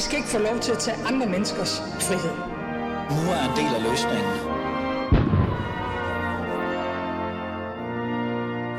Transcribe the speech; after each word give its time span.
I 0.00 0.02
skal 0.02 0.16
ikke 0.16 0.28
få 0.28 0.38
lov 0.38 0.60
til 0.60 0.72
at 0.72 0.78
tage 0.78 0.96
andre 1.06 1.26
menneskers 1.26 1.80
frihed. 1.80 2.36
Nu 3.16 3.22
er 3.36 3.42
en 3.48 3.54
del 3.60 3.74
af 3.78 3.82
løsningen. 3.88 4.32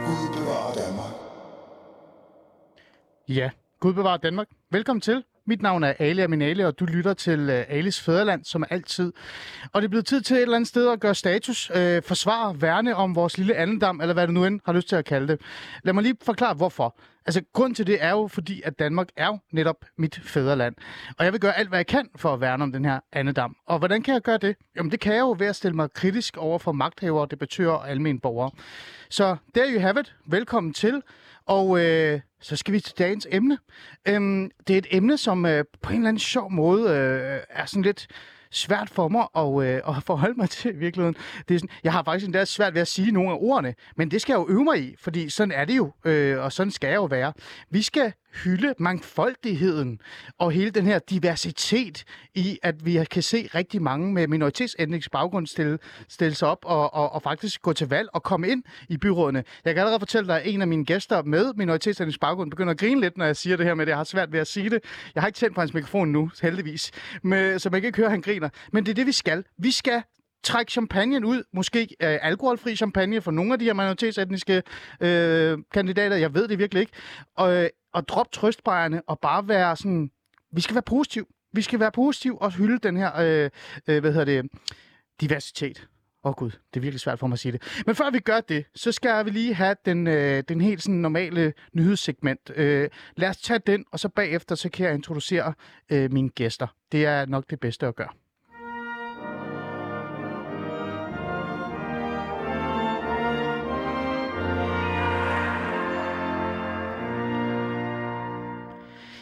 Gud 0.06 0.28
bevarer 0.38 0.74
Danmark. 0.74 1.14
Ja, 3.28 3.50
Gud 3.80 3.94
bevarer 3.94 4.18
Danmark. 4.18 4.48
Velkommen 4.70 5.02
til. 5.02 5.24
Mit 5.48 5.62
navn 5.62 5.84
er 5.84 5.94
Ali 6.00 6.22
Aminali, 6.22 6.64
og 6.64 6.80
du 6.80 6.86
lytter 6.86 7.14
til 7.14 7.40
uh, 7.50 7.56
Alis 7.68 8.02
Fæderland, 8.02 8.46
som 8.46 8.64
altid. 8.70 9.14
Og 9.74 9.82
det 9.82 9.88
er 9.88 9.90
blevet 9.90 10.06
tid 10.06 10.22
til 10.22 10.36
et 10.36 10.42
eller 10.42 10.56
andet 10.56 10.68
sted 10.68 10.90
at 10.90 11.00
gøre 11.00 11.16
status, 11.16 11.72
øh, 11.76 12.04
forsvare, 12.04 12.62
værne 12.62 12.96
om 12.96 13.16
vores 13.16 13.38
lille 13.38 13.56
andendam, 13.56 14.02
eller 14.02 14.14
hvad 14.14 14.28
du 14.28 14.34
nu 14.34 14.46
end 14.46 14.60
har 14.66 14.74
lyst 14.74 14.90
til 14.90 14.96
at 14.96 15.06
kalde 15.06 15.28
det. 15.28 15.42
Lad 15.84 15.94
mig 15.94 16.04
lige 16.04 16.16
forklare, 16.22 16.54
hvorfor. 16.54 16.96
Altså, 17.26 17.42
grund 17.54 17.76
til 17.76 17.88
det 17.88 18.04
er 18.04 18.10
jo, 18.10 18.28
fordi 18.28 18.62
at 18.66 18.80
Danmark 18.80 19.08
er 19.18 19.28
jo 19.28 19.38
netop 19.52 19.86
mit 19.98 20.20
fædreland. 20.24 20.76
Og 21.18 21.26
jeg 21.26 21.34
vil 21.34 21.42
gøre 21.42 21.58
alt, 21.58 21.70
hvad 21.70 21.80
jeg 21.80 21.88
kan 21.88 22.10
for 22.16 22.34
at 22.34 22.42
værne 22.42 22.64
om 22.64 22.72
den 22.72 22.86
her 22.86 23.00
andedam. 23.14 23.56
Og 23.68 23.80
hvordan 23.80 24.04
kan 24.04 24.14
jeg 24.14 24.22
gøre 24.22 24.38
det? 24.38 24.56
Jamen, 24.76 24.92
det 24.92 25.00
kan 25.00 25.14
jeg 25.14 25.20
jo 25.20 25.36
ved 25.40 25.48
at 25.48 25.56
stille 25.56 25.76
mig 25.76 25.94
kritisk 25.94 26.38
over 26.38 26.60
for 26.60 26.72
magthavere, 26.72 27.28
debattører 27.32 27.72
og 27.72 27.90
almindelige 27.90 28.22
borgere. 28.22 28.52
Så 29.10 29.36
there 29.56 29.74
you 29.74 29.80
have 29.80 30.00
it. 30.00 30.16
Velkommen 30.26 30.74
til. 30.74 31.02
Og 31.46 31.86
øh, 31.86 32.20
så 32.42 32.56
skal 32.56 32.74
vi 32.74 32.80
til 32.80 32.98
dagens 32.98 33.28
emne. 33.32 33.58
Øhm, 34.08 34.52
det 34.68 34.74
er 34.74 34.78
et 34.78 34.88
emne, 34.92 35.18
som 35.18 35.46
øh, 35.46 35.66
på 35.82 35.90
en 35.90 35.96
eller 35.96 36.10
anden 36.10 36.20
sjov 36.20 36.52
måde 36.52 36.90
øh, 36.90 37.40
er 37.50 37.66
sådan 37.66 37.82
lidt 37.82 38.08
svært 38.52 38.90
for 38.90 39.08
mig 39.08 39.28
at, 39.36 39.64
øh, 39.64 39.98
at 39.98 40.04
forholde 40.04 40.36
mig 40.38 40.50
til 40.60 40.76
i 40.76 40.78
virkeligheden. 40.78 41.16
Det 41.48 41.56
er 41.56 41.60
sådan, 41.60 41.76
jeg 41.84 41.92
har 41.92 42.04
faktisk 42.04 42.26
endda 42.26 42.46
svært 42.46 42.74
ved 42.74 42.82
at 42.82 42.88
sige 42.88 43.12
nogle 43.12 43.32
af 43.32 43.38
ordene, 43.40 43.76
men 43.96 44.12
det 44.12 44.22
skal 44.22 44.34
jeg 44.34 44.40
jo 44.40 44.50
øve 44.50 44.64
mig 44.64 44.80
i, 44.80 44.96
fordi 45.00 45.30
sådan 45.30 45.52
er 45.52 45.66
det 45.66 45.78
jo, 45.78 45.92
øh, 46.06 46.40
og 46.40 46.52
sådan 46.52 46.72
skal 46.72 46.88
jeg 46.88 46.96
jo 46.96 47.06
være. 47.06 47.34
Vi 47.70 47.82
skal 47.82 48.14
hylde 48.34 48.74
mangfoldigheden 48.78 50.02
og 50.38 50.52
hele 50.52 50.72
den 50.72 50.86
her 50.86 51.00
diversitet 51.00 52.04
i, 52.36 52.60
at 52.64 52.86
vi 52.86 53.06
kan 53.12 53.24
se 53.24 53.50
rigtig 53.56 53.82
mange 53.82 54.14
med 54.14 54.28
minoritetsetnisk 54.28 55.12
baggrund 55.12 55.48
stille, 55.48 55.80
stille 56.08 56.36
sig 56.36 56.48
op 56.48 56.66
og, 56.66 56.94
og, 56.94 57.12
og 57.12 57.22
faktisk 57.22 57.62
gå 57.62 57.74
til 57.74 57.90
valg 57.90 58.10
og 58.14 58.24
komme 58.24 58.48
ind 58.48 58.64
i 58.90 58.98
byrådene. 58.98 59.44
Jeg 59.66 59.74
kan 59.74 59.80
allerede 59.80 60.00
fortælle 60.00 60.28
dig, 60.28 60.42
at 60.42 60.54
en 60.54 60.62
af 60.62 60.68
mine 60.68 60.86
gæster 60.86 61.24
med 61.24 61.54
minoritetsetnisk 61.56 62.20
baggrund 62.20 62.52
begynder 62.52 62.72
at 62.72 62.80
grine 62.80 63.02
lidt, 63.02 63.18
når 63.18 63.26
jeg 63.26 63.36
siger 63.36 63.58
det 63.58 63.66
her 63.66 63.74
med, 63.74 63.82
at 63.82 63.90
jeg 63.90 63.98
har 63.98 64.04
svært 64.04 64.32
ved 64.32 64.40
at 64.40 64.48
sige 64.48 64.70
det. 64.70 64.84
Jeg 65.16 65.24
har 65.24 65.28
ikke 65.28 65.38
tændt 65.38 65.56
på 65.56 65.62
hans 65.62 65.74
mikrofon 65.74 66.08
nu, 66.08 66.32
heldigvis, 66.42 66.92
med, 67.24 67.60
så 67.60 67.70
man 67.70 67.82
kan 67.82 67.88
ikke 67.88 67.98
høre, 67.98 68.08
at 68.08 68.12
han 68.12 68.22
griner. 68.22 68.50
Men 68.72 68.86
det 68.86 68.92
er 68.92 68.96
det, 68.96 69.08
vi 69.08 69.12
skal. 69.12 69.44
Vi 69.58 69.72
skal 69.72 70.04
trække 70.44 70.72
champagne 70.72 71.28
ud, 71.28 71.44
måske 71.54 71.82
øh, 71.82 72.20
alkoholfri 72.22 72.76
champagne 72.76 73.22
for 73.22 73.32
nogle 73.32 73.54
af 73.54 73.60
de 73.60 73.66
her 73.66 73.74
minoritetsetniske 73.74 74.64
øh, 75.02 75.58
kandidater, 75.74 76.16
jeg 76.16 76.34
ved 76.34 76.48
det 76.48 76.60
virkelig 76.60 76.82
ikke, 76.82 76.94
og, 77.36 77.64
øh, 77.64 77.70
og 77.94 78.08
drop 78.08 78.32
trøstbrejerne 78.32 79.02
og 79.08 79.20
bare 79.20 79.48
være 79.48 79.76
sådan, 79.76 80.12
vi 80.52 80.62
skal 80.62 80.76
være 80.76 80.82
positiv. 80.82 81.28
Vi 81.54 81.62
skal 81.62 81.80
være 81.80 81.92
positiv 81.92 82.38
og 82.42 82.52
hylde 82.52 82.80
den 82.80 82.98
her, 82.98 83.16
øh, 83.20 83.50
øh, 83.88 84.00
hvad 84.00 84.12
hedder 84.14 84.26
det, 84.26 84.52
diversitet. 85.22 85.88
Åh 86.24 86.30
oh, 86.30 86.36
gud, 86.36 86.52
det 86.52 86.80
er 86.80 86.82
virkelig 86.82 87.00
svært 87.00 87.20
for 87.20 87.28
mig 87.28 87.36
at 87.36 87.40
sige 87.40 87.52
det. 87.52 87.84
Men 87.86 87.96
før 87.96 88.10
vi 88.10 88.20
gør 88.20 88.42
det, 88.42 88.66
så 88.76 88.92
skal 88.92 89.26
vi 89.26 89.30
lige 89.30 89.54
have 89.54 89.76
den, 89.86 90.08
øh, 90.08 90.44
den 90.50 90.62
helt 90.62 90.84
sådan 90.84 90.96
normale 90.96 91.54
nyhedssegment. 91.74 92.52
Øh, 92.56 92.90
lad 93.16 93.30
os 93.30 93.38
tage 93.38 93.60
den, 93.60 93.86
og 93.92 94.00
så 94.00 94.10
bagefter 94.10 94.56
så 94.56 94.70
kan 94.70 94.86
jeg 94.86 94.94
introducere 94.94 95.54
øh, 95.90 96.12
mine 96.12 96.30
gæster. 96.30 96.68
Det 96.92 97.06
er 97.06 97.26
nok 97.26 97.50
det 97.50 97.60
bedste 97.60 97.88
at 97.88 97.96
gøre. 97.96 98.10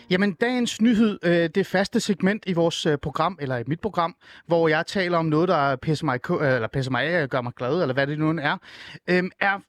Jamen, 0.10 0.34
dagens 0.34 0.81
nyhed, 0.81 1.20
øh, 1.24 1.50
det 1.56 1.68
faste 1.68 2.00
segment 2.00 2.44
i 2.47 2.53
vores 2.53 2.86
øh, 2.86 2.97
program, 2.97 3.38
eller 3.42 3.58
i 3.58 3.64
mit 3.68 3.80
program, 3.80 4.16
hvor 4.47 4.68
jeg 4.68 4.86
taler 4.86 5.18
om 5.18 5.25
noget, 5.25 5.47
der 5.47 5.75
pisser 5.75 6.06
mig, 6.06 6.31
øh, 6.31 6.56
eller 6.56 6.68
pisser 6.68 6.92
mig 6.92 7.03
af, 7.03 7.30
gør 7.30 7.42
mig 7.42 7.53
glad, 7.53 7.81
eller 7.81 7.94
hvad 7.94 8.08
det 8.08 8.19
nu 8.19 8.30
er, 8.30 8.58
øh, 9.09 9.24
er, 9.40 9.59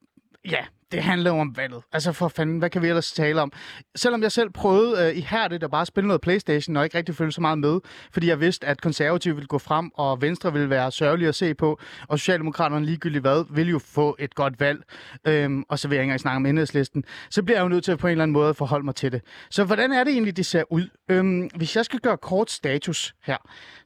ja, 0.44 0.64
det 0.92 1.02
handler 1.02 1.30
jo 1.30 1.38
om 1.38 1.56
valget. 1.56 1.82
Altså 1.92 2.12
for 2.12 2.28
fanden, 2.28 2.58
hvad 2.58 2.70
kan 2.70 2.82
vi 2.82 2.88
ellers 2.88 3.12
tale 3.12 3.40
om? 3.40 3.52
Selvom 3.96 4.22
jeg 4.22 4.32
selv 4.32 4.50
prøvede 4.50 5.08
øh, 5.08 5.16
i 5.16 5.20
hærdet 5.20 5.62
at 5.62 5.70
bare 5.70 5.86
spille 5.86 6.08
noget 6.08 6.20
Playstation, 6.20 6.76
og 6.76 6.84
ikke 6.84 6.98
rigtig 6.98 7.14
følte 7.14 7.32
så 7.32 7.40
meget 7.40 7.58
med, 7.58 7.80
fordi 8.12 8.26
jeg 8.28 8.40
vidste, 8.40 8.66
at 8.66 8.80
konservative 8.80 9.34
ville 9.34 9.46
gå 9.46 9.58
frem, 9.58 9.90
og 9.94 10.22
Venstre 10.22 10.52
ville 10.52 10.70
være 10.70 10.92
sørgelige 10.92 11.28
at 11.28 11.34
se 11.34 11.54
på, 11.54 11.80
og 12.08 12.18
Socialdemokraterne 12.18 12.86
ligegyldigt 12.86 13.22
hvad, 13.22 13.44
ville 13.50 13.70
jo 13.70 13.78
få 13.78 14.16
et 14.18 14.34
godt 14.34 14.60
valg, 14.60 14.82
øhm, 15.26 15.64
og 15.68 15.78
så 15.78 15.88
vil 15.88 15.96
jeg 15.96 16.02
ikke 16.02 16.08
engang 16.08 16.20
snakke 16.20 16.36
om 16.36 16.46
enhedslisten, 16.46 17.04
så 17.30 17.42
bliver 17.42 17.58
jeg 17.58 17.64
jo 17.64 17.68
nødt 17.68 17.84
til 17.84 17.92
at 17.92 17.98
på 17.98 18.06
en 18.06 18.10
eller 18.10 18.22
anden 18.22 18.32
måde 18.32 18.54
forholde 18.54 18.84
mig 18.84 18.94
til 18.94 19.12
det. 19.12 19.22
Så 19.50 19.64
hvordan 19.64 19.92
er 19.92 20.04
det 20.04 20.12
egentlig, 20.12 20.36
det 20.36 20.46
ser 20.46 20.72
ud? 20.72 20.88
Øhm, 21.08 21.50
hvis 21.56 21.76
jeg 21.76 21.84
skal 21.84 21.98
gøre 21.98 22.16
kort 22.16 22.50
status 22.50 23.14
her, 23.24 23.36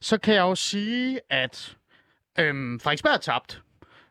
så 0.01 0.17
kan 0.17 0.33
jeg 0.33 0.41
jo 0.41 0.55
sige, 0.55 1.19
at 1.29 1.75
øhm, 2.39 2.79
Frederiksberg 2.79 3.13
er 3.13 3.17
tabt. 3.17 3.61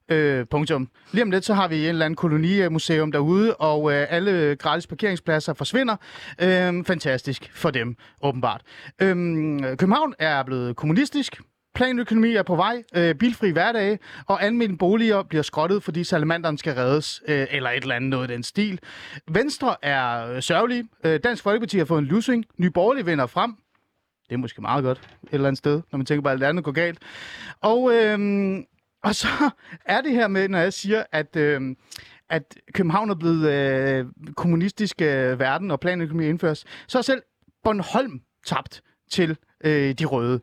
Øh, 0.09 0.47
punktum. 0.51 0.89
Lige 1.13 1.23
om 1.23 1.31
lidt, 1.31 1.45
så 1.45 1.55
har 1.55 1.69
vi 1.69 1.83
en 1.83 1.89
eller 1.89 2.05
anden 2.05 2.17
kolonimuseum 2.17 3.13
derude, 3.13 3.55
og 3.55 3.93
øh, 3.93 4.07
alle 4.11 4.57
gratis 4.57 4.87
parkeringspladser 4.87 5.55
forsvinder. 5.55 5.97
Øh, 6.43 6.85
fantastisk 6.85 7.51
for 7.55 7.71
dem, 7.71 7.97
åbenbart. 8.23 8.63
Øh, 9.03 9.17
København 9.77 10.15
er 10.19 10.43
blevet 10.43 10.77
kommunistisk. 10.77 11.41
Planøkonomi 11.75 12.35
er 12.35 12.43
på 12.43 12.57
vej, 12.57 12.83
øh, 12.97 13.15
bilfri 13.15 13.51
hverdag, 13.51 13.99
og 14.27 14.43
almindelige 14.43 14.79
boliger 14.79 15.23
bliver 15.23 15.43
skrottet, 15.43 15.83
fordi 15.83 16.05
salamanderen 16.05 16.59
skal 16.59 16.75
reddes, 16.75 17.23
øh, 17.29 17.47
eller 17.51 17.71
et 17.71 17.83
eller 17.83 17.95
andet 17.95 18.11
noget 18.11 18.31
i 18.31 18.33
den 18.33 18.43
stil. 18.43 18.79
Venstre 19.31 19.77
er 19.83 20.33
øh, 20.33 20.43
sørgelig. 20.43 20.85
Øh, 21.05 21.21
Dansk 21.25 21.43
Folkeparti 21.43 21.79
har 21.79 21.85
fået 21.85 21.99
en 21.99 22.05
losing. 22.05 22.45
Nye 22.59 22.71
Borgerlige 22.71 23.07
vinder 23.07 23.27
frem. 23.27 23.55
Det 24.29 24.35
er 24.35 24.39
måske 24.39 24.61
meget 24.61 24.85
godt 24.85 24.99
et 24.99 25.29
eller 25.33 25.49
andet 25.49 25.59
sted, 25.59 25.83
når 25.93 25.97
man 25.97 26.07
tænker 26.07 26.23
på, 26.23 26.29
at 26.29 26.33
alt 26.33 26.43
andet 26.45 26.65
går 26.65 26.73
galt. 26.73 26.99
Og 27.61 27.95
øh, 27.95 28.19
og 29.05 29.15
så 29.15 29.29
er 29.85 30.01
det 30.01 30.13
her 30.13 30.29
med, 30.29 30.49
når 30.49 30.59
jeg 30.59 30.73
siger, 30.73 31.05
at, 31.13 31.37
øh, 31.37 31.77
at 32.29 32.57
København 32.75 33.11
er 33.11 33.15
blevet 33.15 33.51
øh, 33.51 34.07
kommunistisk 34.37 35.03
øh, 35.03 35.39
verden, 35.39 35.71
og 35.71 35.81
planøkonomi 35.81 36.29
indføres, 36.29 36.65
så 36.87 36.99
er 36.99 37.03
selv 37.03 37.23
Bornholm 37.65 38.21
tabt 38.47 38.83
til 39.11 39.37
øh, 39.65 39.93
de 39.93 40.05
røde. 40.05 40.41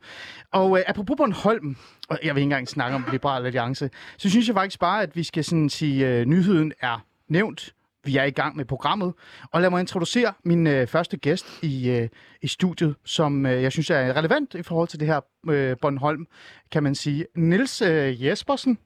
Og 0.52 0.78
øh, 0.78 0.84
apropos 0.86 1.16
Bornholm, 1.16 1.76
og 2.08 2.18
jeg 2.22 2.34
vil 2.34 2.40
ikke 2.40 2.44
engang 2.44 2.68
snakke 2.68 2.94
om 2.94 3.04
Liberal 3.12 3.46
Alliance, 3.46 3.90
så 4.16 4.30
synes 4.30 4.46
jeg 4.46 4.54
faktisk 4.54 4.80
bare, 4.80 5.02
at 5.02 5.16
vi 5.16 5.22
skal 5.22 5.44
sådan 5.44 5.70
sige, 5.70 6.06
at 6.06 6.20
øh, 6.20 6.26
nyheden 6.26 6.72
er 6.80 7.06
nævnt, 7.28 7.74
vi 8.04 8.16
er 8.16 8.24
i 8.24 8.30
gang 8.30 8.56
med 8.56 8.64
programmet. 8.64 9.14
Og 9.52 9.60
lad 9.60 9.70
mig 9.70 9.80
introducere 9.80 10.32
min 10.44 10.66
øh, 10.66 10.86
første 10.86 11.16
gæst 11.16 11.46
i, 11.62 11.90
øh, 11.90 12.08
i 12.42 12.46
studiet, 12.48 12.94
som 13.04 13.46
øh, 13.46 13.62
jeg 13.62 13.72
synes 13.72 13.90
er 13.90 14.16
relevant 14.16 14.54
i 14.54 14.62
forhold 14.62 14.88
til 14.88 15.00
det 15.00 15.08
her 15.08 15.20
øh, 15.48 15.76
Bornholm, 15.82 16.26
kan 16.70 16.82
man 16.82 16.94
sige. 16.94 17.26
Nils 17.36 17.82
øh, 17.82 18.24
Jespersen, 18.24 18.78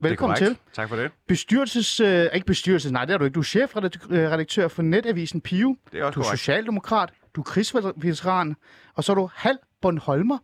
velkommen 0.00 0.36
til. 0.36 0.58
Tak 0.72 0.88
for 0.88 0.96
det. 0.96 1.10
Bestyrelses, 1.28 2.00
øh, 2.00 2.26
ikke 2.34 2.46
bestyrelses, 2.46 2.92
nej 2.92 3.04
det 3.04 3.14
er 3.14 3.18
du 3.18 3.24
ikke. 3.24 3.34
Du 3.34 3.40
er 3.40 3.44
chefredaktør 3.44 4.68
for 4.68 4.82
netavisen 4.82 5.40
Pio. 5.40 5.76
Det 5.92 6.00
er 6.00 6.04
også 6.04 6.14
Du 6.14 6.20
er 6.20 6.24
korrekt. 6.24 6.40
socialdemokrat, 6.40 7.12
du 7.36 7.40
er 7.40 7.44
krigsveteran, 7.44 8.56
og 8.94 9.04
så 9.04 9.12
er 9.12 9.16
du 9.16 9.30
halv 9.34 9.58
Bornholmer. 9.82 10.38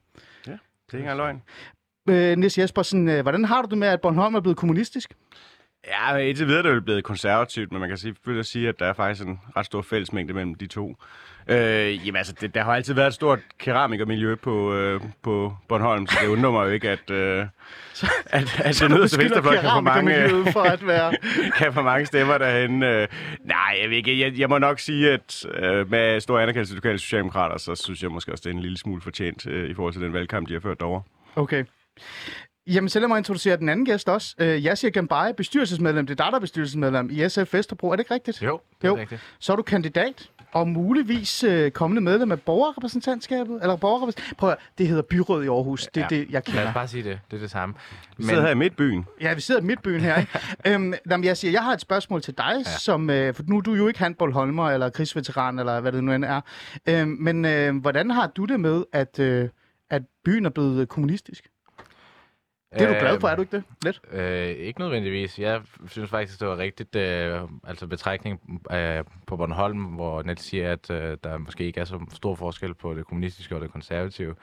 Ja, 0.46 0.52
det 0.52 0.58
er 0.92 0.98
ikke 0.98 1.10
engang 1.10 1.16
løgn. 1.16 1.42
Øh, 2.08 2.36
Nils 2.38 2.58
Jespersen, 2.58 3.08
øh, 3.08 3.22
hvordan 3.22 3.44
har 3.44 3.62
du 3.62 3.68
det 3.70 3.78
med, 3.78 3.88
at 3.88 4.00
Bornholm 4.00 4.34
er 4.34 4.40
blevet 4.40 4.56
kommunistisk? 4.56 5.14
Ja, 5.86 6.16
indtil 6.16 6.46
videre 6.46 6.68
er 6.68 6.74
det 6.74 6.84
blevet 6.84 7.04
konservativt, 7.04 7.72
men 7.72 7.80
man 7.80 7.88
kan 7.88 7.98
selvfølgelig 7.98 8.46
sige, 8.46 8.68
at 8.68 8.78
der 8.78 8.86
er 8.86 8.92
faktisk 8.92 9.26
en 9.26 9.40
ret 9.56 9.66
stor 9.66 9.82
fællesmængde 9.82 10.34
mellem 10.34 10.54
de 10.54 10.66
to. 10.66 10.96
Øh, 11.48 12.06
jamen 12.06 12.16
altså, 12.16 12.32
det, 12.40 12.54
der 12.54 12.62
har 12.62 12.74
altid 12.74 12.94
været 12.94 13.06
et 13.06 13.14
stort 13.14 13.38
keramikermiljø 13.58 14.34
på, 14.34 14.74
øh, 14.74 15.00
på 15.22 15.56
Bornholm, 15.68 16.06
så 16.06 16.18
det 16.22 16.28
undrer 16.28 16.50
mig 16.50 16.64
jo 16.64 16.70
ikke, 16.70 16.90
at, 16.90 17.10
øh, 17.10 17.46
at, 18.26 18.60
at 18.60 18.80
det 18.90 19.10
til 19.10 19.18
venstrefløj 19.18 19.56
kan 19.56 19.70
få 19.74 19.80
mange, 19.80 20.52
for 20.52 20.62
at 20.62 20.86
være... 20.86 21.12
kan 21.58 21.72
få 21.72 21.82
mange 21.82 22.06
stemmer 22.06 22.38
derhen. 22.38 22.82
Øh, 22.82 23.08
nej, 23.44 23.78
jeg, 23.82 23.92
ikke, 23.92 24.20
jeg, 24.20 24.38
jeg 24.38 24.48
må 24.48 24.58
nok 24.58 24.78
sige, 24.78 25.10
at 25.12 25.46
øh, 25.54 25.90
med 25.90 26.20
stor 26.20 26.38
anerkendelse 26.38 26.72
til 26.72 26.76
lokale 26.76 26.98
socialdemokrater, 26.98 27.58
så 27.58 27.74
synes 27.74 28.02
jeg 28.02 28.10
måske 28.10 28.32
også, 28.32 28.42
det 28.42 28.50
er 28.50 28.54
en 28.54 28.62
lille 28.62 28.78
smule 28.78 29.00
fortjent 29.00 29.46
øh, 29.46 29.70
i 29.70 29.74
forhold 29.74 29.92
til 29.92 30.02
den 30.02 30.12
valgkamp, 30.12 30.48
de 30.48 30.52
har 30.52 30.60
ført 30.60 30.80
derovre. 30.80 31.02
Okay. 31.36 31.64
Jamen, 32.74 32.88
så 32.88 33.00
lad 33.00 33.08
mig 33.08 33.18
introducere 33.18 33.56
den 33.56 33.68
anden 33.68 33.86
gæst 33.86 34.08
også. 34.08 34.34
Øh, 34.38 34.64
Yassir 34.64 34.90
Gambaye, 34.90 35.34
bestyrelsesmedlem. 35.34 36.06
Det 36.06 36.20
er 36.20 36.24
dig, 36.24 36.30
der 36.32 36.36
er 36.36 36.40
bestyrelsesmedlem 36.40 37.10
i 37.12 37.28
SF 37.28 37.54
Vesterbro. 37.54 37.90
Er 37.90 37.96
det 37.96 38.00
ikke 38.00 38.14
rigtigt? 38.14 38.42
Jo, 38.42 38.60
det 38.82 38.84
er 38.88 38.92
Jo. 38.92 38.96
rigtigt. 38.96 39.20
Så 39.38 39.52
er 39.52 39.56
du 39.56 39.62
kandidat 39.62 40.30
og 40.52 40.68
muligvis 40.68 41.44
øh, 41.44 41.70
kommende 41.70 42.02
medlem 42.02 42.32
af 42.32 42.40
borgerrepræsentantskabet. 42.40 43.58
Eller 43.62 43.76
borgerrepræsent... 43.76 44.24
Prøv 44.38 44.50
at, 44.50 44.56
det 44.78 44.88
hedder 44.88 45.02
byråd 45.02 45.44
i 45.44 45.46
Aarhus. 45.46 45.86
Det 45.94 46.00
er 46.00 46.06
Ja. 46.10 46.16
det, 46.16 46.20
jeg 46.24 46.32
Lad 46.32 46.42
kender. 46.42 46.68
os 46.68 46.74
bare 46.74 46.88
sige 46.88 47.02
det. 47.04 47.20
Det 47.30 47.36
er 47.36 47.40
det 47.40 47.50
samme. 47.50 47.74
Vi 48.16 48.22
sidder 48.24 48.42
her 48.42 48.50
i 48.50 48.54
midtbyen. 48.54 49.06
Ja, 49.20 49.34
vi 49.34 49.40
sidder 49.40 49.60
i 49.60 49.64
midtbyen 49.64 50.00
her, 50.00 50.16
ikke? 50.20 50.38
øhm, 50.74 50.94
jamen, 51.10 51.24
jeg 51.24 51.36
siger, 51.36 51.52
jeg 51.52 51.64
har 51.64 51.72
et 51.72 51.80
spørgsmål 51.80 52.22
til 52.22 52.34
dig, 52.38 52.54
ja. 52.66 52.70
som, 52.78 53.10
øh, 53.10 53.34
for 53.34 53.42
nu 53.46 53.56
er 53.56 53.60
du 53.60 53.74
jo 53.74 53.88
ikke 53.88 53.98
handball 54.00 54.32
Holmer 54.32 54.70
eller 54.70 54.90
krigsveteran, 54.90 55.58
eller 55.58 55.80
hvad 55.80 55.92
det 55.92 56.04
nu 56.04 56.12
end 56.12 56.24
er. 56.24 56.40
Øhm, 56.88 57.16
men 57.20 57.44
øh, 57.44 57.76
hvordan 57.76 58.10
har 58.10 58.26
du 58.26 58.44
det 58.44 58.60
med, 58.60 58.84
at, 58.92 59.18
øh, 59.18 59.48
at 59.90 60.02
byen 60.24 60.46
er 60.46 60.50
blevet 60.50 60.88
kommunistisk? 60.88 61.44
Det 62.72 62.82
er 62.82 62.86
du 62.86 63.00
glad 63.00 63.20
for, 63.20 63.28
er 63.28 63.36
du 63.36 63.42
ikke 63.42 63.56
det? 63.56 63.64
Lidt? 63.84 64.00
Øh, 64.12 64.48
ikke 64.48 64.80
nødvendigvis. 64.80 65.38
Jeg 65.38 65.60
synes 65.86 66.10
faktisk, 66.10 66.40
det 66.40 66.48
var 66.48 66.58
rigtigt 66.58 66.96
øh, 66.96 67.40
altså 67.64 67.86
betrækning 67.86 68.60
øh, 68.72 69.04
på 69.26 69.36
Bornholm, 69.36 69.84
hvor 69.84 70.22
Net 70.22 70.40
siger, 70.40 70.72
at 70.72 70.90
øh, 70.90 71.18
der 71.24 71.38
måske 71.38 71.64
ikke 71.64 71.80
er 71.80 71.84
så 71.84 72.00
stor 72.12 72.34
forskel 72.34 72.74
på 72.74 72.94
det 72.94 73.06
kommunistiske 73.06 73.54
og 73.54 73.60
det 73.60 73.72
konservative. 73.72 74.34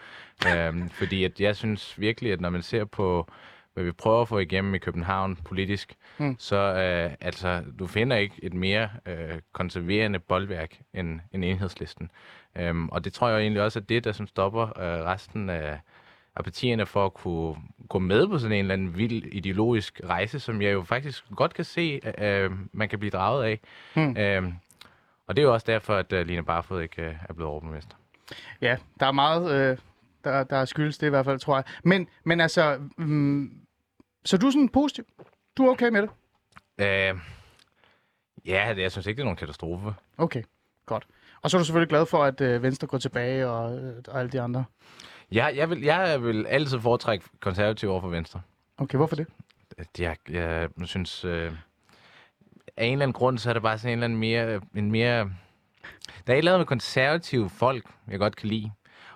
øh, 0.48 0.90
fordi 1.00 1.24
at 1.24 1.40
jeg 1.40 1.56
synes 1.56 2.00
virkelig, 2.00 2.32
at 2.32 2.42
når 2.42 2.50
man 2.50 2.62
ser 2.62 2.86
på, 2.86 3.28
hvad 3.74 3.84
vi 3.84 3.92
prøver 3.92 4.22
at 4.22 4.28
få 4.28 4.40
igennem 4.40 4.76
i 4.76 4.78
København 4.78 5.36
politisk, 5.36 5.96
mm. 6.18 6.36
så 6.40 6.56
øh, 6.56 7.16
altså, 7.22 7.64
du 7.80 7.88
finder 7.88 8.18
ikke 8.18 8.36
et 8.44 8.54
mere 8.54 8.90
øh, 9.06 9.40
konserverende 9.54 10.20
boldværk 10.20 10.80
end, 10.94 11.20
end 11.34 11.46
enhedslisten. 11.46 12.12
Øhm, 12.58 12.90
og 12.90 13.06
det 13.06 13.14
tror 13.14 13.30
jeg 13.30 13.40
egentlig 13.42 13.62
også 13.62 13.80
er 13.80 13.84
det, 13.84 14.04
der 14.04 14.12
som 14.12 14.28
stopper 14.28 14.80
øh, 14.80 15.06
resten 15.06 15.50
af 15.50 15.80
af 16.36 16.44
partierne 16.44 16.86
for 16.86 17.06
at 17.06 17.14
kunne 17.14 17.56
gå 17.90 18.00
med 18.00 18.28
på 18.28 18.38
sådan 18.38 18.58
en 18.58 18.60
eller 18.60 18.74
anden 18.74 18.98
vild 18.98 19.26
ideologisk 19.26 20.02
rejse, 20.04 20.40
som 20.40 20.62
jeg 20.62 20.74
jo 20.74 20.84
faktisk 20.84 21.24
godt 21.36 21.54
kan 21.54 21.66
se, 21.66 22.00
at 22.04 22.46
uh, 22.52 22.58
man 22.72 22.90
kan 22.90 23.00
blive 23.00 23.12
draget 23.12 23.44
af. 23.44 23.60
Hmm. 23.94 24.10
Uh, 24.10 24.54
og 25.28 25.36
det 25.36 25.42
er 25.42 25.46
jo 25.46 25.54
også 25.54 25.66
derfor, 25.68 25.96
at 25.96 26.14
uh, 26.14 26.20
Line 26.20 26.44
Barfod 26.44 26.82
ikke 26.82 27.02
uh, 27.02 27.16
er 27.30 27.34
blevet 27.34 27.52
overborgmester. 27.52 27.96
Ja, 28.62 28.78
der 29.00 29.06
er 29.06 29.12
meget, 29.12 29.72
uh, 29.72 29.78
der, 30.24 30.44
der 30.44 30.66
skyldes 30.66 30.98
det 30.98 31.08
i 31.08 31.10
hvert 31.10 31.26
fald, 31.26 31.40
tror 31.40 31.56
jeg. 31.56 31.64
Men, 31.84 32.08
men 32.24 32.42
altså, 32.42 32.80
um, 32.98 33.52
så 34.26 34.38
du 34.38 34.48
er 34.48 34.52
sådan 34.52 34.70
positiv? 34.70 35.06
Du 35.58 35.66
er 35.66 35.72
okay 35.72 35.90
med 35.90 36.02
det? 36.02 36.10
Uh, 36.78 37.20
ja, 38.46 38.74
jeg 38.78 38.92
synes 38.92 39.08
ikke, 39.08 39.18
det 39.18 39.22
er 39.22 39.26
nogen 39.26 39.38
katastrofe. 39.38 39.94
Okay, 40.18 40.44
godt. 40.86 41.08
Og 41.42 41.50
så 41.50 41.58
er 41.58 41.60
du 41.60 41.66
selvfølgelig 41.66 41.90
glad 41.90 42.06
for, 42.06 42.24
at 42.24 42.42
uh, 42.42 42.64
Venstre 42.64 42.88
går 42.88 42.98
tilbage 42.98 43.48
og, 43.48 43.94
og 44.08 44.20
alle 44.20 44.32
de 44.32 44.42
andre? 44.42 44.66
Ja, 45.32 45.46
jeg 45.46 45.70
vil, 45.70 45.82
jeg 45.82 46.24
vil 46.24 46.48
altid 46.48 46.80
foretrække 46.80 47.26
konservativ 47.40 47.90
over 47.90 48.02
for 48.02 48.08
Venstre. 48.08 48.42
Okay, 48.78 48.98
hvorfor 48.98 49.16
det? 49.16 49.28
Jeg, 50.00 50.18
jeg 50.30 50.70
synes, 50.84 51.26
øh, 51.26 51.52
af 52.78 52.86
en 52.86 52.92
eller 52.92 53.04
anden 53.04 53.14
grund, 53.14 53.38
så 53.38 53.50
er 53.50 53.54
det 53.54 53.62
bare 53.62 53.78
sådan 53.78 53.92
en 53.92 53.94
eller 53.94 54.06
anden 54.06 54.20
mere, 54.20 54.62
en 54.76 54.92
mere... 54.92 55.30
Der 56.28 56.34
er 56.34 56.34
et 56.34 56.38
eller 56.38 56.52
andet 56.52 56.60
med 56.60 56.66
konservative 56.66 57.50
folk, 57.50 57.86
jeg 58.08 58.20
godt 58.20 58.36
kan 58.36 58.50
lide. 58.50 58.72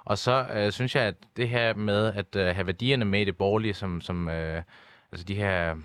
Og 0.06 0.18
så 0.18 0.48
øh, 0.54 0.72
synes 0.72 0.96
jeg, 0.96 1.04
at 1.04 1.16
det 1.38 1.50
her 1.50 1.74
med 1.74 2.14
at 2.14 2.36
øh, 2.36 2.56
have 2.56 2.68
værdierne 2.68 3.06
med 3.06 3.22
i 3.22 3.26
det 3.26 3.38
borgerlige, 3.38 3.74
som, 3.74 4.02
som 4.02 4.30
øh, 4.30 4.64
altså 5.12 5.26
de 5.26 5.36
her 5.36 5.76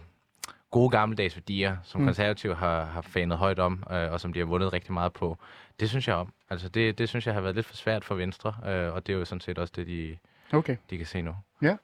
gode 0.70 0.90
gammeldags 0.90 1.36
værdier, 1.36 1.76
som 1.82 2.00
mm. 2.00 2.06
konservative 2.06 2.54
har, 2.54 2.84
har 2.84 3.02
fanet 3.02 3.38
højt 3.38 3.58
om, 3.58 3.84
øh, 3.90 4.12
og 4.12 4.20
som 4.20 4.32
de 4.32 4.38
har 4.38 4.46
vundet 4.46 4.72
rigtig 4.72 4.92
meget 4.92 5.12
på, 5.12 5.38
det 5.80 5.88
synes 5.88 6.08
jeg 6.08 6.16
om. 6.16 6.32
Altså 6.50 6.68
det, 6.68 6.98
det 6.98 7.08
synes 7.08 7.26
jeg 7.26 7.34
har 7.34 7.40
været 7.40 7.54
lidt 7.54 7.66
for 7.66 7.76
svært 7.76 8.04
for 8.04 8.14
Venstre, 8.14 8.54
øh, 8.66 8.94
og 8.94 9.06
det 9.06 9.12
er 9.12 9.18
jo 9.18 9.24
sådan 9.24 9.40
set 9.40 9.58
også 9.58 9.72
det, 9.76 9.86
de, 9.86 10.16
okay. 10.52 10.76
de 10.90 10.96
kan 10.96 11.06
se 11.06 11.22
nu. 11.22 11.34
Ja. 11.62 11.76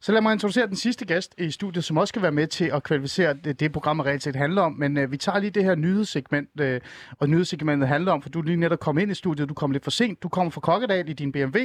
Så 0.00 0.12
lad 0.12 0.20
mig 0.20 0.32
introducere 0.32 0.66
den 0.66 0.76
sidste 0.76 1.04
gæst 1.04 1.34
i 1.38 1.50
studiet, 1.50 1.84
som 1.84 1.96
også 1.96 2.08
skal 2.08 2.22
være 2.22 2.32
med 2.32 2.46
til 2.46 2.64
at 2.64 2.82
kvalificere 2.82 3.34
det, 3.34 3.60
det 3.60 3.72
programmet 3.72 4.06
reelt 4.06 4.22
set 4.22 4.36
handler 4.36 4.62
om. 4.62 4.72
Men 4.72 4.96
øh, 4.96 5.12
vi 5.12 5.16
tager 5.16 5.38
lige 5.38 5.50
det 5.50 5.64
her 5.64 5.74
nyhedssegment, 5.74 6.60
øh, 6.60 6.80
og 7.18 7.28
nyhedssegmentet 7.28 7.88
handler 7.88 8.12
om, 8.12 8.22
for 8.22 8.28
du 8.28 8.38
er 8.38 8.44
lige 8.44 8.56
netop 8.56 8.80
kommet 8.80 9.02
ind 9.02 9.10
i 9.10 9.14
studiet, 9.14 9.48
du 9.48 9.54
kom 9.54 9.70
lidt 9.70 9.84
for 9.84 9.90
sent, 9.90 10.22
du 10.22 10.28
kommer 10.28 10.50
fra 10.50 10.60
Kokkedal 10.60 11.08
i 11.08 11.12
din 11.12 11.32
BMW, 11.32 11.58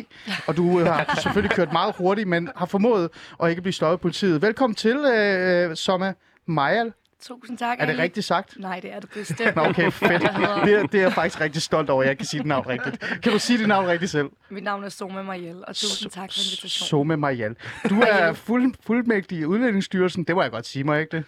og 0.47 0.57
du 0.57 0.79
øh, 0.79 0.85
har 0.85 1.19
selvfølgelig 1.23 1.55
kørt 1.55 1.71
meget 1.71 1.95
hurtigt, 1.97 2.27
men 2.27 2.49
har 2.55 2.65
formået 2.65 3.09
at 3.43 3.49
ikke 3.49 3.61
blive 3.61 3.73
støjet 3.73 3.93
af 3.93 3.99
politiet. 3.99 4.41
Velkommen 4.41 4.75
til, 4.75 4.97
øh, 4.97 5.75
Somma 5.75 6.13
Majal. 6.45 6.93
Tusind 7.21 7.57
tak. 7.57 7.77
Er 7.81 7.85
det 7.85 7.97
rigtigt 7.97 8.25
sagt? 8.25 8.59
Nej, 8.59 8.79
det 8.79 8.93
er 8.93 8.99
det 8.99 9.09
bestemt. 9.19 9.55
Nå, 9.55 9.61
okay, 9.65 9.91
fedt. 9.91 10.21
Det 10.21 10.73
er, 10.73 10.87
det 10.91 10.97
er 10.97 11.01
jeg 11.01 11.13
faktisk 11.13 11.41
rigtig 11.41 11.61
stolt 11.61 11.89
over, 11.89 12.03
at 12.03 12.07
jeg 12.09 12.17
kan 12.17 12.25
sige 12.25 12.39
dit 12.39 12.47
navn 12.47 12.67
rigtigt. 12.67 12.99
Kan 13.23 13.31
du 13.31 13.39
sige 13.39 13.59
dit 13.59 13.67
navn 13.67 13.87
rigtigt 13.87 14.11
selv? 14.11 14.29
Mit 14.49 14.63
navn 14.63 14.83
er 14.83 14.89
Soma 14.89 15.21
Mariel, 15.21 15.63
og 15.67 15.75
tusind 15.75 16.11
tak 16.11 16.31
for 16.31 16.39
invitationen. 16.39 16.87
Soma 16.89 17.15
Mariel. 17.15 17.55
Du 17.89 17.99
er 18.01 18.33
fuld, 18.33 18.73
fuldmægtig 18.85 19.37
i 19.39 19.45
Udlændingsstyrelsen. 19.45 20.23
Det 20.23 20.35
må 20.35 20.41
jeg 20.41 20.51
godt 20.51 20.65
sige, 20.67 20.91
jeg 20.91 21.01
ikke 21.01 21.17
det? 21.17 21.23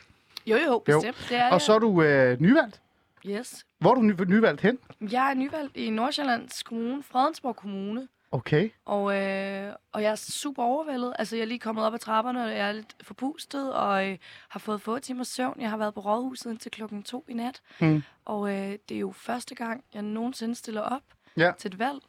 Jo, 0.48 0.58
jo, 0.68 0.80
bestemt. 0.86 1.06
Jo. 1.06 1.12
Det 1.30 1.38
er 1.38 1.50
og 1.52 1.62
så 1.62 1.74
er 1.74 1.80
du 1.80 2.02
øh, 2.02 2.42
nyvalgt? 2.42 2.82
Yes. 3.28 3.66
Hvor 3.80 3.92
er 3.92 3.96
du 3.96 4.02
ny- 4.02 4.14
nyvalgt 4.28 4.62
hen? 4.62 4.78
Jeg 5.12 5.30
er 5.30 5.34
nyvalgt 5.34 5.78
i 5.78 5.90
Nordsjællands 5.90 6.64
Kommune, 6.64 7.04
Fredensborg 7.12 7.56
Kommune. 7.56 8.08
Okay. 8.32 8.70
Og, 8.86 9.16
øh, 9.16 9.74
og 9.92 10.04
jeg 10.04 10.12
er 10.12 10.16
super 10.16 10.64
overvældet. 10.64 11.14
Altså, 11.20 11.36
jeg 11.36 11.42
er 11.42 11.48
lige 11.48 11.60
kommet 11.60 11.86
op 11.86 11.94
ad 11.94 12.00
trapperne, 12.00 12.44
og 12.44 12.52
jeg 12.52 12.70
er 12.70 12.72
lidt 12.72 12.96
forpustet, 13.02 13.74
og 13.74 14.10
øh, 14.10 14.18
har 14.50 14.60
fået 14.60 14.82
få 14.82 15.00
timers 15.00 15.28
søvn. 15.28 15.62
Jeg 15.62 15.70
har 15.70 15.78
været 15.78 15.94
på 15.94 16.00
rådhuset 16.00 16.52
indtil 16.52 16.72
klokken 16.72 17.04
to 17.04 17.26
i 17.28 17.34
nat. 17.34 17.62
Mm. 17.82 18.04
Og 18.26 18.50
øh, 18.50 18.78
det 18.90 18.96
er 18.96 19.00
jo 19.00 19.12
første 19.12 19.56
gang, 19.56 19.84
jeg 19.94 20.02
nogensinde 20.02 20.56
stiller 20.56 20.82
op 20.82 21.04
ja. 21.38 21.52
til 21.58 21.68
et 21.74 21.80
valg. 21.80 22.00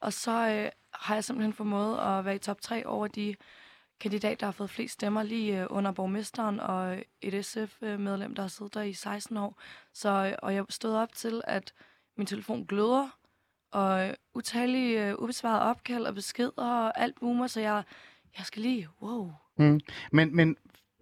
Og 0.00 0.12
så 0.12 0.30
øh, 0.30 0.70
har 0.94 1.14
jeg 1.14 1.24
simpelthen 1.24 1.52
formået 1.52 1.98
at 1.98 2.24
være 2.24 2.34
i 2.34 2.38
top 2.38 2.60
3 2.60 2.86
over 2.86 3.06
de 3.06 3.34
kandidater, 4.00 4.36
der 4.36 4.46
har 4.46 4.52
fået 4.52 4.70
flest 4.70 4.94
stemmer 4.94 5.22
lige 5.22 5.60
øh, 5.60 5.66
under 5.70 5.92
borgmesteren 5.92 6.60
og 6.60 7.04
et 7.20 7.44
SF-medlem, 7.44 8.34
der 8.34 8.42
har 8.42 8.48
siddet 8.48 8.74
der 8.74 8.82
i 8.82 8.92
16 8.92 9.36
år. 9.36 9.60
Så, 9.94 10.08
øh, 10.08 10.34
og 10.38 10.54
jeg 10.54 10.64
stod 10.68 10.94
op 10.94 11.14
til, 11.14 11.42
at 11.44 11.72
min 12.16 12.26
telefon 12.26 12.66
gløder, 12.66 13.08
og 13.72 14.08
øh, 14.08 14.14
utallige 14.34 15.14
uh, 15.14 15.22
ubesvarede 15.22 15.62
opkald 15.62 16.06
og 16.06 16.14
beskeder 16.14 16.52
og 16.56 17.00
alt 17.00 17.22
muligt, 17.22 17.52
så 17.52 17.60
jeg, 17.60 17.82
jeg 18.38 18.46
skal 18.46 18.62
lige, 18.62 18.88
wow. 19.02 19.32
Mm. 19.56 19.80
Men, 20.12 20.36
men 20.36 20.56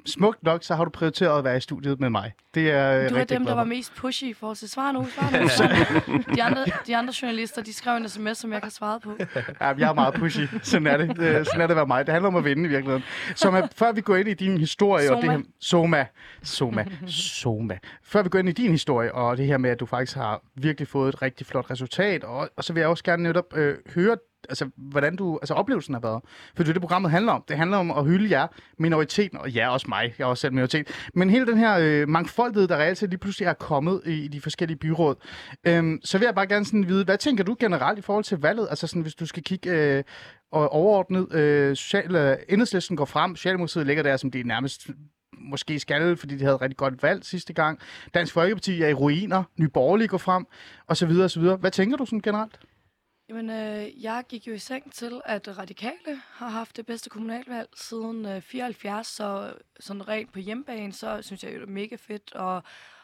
smukt 0.06 0.42
nok, 0.42 0.64
så 0.64 0.74
har 0.74 0.84
du 0.84 0.90
prioriteret 0.90 1.38
at 1.38 1.44
være 1.44 1.56
i 1.56 1.60
studiet 1.60 2.00
med 2.00 2.10
mig. 2.10 2.32
Det 2.54 2.70
er 2.70 3.08
du 3.08 3.14
er 3.14 3.24
dem, 3.24 3.44
der 3.44 3.54
var 3.54 3.64
mest 3.64 3.94
pushy 3.94 4.24
i 4.24 4.32
forhold 4.32 4.56
til 4.56 4.70
svar 4.70 4.92
nu, 4.92 5.06
svar 5.06 5.30
nu. 5.30 6.18
de, 6.34 6.42
andre, 6.42 6.64
de 6.86 6.96
andre 6.96 7.14
journalister, 7.22 7.62
de 7.62 7.74
skrev 7.74 7.96
en 7.96 8.08
sms, 8.08 8.38
som 8.38 8.52
jeg 8.52 8.62
kan 8.62 8.70
svare 8.70 9.00
på. 9.00 9.12
Ja, 9.60 9.66
jeg 9.78 9.88
er 9.90 9.94
meget 9.94 10.14
pushy. 10.14 10.40
Sådan 10.62 10.86
er 10.86 10.96
det. 10.96 11.16
Sådan 11.46 11.60
er 11.60 11.66
det 11.66 11.70
at 11.70 11.76
være 11.76 11.86
mig. 11.86 12.06
Det 12.06 12.12
handler 12.12 12.28
om 12.28 12.36
at 12.36 12.44
vinde 12.44 12.64
i 12.64 12.68
virkeligheden. 12.68 13.02
Så 13.34 13.68
før 13.76 13.92
vi 13.92 14.00
går 14.00 14.16
ind 14.16 14.28
i 14.28 14.34
din 14.34 14.58
historie... 14.58 15.06
Soma. 15.06 15.16
Og 15.16 15.22
det 15.22 15.30
her, 15.30 15.38
Soma. 15.60 16.06
Soma. 16.42 16.84
Soma. 17.06 17.78
Før 18.02 18.22
vi 18.22 18.28
går 18.28 18.38
ind 18.38 18.48
i 18.48 18.52
din 18.52 18.70
historie, 18.70 19.14
og 19.14 19.36
det 19.36 19.46
her 19.46 19.58
med, 19.58 19.70
at 19.70 19.80
du 19.80 19.86
faktisk 19.86 20.16
har 20.16 20.40
virkelig 20.54 20.88
fået 20.88 21.08
et 21.08 21.22
rigtig 21.22 21.46
flot 21.46 21.70
resultat, 21.70 22.24
og, 22.24 22.48
og 22.56 22.64
så 22.64 22.72
vil 22.72 22.80
jeg 22.80 22.88
også 22.88 23.04
gerne 23.04 23.22
netop 23.22 23.56
øh, 23.56 23.76
høre 23.94 24.16
altså, 24.48 24.70
hvordan 24.76 25.16
du, 25.16 25.38
altså 25.42 25.54
oplevelsen 25.54 25.94
har 25.94 26.00
været. 26.00 26.20
For 26.54 26.62
det 26.62 26.68
er 26.68 26.72
det, 26.72 26.82
programmet 26.82 27.10
handler 27.10 27.32
om. 27.32 27.44
Det 27.48 27.56
handler 27.56 27.76
om 27.76 27.90
at 27.90 28.04
hylde 28.04 28.30
jer, 28.30 28.46
minoriteten, 28.78 29.38
og 29.38 29.50
ja, 29.50 29.68
også 29.68 29.86
mig, 29.88 30.14
jeg 30.18 30.24
er 30.24 30.28
også 30.28 30.40
selv 30.40 30.52
minoritet. 30.52 30.88
Men 31.14 31.30
hele 31.30 31.46
den 31.46 31.58
her 31.58 31.78
øh, 31.80 32.08
mangfoldighed, 32.08 32.68
der 32.68 32.76
reelt 32.76 32.98
set 32.98 33.10
lige 33.10 33.18
pludselig 33.18 33.46
er 33.46 33.52
kommet 33.52 34.02
i, 34.06 34.24
i 34.24 34.28
de 34.28 34.40
forskellige 34.40 34.78
byråd. 34.78 35.14
Øhm, 35.66 36.00
så 36.04 36.18
vil 36.18 36.24
jeg 36.24 36.34
bare 36.34 36.46
gerne 36.46 36.64
sådan 36.64 36.88
vide, 36.88 37.04
hvad 37.04 37.18
tænker 37.18 37.44
du 37.44 37.56
generelt 37.60 37.98
i 37.98 38.02
forhold 38.02 38.24
til 38.24 38.38
valget? 38.38 38.66
Altså 38.70 38.86
sådan, 38.86 39.02
hvis 39.02 39.14
du 39.14 39.26
skal 39.26 39.42
kigge 39.42 39.70
øh, 39.70 40.04
overordnet, 40.52 41.32
øh, 41.32 41.76
social, 41.76 42.16
øh, 42.16 42.36
enhedslisten 42.48 42.96
går 42.96 43.04
frem, 43.04 43.36
Socialdemokratiet 43.36 43.86
ligger 43.86 44.02
der, 44.02 44.16
som 44.16 44.30
de 44.30 44.42
nærmest 44.42 44.90
måske 45.40 45.78
skal, 45.78 46.16
fordi 46.16 46.36
de 46.36 46.44
havde 46.44 46.54
et 46.54 46.60
rigtig 46.60 46.76
godt 46.76 47.02
valg 47.02 47.24
sidste 47.24 47.52
gang. 47.52 47.78
Dansk 48.14 48.32
Folkeparti 48.32 48.82
er 48.82 48.88
i 48.88 48.94
ruiner, 48.94 49.42
Nye 49.58 49.68
Borgerlige 49.68 50.08
går 50.08 50.18
frem, 50.18 50.46
og 50.86 50.96
så 50.96 51.06
videre, 51.06 51.24
og 51.24 51.30
så 51.30 51.40
videre. 51.40 51.56
Hvad 51.56 51.70
tænker 51.70 51.96
du 51.96 52.04
sådan 52.04 52.20
generelt? 52.20 52.60
Jamen, 53.30 53.50
øh, 53.50 54.02
jeg 54.02 54.24
gik 54.28 54.46
jo 54.46 54.52
i 54.52 54.58
seng 54.58 54.92
til, 54.92 55.20
at 55.24 55.58
Radikale 55.58 56.22
har 56.32 56.48
haft 56.48 56.76
det 56.76 56.86
bedste 56.86 57.10
kommunalvalg 57.10 57.68
siden 57.74 58.26
øh, 58.26 58.42
74, 58.42 59.06
så 59.06 59.54
sådan 59.80 60.08
rent 60.08 60.32
på 60.32 60.38
hjemmebane, 60.38 60.92
så 60.92 61.22
synes 61.22 61.44
jeg 61.44 61.54
jo, 61.54 61.60
det 61.60 61.66
er 61.66 61.72
mega 61.72 61.96
fedt, 61.96 62.34
og, 62.34 62.62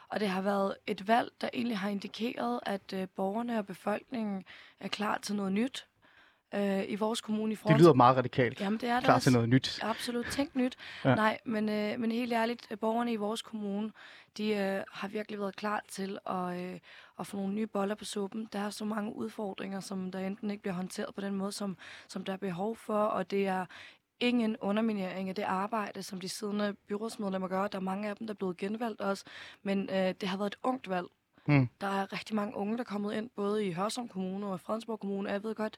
og 0.09 0.21
det 0.21 0.29
har 0.29 0.43
været 0.43 0.77
et 0.87 1.09
valg, 1.09 1.33
der 1.41 1.49
egentlig 1.55 1.79
har 1.79 1.89
indikeret, 1.89 2.61
at 2.63 2.93
øh, 2.93 3.09
borgerne 3.09 3.59
og 3.59 3.67
befolkningen 3.67 4.45
er 4.81 4.89
klar 4.89 5.19
til 5.19 5.35
noget 5.35 5.53
nyt 5.53 5.87
øh, 6.55 6.85
i 6.89 6.95
vores 6.95 7.21
kommune 7.21 7.53
i 7.53 7.57
Det 7.69 7.79
lyder 7.79 7.93
meget 7.93 8.17
radikalt. 8.17 8.61
Jamen, 8.61 8.81
det 8.81 8.89
er 8.89 9.01
Klar 9.01 9.15
det 9.15 9.23
til 9.23 9.33
noget 9.33 9.49
nyt. 9.49 9.79
Absolut. 9.83 10.27
Tænk 10.31 10.57
nyt. 10.57 10.77
ja. 11.05 11.15
Nej, 11.15 11.39
men, 11.45 11.69
øh, 11.69 12.01
men 12.01 12.13
helt 12.13 12.33
ærligt, 12.33 12.73
borgerne 12.81 13.13
i 13.13 13.17
vores 13.17 13.43
kommune, 13.43 13.93
de 14.37 14.49
øh, 14.49 14.83
har 14.93 15.09
virkelig 15.09 15.41
været 15.41 15.57
klar 15.57 15.83
til 15.89 16.19
at, 16.27 16.61
øh, 16.61 16.79
at 17.19 17.27
få 17.27 17.37
nogle 17.37 17.55
nye 17.55 17.67
boller 17.67 17.95
på 17.95 18.05
suppen. 18.05 18.49
Der 18.53 18.59
er 18.59 18.71
så 18.71 18.85
mange 18.85 19.17
udfordringer, 19.17 19.81
som 19.81 20.11
der 20.11 20.19
enten 20.19 20.51
ikke 20.51 20.63
bliver 20.63 20.75
håndteret 20.75 21.15
på 21.15 21.21
den 21.21 21.35
måde, 21.35 21.53
som, 21.53 21.77
som 22.09 22.25
der 22.25 22.33
er 22.33 22.37
behov 22.37 22.77
for, 22.77 23.03
og 23.05 23.31
det 23.31 23.47
er 23.47 23.67
ingen 24.21 24.57
underminering 24.61 25.29
af 25.29 25.35
det 25.35 25.43
arbejde, 25.43 26.03
som 26.03 26.21
de 26.21 26.29
siddende 26.29 26.75
byrådsmedlemmer 26.89 27.49
gør. 27.49 27.69
Der 27.69 27.79
er 27.79 27.83
mange 27.83 28.09
af 28.09 28.17
dem, 28.17 28.27
der 28.27 28.35
er 28.35 28.37
blevet 28.37 28.57
genvalgt 28.57 29.01
også, 29.01 29.25
men 29.63 29.91
øh, 29.91 30.15
det 30.21 30.23
har 30.29 30.37
været 30.37 30.53
et 30.53 30.59
ungt 30.63 30.89
valg. 30.89 31.07
Mm. 31.47 31.69
Der 31.81 31.87
er 31.87 32.13
rigtig 32.13 32.37
mange 32.37 32.57
unge, 32.57 32.75
der 32.77 32.81
er 32.81 32.85
kommet 32.85 33.15
ind, 33.15 33.31
både 33.37 33.67
i 33.67 33.73
Hørsholm 33.73 34.09
Kommune 34.09 34.47
og 34.47 34.61
Fredensborg 34.61 35.01
Kommune. 35.01 35.31
Jeg 35.31 35.43
ved 35.43 35.55
godt, 35.55 35.77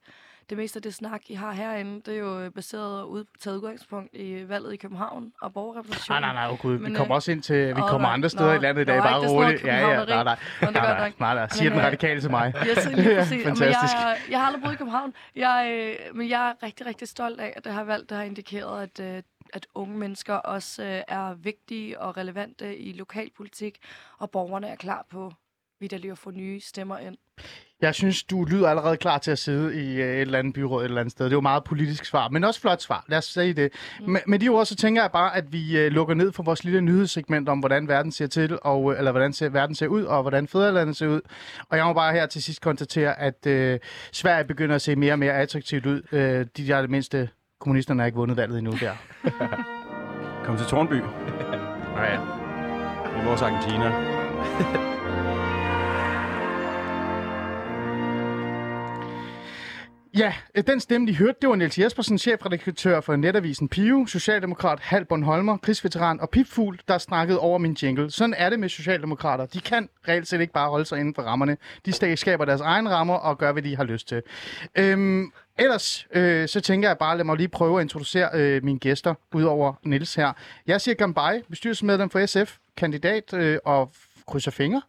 det 0.51 0.59
meste 0.59 0.79
af 0.79 0.83
det 0.83 0.95
snak, 0.95 1.21
I 1.31 1.35
har 1.35 1.53
herinde, 1.53 2.01
det 2.01 2.15
er 2.15 2.19
jo 2.19 2.51
baseret 2.51 3.05
ud, 3.05 3.25
taget 3.41 3.57
udgangspunkt 3.57 4.15
i 4.15 4.49
valget 4.49 4.73
i 4.73 4.77
København 4.77 5.33
og 5.41 5.53
borgerrepræsentationen. 5.53 6.23
Nej, 6.23 6.33
nej, 6.33 6.43
nej, 6.47 6.53
oh 6.53 6.59
gud. 6.59 6.77
vi 6.77 6.95
kommer 6.95 7.13
øh, 7.13 7.17
også 7.17 7.33
ind 7.33 7.43
til, 7.43 7.69
vi 7.69 7.81
kommer 7.89 8.09
andre 8.09 8.29
steder 8.29 8.47
nå, 8.47 8.61
i 8.61 8.63
landet 8.63 8.83
i 8.83 8.85
dag, 8.85 9.03
bare 9.03 9.29
roligt. 9.29 9.65
Ja, 9.65 9.77
ja, 9.77 10.05
nej, 10.05 10.25
nej. 10.25 10.39
Nej, 10.63 10.73
nej, 10.73 11.13
nej, 11.19 11.35
nej. 11.35 11.49
Siger 11.49 11.71
den 11.71 11.83
radikale 11.83 12.21
til 12.21 12.31
mig. 12.31 12.53
Yes, 12.67 12.89
lige 12.95 13.17
præcis. 13.19 13.45
Fantastisk. 13.45 13.97
Men 13.97 14.07
jeg, 14.07 14.17
jeg 14.31 14.39
har 14.39 14.47
aldrig 14.47 14.63
boet 14.63 14.73
i 14.73 14.77
København, 14.77 15.15
jeg, 15.37 15.71
øh, 16.11 16.17
men 16.17 16.29
jeg 16.29 16.49
er 16.49 16.67
rigtig, 16.67 16.87
rigtig 16.87 17.09
stolt 17.09 17.41
af, 17.41 17.53
at 17.57 17.65
det 17.65 17.73
har 17.73 17.85
valgt, 17.85 18.11
der 18.11 18.17
har 18.17 18.23
indikeret, 18.23 18.83
at 18.83 19.17
øh, 19.17 19.23
at 19.53 19.67
unge 19.75 19.99
mennesker 19.99 20.35
også 20.35 20.85
øh, 20.85 21.03
er 21.09 21.35
vigtige 21.35 22.01
og 22.01 22.17
relevante 22.17 22.79
i 22.79 22.93
lokalpolitik, 22.93 23.79
og 24.19 24.31
borgerne 24.31 24.69
er 24.69 24.77
klar 24.77 25.07
på 25.11 25.33
vidderligt 25.81 26.13
at 26.13 26.19
få 26.19 26.31
nye 26.31 26.61
stemmer 26.61 26.99
ind. 26.99 27.17
Jeg 27.83 27.95
synes, 27.95 28.25
du 28.25 28.45
lyder 28.45 28.69
allerede 28.69 28.97
klar 28.97 29.19
til 29.19 29.31
at 29.31 29.39
sidde 29.39 29.75
i 29.83 30.03
øh, 30.03 30.15
et 30.15 30.21
eller 30.21 30.39
andet 30.39 30.55
byråd 30.55 30.81
et 30.83 30.85
eller 30.85 31.01
andet 31.01 31.13
sted. 31.13 31.25
Det 31.25 31.33
er 31.33 31.37
jo 31.37 31.41
meget 31.41 31.65
politisk 31.65 32.05
svar, 32.05 32.29
men 32.29 32.45
også 32.45 32.61
flot 32.61 32.83
svar. 32.83 33.05
Lad 33.09 33.19
os 33.19 33.25
sige 33.25 33.53
det. 33.53 33.73
Mm. 34.01 34.11
Med, 34.11 34.21
med 34.27 34.39
de 34.39 34.49
ord, 34.49 34.67
så 34.67 34.77
tænker 34.77 35.03
jeg 35.03 35.13
bare, 35.13 35.37
at 35.37 35.53
vi 35.53 35.79
øh, 35.79 35.93
lukker 35.93 36.15
ned 36.15 36.33
for 36.33 36.43
vores 36.43 36.65
lille 36.65 36.81
nyhedssegment 36.81 37.49
om, 37.49 37.59
hvordan 37.59 37.89
verden 37.89 38.13
ser 38.13 38.27
til, 38.27 38.59
og, 38.63 38.93
øh, 38.93 38.99
eller 38.99 39.11
hvordan 39.11 39.33
ser, 39.33 39.49
verden 39.49 39.75
ser 39.75 39.87
ud, 39.87 40.03
og 40.03 40.23
hvordan 40.23 40.49
fædrelandet 40.49 40.97
ser 40.97 41.09
ud. 41.09 41.21
Og 41.69 41.77
jeg 41.77 41.85
må 41.87 41.93
bare 41.93 42.13
her 42.13 42.27
til 42.27 42.43
sidst 42.43 42.61
konstatere, 42.61 43.19
at 43.21 43.47
øh, 43.47 43.79
Sverige 44.13 44.45
begynder 44.45 44.75
at 44.75 44.83
se 44.83 44.97
mere 44.97 45.13
og 45.13 45.19
mere 45.19 45.33
attraktivt 45.33 45.87
ud. 45.87 46.03
Øh, 46.13 46.47
de 46.57 46.67
der 46.67 46.81
det 46.81 46.91
mindste 46.91 47.29
kommunisterne 47.61 48.01
har 48.03 48.07
ikke 48.07 48.17
vundet 48.17 48.37
valget 48.37 48.59
endnu 48.59 48.73
der. 48.73 48.93
Kom 50.45 50.57
til 50.57 50.67
Tornby. 50.67 50.95
Ja. 51.99 52.15
I 53.23 53.25
vores 53.25 53.43
Argentina. 53.43 53.93
Ja, 60.19 60.35
øh, 60.55 60.65
den 60.67 60.81
stemme, 60.81 61.07
de 61.07 61.17
hørte, 61.17 61.39
det 61.41 61.49
var 61.49 61.55
Niels 61.55 61.79
Jespersen, 61.79 62.19
chefredaktør 62.19 63.01
for 63.01 63.17
netavisen 63.17 63.69
Pio, 63.69 64.07
socialdemokrat, 64.07 64.81
halv 64.81 65.05
Bornholmer, 65.05 65.57
krigsveteran 65.57 66.21
og 66.21 66.31
pipfugl, 66.31 66.81
der 66.89 66.99
snakkede 66.99 67.39
over 67.39 67.59
min 67.59 67.77
jingle. 67.83 68.11
Sådan 68.11 68.35
er 68.35 68.51
det 68.51 68.61
med 68.61 68.69
socialdemokrater. 68.69 69.47
De 69.47 69.61
kan 69.61 69.89
reelt 70.09 70.29
set 70.29 70.41
ikke 70.41 70.53
bare 70.53 70.71
holde 70.71 70.85
sig 70.85 70.99
inden 71.01 71.15
for 71.15 71.23
rammerne. 71.23 71.57
De 71.87 72.17
skaber 72.17 72.45
deres 72.45 72.61
egen 72.61 72.91
rammer 72.91 73.15
og 73.15 73.39
gør, 73.39 73.53
hvad 73.53 73.63
de 73.63 73.77
har 73.77 73.85
lyst 73.85 74.09
til. 74.09 74.23
Øhm, 74.75 75.33
ellers, 75.59 76.07
øh, 76.13 76.49
så 76.49 76.61
tænker 76.61 76.89
jeg 76.89 76.99
bare, 76.99 77.17
lad 77.17 77.25
mig 77.25 77.37
lige 77.37 77.49
prøve 77.49 77.81
at 77.81 77.83
introducere 77.83 78.31
øh, 78.35 78.65
mine 78.65 78.79
gæster, 78.79 79.15
udover 79.35 79.75
Niels 79.83 80.15
her. 80.15 80.33
Jeg 80.67 80.81
siger 80.81 80.95
Gambay, 80.95 81.43
bestyrelsesmedlem 81.51 82.11
for 82.11 82.27
SF, 82.27 82.57
kandidat 82.77 83.35
øh, 83.35 83.59
og 83.65 83.93
krydser 84.27 84.51
fingre 84.51 84.83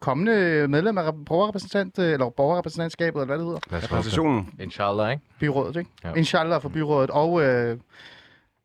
kommende 0.00 0.68
medlem 0.68 0.98
af 0.98 1.08
rep- 1.08 1.24
borgerrepræsentant, 1.26 1.98
øh, 1.98 2.12
eller 2.12 2.30
borgerrepræsentantskabet, 2.30 3.20
eller 3.20 3.26
hvad 3.26 3.38
det 3.38 3.46
hedder. 3.46 3.60
Repræsentationen. 3.84 4.54
Inshallah, 4.60 5.10
ikke? 5.10 5.22
Byrådet, 5.40 5.76
ikke? 5.76 5.90
Ja. 6.04 6.12
Inshallah 6.14 6.62
for 6.62 6.68
byrådet. 6.68 7.10
Og 7.10 7.42
øh, 7.42 7.78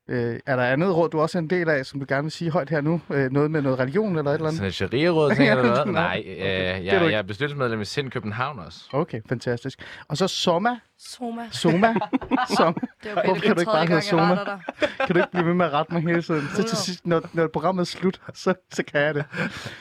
øh, 0.08 0.40
er 0.46 0.56
der 0.56 0.64
andet 0.64 0.96
råd, 0.96 1.10
du 1.10 1.20
også 1.20 1.38
er 1.38 1.42
en 1.42 1.50
del 1.50 1.70
af, 1.70 1.86
som 1.86 2.00
du 2.00 2.06
gerne 2.10 2.24
vil 2.24 2.32
sige 2.32 2.52
højt 2.52 2.70
her 2.70 2.82
nu? 2.82 3.02
Øh, 3.10 3.32
noget 3.32 3.52
med 3.52 3.62
noget 3.62 3.80
religion 3.80 4.18
eller 4.18 4.32
et 4.32 4.36
eller 4.36 4.48
andet? 4.48 4.56
Sådan 4.58 4.68
et 4.68 4.74
sharia-råd, 4.74 5.30
tænker 5.36 5.56
du 5.56 5.62
Ja, 5.62 5.68
noget? 5.68 5.86
nå. 5.88 5.92
Nej, 5.92 6.24
øh, 6.28 6.36
er 6.38 6.78
jeg, 6.78 7.02
du 7.02 7.06
jeg 7.06 7.18
er 7.18 7.22
bestyrelsesmedlem 7.22 7.82
i 7.82 7.86
Sind 7.86 8.12
København 8.12 8.60
også. 8.60 8.80
Okay, 8.94 9.22
fantastisk. 9.30 9.80
Og 10.08 10.18
så 10.18 10.28
Soma. 10.28 10.70
Soma. 11.00 11.42
Soma. 11.52 11.88
Soma. 12.58 12.74
Det 13.04 13.12
er 13.12 13.16
okay, 13.16 13.26
Hvorfor 13.26 13.42
kan 13.42 13.54
du 13.56 13.60
ikke 13.60 13.72
bare 13.72 13.86
hedde 13.88 14.02
Soma? 14.02 14.36
Kan 15.06 15.16
du 15.16 15.18
ikke 15.18 15.32
blive 15.32 15.46
ved 15.46 15.54
med 15.54 15.66
at 15.66 15.74
rette 15.74 15.94
mig 15.94 16.02
hele 16.02 16.22
tiden? 16.22 16.48
Så 16.56 16.64
til 16.64 16.78
sidst, 16.78 17.08
når, 17.08 17.22
når 17.34 17.48
programmet 17.48 17.82
er 17.82 17.86
slut, 17.86 18.22
så, 18.34 18.54
så 18.74 18.84
kan 18.84 19.02
jeg 19.02 19.16
det. 19.16 19.26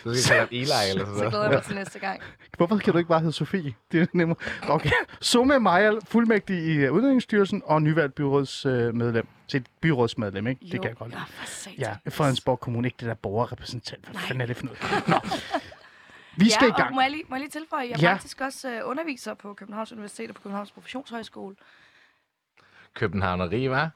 Så 0.04 0.22
skal 0.22 0.36
jeg 0.36 0.48
kalde 0.48 0.56
Eli 0.56 0.60
eller 0.60 0.72
sådan 0.90 0.98
Så 0.98 1.04
noget. 1.12 1.30
glæder 1.30 1.44
jeg 1.44 1.52
mig 1.54 1.62
til 1.62 1.74
næste 1.74 1.98
gang. 1.98 2.20
Hvorfor 2.56 2.76
kan 2.76 2.92
du 2.92 2.98
ikke 2.98 3.08
bare 3.08 3.20
hedde 3.20 3.32
Sofie? 3.32 3.74
Det 3.92 4.02
er 4.02 4.06
nemmere. 4.12 4.36
Okay. 4.68 4.90
Soma 5.20 5.58
Majal, 5.58 5.98
fuldmægtig 6.08 6.56
i 6.58 6.76
øh, 6.76 6.92
Udlændingsstyrelsen 6.92 7.62
og 7.64 7.82
nyvalgt 7.82 8.14
byrådsmedlem. 8.14 9.26
Til 9.48 9.60
et 9.60 9.66
byrådsmedlem, 9.80 10.46
ikke? 10.46 10.64
Det 10.66 10.74
Jo, 10.74 10.80
kan 10.82 10.88
jeg 10.88 10.96
godt 10.96 11.10
lide. 11.10 11.20
Ja, 11.20 11.24
for. 11.46 11.70
Ja, 11.78 12.10
Fredensborg 12.10 12.60
Kommune, 12.60 12.88
ikke 12.88 12.96
det 13.00 13.08
der 13.08 13.14
borgerrepræsentant. 13.14 14.04
Hvad 14.10 14.20
fanden 14.20 14.40
er 14.40 14.46
det 14.46 14.56
for 14.56 14.64
noget? 14.66 15.08
Nå. 15.08 15.20
Vi 16.36 16.50
skal 16.50 16.66
ja, 16.66 16.72
i 16.72 16.76
gang. 16.76 16.88
Og 16.88 16.94
må, 16.94 17.00
jeg 17.00 17.10
lige, 17.10 17.24
må 17.28 17.36
jeg 17.36 17.40
lige 17.40 17.50
tilføje, 17.50 17.88
jeg 17.90 18.00
Ja. 18.00 18.12
faktisk 18.12 18.40
også 18.40 18.80
uh, 18.84 18.90
underviser 18.90 19.34
på 19.34 19.54
Københavns 19.54 19.92
Universitet 19.92 20.28
og 20.28 20.34
på 20.34 20.42
Københavns 20.42 20.70
Professionshøjskole. 20.70 21.56
Københavneri, 22.94 23.70
var? 23.70 23.90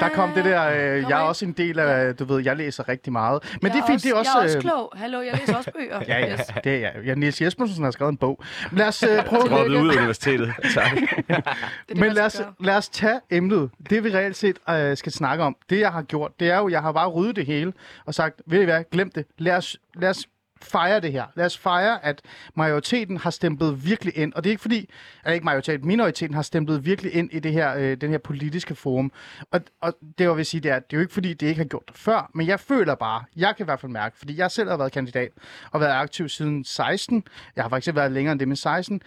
Der 0.00 0.08
kom 0.14 0.30
det 0.32 0.44
der, 0.44 0.68
øh, 0.68 1.02
jeg 1.08 1.18
er 1.18 1.22
også 1.22 1.44
en 1.44 1.52
del 1.52 1.78
af, 1.78 2.16
du 2.16 2.24
ved, 2.24 2.44
jeg 2.44 2.56
læser 2.56 2.88
rigtig 2.88 3.12
meget. 3.12 3.42
Men 3.62 3.68
jeg 3.68 3.72
det 3.76 3.82
er 3.82 3.86
fint, 3.86 4.02
det 4.02 4.10
er 4.10 4.14
også... 4.14 4.30
Jeg 4.34 4.40
er 4.40 4.44
også 4.44 4.56
øh, 4.58 4.62
klog. 4.62 4.92
Hallo, 4.96 5.20
jeg 5.20 5.38
læser 5.40 5.56
også 5.56 5.70
bøger. 5.78 6.00
Ja, 6.08 6.18
ja, 6.18 6.32
Yes. 6.32 6.40
det 6.64 6.72
er 6.74 6.78
jeg. 6.78 6.92
Ja, 7.06 7.14
Niels 7.14 7.42
Jespersen 7.42 7.84
har 7.84 7.90
skrevet 7.90 8.10
en 8.12 8.16
bog. 8.16 8.42
Lad 8.72 8.88
os 8.88 9.02
øh, 9.02 9.24
prøve 9.24 9.42
Droppet 9.50 9.76
ud 9.80 9.88
af 9.88 9.96
universitetet. 9.96 10.52
Tak. 10.74 10.92
Det 11.28 11.44
det, 11.88 11.96
Men 11.96 12.12
lad 12.12 12.24
os, 12.24 12.42
lad 12.60 12.76
os 12.76 12.88
tage 12.88 13.20
emnet. 13.30 13.70
Det 13.90 14.04
vi 14.04 14.14
reelt 14.14 14.36
set 14.36 14.58
øh, 14.70 14.96
skal 14.96 15.12
snakke 15.12 15.44
om, 15.44 15.56
det 15.70 15.80
jeg 15.80 15.92
har 15.92 16.02
gjort, 16.02 16.30
det 16.40 16.50
er 16.50 16.58
jo, 16.58 16.68
jeg 16.68 16.80
har 16.82 16.92
bare 16.92 17.08
ryddet 17.08 17.36
det 17.36 17.46
hele 17.46 17.72
og 18.06 18.14
sagt, 18.14 18.40
ved 18.46 18.60
I 18.60 18.64
hvad, 18.64 18.84
glem 18.92 19.10
det. 19.10 19.24
Lad 19.38 19.56
os, 19.56 19.76
lad 19.94 20.10
os 20.10 20.26
fejre 20.64 21.00
det 21.00 21.12
her. 21.12 21.24
Lad 21.34 21.46
os 21.46 21.58
fejre, 21.58 22.04
at 22.04 22.22
majoriteten 22.54 23.16
har 23.16 23.30
stemplet 23.30 23.84
virkelig 23.84 24.16
ind. 24.16 24.32
Og 24.32 24.44
det 24.44 24.50
er 24.50 24.52
ikke 24.52 24.62
fordi, 24.62 24.90
at 25.24 25.34
ikke 25.34 25.44
majoriteten, 25.44 25.86
minoriteten 25.86 26.34
har 26.34 26.42
stemplet 26.42 26.84
virkelig 26.84 27.14
ind 27.14 27.32
i 27.32 27.38
det 27.38 27.52
her, 27.52 27.74
øh, 27.76 27.96
den 27.96 28.10
her 28.10 28.18
politiske 28.18 28.74
forum. 28.74 29.12
Og, 29.50 29.60
og 29.80 29.94
det 30.18 30.24
jeg 30.24 30.36
vil 30.36 30.46
sige, 30.46 30.60
det 30.60 30.70
er, 30.70 30.78
det 30.78 30.92
er 30.92 30.96
jo 30.96 31.00
ikke 31.00 31.14
fordi, 31.14 31.34
det 31.34 31.46
ikke 31.46 31.60
har 31.60 31.68
gjort 31.68 31.88
det 31.88 31.96
før, 31.96 32.30
men 32.34 32.46
jeg 32.46 32.60
føler 32.60 32.94
bare, 32.94 33.24
jeg 33.36 33.56
kan 33.56 33.64
i 33.64 33.66
hvert 33.66 33.80
fald 33.80 33.92
mærke, 33.92 34.18
fordi 34.18 34.38
jeg 34.38 34.50
selv 34.50 34.68
har 34.70 34.76
været 34.76 34.92
kandidat 34.92 35.30
og 35.70 35.80
været 35.80 35.92
aktiv 35.92 36.28
siden 36.28 36.64
16. 36.64 37.24
Jeg 37.56 37.64
har 37.64 37.68
faktisk 37.68 37.94
været 37.94 38.12
længere 38.12 38.32
end 38.32 38.40
det 38.40 38.48
med 38.48 38.56
16. 38.56 39.02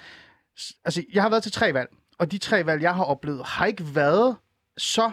Altså, 0.85 1.03
jeg 1.13 1.23
har 1.23 1.29
været 1.29 1.43
til 1.43 1.51
tre 1.51 1.73
valg, 1.73 1.89
og 2.19 2.31
de 2.31 2.37
tre 2.37 2.65
valg, 2.65 2.81
jeg 2.81 2.95
har 2.95 3.03
oplevet, 3.03 3.45
har 3.45 3.65
ikke 3.65 3.95
været 3.95 4.35
så 4.77 5.11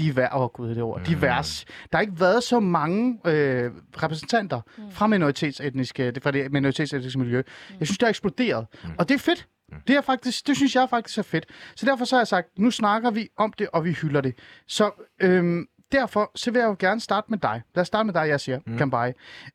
divers, 0.00 0.28
oh, 0.32 0.48
gud, 0.48 0.74
det 0.74 0.82
ord, 0.82 1.04
divers. 1.04 1.64
Der 1.92 1.96
har 1.98 2.00
ikke 2.00 2.20
været 2.20 2.42
så 2.42 2.60
mange 2.60 3.18
øh, 3.24 3.70
repræsentanter 4.02 4.60
mm. 4.78 4.90
fra 4.90 5.06
minoritetsetniske, 5.06 6.12
fra 6.22 6.30
det 6.30 6.52
minoritetsetniske 6.52 7.18
miljø. 7.18 7.42
Jeg 7.80 7.86
synes, 7.86 7.98
det 7.98 8.06
er 8.06 8.10
eksploderet. 8.10 8.66
Mm. 8.84 8.90
Og 8.98 9.08
det 9.08 9.14
er 9.14 9.18
fedt. 9.18 9.48
Det, 9.86 9.96
er 9.96 10.00
faktisk, 10.00 10.46
det 10.46 10.56
synes 10.56 10.74
jeg 10.74 10.90
faktisk 10.90 11.18
er 11.18 11.22
fedt. 11.22 11.46
Så 11.76 11.86
derfor 11.86 12.04
så 12.04 12.16
har 12.16 12.20
jeg 12.20 12.28
sagt, 12.28 12.58
nu 12.58 12.70
snakker 12.70 13.10
vi 13.10 13.28
om 13.36 13.52
det, 13.52 13.68
og 13.72 13.84
vi 13.84 13.92
hylder 13.92 14.20
det. 14.20 14.34
Så 14.66 14.90
øhm, 15.20 15.66
derfor 15.92 16.30
så 16.34 16.50
vil 16.50 16.58
jeg 16.58 16.66
jo 16.66 16.76
gerne 16.78 17.00
starte 17.00 17.26
med 17.30 17.38
dig. 17.38 17.62
Lad 17.74 17.80
os 17.80 17.86
starte 17.86 18.06
med 18.06 18.14
dig, 18.14 18.28
jeg 18.28 18.40
siger, 18.40 18.58
mm. 18.66 18.78
Kambai. 18.78 19.12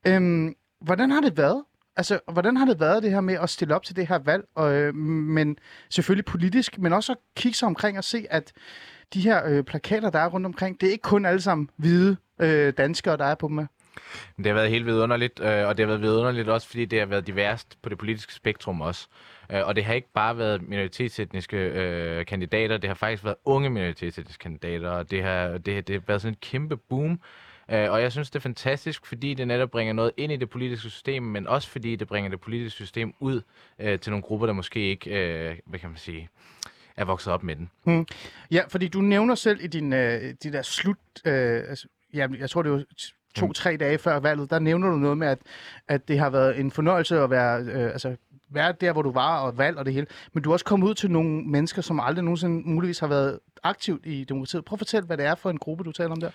Øhm, 0.07 0.53
hvordan 0.81 1.11
har 1.11 1.21
det 1.21 1.37
været? 1.37 1.63
Altså, 1.97 2.19
hvordan 2.31 2.57
har 2.57 2.65
det 2.65 2.79
været 2.79 3.03
det 3.03 3.11
her 3.11 3.21
med 3.21 3.33
at 3.33 3.49
stille 3.49 3.75
op 3.75 3.83
til 3.83 3.95
det 3.95 4.07
her 4.07 4.19
valg, 4.19 4.43
og, 4.55 4.73
øh, 4.73 4.95
men 4.95 5.57
selvfølgelig 5.89 6.25
politisk, 6.25 6.77
men 6.79 6.93
også 6.93 7.11
at 7.11 7.17
kigge 7.35 7.57
sig 7.57 7.65
omkring 7.65 7.97
og 7.97 8.03
se, 8.03 8.25
at 8.29 8.53
de 9.13 9.21
her 9.21 9.41
øh, 9.47 9.63
plakater, 9.63 10.09
der 10.09 10.19
er 10.19 10.27
rundt 10.27 10.45
omkring, 10.45 10.81
det 10.81 10.87
er 10.87 10.91
ikke 10.91 11.01
kun 11.01 11.25
alle 11.25 11.41
sammen 11.41 11.69
hvide 11.77 12.17
øh, 12.41 12.73
danskere, 12.77 13.17
der 13.17 13.25
er 13.25 13.35
på 13.35 13.47
dem. 13.47 13.59
øh. 13.59 13.65
Det 14.37 14.45
har 14.45 14.53
været 14.53 14.69
helt 14.69 14.85
vidunderligt, 14.85 15.39
øh, 15.39 15.67
og 15.67 15.77
det 15.77 15.83
har 15.83 15.87
været 15.87 16.01
vidunderligt 16.01 16.49
også, 16.49 16.67
fordi 16.67 16.85
det 16.85 16.99
har 16.99 17.05
været 17.05 17.27
diverst 17.27 17.77
på 17.81 17.89
det 17.89 17.97
politiske 17.97 18.33
spektrum 18.33 18.81
også. 18.81 19.07
Øh, 19.51 19.61
og 19.65 19.75
det 19.75 19.83
har 19.83 19.93
ikke 19.93 20.11
bare 20.13 20.37
været 20.37 20.61
minoritetsetniske 20.61 21.57
øh, 21.57 22.25
kandidater, 22.25 22.77
det 22.77 22.87
har 22.87 22.95
faktisk 22.95 23.23
været 23.23 23.35
unge 23.45 23.69
minoritetsetniske 23.69 24.41
kandidater, 24.41 24.89
og 24.89 25.11
det 25.11 25.23
har, 25.23 25.57
det, 25.57 25.87
det 25.87 25.95
har 25.95 26.01
været 26.07 26.21
sådan 26.21 26.33
en 26.33 26.37
kæmpe 26.41 26.77
boom. 26.77 27.19
Øh, 27.71 27.91
og 27.91 28.01
jeg 28.01 28.11
synes, 28.11 28.29
det 28.29 28.35
er 28.35 28.41
fantastisk, 28.41 29.05
fordi 29.05 29.33
det 29.33 29.47
netop 29.47 29.71
bringer 29.71 29.93
noget 29.93 30.11
ind 30.17 30.31
i 30.31 30.35
det 30.35 30.49
politiske 30.49 30.89
system, 30.89 31.23
men 31.23 31.47
også 31.47 31.69
fordi 31.69 31.95
det 31.95 32.07
bringer 32.07 32.29
det 32.29 32.41
politiske 32.41 32.75
system 32.75 33.13
ud 33.19 33.41
øh, 33.79 33.99
til 33.99 34.11
nogle 34.11 34.23
grupper, 34.23 34.45
der 34.45 34.53
måske 34.53 34.79
ikke, 34.79 35.09
øh, 35.09 35.55
hvad 35.65 35.79
kan 35.79 35.89
man 35.89 35.97
sige, 35.97 36.29
er 36.97 37.05
vokset 37.05 37.33
op 37.33 37.43
med 37.43 37.55
den. 37.55 37.69
Hmm. 37.83 38.05
Ja, 38.51 38.61
fordi 38.67 38.87
du 38.87 39.01
nævner 39.01 39.35
selv 39.35 39.63
i 39.63 39.67
din, 39.67 39.93
øh, 39.93 40.33
de 40.43 40.51
der 40.51 40.61
slut... 40.61 40.97
Øh, 41.25 41.63
altså, 41.69 41.87
ja, 42.13 42.27
jeg 42.39 42.49
tror, 42.49 42.61
det 42.61 42.71
var 42.71 42.83
to-tre 43.35 43.77
dage 43.77 43.97
før 43.97 44.19
valget, 44.19 44.49
der 44.49 44.59
nævner 44.59 44.89
du 44.89 44.95
noget 44.95 45.17
med, 45.17 45.27
at, 45.27 45.39
at 45.87 46.07
det 46.07 46.19
har 46.19 46.29
været 46.29 46.59
en 46.59 46.71
fornøjelse 46.71 47.19
at 47.19 47.29
være, 47.29 47.61
øh, 47.61 47.85
altså, 47.85 48.15
være 48.49 48.73
der, 48.81 48.91
hvor 48.91 49.01
du 49.01 49.11
var, 49.11 49.39
og 49.39 49.57
valg 49.57 49.77
og 49.77 49.85
det 49.85 49.93
hele. 49.93 50.07
Men 50.33 50.43
du 50.43 50.49
er 50.49 50.53
også 50.53 50.65
kommet 50.65 50.87
ud 50.87 50.93
til 50.93 51.11
nogle 51.11 51.43
mennesker, 51.43 51.81
som 51.81 51.99
aldrig 51.99 52.23
nogensinde 52.23 52.69
muligvis 52.69 52.99
har 52.99 53.07
været 53.07 53.39
aktivt 53.63 54.05
i 54.05 54.23
demokratiet. 54.23 54.65
Prøv 54.65 54.75
at 54.75 54.79
fortælle, 54.79 55.05
hvad 55.05 55.17
det 55.17 55.25
er 55.25 55.35
for 55.35 55.49
en 55.49 55.57
gruppe, 55.57 55.83
du 55.83 55.91
taler 55.91 56.11
om 56.11 56.21
der. 56.21 56.31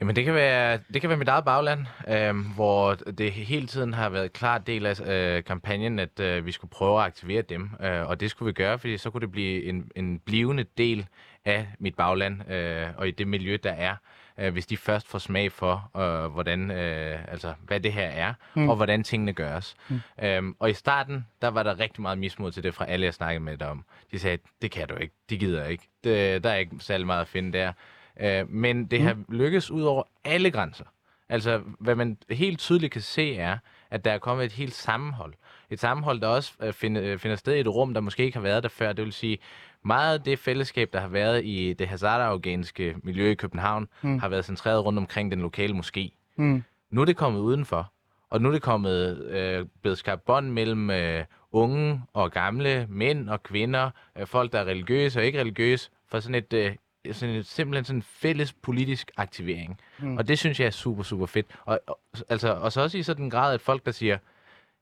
Jamen, 0.00 0.16
det 0.16 0.24
kan 0.24 0.34
være, 0.34 0.78
det 0.94 1.00
kan 1.00 1.10
være 1.10 1.18
mit 1.18 1.28
eget 1.28 1.44
bagland, 1.44 1.86
øh, 2.08 2.54
hvor 2.54 2.94
det 2.94 3.32
hele 3.32 3.66
tiden 3.66 3.94
har 3.94 4.08
været 4.08 4.32
klart 4.32 4.66
del 4.66 4.86
af 4.86 5.00
øh, 5.00 5.44
kampagnen, 5.44 5.98
at 5.98 6.20
øh, 6.20 6.46
vi 6.46 6.52
skulle 6.52 6.70
prøve 6.70 6.98
at 7.00 7.06
aktivere 7.06 7.42
dem. 7.42 7.70
Øh, 7.80 8.08
og 8.08 8.20
det 8.20 8.30
skulle 8.30 8.46
vi 8.46 8.52
gøre, 8.52 8.78
fordi 8.78 8.98
så 8.98 9.10
kunne 9.10 9.20
det 9.20 9.30
blive 9.30 9.64
en, 9.64 9.90
en 9.96 10.18
blivende 10.18 10.64
del 10.78 11.06
af 11.44 11.68
mit 11.78 11.94
bagland 11.94 12.50
øh, 12.52 12.86
og 12.96 13.08
i 13.08 13.10
det 13.10 13.28
miljø, 13.28 13.58
der 13.62 13.70
er. 13.72 13.96
Øh, 14.38 14.52
hvis 14.52 14.66
de 14.66 14.76
først 14.76 15.08
får 15.08 15.18
smag 15.18 15.52
for, 15.52 15.90
øh, 15.96 16.32
hvordan, 16.32 16.70
øh, 16.70 17.18
altså, 17.28 17.54
hvad 17.62 17.80
det 17.80 17.92
her 17.92 18.06
er, 18.06 18.34
mm. 18.54 18.68
og 18.68 18.76
hvordan 18.76 19.02
tingene 19.02 19.32
gøres. 19.32 19.76
Mm. 19.88 20.00
Øhm, 20.22 20.56
og 20.58 20.70
i 20.70 20.74
starten, 20.74 21.26
der 21.42 21.48
var 21.48 21.62
der 21.62 21.80
rigtig 21.80 22.02
meget 22.02 22.18
mismod 22.18 22.52
til 22.52 22.62
det 22.62 22.74
fra 22.74 22.86
alle, 22.86 23.06
jeg 23.06 23.14
snakkede 23.14 23.44
med 23.44 23.56
dem. 23.56 23.82
De 24.12 24.18
sagde, 24.18 24.38
det 24.62 24.70
kan 24.70 24.88
du 24.88 24.94
ikke, 24.94 25.14
de 25.30 25.38
gider 25.38 25.66
ikke. 25.66 25.88
Det, 26.04 26.44
der 26.44 26.50
er 26.50 26.56
ikke 26.56 26.76
særlig 26.78 27.06
meget 27.06 27.20
at 27.20 27.28
finde 27.28 27.58
der. 27.58 27.72
Øh, 28.20 28.50
men 28.50 28.86
det 28.86 29.00
har 29.02 29.16
lykkes 29.28 29.70
ud 29.70 29.82
over 29.82 30.02
alle 30.24 30.50
grænser. 30.50 30.84
Altså, 31.28 31.60
hvad 31.78 31.94
man 31.94 32.16
helt 32.30 32.58
tydeligt 32.58 32.92
kan 32.92 33.02
se 33.02 33.36
er, 33.36 33.58
at 33.90 34.04
der 34.04 34.12
er 34.12 34.18
kommet 34.18 34.44
et 34.44 34.52
helt 34.52 34.74
sammenhold. 34.74 35.34
Et 35.70 35.80
sammenhold, 35.80 36.20
der 36.20 36.26
også 36.28 36.52
øh, 36.62 36.72
finder, 36.72 37.02
øh, 37.04 37.18
finder 37.18 37.36
sted 37.36 37.54
i 37.54 37.60
et 37.60 37.68
rum, 37.68 37.94
der 37.94 38.00
måske 38.00 38.24
ikke 38.24 38.36
har 38.36 38.42
været 38.42 38.62
der 38.62 38.68
før. 38.68 38.92
Det 38.92 39.04
vil 39.04 39.12
sige, 39.12 39.38
meget 39.84 40.18
af 40.18 40.24
det 40.24 40.38
fællesskab, 40.38 40.92
der 40.92 41.00
har 41.00 41.08
været 41.08 41.44
i 41.44 41.72
det 41.72 41.88
hazard-afghanske 41.88 42.96
miljø 43.02 43.30
i 43.30 43.34
København, 43.34 43.88
mm. 44.02 44.18
har 44.18 44.28
været 44.28 44.44
centreret 44.44 44.84
rundt 44.84 44.98
omkring 44.98 45.30
den 45.30 45.40
lokale 45.40 45.74
moské. 45.78 46.08
Mm. 46.36 46.62
Nu 46.90 47.00
er 47.00 47.04
det 47.04 47.16
kommet 47.16 47.40
udenfor, 47.40 47.92
og 48.30 48.42
nu 48.42 48.48
er 48.48 48.52
det 48.52 48.62
kommet 48.62 49.26
øh, 49.26 49.66
blevet 49.82 49.98
skabt 49.98 50.24
bånd 50.24 50.50
mellem 50.50 50.90
øh, 50.90 51.24
unge 51.52 52.02
og 52.12 52.30
gamle, 52.30 52.86
mænd 52.88 53.28
og 53.28 53.42
kvinder, 53.42 53.90
øh, 54.18 54.26
folk, 54.26 54.52
der 54.52 54.58
er 54.58 54.64
religiøse 54.64 55.20
og 55.20 55.24
ikke 55.24 55.40
religiøse, 55.40 55.90
for 56.08 56.20
sådan 56.20 56.34
et, 56.34 56.52
øh, 56.52 56.74
sådan 57.12 57.34
et 57.34 57.46
simpelthen 57.46 57.84
sådan 57.84 57.98
en 57.98 58.02
fælles 58.02 58.52
politisk 58.52 59.10
aktivering. 59.16 59.80
Mm. 59.98 60.16
Og 60.16 60.28
det 60.28 60.38
synes 60.38 60.60
jeg 60.60 60.66
er 60.66 60.70
super, 60.70 61.02
super 61.02 61.26
fedt. 61.26 61.46
Og, 61.64 61.80
og, 61.86 62.00
altså, 62.28 62.52
og 62.54 62.72
så 62.72 62.80
også 62.80 62.98
i 62.98 63.02
sådan 63.02 63.24
en 63.24 63.30
grad, 63.30 63.54
at 63.54 63.60
folk, 63.60 63.86
der 63.86 63.92
siger, 63.92 64.18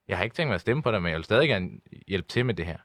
jeg 0.08 0.16
har 0.16 0.24
ikke 0.24 0.36
tænkt 0.36 0.48
mig 0.48 0.54
at 0.54 0.60
stemme 0.60 0.82
på 0.82 0.90
dig, 0.92 1.02
men 1.02 1.10
jeg 1.10 1.16
vil 1.16 1.24
stadig 1.24 1.48
gerne 1.48 1.70
hjælpe 2.08 2.28
til 2.28 2.46
med 2.46 2.54
det 2.54 2.66
her. 2.66 2.78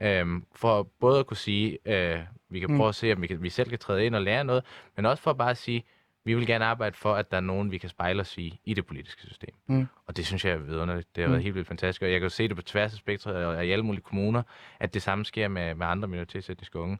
Øhm, 0.00 0.44
for 0.54 0.82
både 1.00 1.18
at 1.20 1.26
kunne 1.26 1.36
sige, 1.36 1.78
øh, 1.86 2.20
vi 2.50 2.60
kan 2.60 2.70
Mm. 2.70 2.76
prøve 2.76 2.88
at 2.88 2.94
se, 2.94 3.12
om 3.12 3.22
vi, 3.22 3.26
kan, 3.26 3.42
vi 3.42 3.48
selv 3.50 3.68
kan 3.68 3.78
træde 3.78 4.06
ind 4.06 4.14
og 4.14 4.22
lære 4.22 4.44
noget, 4.44 4.64
men 4.96 5.06
også 5.06 5.22
for 5.22 5.32
bare 5.32 5.50
at 5.50 5.56
sige, 5.56 5.84
vi 6.24 6.34
vil 6.34 6.46
gerne 6.46 6.64
arbejde 6.64 6.96
for, 6.96 7.14
at 7.14 7.30
der 7.30 7.36
er 7.36 7.40
nogen, 7.40 7.70
vi 7.70 7.78
kan 7.78 7.88
spejle 7.90 8.20
os 8.20 8.38
i, 8.38 8.60
i 8.64 8.74
det 8.74 8.86
politiske 8.86 9.22
system. 9.22 9.54
Mm. 9.66 9.86
Og 10.06 10.16
det 10.16 10.26
synes 10.26 10.44
jeg 10.44 10.52
er 10.52 10.56
vidunderligt. 10.56 11.16
Det 11.16 11.22
har 11.22 11.28
Mm. 11.28 11.32
været 11.32 11.42
helt 11.42 11.54
vildt 11.54 11.68
fantastisk, 11.68 12.02
og 12.02 12.10
jeg 12.10 12.20
kan 12.20 12.24
jo 12.24 12.28
se 12.30 12.48
det 12.48 12.56
på 12.56 12.62
tværs 12.62 12.92
af 12.92 12.98
spektret 12.98 13.36
og 13.46 13.56
og 13.56 13.66
i 13.66 13.70
alle 13.70 13.84
mulige 13.84 14.02
kommuner, 14.02 14.42
at 14.80 14.94
det 14.94 15.02
samme 15.02 15.24
sker 15.24 15.48
med, 15.48 15.74
med 15.74 15.86
andre 15.86 16.08
minoritetsetniske 16.08 16.78
unge. 16.78 16.98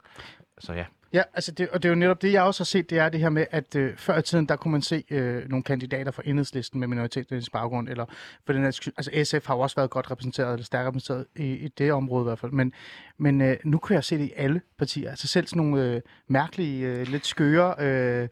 Så 0.59 0.73
ja. 0.73 0.85
Ja, 1.12 1.22
altså 1.34 1.52
det, 1.52 1.68
og 1.68 1.82
det 1.82 1.88
er 1.88 1.92
jo 1.92 1.94
netop 1.98 2.22
det, 2.22 2.32
jeg 2.32 2.42
også 2.42 2.60
har 2.60 2.64
set, 2.64 2.90
det 2.90 2.98
er 2.98 3.08
det 3.08 3.20
her 3.20 3.28
med, 3.28 3.46
at 3.50 3.76
øh, 3.76 3.96
før 3.96 4.18
i 4.18 4.22
tiden, 4.22 4.46
der 4.46 4.56
kunne 4.56 4.72
man 4.72 4.82
se 4.82 5.04
øh, 5.10 5.48
nogle 5.48 5.62
kandidater 5.62 6.10
fra 6.10 6.22
enhedslisten 6.26 6.80
med 6.80 6.88
minoritetens 6.88 7.50
baggrund, 7.50 7.88
eller 7.88 8.04
for 8.46 8.52
den 8.52 8.62
her, 8.62 8.90
altså 8.96 9.10
SF 9.40 9.46
har 9.46 9.54
jo 9.54 9.60
også 9.60 9.76
været 9.76 9.90
godt 9.90 10.10
repræsenteret, 10.10 10.52
eller 10.52 10.64
stærkt 10.64 10.86
repræsenteret 10.88 11.26
i, 11.36 11.42
i 11.52 11.68
det 11.68 11.92
område 11.92 12.22
i 12.22 12.24
hvert 12.24 12.38
fald, 12.38 12.52
men, 12.52 12.72
men 13.18 13.40
øh, 13.40 13.56
nu 13.64 13.78
kan 13.78 13.94
jeg 13.94 14.04
se 14.04 14.18
det 14.18 14.24
i 14.24 14.32
alle 14.36 14.60
partier, 14.78 15.10
altså 15.10 15.28
selv 15.28 15.46
sådan 15.46 15.62
nogle 15.62 15.84
øh, 15.84 16.00
mærkelige, 16.28 16.86
øh, 16.86 17.06
lidt 17.06 17.26
skøre, 17.26 17.74
øh, 17.78 18.28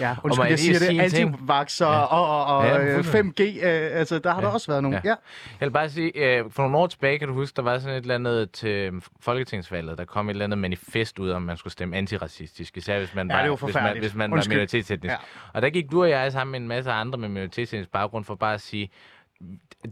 ja, 0.00 0.16
undskyld, 0.24 0.46
jeg 0.48 0.58
siger 0.58 0.78
det, 0.78 1.00
antivakser 1.00 1.86
Ja. 1.86 2.00
og, 2.02 2.46
og, 2.46 2.56
og 2.58 2.64
Ja, 2.64 2.84
øh, 2.84 2.94
fuldstændig. 2.94 3.62
5G, 3.62 3.66
øh, 3.66 3.98
altså 3.98 4.18
der 4.18 4.30
har 4.32 4.40
der 4.40 4.48
Ja. 4.48 4.54
også 4.54 4.66
været 4.70 4.82
nogle, 4.82 5.00
Ja. 5.04 5.10
ja. 5.10 5.14
Jeg 5.60 5.66
vil 5.66 5.70
bare 5.72 5.90
sige, 5.90 6.38
øh, 6.38 6.44
for 6.50 6.62
nogle 6.62 6.76
år 6.78 6.86
tilbage, 6.86 7.18
kan 7.18 7.28
du 7.28 7.34
huske, 7.34 7.56
der 7.56 7.62
var 7.62 7.78
sådan 7.78 7.96
et 7.96 8.00
eller 8.02 8.14
andet 8.14 8.50
til 8.50 8.92
Folketingsvalget, 9.20 9.98
der 9.98 10.04
kom 10.04 10.28
et 10.28 10.30
eller 10.30 10.44
andet 10.44 10.58
manifest 10.58 11.18
ud, 11.18 11.30
om 11.30 11.42
man 11.42 11.56
skulle 11.56 11.72
stemme 11.72 11.96
antiracistisk, 12.22 12.76
især 12.76 12.98
hvis 12.98 13.14
man 13.14 13.30
Ja, 13.30 13.36
var, 13.36 13.42
det 13.42 13.50
var 13.50 13.56
hvis 13.66 13.74
man, 13.74 13.98
hvis 13.98 14.14
man 14.14 14.30
var 14.30 14.36
Undskyld. 14.36 14.54
minoritetsetnisk. 14.54 15.12
Ja. 15.12 15.16
Og 15.54 15.62
der 15.62 15.70
gik 15.70 15.90
du 15.90 16.02
og 16.02 16.10
jeg 16.10 16.32
sammen 16.32 16.52
med 16.52 16.60
en 16.60 16.68
masse 16.68 16.90
andre 16.90 17.18
med 17.18 17.28
minoritetsetnisk 17.28 17.90
baggrund 17.90 18.24
for 18.24 18.34
bare 18.34 18.54
at 18.54 18.60
sige, 18.60 18.90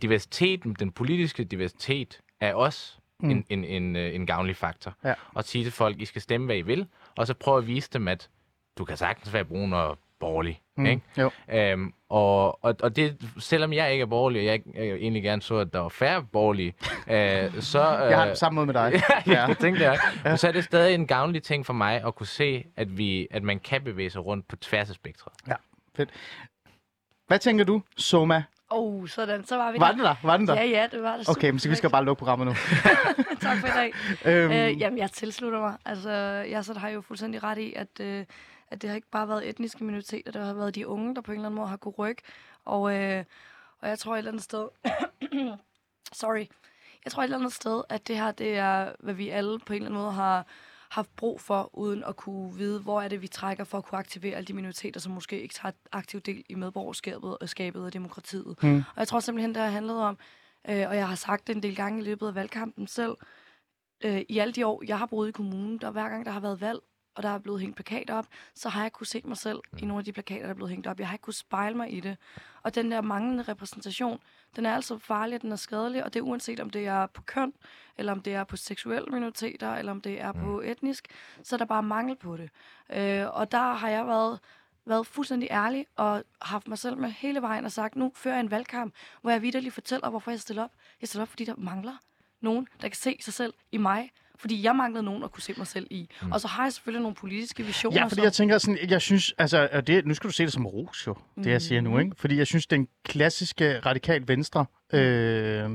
diversiteten, 0.03 0.77
den 0.79 0.91
politiske 0.93 1.45
diversitet 1.45 2.21
er 2.41 2.55
også 2.55 2.93
Mm. 3.21 3.29
mm. 3.29 3.31
en, 3.31 3.45
en, 3.51 3.65
en, 3.65 3.97
øh, 3.97 4.15
en 4.15 4.27
gavnlig 4.27 4.57
faktor. 4.57 4.95
Ja. 5.05 5.15
Og 5.35 5.45
sige 5.45 5.65
til 5.65 5.73
folk, 5.73 6.01
I 6.01 6.05
skal 6.05 6.23
stemme, 6.23 6.45
hvad 6.47 6.57
I 6.57 6.63
vil, 6.63 6.87
og 7.17 7.27
så 7.27 7.35
prøve 7.35 7.59
at 7.59 7.67
vise 7.67 7.91
dem, 7.93 8.09
at 8.09 8.29
du 8.79 8.85
kan 8.85 8.97
sagtens 8.97 9.33
være 9.33 9.45
brun 9.45 9.73
og 9.73 9.99
borgerlig. 10.21 10.61
Mm. 10.77 10.87
Ikke? 10.87 11.03
Jo. 11.19 11.31
Øhm, 11.53 11.95
og, 12.09 12.65
og, 12.65 12.77
og 12.83 12.97
det, 12.97 13.17
selvom 13.39 13.73
jeg 13.73 13.93
ikke 13.93 14.03
er 14.03 14.07
borgerlig, 14.07 14.41
og 14.41 14.47
jeg, 14.47 14.61
jeg 14.75 14.85
egentlig 14.95 15.23
gerne 15.23 15.43
så, 15.43 15.57
at 15.57 15.73
der 15.73 15.79
var 15.81 15.89
færre 15.89 16.23
borgerlige, 16.33 16.75
øh, 17.11 17.61
så... 17.63 17.99
Øh, 18.05 18.11
Jeg 18.11 18.19
har 18.19 18.25
det 18.25 18.33
på 18.33 18.37
samme 18.37 18.55
måde 18.55 18.67
med 18.67 18.75
dig. 18.75 19.03
ja, 19.35 19.45
det 19.49 19.59
tænkte 19.59 19.85
jeg. 19.85 19.99
Men 20.25 20.39
så 20.39 20.49
er 20.49 20.53
det 20.53 20.65
stadig 20.65 20.95
en 20.95 21.07
gavnlig 21.07 21.43
ting 21.43 21.67
for 21.67 21.73
mig 21.73 22.03
at 22.07 22.15
kunne 22.15 22.27
se, 22.27 22.65
at, 22.77 22.99
vi, 22.99 23.27
at 23.31 23.43
man 23.43 23.59
kan 23.61 23.83
bevæge 23.85 24.11
sig 24.11 24.27
rundt 24.27 24.49
på 24.49 24.57
tværs 24.57 24.89
af 24.89 24.95
spektret. 24.95 25.33
Hvad 27.27 27.39
tænker 27.39 27.65
du, 27.65 27.83
Soma? 27.97 28.43
Oh, 28.71 29.09
sådan, 29.09 29.45
så 29.45 29.57
var 29.57 29.73
vi 29.73 29.79
Var 29.81 29.87
der. 29.87 29.93
den 29.97 30.05
der? 30.05 30.15
Var 30.23 30.37
den 30.37 30.49
der? 30.49 30.55
Ja, 30.55 30.65
ja, 30.65 30.87
det 30.93 31.03
var 31.03 31.17
det. 31.17 31.29
Okay, 31.29 31.51
men 31.51 31.59
så 31.59 31.69
vi 31.69 31.75
skal 31.75 31.91
bare 31.91 32.05
lukke 32.05 32.19
programmet 32.19 32.47
nu. 32.47 32.53
tak 33.41 33.59
for 33.59 33.67
i 33.67 33.71
dag. 33.71 33.93
øhm, 34.25 34.53
Øh, 34.53 34.81
jamen, 34.81 34.99
jeg 34.99 35.11
tilslutter 35.11 35.61
mig. 35.61 35.75
Altså, 35.85 36.11
jeg 36.51 36.65
så 36.65 36.79
har 36.79 36.89
jo 36.89 37.01
fuldstændig 37.01 37.43
ret 37.43 37.59
i, 37.59 37.73
at, 37.77 38.01
øh, 38.01 38.25
at 38.69 38.83
det 38.83 38.91
har 38.91 38.95
ikke 38.95 39.11
bare 39.11 39.29
været 39.29 39.49
etniske 39.49 39.85
minoriteter, 39.85 40.33
det 40.33 40.43
har 40.43 40.55
været 40.55 40.75
de 40.75 40.87
unge, 40.87 41.15
der 41.15 41.21
på 41.21 41.33
en 41.33 41.37
eller 41.39 41.49
anden 41.49 41.57
måde 41.57 41.69
har 41.69 41.77
kunnet 41.77 41.99
rykke. 41.99 42.23
Og, 42.65 42.95
øh, 42.95 43.25
og 43.81 43.89
jeg 43.89 43.99
tror 43.99 44.15
et 44.15 44.19
eller 44.19 44.31
andet 44.31 44.45
sted... 44.45 44.69
Sorry. 46.13 46.47
Jeg 47.05 47.13
tror 47.13 47.23
et 47.23 47.25
eller 47.25 47.39
andet 47.39 47.53
sted, 47.53 47.83
at 47.89 48.09
det 48.09 48.17
her, 48.17 48.33
det 48.33 48.57
er, 48.57 48.93
hvad 48.99 49.15
vi 49.15 49.29
alle 49.29 49.59
på 49.59 49.73
en 49.73 49.77
eller 49.77 49.89
anden 49.89 50.03
måde 50.03 50.13
har 50.13 50.47
haft 50.89 51.17
brug 51.17 51.41
for, 51.41 51.71
uden 51.73 52.05
at 52.05 52.17
kunne 52.17 52.55
vide, 52.55 52.81
hvor 52.81 53.03
er 53.03 53.09
det, 53.09 53.23
vi 53.23 53.29
trækker 53.29 53.65
for 53.65 53.79
at 53.79 53.85
kunne 53.85 53.99
aktivere 53.99 54.37
alle 54.37 54.47
de 54.47 54.53
minoriteter, 54.53 55.01
som 55.01 55.13
måske 55.13 55.43
ikke 55.43 55.55
tager 55.55 55.73
aktiv 55.93 56.21
del 56.21 56.45
i 56.49 56.55
medborgerskabet 56.55 57.39
og 57.39 57.49
skabet 57.49 57.85
og 57.85 57.93
demokratiet. 57.93 58.63
Mm. 58.63 58.77
Og 58.77 58.97
jeg 58.97 59.09
tror 59.09 59.21
simpelthen, 59.21 59.55
det 59.55 59.63
har 59.63 59.71
handlet 59.71 59.97
om, 59.97 60.19
øh, 60.69 60.89
og 60.89 60.97
jeg 60.97 61.09
har 61.09 61.15
sagt 61.15 61.47
det 61.47 61.57
en 61.57 61.63
del 61.63 61.77
gange 61.77 62.01
i 62.01 62.05
løbet 62.05 62.29
af 62.29 62.35
valgkampen 62.35 62.87
selv, 62.87 63.17
øh, 64.05 64.23
i 64.29 64.39
alle 64.39 64.53
de 64.53 64.67
år, 64.67 64.83
jeg 64.87 64.99
har 64.99 65.07
boet 65.07 65.29
i 65.29 65.33
kommunen, 65.33 65.79
der 65.79 65.91
hver 65.91 66.09
gang 66.09 66.27
der 66.27 66.33
har 66.33 66.41
været 66.41 66.61
valg, 66.61 66.79
og 67.17 67.23
der 67.23 67.29
er 67.29 67.39
blevet 67.39 67.61
hængt 67.61 67.77
plakater 67.77 68.15
op, 68.15 68.27
så 68.55 68.69
har 68.69 68.83
jeg 68.83 68.93
kunne 68.93 69.07
se 69.07 69.23
mig 69.25 69.37
selv 69.37 69.61
i 69.79 69.85
nogle 69.85 69.99
af 70.01 70.05
de 70.05 70.13
plakater, 70.13 70.43
der 70.43 70.51
er 70.51 70.55
blevet 70.55 70.71
hængt 70.71 70.87
op. 70.87 71.01
Jeg 71.01 71.09
har 71.09 71.15
ikke 71.15 71.23
kunne 71.23 71.35
spejle 71.35 71.77
mig 71.77 71.93
i 71.93 72.01
det. 72.01 72.17
Og 72.63 72.75
den 72.75 72.91
der 72.91 73.01
manglende 73.01 73.43
repræsentation, 73.43 74.19
den 74.57 74.67
er 74.67 74.75
altså 74.75 74.99
farlig, 74.99 75.43
den 75.43 75.53
er 75.53 75.57
skadelig, 75.57 76.05
og 76.05 76.15
det 76.15 76.21
er 76.21 76.25
uanset 76.25 76.61
om 76.61 76.71
det 76.71 76.87
er 76.87 77.07
på 77.07 77.23
køn, 77.23 77.53
eller 77.99 78.13
om 78.13 78.21
det 78.21 78.35
er 78.35 78.45
på 78.45 78.57
seksuelle 78.57 79.09
minoriteter, 79.13 79.75
eller 79.75 79.93
om 79.93 80.01
det 80.01 80.21
er 80.21 80.33
på 80.33 80.61
etnisk, 80.61 81.09
så 81.43 81.57
er 81.57 81.59
der 81.59 81.65
bare 81.65 81.83
mangel 81.83 82.17
på 82.17 82.37
det. 82.37 82.51
Øh, 82.93 83.27
og 83.37 83.53
der 83.53 83.73
har 83.73 83.89
jeg 83.89 84.07
været 84.07 84.39
været 84.87 85.07
fuldstændig 85.07 85.49
ærlig 85.51 85.87
og 85.97 86.25
haft 86.43 86.69
mig 86.69 86.79
selv 86.79 86.97
med 86.97 87.11
hele 87.11 87.43
vejen 87.43 87.65
og 87.65 87.73
sagt, 87.73 87.97
nu 87.97 88.13
fører 88.15 88.35
jeg 88.35 88.41
en 88.41 88.51
valgkamp, 88.51 88.95
hvor 89.23 89.31
jeg 89.31 89.43
vidderligt 89.43 89.75
fortæller, 89.75 90.11
hvorfor 90.11 90.31
jeg 90.31 90.41
stiller 90.41 90.65
op. 90.65 90.71
Jeg 91.01 91.09
stiller 91.09 91.23
op, 91.23 91.29
fordi 91.29 91.45
der 91.45 91.55
mangler 91.57 91.97
nogen, 92.41 92.69
der 92.81 92.89
kan 92.89 92.97
se 92.97 93.17
sig 93.21 93.35
selv 93.35 93.55
i 93.73 93.77
mig. 93.77 94.11
Fordi 94.39 94.63
jeg 94.63 94.77
manglede 94.77 95.05
nogen 95.05 95.23
at 95.23 95.33
kunne 95.33 95.43
se 95.43 95.55
mig 95.57 95.67
selv 95.67 95.87
i. 95.91 96.09
Mm. 96.23 96.33
Og 96.33 96.41
så 96.41 96.49
har 96.49 96.63
jeg 96.63 96.73
selvfølgelig 96.73 97.03
nogle 97.03 97.15
politiske 97.15 97.63
visioner. 97.63 97.97
Ja, 97.97 98.05
fordi 98.05 98.15
som, 98.15 98.25
jeg 98.25 98.33
tænker 98.33 98.59
sådan, 98.59 98.79
jeg 98.91 99.03
synes, 99.03 99.35
altså, 99.39 99.69
og 99.73 99.87
det, 99.87 100.07
nu 100.07 100.15
skal 100.15 100.29
du 100.29 100.33
se 100.33 100.43
det 100.43 100.53
som 100.53 100.67
ros 100.67 101.07
jo, 101.07 101.15
det 101.37 101.47
jeg 101.47 101.63
siger 101.63 101.81
nu, 101.81 101.99
ikke? 101.99 102.13
Fordi 102.19 102.37
jeg 102.39 102.47
synes, 102.47 102.67
den 102.67 102.89
klassiske 103.05 103.81
radikal 103.81 104.29
venstre, 104.29 104.67
øh, 104.93 105.71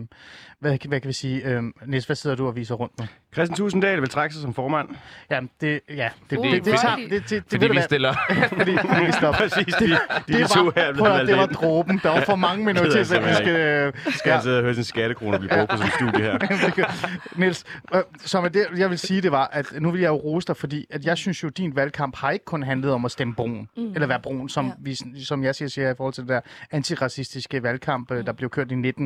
hvad, 0.60 0.88
hvad 0.88 1.00
kan 1.00 1.08
vi 1.08 1.14
sige, 1.14 1.46
øh, 1.46 1.64
Niels, 1.86 2.06
hvad 2.06 2.16
sidder 2.16 2.36
du 2.36 2.48
og 2.48 2.56
viser 2.56 2.76
rundt 2.76 3.00
nu? 3.00 3.06
Christian 3.34 3.58
Tusinddal 3.58 4.02
vil 4.02 4.10
trække 4.10 4.34
sig 4.34 4.42
som 4.42 4.54
formand. 4.54 4.90
Ja, 5.30 5.40
det, 5.62 5.80
ja, 5.90 6.10
det, 6.30 6.38
Uh, 6.38 6.46
det, 6.46 6.54
det, 6.54 6.66
det, 6.66 6.80
tager, 6.80 6.96
det, 6.96 7.10
det, 7.10 7.30
det, 7.30 7.44
Fordi 7.50 7.68
vi 7.68 7.74
hvad? 7.74 7.84
stiller... 7.84 8.14
fordi, 8.58 8.72
vi 9.06 9.12
stopper. 9.12 9.40
Præcis, 9.40 9.74
de, 9.76 9.86
de, 9.86 9.98
de, 10.28 10.34
det 10.34 10.50
to 10.50 10.64
var, 10.64 10.72
her 10.76 10.84
er 10.84 10.90
at, 10.90 10.96
blevet 10.96 11.28
det 11.28 11.36
var 11.36 11.42
valgt 11.42 11.54
dråben. 11.54 12.00
Der 12.04 12.10
var 12.10 12.22
for 12.26 12.36
mange 12.36 12.66
minoritetsetniske... 12.70 13.52
øh, 13.52 13.94
Skal 14.10 14.32
han 14.32 14.42
sidde 14.42 14.58
og 14.58 14.64
høre 14.64 14.74
sin 14.76 14.84
skattekroner 14.84 15.38
blive 15.38 15.50
brugt 15.56 15.70
på 15.70 15.78
sådan 15.78 15.92
en 15.92 16.12
studie 16.12 16.26
her? 16.26 17.38
Niels, 17.40 17.64
øh, 17.96 18.02
som 18.20 18.52
det, 18.52 18.66
jeg 18.78 18.90
vil 18.90 19.00
sige, 19.00 19.22
det 19.22 19.32
var, 19.32 19.48
at 19.54 19.74
nu 19.80 19.92
vil 19.92 20.02
jeg 20.02 20.10
jo 20.10 20.16
rose 20.16 20.48
dig, 20.48 20.58
fordi 20.58 20.86
at 20.90 21.06
jeg 21.06 21.18
synes 21.18 21.44
jo, 21.44 21.48
at 21.48 21.58
din 21.58 21.76
valgkamp 21.76 22.16
har 22.16 22.32
ikke 22.32 22.46
kun 22.46 22.64
handlet 22.64 22.92
om 22.92 23.06
at 23.06 23.12
stemme 23.12 23.36
brun, 23.36 23.68
mm. 23.78 23.94
eller 23.94 24.08
være 24.08 24.20
brun, 24.20 24.50
som, 24.50 24.66
Ja. 24.66 24.70
ja. 24.70 24.76
vi, 24.80 25.24
som 25.24 25.44
jeg 25.44 25.56
siger, 25.56 25.70
siger 25.70 25.92
i 25.92 25.94
forhold 25.98 26.14
til 26.14 26.22
det 26.24 26.30
der 26.30 26.42
antiracistiske 26.72 27.64
valgkamp, 27.64 28.12
mm. 28.12 28.26
der 28.26 28.34
blev 28.34 28.50
kørt 28.50 28.72
i 28.72 28.76
19, 28.76 29.01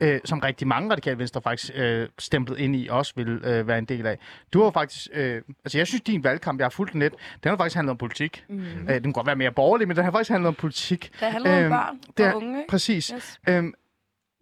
øh, 0.00 0.20
som 0.24 0.38
rigtig 0.38 0.66
mange 0.68 0.90
radikale 0.92 1.18
venstre 1.18 1.42
faktisk 1.42 1.72
øh, 1.74 2.08
stemplet 2.18 2.58
ind 2.58 2.76
i, 2.76 2.88
også 2.90 3.12
vil 3.16 3.28
øh, 3.28 3.68
være 3.68 3.78
en 3.78 3.84
del 3.84 4.06
af. 4.06 4.18
Du 4.52 4.62
har 4.62 4.70
faktisk, 4.70 5.06
øh, 5.12 5.42
altså 5.64 5.78
jeg 5.78 5.86
synes, 5.86 6.02
din 6.02 6.24
valgkamp, 6.24 6.58
jeg 6.58 6.64
har 6.64 6.70
fulgt 6.70 6.92
den 6.92 7.00
lidt, 7.00 7.14
den 7.42 7.48
har 7.50 7.56
faktisk 7.56 7.76
handlet 7.76 7.90
om 7.90 7.96
politik. 7.96 8.44
Mm. 8.48 8.60
Øh, 8.60 8.94
den 8.94 9.02
kan 9.02 9.12
godt 9.12 9.26
være 9.26 9.36
mere 9.36 9.52
borgerlig, 9.52 9.88
men 9.88 9.96
den 9.96 10.04
har 10.04 10.10
faktisk 10.10 10.30
handlet 10.30 10.48
om 10.48 10.54
politik. 10.54 11.10
der 11.20 11.30
handler 11.30 11.50
om 11.56 11.62
Øhm, 11.62 11.70
børn 11.70 11.98
det 12.16 12.26
er- 12.26 12.30
og 12.32 12.36
unge. 12.36 12.58
ikke? 12.58 12.68
Præcis. 12.70 13.08
Yes. 13.16 13.40
Øhm, 13.48 13.74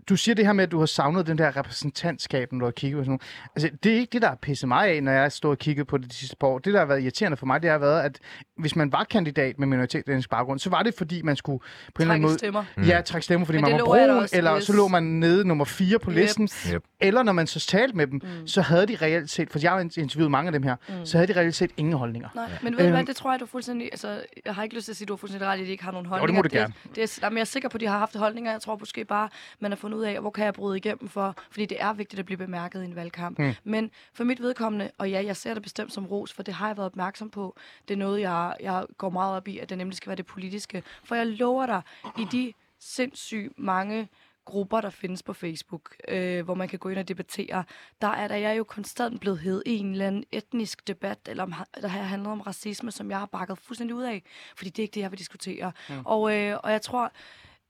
du 0.08 0.16
siger 0.16 0.34
det 0.34 0.46
her 0.46 0.52
med, 0.52 0.64
at 0.64 0.70
du 0.70 0.78
har 0.78 0.86
savnet 0.86 1.26
den 1.26 1.38
der 1.38 1.56
repræsentantskab, 1.56 2.52
når 2.52 2.58
du 2.58 2.64
har 2.64 2.70
kigget 2.72 2.98
på 2.98 3.02
sådan 3.04 3.10
nogle. 3.10 3.20
Altså, 3.56 3.70
det 3.82 3.92
er 3.92 3.96
ikke 3.96 4.12
det, 4.12 4.22
der 4.22 4.28
har 4.28 4.38
pisset 4.42 4.68
mig 4.68 4.88
af, 4.88 5.02
når 5.02 5.12
jeg 5.12 5.32
står 5.32 5.50
og 5.50 5.58
kigget 5.58 5.86
på 5.86 5.98
det 5.98 6.10
de 6.10 6.14
sidste 6.14 6.36
par 6.40 6.46
år. 6.46 6.58
Det, 6.58 6.72
der 6.72 6.78
har 6.78 6.86
været 6.86 7.02
irriterende 7.02 7.36
for 7.36 7.46
mig, 7.46 7.62
det 7.62 7.70
har 7.70 7.78
været, 7.78 8.02
at 8.02 8.18
hvis 8.58 8.76
man 8.76 8.92
var 8.92 9.04
kandidat 9.04 9.58
med 9.58 9.66
minoritetsetnisk 9.66 10.30
baggrund, 10.30 10.58
så 10.58 10.70
var 10.70 10.82
det, 10.82 10.94
fordi 10.94 11.22
man 11.22 11.36
skulle 11.36 11.58
på 11.58 11.64
en 11.96 12.00
eller 12.02 12.14
anden 12.14 12.22
måde... 12.28 12.38
stemmer. 12.38 12.64
Mm. 12.76 12.82
Ja, 12.82 13.00
trække 13.00 13.24
stemmer, 13.24 13.44
fordi 13.46 13.56
Men 13.58 13.62
man 13.62 13.72
det 13.72 13.80
var 13.80 13.86
brun, 13.86 14.10
også, 14.22 14.36
eller 14.36 14.56
yes. 14.56 14.64
så 14.64 14.72
lå 14.72 14.88
man 14.88 15.02
nede 15.02 15.48
nummer 15.48 15.64
4 15.64 15.98
på 15.98 16.10
listen. 16.10 16.48
Yep. 16.68 16.74
Yep. 16.74 16.82
Eller 17.00 17.22
når 17.22 17.32
man 17.32 17.46
så 17.46 17.60
talte 17.60 17.96
med 17.96 18.06
dem, 18.06 18.20
Mm. 18.22 18.46
så 18.46 18.60
havde 18.62 18.86
de 18.86 18.96
reelt 19.02 19.30
set, 19.30 19.50
for 19.50 19.58
jeg 19.62 19.70
har 19.70 19.78
interviewet 19.80 20.30
mange 20.30 20.48
af 20.48 20.52
dem 20.52 20.62
her, 20.62 20.76
Mm. 20.88 21.06
så 21.06 21.18
havde 21.18 21.32
de 21.34 21.40
reelt 21.40 21.54
set 21.54 21.70
ingen 21.76 21.94
holdninger. 21.94 22.28
Nej, 22.34 22.50
men 22.62 22.76
ved 22.76 22.84
du 22.84 22.90
hvad, 22.90 22.98
Øhm. 22.98 23.06
det 23.06 23.16
tror 23.16 23.30
jeg, 23.32 23.40
du 23.40 23.44
er 23.44 23.48
fuldstændig... 23.48 23.88
Altså, 23.92 24.22
jeg 24.46 24.54
har 24.54 24.62
ikke 24.62 24.74
lyst 24.74 24.84
til 24.84 24.92
at 24.92 24.96
sige, 24.96 25.04
at 25.04 25.08
du 25.08 25.12
er 25.12 25.16
fuldstændig 25.16 25.48
ret 25.48 25.58
i, 25.58 25.60
at 25.60 25.66
de 25.66 25.70
ikke 25.72 25.84
har 25.84 25.92
nogen 25.92 26.04
det 26.04 26.10
holdninger. 26.10 26.38
må 26.38 26.42
du 26.42 26.48
gerne. 26.52 26.72
Det, 26.84 26.96
det 26.96 27.02
er, 27.02 27.18
jamen, 27.22 27.36
jeg 27.36 27.40
er 27.40 27.44
sikker 27.44 27.68
på, 27.68 27.76
at 27.76 27.80
de 27.80 27.86
har 27.86 27.98
haft 27.98 28.16
holdninger. 28.16 28.50
Jeg 28.50 28.60
tror 28.60 28.76
måske 28.80 29.04
bare, 29.04 29.28
man 29.60 29.70
har 29.70 29.76
fundet 29.76 29.98
ud 29.98 30.02
af, 30.04 30.20
hvor 30.20 30.30
kan 30.30 30.44
jeg 30.44 30.54
bryde 30.54 30.76
igennem 30.76 31.08
for... 31.08 31.36
Fordi 31.50 31.66
det 31.66 31.76
er 31.80 31.92
vigtigt 31.92 32.20
at 32.20 32.26
blive 32.26 32.38
bemærket 32.38 32.82
i 32.82 32.84
en 32.84 32.96
valgkamp. 32.96 33.38
Mm. 33.38 33.54
Men 33.64 33.90
for 34.14 34.24
mit 34.24 34.42
vedkommende, 34.42 34.90
og 34.98 35.10
ja, 35.10 35.24
jeg 35.24 35.36
ser 35.36 35.54
det 35.54 35.62
bestemt 35.62 35.92
som 35.92 36.06
ros, 36.06 36.32
for 36.32 36.42
det 36.42 36.54
har 36.54 36.66
jeg 36.66 36.76
været 36.76 36.86
opmærksom 36.86 37.30
på. 37.30 37.56
Det 37.88 37.94
er 37.94 37.98
noget, 37.98 38.20
jeg, 38.20 38.45
jeg 38.60 38.86
går 38.98 39.10
meget 39.10 39.36
op 39.36 39.48
i, 39.48 39.58
at 39.58 39.70
det 39.70 39.78
nemlig 39.78 39.96
skal 39.96 40.10
være 40.10 40.16
det 40.16 40.26
politiske. 40.26 40.82
For 41.04 41.14
jeg 41.14 41.26
lover 41.26 41.66
dig, 41.66 41.82
i 42.18 42.24
de 42.32 42.52
sindssygt 42.78 43.58
mange 43.58 44.08
grupper, 44.44 44.80
der 44.80 44.90
findes 44.90 45.22
på 45.22 45.32
Facebook, 45.32 45.96
øh, 46.08 46.44
hvor 46.44 46.54
man 46.54 46.68
kan 46.68 46.78
gå 46.78 46.88
ind 46.88 46.98
og 46.98 47.08
debattere, 47.08 47.64
der 48.00 48.08
er 48.08 48.28
der 48.28 48.36
jeg 48.36 48.58
jo 48.58 48.64
konstant 48.64 49.20
blevet 49.20 49.38
hed 49.38 49.62
i 49.66 49.76
en 49.78 49.92
eller 49.92 50.06
anden 50.06 50.24
etnisk 50.32 50.86
debat, 50.86 51.18
eller 51.26 51.42
om, 51.42 51.54
der 51.82 51.88
har 51.88 52.02
handlet 52.02 52.32
om 52.32 52.40
racisme, 52.40 52.90
som 52.90 53.10
jeg 53.10 53.18
har 53.18 53.26
bakket 53.26 53.58
fuldstændig 53.58 53.96
ud 53.96 54.02
af, 54.02 54.22
fordi 54.56 54.70
det 54.70 54.78
er 54.78 54.82
ikke 54.82 54.94
det, 54.94 55.00
jeg 55.00 55.10
vil 55.10 55.18
diskutere. 55.18 55.72
Mm. 55.88 55.94
Og, 56.04 56.36
øh, 56.36 56.58
og 56.62 56.72
jeg 56.72 56.82
tror, 56.82 57.12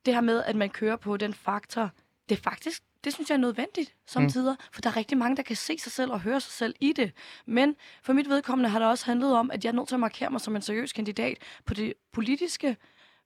det 0.06 0.14
her 0.14 0.20
med, 0.20 0.42
at 0.42 0.56
man 0.56 0.70
kører 0.70 0.96
på 0.96 1.16
den 1.16 1.34
faktor, 1.34 1.90
det 2.28 2.38
er 2.38 2.42
faktisk, 2.42 2.82
det 3.04 3.14
synes 3.14 3.30
jeg 3.30 3.36
er 3.36 3.40
nødvendigt 3.40 3.94
samtidig, 4.06 4.52
mm. 4.52 4.66
for 4.72 4.80
der 4.80 4.90
er 4.90 4.96
rigtig 4.96 5.18
mange, 5.18 5.36
der 5.36 5.42
kan 5.42 5.56
se 5.56 5.78
sig 5.78 5.92
selv 5.92 6.12
og 6.12 6.20
høre 6.20 6.40
sig 6.40 6.52
selv 6.52 6.74
i 6.80 6.92
det. 6.92 7.12
Men 7.46 7.76
for 8.02 8.12
mit 8.12 8.28
vedkommende 8.28 8.70
har 8.70 8.78
det 8.78 8.88
også 8.88 9.06
handlet 9.06 9.34
om, 9.34 9.50
at 9.50 9.64
jeg 9.64 9.70
er 9.70 9.74
nødt 9.74 9.88
til 9.88 9.94
at 9.94 10.00
markere 10.00 10.30
mig 10.30 10.40
som 10.40 10.56
en 10.56 10.62
seriøs 10.62 10.92
kandidat 10.92 11.38
på 11.64 11.74
det 11.74 11.94
politiske, 12.12 12.76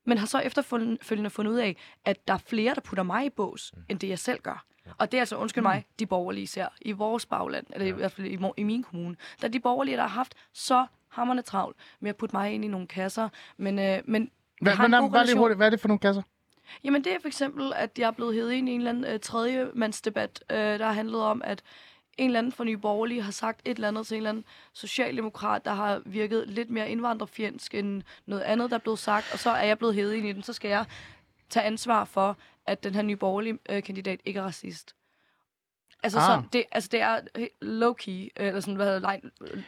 men 0.07 0.19
har 0.19 0.27
så 0.27 0.39
efterfølgende 0.39 1.31
fundet 1.31 1.53
ud 1.53 1.59
af, 1.59 1.77
at 2.05 2.29
der 2.29 2.35
er 2.35 2.39
flere, 2.39 2.75
der 2.75 2.81
putter 2.81 3.03
mig 3.03 3.27
i 3.27 3.31
bås, 3.31 3.73
end 3.89 3.99
det 3.99 4.09
jeg 4.09 4.19
selv 4.19 4.41
gør. 4.43 4.65
Og 4.99 5.13
det 5.13 5.19
er 5.19 5.23
altså, 5.23 5.37
undskyld 5.37 5.63
mig, 5.63 5.85
de 5.99 6.07
borgerlige 6.07 6.47
ser 6.47 6.69
i 6.81 6.93
vores 6.93 7.27
bagland, 7.27 7.67
eller 7.73 7.87
i 7.87 7.91
hvert 7.91 8.13
fald 8.13 8.27
i, 8.27 8.39
i 8.57 8.63
min 8.63 8.83
kommune. 8.83 9.17
Der 9.41 9.47
er 9.47 9.53
de 9.53 9.61
borgerlige, 9.61 9.97
der 9.97 10.03
har 10.03 10.09
haft 10.09 10.35
så 10.53 10.87
hammerne 11.09 11.43
travlt 11.43 11.77
med 12.01 12.11
at 12.11 12.17
putte 12.17 12.37
mig 12.37 12.53
ind 12.53 12.65
i 12.65 12.69
nogle 12.69 12.87
kasser. 12.87 13.29
Men, 13.57 13.79
øh, 13.79 14.03
men 14.05 14.31
Hvad, 14.61 14.73
har 14.73 14.85
en 14.85 14.91
hvad, 14.91 15.01
god 15.01 15.11
hvad, 15.11 15.21
er 15.21 15.23
det 15.23 15.29
relation. 15.29 15.39
hurtigt, 15.39 15.57
hvad 15.57 15.67
er 15.67 15.71
det 15.71 15.81
for 15.81 15.89
nogle 15.89 15.99
kasser? 15.99 16.23
Jamen 16.85 17.05
det 17.05 17.13
er 17.13 17.21
for 17.21 17.29
eksempel, 17.29 17.73
at 17.77 17.99
jeg 17.99 18.07
er 18.07 18.11
blevet 18.11 18.35
hævet 18.35 18.53
ind 18.53 18.69
i 18.69 18.73
en 18.73 18.81
eller 18.81 18.91
anden 18.91 19.05
øh, 19.05 19.21
tredjemandsdebat, 19.21 20.45
øh, 20.51 20.57
der 20.57 20.85
har 20.85 20.93
handlet 20.93 21.21
om, 21.21 21.43
at 21.45 21.63
en 22.19 22.27
eller 22.27 22.39
anden 22.39 22.53
fra 22.53 22.65
Nye 22.65 22.77
Borgerlige 22.77 23.23
har 23.23 23.33
sagt 23.33 23.61
et 23.65 23.75
eller 23.75 23.89
andet 23.89 24.07
til 24.07 24.15
en 24.15 24.19
eller 24.19 24.31
anden 24.31 24.45
socialdemokrat, 24.73 25.65
der 25.65 25.75
har 25.75 26.03
virket 26.07 26.49
lidt 26.49 26.71
mere 26.71 26.91
indvandrerfjendsk 26.91 27.75
end 27.75 28.03
noget 28.27 28.43
andet, 28.43 28.71
der 28.71 28.77
er 28.77 28.81
blevet 28.81 28.99
sagt, 28.99 29.33
og 29.33 29.39
så 29.39 29.51
er 29.51 29.65
jeg 29.65 29.79
blevet 29.79 29.95
hævet 29.95 30.15
ind 30.15 30.27
i 30.27 30.33
den, 30.33 30.43
så 30.43 30.53
skal 30.53 30.69
jeg 30.69 30.85
tage 31.51 31.67
ansvar 31.67 32.05
for, 32.05 32.37
at 32.67 32.85
den 32.85 32.95
her 32.95 33.03
Nye 33.03 33.17
Borgerlige 33.17 33.59
øh, 33.71 33.83
kandidat 33.83 34.21
ikke 34.25 34.41
er 34.41 34.45
racist. 34.45 34.95
Altså, 36.03 36.19
Ah. 36.19 36.25
så 36.25 36.43
det, 36.53 36.65
altså 36.73 36.89
det 36.93 37.03
er 37.03 37.17
low-key, 37.63 38.29
eller 38.37 38.61
sådan, 38.61 38.75
hvad 38.75 38.87
hedder 38.87 39.11
det, 39.11 39.21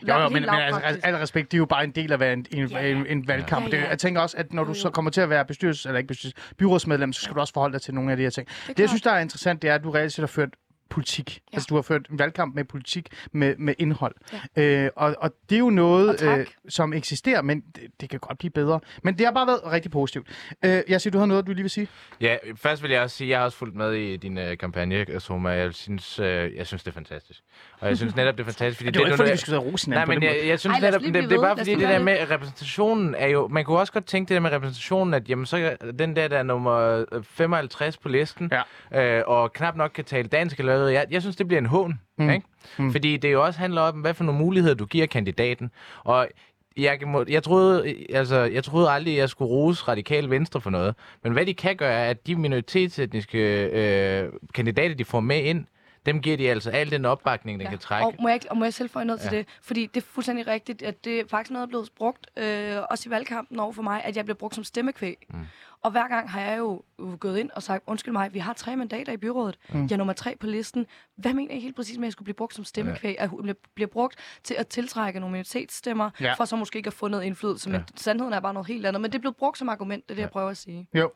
Jo, 0.08 0.14
jo, 0.14 0.28
men, 0.28 0.42
men 0.42 0.50
altså, 0.50 0.80
al 1.02 1.14
respekt, 1.16 1.50
det 1.52 1.56
er 1.56 1.58
jo 1.58 1.66
bare 1.66 1.84
en 1.84 1.90
del 1.90 2.12
af 2.12 2.18
hvad 2.18 2.32
en, 2.32 2.46
en, 2.50 2.66
Ja, 2.68 2.80
ja. 2.82 2.88
en, 2.96 3.06
en 3.06 3.28
valgkamp. 3.28 3.64
Ja, 3.66 3.70
Det, 3.70 3.76
ja. 3.82 3.88
jeg 3.88 3.98
tænker 3.98 4.20
også, 4.20 4.36
at 4.36 4.52
når 4.52 4.64
du 4.64 4.70
Jo, 4.70 4.74
så 4.74 4.90
kommer 4.90 5.10
til 5.10 5.20
at 5.20 5.30
være 5.30 5.44
bestyrelses, 5.44 5.86
eller 5.86 5.98
ikke 5.98 6.08
bestyrelses, 6.08 6.52
byrådsmedlem, 6.58 7.12
så 7.12 7.20
skal 7.20 7.34
du 7.34 7.40
også 7.40 7.52
forholde 7.52 7.72
dig 7.72 7.82
til 7.82 7.94
nogle 7.94 8.10
af 8.10 8.16
de 8.16 8.22
her 8.22 8.30
ting. 8.30 8.48
Det, 8.48 8.76
det 8.76 8.78
jeg 8.78 8.88
synes, 8.88 9.02
der 9.02 9.10
er 9.10 9.18
interessant, 9.20 9.62
det 9.62 9.70
er, 9.70 9.74
at 9.74 9.82
du 9.82 9.90
reelt 9.90 10.12
set 10.12 10.22
har 10.22 10.26
ført 10.26 10.48
politik. 10.92 11.40
Ja. 11.52 11.56
Altså, 11.56 11.66
du 11.70 11.74
har 11.74 11.82
ført 11.82 12.06
en 12.10 12.18
valgkamp 12.18 12.54
med 12.54 12.64
politik, 12.64 13.08
med, 13.32 13.54
med 13.58 13.74
indhold. 13.78 14.14
Ja. 14.56 14.84
Øh, 14.84 14.90
og, 14.96 15.14
og 15.18 15.34
det 15.50 15.54
er 15.54 15.58
jo 15.58 15.66
Og 15.66 15.72
noget, 15.72 16.22
øh, 16.22 16.46
som 16.68 16.92
eksisterer, 16.92 17.42
men 17.42 17.60
det, 17.60 17.82
det 18.00 18.10
kan 18.10 18.20
godt 18.20 18.38
blive 18.38 18.50
bedre. 18.50 18.80
Men 19.02 19.18
det 19.18 19.26
har 19.26 19.32
bare 19.32 19.46
været 19.46 19.60
rigtig 19.66 19.90
positivt. 19.90 20.26
Øh, 20.64 20.82
jeg 20.88 21.00
siger, 21.00 21.10
du 21.10 21.18
har 21.18 21.26
noget, 21.26 21.46
du 21.46 21.52
lige 21.52 21.62
vil 21.62 21.70
sige? 21.70 21.88
Ja, 22.20 22.36
først 22.56 22.82
vil 22.82 22.90
jeg 22.90 23.02
også 23.02 23.16
sige, 23.16 23.26
at 23.26 23.30
jeg 23.30 23.38
har 23.38 23.44
også 23.44 23.58
fulgt 23.58 23.76
med 23.76 23.92
i 23.92 24.16
din 24.16 24.38
øh, 24.38 24.58
kampagne, 24.58 25.06
Soma. 25.20 25.50
Jeg 25.50 25.74
synes, 25.74 26.18
øh, 26.18 26.56
jeg 26.56 26.66
synes, 26.66 26.82
det 26.82 26.90
er 26.90 26.94
fantastisk. 26.94 27.40
Og 27.80 27.88
jeg 27.88 27.96
synes 27.96 28.16
netop, 28.16 28.34
det 28.38 28.40
er 28.40 28.44
fantastisk, 28.52 28.78
fordi 28.78 28.90
Det 28.90 28.96
ikke, 29.00 29.12
er 29.12 29.16
fordi 29.16 29.22
noget- 29.22 29.32
vi 29.32 29.36
skulle 29.36 29.46
sidde 29.46 29.58
og 29.60 29.66
rose 29.72 29.90
Nej, 29.90 30.04
men 30.04 30.22
jeg, 30.22 30.40
jeg 30.46 30.60
synes 30.60 30.74
Ej, 30.78 30.80
netop, 30.80 31.00
det, 31.02 31.14
det 31.14 31.32
er 31.32 31.40
bare 31.40 31.56
fordi, 31.56 31.70
det 31.74 31.80
der 31.88 31.98
med 31.98 32.30
repræsentationen 32.30 33.14
er 33.14 33.26
jo... 33.26 33.48
Man 33.48 33.64
kunne 33.64 33.78
også 33.78 33.92
godt 33.92 34.06
tænke 34.06 34.28
det 34.28 34.34
der 34.34 34.40
med 34.40 34.50
repræsentationen, 34.50 35.14
at 35.14 35.28
jamen, 35.28 35.46
så 35.46 35.56
er 35.56 35.92
den 35.92 36.16
der, 36.16 36.28
der 36.28 36.38
er 36.38 36.42
nummer 36.42 37.04
øh, 37.12 37.22
55 37.24 37.96
på 37.96 38.08
listen, 38.08 38.52
ja. 38.92 39.18
øh, 39.18 39.22
og 39.26 39.52
knap 39.52 39.76
nok 39.76 39.90
kan 39.94 40.04
tale 40.04 40.28
dansk 40.28 40.58
eller 40.58 40.72
noget. 40.82 40.94
Jeg, 40.94 41.06
jeg 41.10 41.20
synes, 41.20 41.36
det 41.36 41.48
bliver 41.48 41.60
en 41.60 41.66
hån. 41.66 42.00
Mm. 42.18 42.30
Ikke? 42.30 42.46
Mm. 42.78 42.92
Fordi 42.92 43.16
det 43.16 43.32
jo 43.32 43.44
også 43.44 43.58
handler 43.58 43.80
om, 43.80 43.94
hvad 44.00 44.14
for 44.14 44.24
nogle 44.24 44.40
muligheder 44.40 44.74
du 44.74 44.86
giver 44.86 45.06
kandidaten. 45.06 45.70
Og 46.04 46.28
jeg, 46.76 46.98
må- 47.06 47.24
jeg, 47.28 47.42
troede, 47.42 47.94
altså, 48.10 48.36
jeg 48.36 48.64
troede 48.64 48.90
aldrig, 48.90 49.14
at 49.14 49.18
jeg 49.18 49.28
skulle 49.28 49.48
rose 49.50 49.84
radikal 49.88 50.30
venstre 50.30 50.60
for 50.60 50.70
noget. 50.70 50.94
Men 51.22 51.32
hvad 51.32 51.46
de 51.46 51.54
kan 51.54 51.76
gøre, 51.76 51.92
er, 51.92 52.10
at 52.10 52.26
de 52.26 52.36
minoritetsetniske 52.36 53.64
øh, 53.64 54.32
kandidater, 54.54 54.94
de 54.94 55.04
får 55.04 55.20
med 55.20 55.42
ind, 55.42 55.64
dem 56.06 56.20
giver 56.20 56.36
de 56.36 56.50
altså 56.50 56.70
al 56.70 56.90
den 56.90 57.04
opbakning, 57.04 57.58
den 57.60 57.64
ja. 57.66 57.70
kan 57.70 57.78
trække. 57.78 58.06
Og 58.06 58.14
må 58.20 58.28
jeg, 58.28 58.40
og 58.50 58.56
må 58.56 58.64
jeg 58.64 58.74
selv 58.74 58.90
få 58.90 59.04
noget 59.04 59.18
ja. 59.24 59.28
til 59.28 59.38
det? 59.38 59.46
Fordi 59.62 59.86
det 59.86 60.02
er 60.02 60.06
fuldstændig 60.06 60.46
rigtigt, 60.46 60.82
at 60.82 61.04
det 61.04 61.20
er 61.20 61.24
faktisk 61.30 61.50
noget, 61.50 61.60
der 61.62 61.66
er 61.66 61.70
blevet 61.70 61.88
brugt, 61.96 62.26
øh, 62.36 62.76
også 62.90 63.08
i 63.08 63.10
valgkampen 63.10 63.60
over 63.60 63.72
for 63.72 63.82
mig, 63.82 64.04
at 64.04 64.16
jeg 64.16 64.24
bliver 64.24 64.36
brugt 64.36 64.54
som 64.54 64.64
stemmekvæg. 64.64 65.26
Mm. 65.30 65.38
Og 65.82 65.90
hver 65.90 66.08
gang 66.08 66.30
har 66.30 66.40
jeg 66.40 66.58
jo 66.58 66.82
gået 67.20 67.38
ind 67.38 67.50
og 67.50 67.62
sagt, 67.62 67.84
undskyld 67.86 68.12
mig, 68.12 68.34
vi 68.34 68.38
har 68.38 68.52
tre 68.52 68.76
mandater 68.76 69.12
i 69.12 69.16
byrådet. 69.16 69.58
Mm. 69.72 69.82
Jeg 69.82 69.92
er 69.92 69.96
nummer 69.96 70.12
tre 70.12 70.36
på 70.40 70.46
listen. 70.46 70.86
Hvad 71.16 71.34
mener 71.34 71.54
I 71.54 71.60
helt 71.60 71.76
præcis 71.76 71.98
med, 71.98 72.04
at 72.04 72.06
jeg 72.06 72.12
skulle 72.12 72.24
blive 72.26 72.34
brugt 72.34 72.54
som 72.54 72.64
stemmekvæg? 72.64 73.16
At 73.20 73.30
jeg 73.46 73.56
bliver 73.74 73.88
brugt 73.88 74.16
til 74.44 74.54
at 74.54 74.68
tiltrække 74.68 75.20
nogle 75.20 75.32
minoritetsstemmer, 75.32 76.10
Ja. 76.20 76.24
ja. 76.24 76.32
for 76.34 76.44
så 76.44 76.56
måske 76.56 76.76
ikke 76.76 76.86
at 76.86 76.92
få 76.94 77.08
noget 77.08 77.24
indflydelse. 77.24 77.70
Men 77.70 77.82
sandheden 77.96 78.32
er 78.32 78.40
bare 78.40 78.54
noget 78.54 78.66
helt 78.66 78.86
andet. 78.86 79.00
Men 79.00 79.10
det 79.12 79.18
er 79.18 79.20
blevet 79.20 79.36
brugt 79.36 79.58
som 79.58 79.68
argument, 79.68 80.04
det 80.04 80.10
er 80.10 80.14
det, 80.14 80.22
jeg 80.22 80.30
prøver 80.30 80.50
at 80.50 80.56
sige. 80.56 80.88
Jo. 80.94 81.10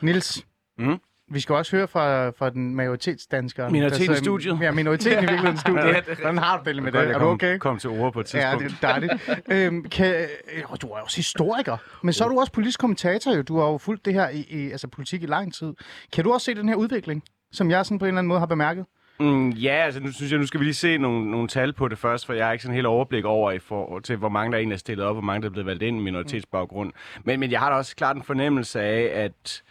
Nils, 0.00 0.46
Mm. 0.78 1.00
Vi 1.30 1.40
skal 1.40 1.54
også 1.54 1.76
høre 1.76 1.88
fra, 1.88 2.28
fra 2.30 2.50
den 2.50 2.74
majoritetsdanskere. 2.74 3.70
Minoriteten 3.70 4.12
i 4.14 4.16
studiet. 4.16 4.58
Ja, 4.60 4.70
minoriteten 4.72 5.18
i 5.18 5.20
virkeligheden 5.20 5.54
i 5.54 5.58
studiet. 5.58 6.04
Hvordan 6.20 6.38
har 6.38 6.58
du 6.62 6.70
det 6.70 6.82
med 6.82 6.92
det? 6.92 7.00
Er 7.00 7.12
du 7.12 7.18
kom, 7.18 7.28
okay? 7.28 7.58
kom 7.58 7.78
til 7.78 7.90
ord 7.90 8.12
på 8.12 8.20
et 8.20 8.34
Ja, 8.34 8.54
tidspunkt. 8.58 8.80
det 8.80 8.88
er 8.88 8.92
dejligt. 8.92 9.42
øhm, 9.48 9.84
kan, 9.88 10.14
øh, 10.56 10.62
du 10.82 10.86
er 10.86 11.00
også 11.00 11.16
historiker, 11.16 11.76
men 12.02 12.12
så 12.12 12.24
er 12.24 12.28
du 12.28 12.40
også 12.40 12.52
politisk 12.52 12.80
kommentator. 12.80 13.36
Jo. 13.36 13.42
Du 13.42 13.58
har 13.58 13.66
jo 13.66 13.78
fulgt 13.78 14.04
det 14.04 14.14
her 14.14 14.28
i, 14.28 14.46
i 14.50 14.70
altså 14.70 14.88
politik 14.88 15.22
i 15.22 15.26
lang 15.26 15.54
tid. 15.54 15.74
Kan 16.12 16.24
du 16.24 16.32
også 16.32 16.44
se 16.44 16.54
den 16.54 16.68
her 16.68 16.76
udvikling, 16.76 17.22
som 17.52 17.70
jeg 17.70 17.86
sådan 17.86 17.98
på 17.98 18.04
en 18.04 18.08
eller 18.08 18.18
anden 18.18 18.28
måde 18.28 18.38
har 18.40 18.46
bemærket? 18.46 18.86
Mm, 19.20 19.50
ja, 19.50 19.72
altså 19.74 20.00
nu 20.00 20.12
synes 20.12 20.32
jeg, 20.32 20.40
nu 20.40 20.46
skal 20.46 20.60
vi 20.60 20.64
lige 20.64 20.74
se 20.74 20.98
nogle, 20.98 21.30
nogle 21.30 21.48
tal 21.48 21.72
på 21.72 21.88
det 21.88 21.98
først, 21.98 22.26
for 22.26 22.32
jeg 22.32 22.46
har 22.46 22.52
ikke 22.52 22.62
sådan 22.62 22.74
helt 22.74 22.86
overblik 22.86 23.24
over 23.24 23.52
i 23.52 23.58
forhold 23.58 24.02
til, 24.02 24.16
hvor 24.16 24.28
mange 24.28 24.52
der 24.52 24.58
egentlig 24.58 24.74
er 24.74 24.78
stillet 24.78 25.06
op, 25.06 25.14
hvor 25.14 25.22
mange 25.22 25.42
der 25.42 25.48
er 25.48 25.52
blevet 25.52 25.66
valgt 25.66 25.82
ind 25.82 25.96
med 25.96 26.04
minoritetsbaggrund. 26.04 26.92
Men, 27.24 27.40
men 27.40 27.50
jeg 27.50 27.60
har 27.60 27.70
da 27.70 27.76
også 27.76 27.96
klart 27.96 28.16
en 28.16 28.22
fornemmelse 28.22 28.80
af, 28.80 29.24
at 29.24 29.62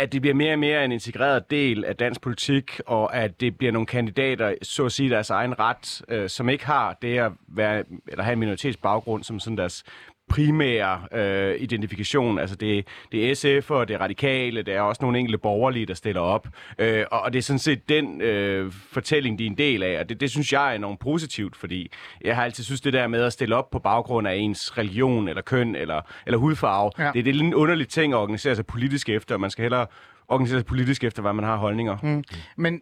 at 0.00 0.12
det 0.12 0.20
bliver 0.20 0.34
mere 0.34 0.52
og 0.52 0.58
mere 0.58 0.84
en 0.84 0.92
integreret 0.92 1.50
del 1.50 1.84
af 1.84 1.96
dansk 1.96 2.20
politik, 2.20 2.80
og 2.86 3.16
at 3.16 3.40
det 3.40 3.58
bliver 3.58 3.72
nogle 3.72 3.86
kandidater, 3.86 4.54
så 4.62 4.84
at 4.84 4.92
sige 4.92 5.10
deres 5.10 5.30
egen 5.30 5.58
ret, 5.58 6.02
øh, 6.08 6.28
som 6.28 6.48
ikke 6.48 6.66
har 6.66 6.98
det 7.02 7.18
at 7.18 7.32
være, 7.48 7.84
eller 8.08 8.24
have 8.24 8.32
en 8.32 8.38
minoritetsbaggrund 8.38 9.24
som 9.24 9.40
sådan 9.40 9.56
deres 9.56 9.84
primære 10.30 11.00
øh, 11.12 11.60
identifikation. 11.60 12.38
Altså 12.38 12.56
det, 12.56 12.86
det 13.12 13.30
er 13.30 13.34
SF 13.34 13.70
og 13.70 13.88
det 13.88 13.94
er 13.94 13.98
radikale, 13.98 14.62
det 14.62 14.74
er 14.74 14.80
også 14.80 15.02
nogle 15.02 15.18
enkelte 15.18 15.38
borgerlige, 15.38 15.86
der 15.86 15.94
stiller 15.94 16.20
op. 16.20 16.48
Øh, 16.78 17.04
og, 17.10 17.20
og 17.20 17.32
det 17.32 17.38
er 17.38 17.42
sådan 17.42 17.58
set 17.58 17.88
den 17.88 18.20
øh, 18.20 18.72
fortælling, 18.72 19.38
de 19.38 19.46
er 19.46 19.50
en 19.50 19.58
del 19.58 19.82
af, 19.82 20.00
og 20.00 20.08
det, 20.08 20.20
det 20.20 20.30
synes 20.30 20.52
jeg 20.52 20.70
er 20.70 20.76
enormt 20.76 21.00
positivt, 21.00 21.56
fordi 21.56 21.92
jeg 22.24 22.36
har 22.36 22.44
altid 22.44 22.64
synes 22.64 22.80
det 22.80 22.92
der 22.92 23.06
med 23.06 23.22
at 23.22 23.32
stille 23.32 23.56
op 23.56 23.70
på 23.70 23.78
baggrund 23.78 24.28
af 24.28 24.34
ens 24.34 24.78
religion, 24.78 25.28
eller 25.28 25.42
køn, 25.42 25.76
eller, 25.76 26.00
eller 26.26 26.38
hudfarve, 26.38 26.90
ja. 26.98 27.06
det, 27.06 27.24
det 27.24 27.30
er 27.30 27.34
lidt 27.34 27.42
en 27.42 27.54
underlig 27.54 27.88
ting 27.88 28.12
at 28.12 28.16
organisere 28.16 28.56
sig 28.56 28.66
politisk 28.66 29.08
efter, 29.08 29.34
og 29.34 29.40
man 29.40 29.50
skal 29.50 29.62
hellere 29.62 29.86
organisere 30.28 30.58
sig 30.58 30.66
politisk 30.66 31.04
efter, 31.04 31.22
hvad 31.22 31.32
man 31.32 31.44
har 31.44 31.56
holdninger. 31.56 31.96
Mm. 32.02 32.24
Men 32.56 32.80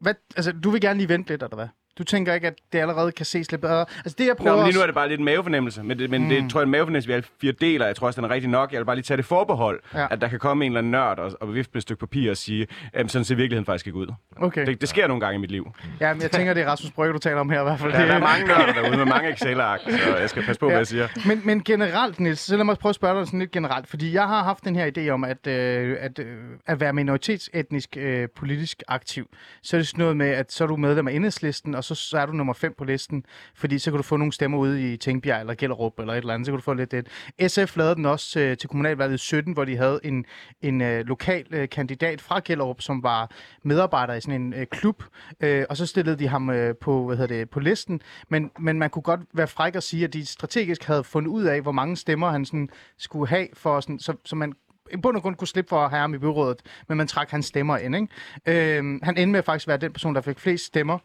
hvad, 0.00 0.14
altså, 0.36 0.52
du 0.52 0.70
vil 0.70 0.80
gerne 0.80 0.98
lige 0.98 1.08
vente 1.08 1.30
lidt, 1.30 1.42
eller 1.42 1.56
hvad? 1.56 1.68
Du 2.00 2.04
tænker 2.04 2.34
ikke, 2.34 2.46
at 2.46 2.54
det 2.72 2.78
allerede 2.78 3.12
kan 3.12 3.26
ses 3.26 3.50
lidt 3.50 3.60
bedre? 3.62 3.84
Altså 4.04 4.16
det, 4.18 4.26
jeg 4.26 4.36
prøver 4.36 4.50
Nå, 4.56 4.56
men 4.56 4.66
lige 4.66 4.76
nu 4.76 4.82
er 4.82 4.86
det 4.86 4.94
bare 4.94 5.08
lidt 5.08 5.18
en 5.18 5.24
mavefornemmelse, 5.24 5.82
men, 5.82 5.98
det, 5.98 6.10
men 6.10 6.22
mm. 6.22 6.28
det 6.28 6.50
tror 6.50 6.60
jeg 6.60 6.64
en 6.64 6.70
mavefornemmelse, 6.70 7.06
vi 7.06 7.12
alle 7.12 7.24
fire 7.40 7.52
deler. 7.52 7.86
Jeg 7.86 7.96
tror 7.96 8.06
også, 8.06 8.20
den 8.20 8.30
er 8.30 8.34
rigtig 8.34 8.50
nok. 8.50 8.72
Jeg 8.72 8.78
vil 8.80 8.84
bare 8.84 8.96
lige 8.96 9.02
tage 9.04 9.16
det 9.16 9.24
forbehold, 9.24 9.80
Ja. 9.94 10.00
ja. 10.00 10.06
at 10.10 10.20
der 10.20 10.28
kan 10.28 10.38
komme 10.38 10.64
en 10.64 10.72
eller 10.72 10.78
anden 10.78 10.90
nørd 10.90 11.18
og, 11.18 11.32
og 11.40 11.54
vifte 11.54 11.70
med 11.74 11.78
et 11.78 11.82
stykke 11.82 12.00
papir 12.00 12.30
og 12.30 12.36
sige, 12.36 12.66
at 12.92 13.10
sådan 13.10 13.24
ser 13.24 13.34
virkeligheden 13.34 13.66
faktisk 13.66 13.86
ikke 13.86 13.98
ud. 13.98 14.06
Okay. 14.36 14.66
Det, 14.66 14.80
det 14.80 14.88
sker 14.88 15.06
nogle 15.06 15.20
gange 15.20 15.34
i 15.34 15.40
mit 15.40 15.50
liv. 15.50 15.72
Ja, 16.00 16.12
men 16.12 16.22
jeg 16.22 16.30
tænker, 16.30 16.54
det 16.54 16.62
er 16.62 16.66
Rasmus 16.68 16.92
Brygge, 16.92 17.12
du 17.12 17.18
taler 17.18 17.40
om 17.40 17.50
her 17.50 17.60
i 17.60 17.64
hvert 17.64 17.80
fald. 17.80 17.92
Ja, 17.92 18.06
der 18.06 18.14
er 18.14 18.18
mange 18.20 18.46
nørder 18.46 18.72
derude 18.72 18.96
med 18.96 19.04
mange 19.04 19.32
Excel-ark, 19.32 19.80
så 20.04 20.16
jeg 20.16 20.30
skal 20.30 20.42
passe 20.42 20.60
på, 20.60 20.66
ja. 20.66 20.70
hvad 20.70 20.78
jeg 20.78 20.86
siger. 20.86 21.08
Men, 21.26 21.42
men 21.44 21.62
generelt, 21.64 22.20
Niels, 22.20 22.40
så 22.40 22.56
lad 22.56 22.64
mig 22.64 22.78
prøve 22.78 22.90
at 22.90 22.94
spørge 22.96 23.18
dig 23.18 23.26
sådan 23.26 23.38
lidt 23.40 23.50
generelt, 23.50 23.86
fordi 23.88 24.12
jeg 24.14 24.26
har 24.26 24.42
haft 24.44 24.64
den 24.64 24.76
her 24.76 24.90
idé 24.98 25.08
om, 25.08 25.24
at, 25.24 25.46
øh, 25.46 25.96
at, 26.00 26.18
øh, 26.18 26.36
at 26.66 26.80
være 26.80 26.92
minoritetsetnisk 26.92 27.96
øh, 27.96 28.28
politisk 28.36 28.82
aktiv, 28.88 29.28
så 29.62 29.76
er 29.76 29.78
det 29.78 29.88
sådan 29.88 30.02
noget 30.02 30.16
med, 30.16 30.28
at 30.28 30.52
så 30.52 30.64
er 30.64 30.68
du 30.68 30.76
medlem 30.76 31.08
af 31.08 31.12
enhedslisten, 31.12 31.74
og 31.74 31.84
så, 31.94 32.08
så 32.08 32.18
er 32.18 32.26
du 32.26 32.32
nummer 32.32 32.52
5 32.52 32.74
på 32.78 32.84
listen, 32.84 33.24
fordi 33.54 33.78
så 33.78 33.90
kan 33.90 33.96
du 33.96 34.02
få 34.02 34.16
nogle 34.16 34.32
stemmer 34.32 34.58
ude 34.58 34.92
i 34.92 34.96
Tingbjerg 34.96 35.40
eller 35.40 35.54
Gellerup 35.54 35.98
eller 35.98 36.12
et 36.12 36.18
eller 36.18 36.34
andet, 36.34 36.46
så 36.46 36.52
kan 36.52 36.58
du 36.58 36.62
få 36.62 36.74
lidt 36.74 36.90
det. 36.90 37.08
SF 37.50 37.76
lavede 37.76 37.94
den 37.94 38.06
også 38.06 38.40
øh, 38.40 38.56
til 38.56 38.68
kommunalvalget 38.68 39.14
i 39.14 39.18
17, 39.18 39.52
hvor 39.52 39.64
de 39.64 39.76
havde 39.76 40.00
en, 40.04 40.24
en 40.62 40.80
øh, 40.80 41.06
lokal 41.06 41.46
øh, 41.50 41.68
kandidat 41.68 42.20
fra 42.20 42.40
Gellerup, 42.44 42.80
som 42.80 43.02
var 43.02 43.30
medarbejder 43.62 44.14
i 44.14 44.20
sådan 44.20 44.42
en 44.42 44.54
øh, 44.54 44.66
klub, 44.66 45.02
øh, 45.40 45.64
og 45.70 45.76
så 45.76 45.86
stillede 45.86 46.18
de 46.18 46.28
ham 46.28 46.50
øh, 46.50 46.74
på, 46.76 47.06
hvad 47.06 47.16
hedder 47.16 47.36
det, 47.36 47.50
på 47.50 47.60
listen, 47.60 48.00
men, 48.28 48.50
men 48.58 48.78
man 48.78 48.90
kunne 48.90 49.02
godt 49.02 49.20
være 49.32 49.48
fræk 49.48 49.74
og 49.76 49.82
sige, 49.82 50.04
at 50.04 50.12
de 50.12 50.26
strategisk 50.26 50.84
havde 50.84 51.04
fundet 51.04 51.30
ud 51.30 51.44
af, 51.44 51.60
hvor 51.60 51.72
mange 51.72 51.96
stemmer 51.96 52.30
han 52.30 52.44
sådan 52.44 52.68
skulle 52.98 53.28
have, 53.28 53.48
for 53.54 53.80
sådan, 53.80 53.98
så, 53.98 54.14
så 54.24 54.36
man 54.36 54.52
i 54.92 54.96
bund 54.96 55.16
og 55.16 55.22
grund 55.22 55.36
kunne 55.36 55.48
slippe 55.48 55.68
for 55.68 55.84
at 55.84 55.90
have 55.90 56.00
ham 56.00 56.14
i 56.14 56.18
byrådet, 56.18 56.62
men 56.88 56.98
man 56.98 57.06
trak 57.06 57.30
hans 57.30 57.46
stemmer 57.46 57.76
ind. 57.76 57.96
Ikke? 57.96 58.78
Øh, 58.78 59.00
han 59.02 59.16
endte 59.16 59.26
med 59.26 59.38
at 59.38 59.44
faktisk 59.44 59.68
være 59.68 59.76
den 59.76 59.92
person, 59.92 60.14
der 60.14 60.20
fik 60.20 60.38
flest 60.38 60.64
stemmer. 60.64 60.98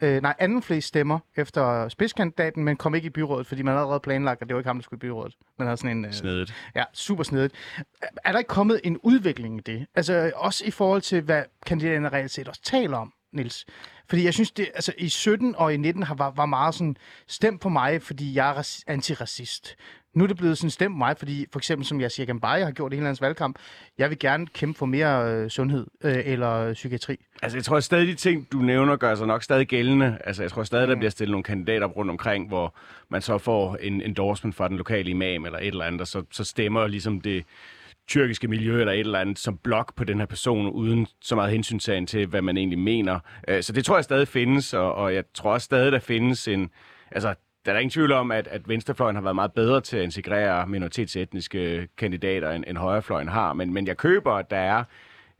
Øh, 0.00 0.22
nej, 0.22 0.34
anden 0.38 0.62
flest 0.62 0.88
stemmer 0.88 1.18
efter 1.36 1.88
spidskandidaten, 1.88 2.64
men 2.64 2.76
kom 2.76 2.94
ikke 2.94 3.06
i 3.06 3.10
byrådet, 3.10 3.46
fordi 3.46 3.62
man 3.62 3.72
havde 3.72 3.80
allerede 3.82 4.00
planlagt, 4.00 4.42
at 4.42 4.48
det 4.48 4.54
var 4.54 4.60
ikke 4.60 4.68
ham, 4.68 4.76
der 4.78 4.82
skulle 4.82 4.98
i 4.98 5.04
byrådet. 5.06 5.34
Man 5.58 5.66
havde 5.68 5.76
sådan 5.76 5.96
en... 5.96 6.04
Øh, 6.04 6.12
Snedigt. 6.12 6.54
Ja, 6.74 6.84
super 6.92 7.22
snedigt. 7.22 7.54
Er- 8.02 8.06
Er 8.24 8.32
der 8.32 8.38
ikke 8.38 8.48
kommet 8.48 8.80
en 8.84 8.98
udvikling 9.02 9.58
i 9.58 9.60
det? 9.60 9.86
Altså 9.94 10.32
også 10.34 10.64
i 10.64 10.70
forhold 10.70 11.02
til, 11.02 11.20
hvad 11.20 11.42
kandidaterne 11.66 12.08
reelt 12.08 12.30
set 12.30 12.48
også 12.48 12.62
taler 12.62 12.96
om, 12.98 13.12
Nils. 13.32 13.66
Fordi 14.08 14.24
jeg 14.24 14.34
synes, 14.34 14.50
det, 14.50 14.68
altså 14.74 14.92
i 14.98 15.08
17 15.08 15.54
og 15.56 15.74
i 15.74 15.76
19 15.76 16.02
har, 16.02 16.14
var, 16.14 16.30
var 16.30 16.46
meget 16.46 16.74
sådan, 16.74 16.96
stem 17.26 17.58
på 17.58 17.68
mig, 17.68 18.02
fordi 18.02 18.34
jeg 18.34 18.50
er 18.50 18.54
raci- 18.60 18.82
antiracist. 18.86 19.76
Nu 20.16 20.24
er 20.24 20.28
det 20.28 20.36
blevet 20.36 20.58
sådan 20.58 20.70
stemt 20.70 20.96
mig, 20.96 21.16
fordi 21.18 21.46
for 21.52 21.58
eksempel 21.58 21.86
som 21.86 22.00
jeg 22.00 22.10
siger, 22.10 22.26
Gambaye 22.26 22.64
har 22.64 22.70
gjort 22.70 22.92
i 22.92 22.96
hele 22.96 23.06
hans 23.06 23.20
valgkamp, 23.20 23.56
jeg 23.98 24.10
vil 24.10 24.18
gerne 24.18 24.46
kæmpe 24.46 24.78
for 24.78 24.86
mere 24.86 25.32
øh, 25.32 25.50
sundhed 25.50 25.86
øh, 26.04 26.22
eller 26.24 26.72
psykiatri. 26.72 27.16
Altså, 27.42 27.58
jeg 27.58 27.64
tror 27.64 27.80
stadig, 27.80 28.06
de 28.08 28.14
ting, 28.14 28.52
du 28.52 28.58
nævner, 28.58 28.96
gør 28.96 29.14
sig 29.14 29.26
nok 29.26 29.42
stadig 29.42 29.66
gældende. 29.66 30.18
Altså, 30.24 30.42
jeg 30.42 30.50
tror 30.50 30.62
stadig, 30.62 30.88
der 30.88 30.96
bliver 30.96 31.10
stillet 31.10 31.30
nogle 31.30 31.44
kandidater 31.44 31.86
rundt 31.86 32.10
omkring, 32.10 32.48
hvor 32.48 32.74
man 33.08 33.22
så 33.22 33.38
får 33.38 33.76
en 33.80 34.02
endorsement 34.02 34.56
fra 34.56 34.68
den 34.68 34.76
lokale 34.76 35.10
imam 35.10 35.44
eller 35.44 35.58
et 35.58 35.66
eller 35.66 35.84
andet, 35.84 36.00
og 36.00 36.06
så, 36.06 36.22
så 36.30 36.44
stemmer 36.44 36.86
ligesom 36.86 37.20
det 37.20 37.44
tyrkiske 38.08 38.48
miljø 38.48 38.80
eller 38.80 38.92
et 38.92 39.00
eller 39.00 39.18
andet 39.18 39.38
som 39.38 39.58
blok 39.58 39.94
på 39.96 40.04
den 40.04 40.18
her 40.18 40.26
person, 40.26 40.66
uden 40.70 41.06
så 41.22 41.34
meget 41.34 41.52
hensyntagen 41.52 42.06
til, 42.06 42.26
hvad 42.26 42.42
man 42.42 42.56
egentlig 42.56 42.78
mener. 42.78 43.20
Øh, 43.48 43.62
Så 43.62 43.72
det 43.72 43.84
tror 43.84 43.96
jeg 43.96 44.04
stadig 44.04 44.28
findes, 44.28 44.74
og, 44.74 44.94
og 44.94 45.14
jeg 45.14 45.24
tror 45.34 45.52
også 45.52 45.64
stadig, 45.64 45.92
der 45.92 45.98
findes 45.98 46.48
en... 46.48 46.70
Altså, 47.10 47.34
der 47.66 47.72
er 47.72 47.74
der 47.74 47.80
ingen 47.80 47.90
tvivl 47.90 48.12
om, 48.12 48.30
at, 48.32 48.46
at 48.46 48.68
venstrefløjen 48.68 49.16
har 49.16 49.22
været 49.22 49.34
meget 49.34 49.52
bedre 49.52 49.80
til 49.80 49.96
at 49.96 50.02
integrere 50.02 50.66
minoritetsetniske 50.66 51.88
kandidater, 51.98 52.50
end, 52.50 52.64
end 52.66 52.78
højrefløjen 52.78 53.28
har. 53.28 53.52
Men, 53.52 53.72
men 53.72 53.86
jeg 53.86 53.96
køber, 53.96 54.32
at 54.32 54.50
der 54.50 54.56
er 54.56 54.84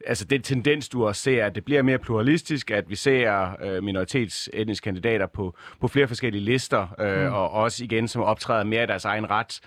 altså 0.06 0.24
den 0.24 0.42
tendens, 0.42 0.88
du 0.88 1.06
også 1.06 1.22
ser, 1.22 1.46
at 1.46 1.54
det 1.54 1.64
bliver 1.64 1.82
mere 1.82 1.98
pluralistisk, 1.98 2.70
at 2.70 2.90
vi 2.90 2.94
ser 2.94 3.56
øh, 3.62 3.82
minoritetsetniske 3.82 4.84
kandidater 4.84 5.26
på, 5.26 5.54
på 5.80 5.88
flere 5.88 6.08
forskellige 6.08 6.44
lister, 6.44 6.86
øh, 7.00 7.26
mm. 7.26 7.34
og 7.34 7.50
også 7.50 7.84
igen, 7.84 8.08
som 8.08 8.22
optræder 8.22 8.64
mere 8.64 8.82
i 8.82 8.86
deres 8.86 9.04
egen 9.04 9.30
ret, 9.30 9.60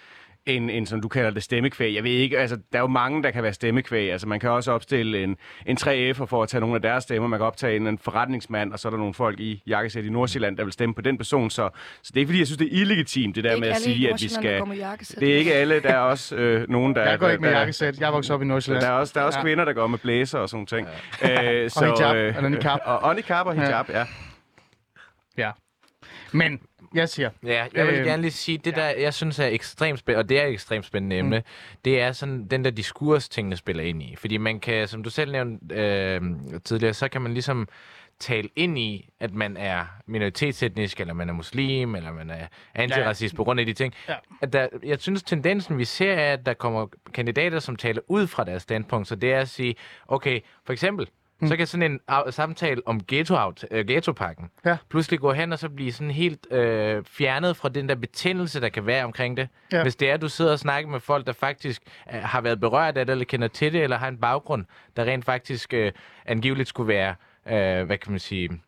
en, 0.55 0.69
en, 0.69 0.85
som 0.85 1.01
du 1.01 1.07
kalder 1.07 1.29
det, 1.31 1.43
stemmekvæg. 1.43 1.95
Jeg 1.95 2.03
ved 2.03 2.11
ikke, 2.11 2.39
altså, 2.39 2.55
der 2.71 2.77
er 2.77 2.81
jo 2.81 2.87
mange, 2.87 3.23
der 3.23 3.31
kan 3.31 3.43
være 3.43 3.53
stemmekvæg. 3.53 4.11
Altså, 4.11 4.27
man 4.27 4.39
kan 4.39 4.49
også 4.49 4.71
opstille 4.71 5.23
en, 5.23 5.37
en 5.65 5.77
3F'er 5.81 6.25
for 6.25 6.43
at 6.43 6.49
tage 6.49 6.61
nogle 6.61 6.75
af 6.75 6.81
deres 6.81 7.03
stemmer. 7.03 7.27
Man 7.27 7.39
kan 7.39 7.45
optage 7.45 7.75
en, 7.75 7.87
en 7.87 7.97
forretningsmand, 7.97 8.73
og 8.73 8.79
så 8.79 8.87
er 8.87 8.89
der 8.89 8.97
nogle 8.97 9.13
folk 9.13 9.39
i 9.39 9.63
jakkesæt 9.67 10.05
i 10.05 10.09
Nordsjælland, 10.09 10.57
der 10.57 10.63
vil 10.63 10.73
stemme 10.73 10.95
på 10.95 11.01
den 11.01 11.17
person. 11.17 11.49
Så, 11.49 11.69
så 12.01 12.11
det 12.13 12.15
er 12.15 12.19
ikke, 12.19 12.29
fordi 12.29 12.39
jeg 12.39 12.47
synes, 12.47 12.57
det 12.57 12.67
er 12.67 12.81
illegitimt, 12.81 13.35
det 13.35 13.43
der 13.43 13.51
Ikke 13.51 13.61
med 13.61 13.69
at 13.69 13.77
sige, 13.77 14.13
at 14.13 14.21
vi 14.21 14.27
skal... 14.27 14.61
Det 15.19 15.33
er 15.33 15.37
ikke 15.37 15.53
alle, 15.53 15.79
der 15.79 15.89
er 15.89 15.99
også 15.99 16.35
øh, 16.35 16.69
nogen, 16.69 16.95
der... 16.95 17.09
Jeg 17.09 17.19
går 17.19 17.29
ikke 17.29 17.41
med 17.41 17.49
der, 17.51 17.57
jakkesæt. 17.57 17.99
Jeg 17.99 18.07
er 18.07 18.11
vokset 18.11 18.35
op 18.35 18.41
i 18.41 18.45
Nordsjælland. 18.45 18.83
Der 18.85 18.89
er 18.89 18.93
også, 18.93 19.11
der 19.15 19.21
er 19.21 19.25
også 19.25 19.39
Ja. 19.39 19.41
ja. 19.41 19.45
kvinder, 19.47 19.65
der 19.65 19.73
går 19.73 19.87
med 19.87 19.99
blæser 19.99 20.39
og 20.39 20.49
sådan 20.49 20.65
ting. 20.65 20.87
Ja. 21.21 21.53
Øh, 21.53 21.69
Og 21.75 21.97
hijab, 21.97 22.35
eller 22.35 22.49
niqab. 22.49 22.79
Og, 22.85 22.99
og 22.99 23.15
niqab 23.15 23.45
og 23.45 23.53
hijab, 23.55 23.89
ja. 23.89 24.05
Ja. 25.37 25.51
Men, 26.31 26.59
jeg 26.93 27.09
siger, 27.09 27.29
Ja, 27.43 27.65
jeg 27.73 27.87
vil 27.87 27.95
Øh, 27.95 28.05
gerne 28.05 28.21
lige 28.21 28.31
sige, 28.31 28.57
det 28.57 28.75
der, 28.75 28.85
jeg 28.89 29.13
synes 29.13 29.39
er 29.39 29.47
ekstremt 29.47 29.99
spændende, 29.99 30.19
og 30.23 30.29
det 30.29 30.39
er 30.39 30.45
et 30.45 30.51
ekstremt 30.53 30.85
spændende 30.85 31.17
emne, 31.17 31.37
Mm. 31.37 31.43
det 31.85 32.01
er 32.01 32.11
sådan 32.11 32.47
den 32.47 32.65
der 32.65 32.71
diskurs, 32.71 33.29
tingene 33.29 33.55
spiller 33.55 33.83
ind 33.83 34.03
i. 34.03 34.15
Fordi 34.15 34.37
man 34.37 34.59
kan, 34.59 34.87
som 34.87 35.03
du 35.03 35.09
selv 35.09 35.31
nævnte 35.31 35.75
øh, 35.75 36.21
tidligere, 36.65 36.93
så 36.93 37.07
kan 37.07 37.21
man 37.21 37.33
ligesom 37.33 37.67
tale 38.19 38.49
ind 38.55 38.77
i, 38.79 39.09
at 39.19 39.33
man 39.33 39.57
er 39.57 39.85
minoritetsetnisk, 40.05 40.99
eller 40.99 41.13
man 41.13 41.29
er 41.29 41.33
muslim, 41.33 41.95
eller 41.95 42.11
man 42.11 42.29
er 42.29 42.47
antiracist 42.75 43.35
på 43.35 43.43
grund 43.43 43.59
af 43.59 43.65
de 43.65 43.73
ting. 43.73 43.93
Ja. 44.09 44.15
At 44.41 44.53
der, 44.53 44.67
jeg 44.83 44.99
synes, 44.99 45.23
tendensen 45.23 45.77
vi 45.77 45.85
ser 45.85 46.13
er, 46.13 46.33
at 46.33 46.45
der 46.45 46.53
kommer 46.53 46.87
kandidater, 47.13 47.59
som 47.59 47.75
taler 47.75 48.01
ud 48.07 48.27
fra 48.27 48.43
deres 48.43 48.61
standpunkt. 48.63 49.07
Så 49.07 49.15
det 49.15 49.33
er 49.33 49.39
at 49.39 49.49
sige, 49.49 49.75
okay, 50.07 50.39
for 50.65 50.73
eksempel, 50.73 51.07
mm. 51.41 51.47
så 51.47 51.57
kan 51.57 51.67
sådan 51.67 51.91
en 51.91 51.99
samtale 52.31 52.81
om 52.85 53.01
ghetto 53.07 53.35
øh, 53.71 53.85
ghettopakken 53.87 54.49
Ja. 54.65 54.77
pludselig 54.89 55.19
gå 55.19 55.31
hen 55.33 55.53
og 55.53 55.59
så 55.59 55.69
blive 55.69 55.91
sådan 55.91 56.11
helt 56.11 56.47
øh, 56.51 57.03
fjernet 57.07 57.57
fra 57.57 57.69
den 57.69 57.89
der 57.89 57.95
betændelse, 57.95 58.61
der 58.61 58.69
kan 58.69 58.85
være 58.85 59.03
omkring 59.03 59.37
det. 59.37 59.47
Ja. 59.71 59.81
Hvis 59.81 59.95
det 59.95 60.09
er, 60.09 60.13
at 60.13 60.21
du 60.21 60.29
sidder 60.29 60.51
og 60.51 60.59
snakker 60.59 60.89
med 60.89 60.99
folk, 60.99 61.27
der 61.27 61.33
faktisk 61.33 61.81
øh, 62.13 62.19
har 62.21 62.41
været 62.41 62.59
berørt 62.59 62.97
af 62.97 63.05
det, 63.05 63.11
eller 63.11 63.25
kender 63.25 63.47
til 63.47 63.73
det, 63.73 63.83
eller 63.83 63.97
har 63.97 64.07
en 64.07 64.17
baggrund, 64.17 64.65
der 64.95 65.05
rent 65.05 65.25
faktisk 65.25 65.73
øh, 65.73 65.91
angiveligt 66.25 66.69
skulle 66.69 66.87
være, 66.87 67.15
øh, 67.47 67.85
hvad 67.85 67.97
kan 67.97 68.11
man 68.11 68.19
sige, 68.19 68.61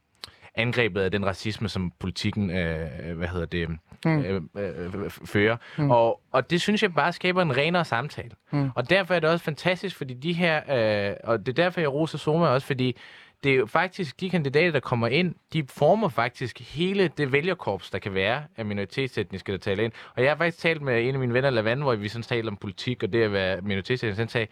angrebet 0.55 1.01
af 1.01 1.11
den 1.11 1.25
racisme, 1.25 1.69
som 1.69 1.91
politikken, 1.99 2.49
øh, 2.49 3.17
hvad 3.17 3.27
hedder 3.27 3.45
det, 3.45 3.69
mm. 4.05 4.19
øh, 4.19 4.41
øh, 4.57 5.09
fører. 5.09 5.57
Mm. 5.77 5.91
Og, 5.91 6.21
og 6.31 6.49
det 6.49 6.61
synes 6.61 6.83
jeg 6.83 6.93
bare 6.93 7.13
skaber 7.13 7.41
en 7.41 7.57
renere 7.57 7.85
samtale. 7.85 8.31
Mm. 8.51 8.69
Og 8.75 8.89
derfor 8.89 9.13
er 9.13 9.19
det 9.19 9.29
også 9.29 9.45
fantastisk, 9.45 9.95
fordi 9.95 10.13
de 10.13 10.33
her, 10.33 10.57
øh, 11.09 11.15
og 11.23 11.39
det 11.39 11.47
er 11.47 11.63
derfor, 11.63 11.79
jeg 11.79 11.93
roser 11.93 12.17
Soma 12.17 12.47
også, 12.47 12.67
fordi 12.67 12.97
det 13.43 13.51
er 13.51 13.55
jo 13.55 13.65
faktisk 13.65 14.19
de 14.19 14.29
kandidater, 14.29 14.71
der 14.71 14.79
kommer 14.79 15.07
ind, 15.07 15.35
de 15.53 15.63
former 15.69 16.09
faktisk 16.09 16.75
hele 16.75 17.07
det 17.07 17.31
vælgerkorps, 17.31 17.89
der 17.89 17.99
kan 17.99 18.13
være 18.13 18.43
af 18.57 18.65
minoritetsetniske, 18.65 19.51
der 19.51 19.57
taler 19.57 19.83
ind. 19.83 19.91
Og 20.15 20.23
jeg 20.23 20.31
har 20.31 20.35
faktisk 20.35 20.57
talt 20.57 20.81
med 20.81 21.07
en 21.07 21.13
af 21.13 21.19
mine 21.19 21.33
venner, 21.33 21.49
Lavand, 21.49 21.81
hvor 21.81 21.95
vi 21.95 22.07
sådan 22.07 22.23
talte 22.23 22.47
om 22.47 22.57
politik 22.57 23.03
og 23.03 23.13
det 23.13 23.23
at 23.23 23.33
være 23.33 23.61
minoritetsetnisk. 23.61 24.19
Han 24.19 24.27
sagde, 24.27 24.47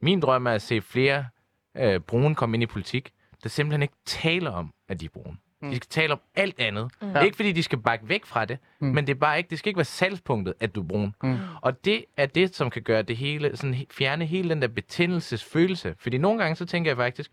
min 0.00 0.20
drøm 0.20 0.46
er 0.46 0.50
at 0.50 0.62
se 0.62 0.80
flere 0.80 1.26
øh, 1.76 2.00
brune 2.00 2.34
komme 2.34 2.56
ind 2.56 2.62
i 2.62 2.66
politik, 2.66 3.12
der 3.44 3.50
simpelthen 3.50 3.82
ikke 3.82 3.94
taler 4.04 4.50
om, 4.50 4.74
at 4.88 5.00
de 5.00 5.04
er 5.04 5.08
brune. 5.08 5.36
Mm. 5.62 5.70
De 5.70 5.76
skal 5.76 5.88
tale 5.88 6.12
om 6.12 6.20
alt 6.34 6.60
andet. 6.60 6.90
Mm. 7.02 7.08
Er 7.08 7.20
ikke, 7.20 7.36
fordi 7.36 7.52
de 7.52 7.62
skal 7.62 7.78
bakke 7.78 8.08
væk 8.08 8.24
fra 8.24 8.44
det, 8.44 8.58
mm. 8.80 8.86
men 8.86 9.06
det 9.06 9.14
er 9.14 9.18
bare 9.18 9.38
ikke, 9.38 9.50
det 9.50 9.58
skal 9.58 9.70
ikke 9.70 9.78
være 9.78 9.84
salgspunktet, 9.84 10.54
at 10.60 10.74
du 10.74 10.82
er 10.82 10.86
brun. 10.86 11.14
Mm. 11.22 11.36
Og 11.62 11.84
det 11.84 12.04
er 12.16 12.26
det, 12.26 12.54
som 12.54 12.70
kan 12.70 12.82
gøre 12.82 13.02
det 13.02 13.16
hele, 13.16 13.56
sådan 13.56 13.86
fjerne 13.90 14.26
hele 14.26 14.50
den 14.50 14.62
der 14.62 14.68
betændelsesfølelse. 14.68 15.94
Fordi 15.98 16.18
nogle 16.18 16.42
gange, 16.42 16.56
så 16.56 16.64
tænker 16.64 16.90
jeg 16.90 16.96
faktisk, 16.96 17.30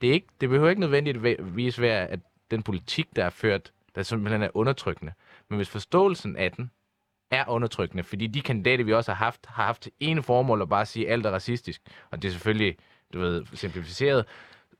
det, 0.00 0.08
er 0.08 0.12
ikke, 0.12 0.26
det 0.40 0.48
behøver 0.48 0.70
ikke 0.70 0.80
nødvendigvis 0.80 1.80
være, 1.80 2.06
at 2.06 2.20
den 2.50 2.62
politik, 2.62 3.06
der 3.16 3.24
er 3.24 3.30
ført, 3.30 3.72
der 3.94 4.02
simpelthen 4.02 4.42
er 4.42 4.48
undertrykkende. 4.54 5.12
Men 5.48 5.56
hvis 5.56 5.68
forståelsen 5.68 6.36
af 6.36 6.52
den 6.52 6.70
er 7.30 7.48
undertrykkende, 7.48 8.02
fordi 8.02 8.26
de 8.26 8.40
kandidater, 8.40 8.84
vi 8.84 8.92
også 8.92 9.10
har 9.10 9.24
haft, 9.24 9.46
har 9.46 9.64
haft 9.64 9.88
ene 10.00 10.22
formål 10.22 10.62
at 10.62 10.68
bare 10.68 10.86
sige, 10.86 11.06
at 11.06 11.12
alt 11.12 11.26
er 11.26 11.30
racistisk, 11.30 11.82
og 12.10 12.22
det 12.22 12.28
er 12.28 12.32
selvfølgelig, 12.32 12.76
du 13.12 13.20
ved, 13.20 13.44
simplificeret, 13.54 14.24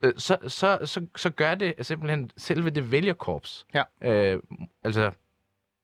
øh, 0.02 0.12
så, 0.16 0.36
så, 0.48 0.78
så, 0.84 1.06
så 1.16 1.30
gør 1.30 1.54
det 1.54 1.74
simpelthen 1.86 2.30
selve 2.36 2.70
det 2.70 2.92
vælgerkorps. 2.92 3.66
Ja. 3.74 3.82
Øh, 4.02 4.42
altså 4.84 5.10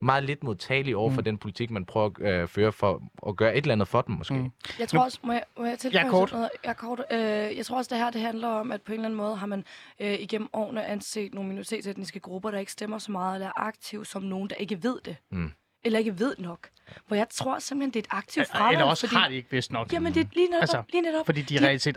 meget 0.01 0.25
lidt 0.25 0.43
modtagelig 0.45 0.97
over 0.97 1.11
for 1.11 1.21
mm. 1.21 1.25
den 1.25 1.39
politik, 1.39 1.71
man 1.71 1.85
prøver 1.85 2.11
at 2.21 2.41
øh, 2.43 2.49
føre 2.49 2.73
for 2.73 3.03
at 3.29 3.37
gøre 3.37 3.57
et 3.57 3.63
eller 3.63 3.73
andet 3.73 3.89
for 3.89 4.03
dem, 4.03 4.15
måske. 4.15 4.35
Mm. 4.35 4.51
Jeg 4.79 4.89
tror 4.89 5.05
også, 5.05 5.19
må 5.23 5.33
jeg, 5.33 5.43
må 5.59 5.65
jeg 5.65 5.79
tilføje 5.79 6.05
Ja, 6.05 6.11
kort. 6.11 6.33
noget? 6.33 6.51
Jeg, 6.65 6.77
kort 6.77 7.03
øh, 7.11 7.19
jeg 7.57 7.67
tror 7.67 7.77
også, 7.77 7.89
det 7.95 7.99
her 7.99 8.11
det 8.11 8.21
handler 8.21 8.49
om, 8.49 8.73
at 8.73 8.83
på 8.83 8.93
en 8.93 8.95
eller 8.99 9.05
anden 9.07 9.17
måde 9.17 9.37
har 9.37 9.47
man 9.47 9.65
øh, 10.01 10.13
igennem 10.21 10.49
årene 10.53 10.87
anset 10.87 11.35
nogle 11.35 11.49
minoritetsetniske 11.49 12.21
grupper, 12.21 12.51
der 12.51 12.59
ikke 12.59 12.73
stemmer 12.73 12.99
så 12.99 13.13
meget, 13.13 13.35
eller 13.35 13.47
er 13.47 13.61
aktive 13.61 14.07
som 14.07 14.23
nogen, 14.23 14.51
der 14.51 14.57
ikke 14.57 14.83
ved 14.83 14.99
det. 15.05 15.17
Mm. 15.31 15.53
Eller 15.85 15.99
ikke 15.99 16.19
ved 16.19 16.35
nok. 16.39 16.69
Hvor 17.07 17.17
jeg 17.17 17.27
tror 17.29 17.59
simpelthen, 17.59 17.91
det 17.95 17.97
er 17.97 18.17
et 18.17 18.19
aktivt 18.19 18.49
fravalg. 18.49 18.73
eller 18.75 18.85
også 18.85 19.07
fordi, 19.07 19.21
har 19.21 19.29
de 19.29 19.35
ikke 19.35 19.51
vidst 19.51 19.73
nok. 19.73 19.93
Jamen, 19.93 20.15
det 20.15 20.21
er 20.21 20.29
lige 20.33 20.47
netop, 20.47 20.61
Altså, 20.61 20.77
altså, 20.77 20.91
lige 20.93 21.03
netop 21.03 21.27
Fordi 21.27 21.43
de 21.43 21.59
de 21.59 21.67
reelt 21.67 21.83
set... 21.83 21.97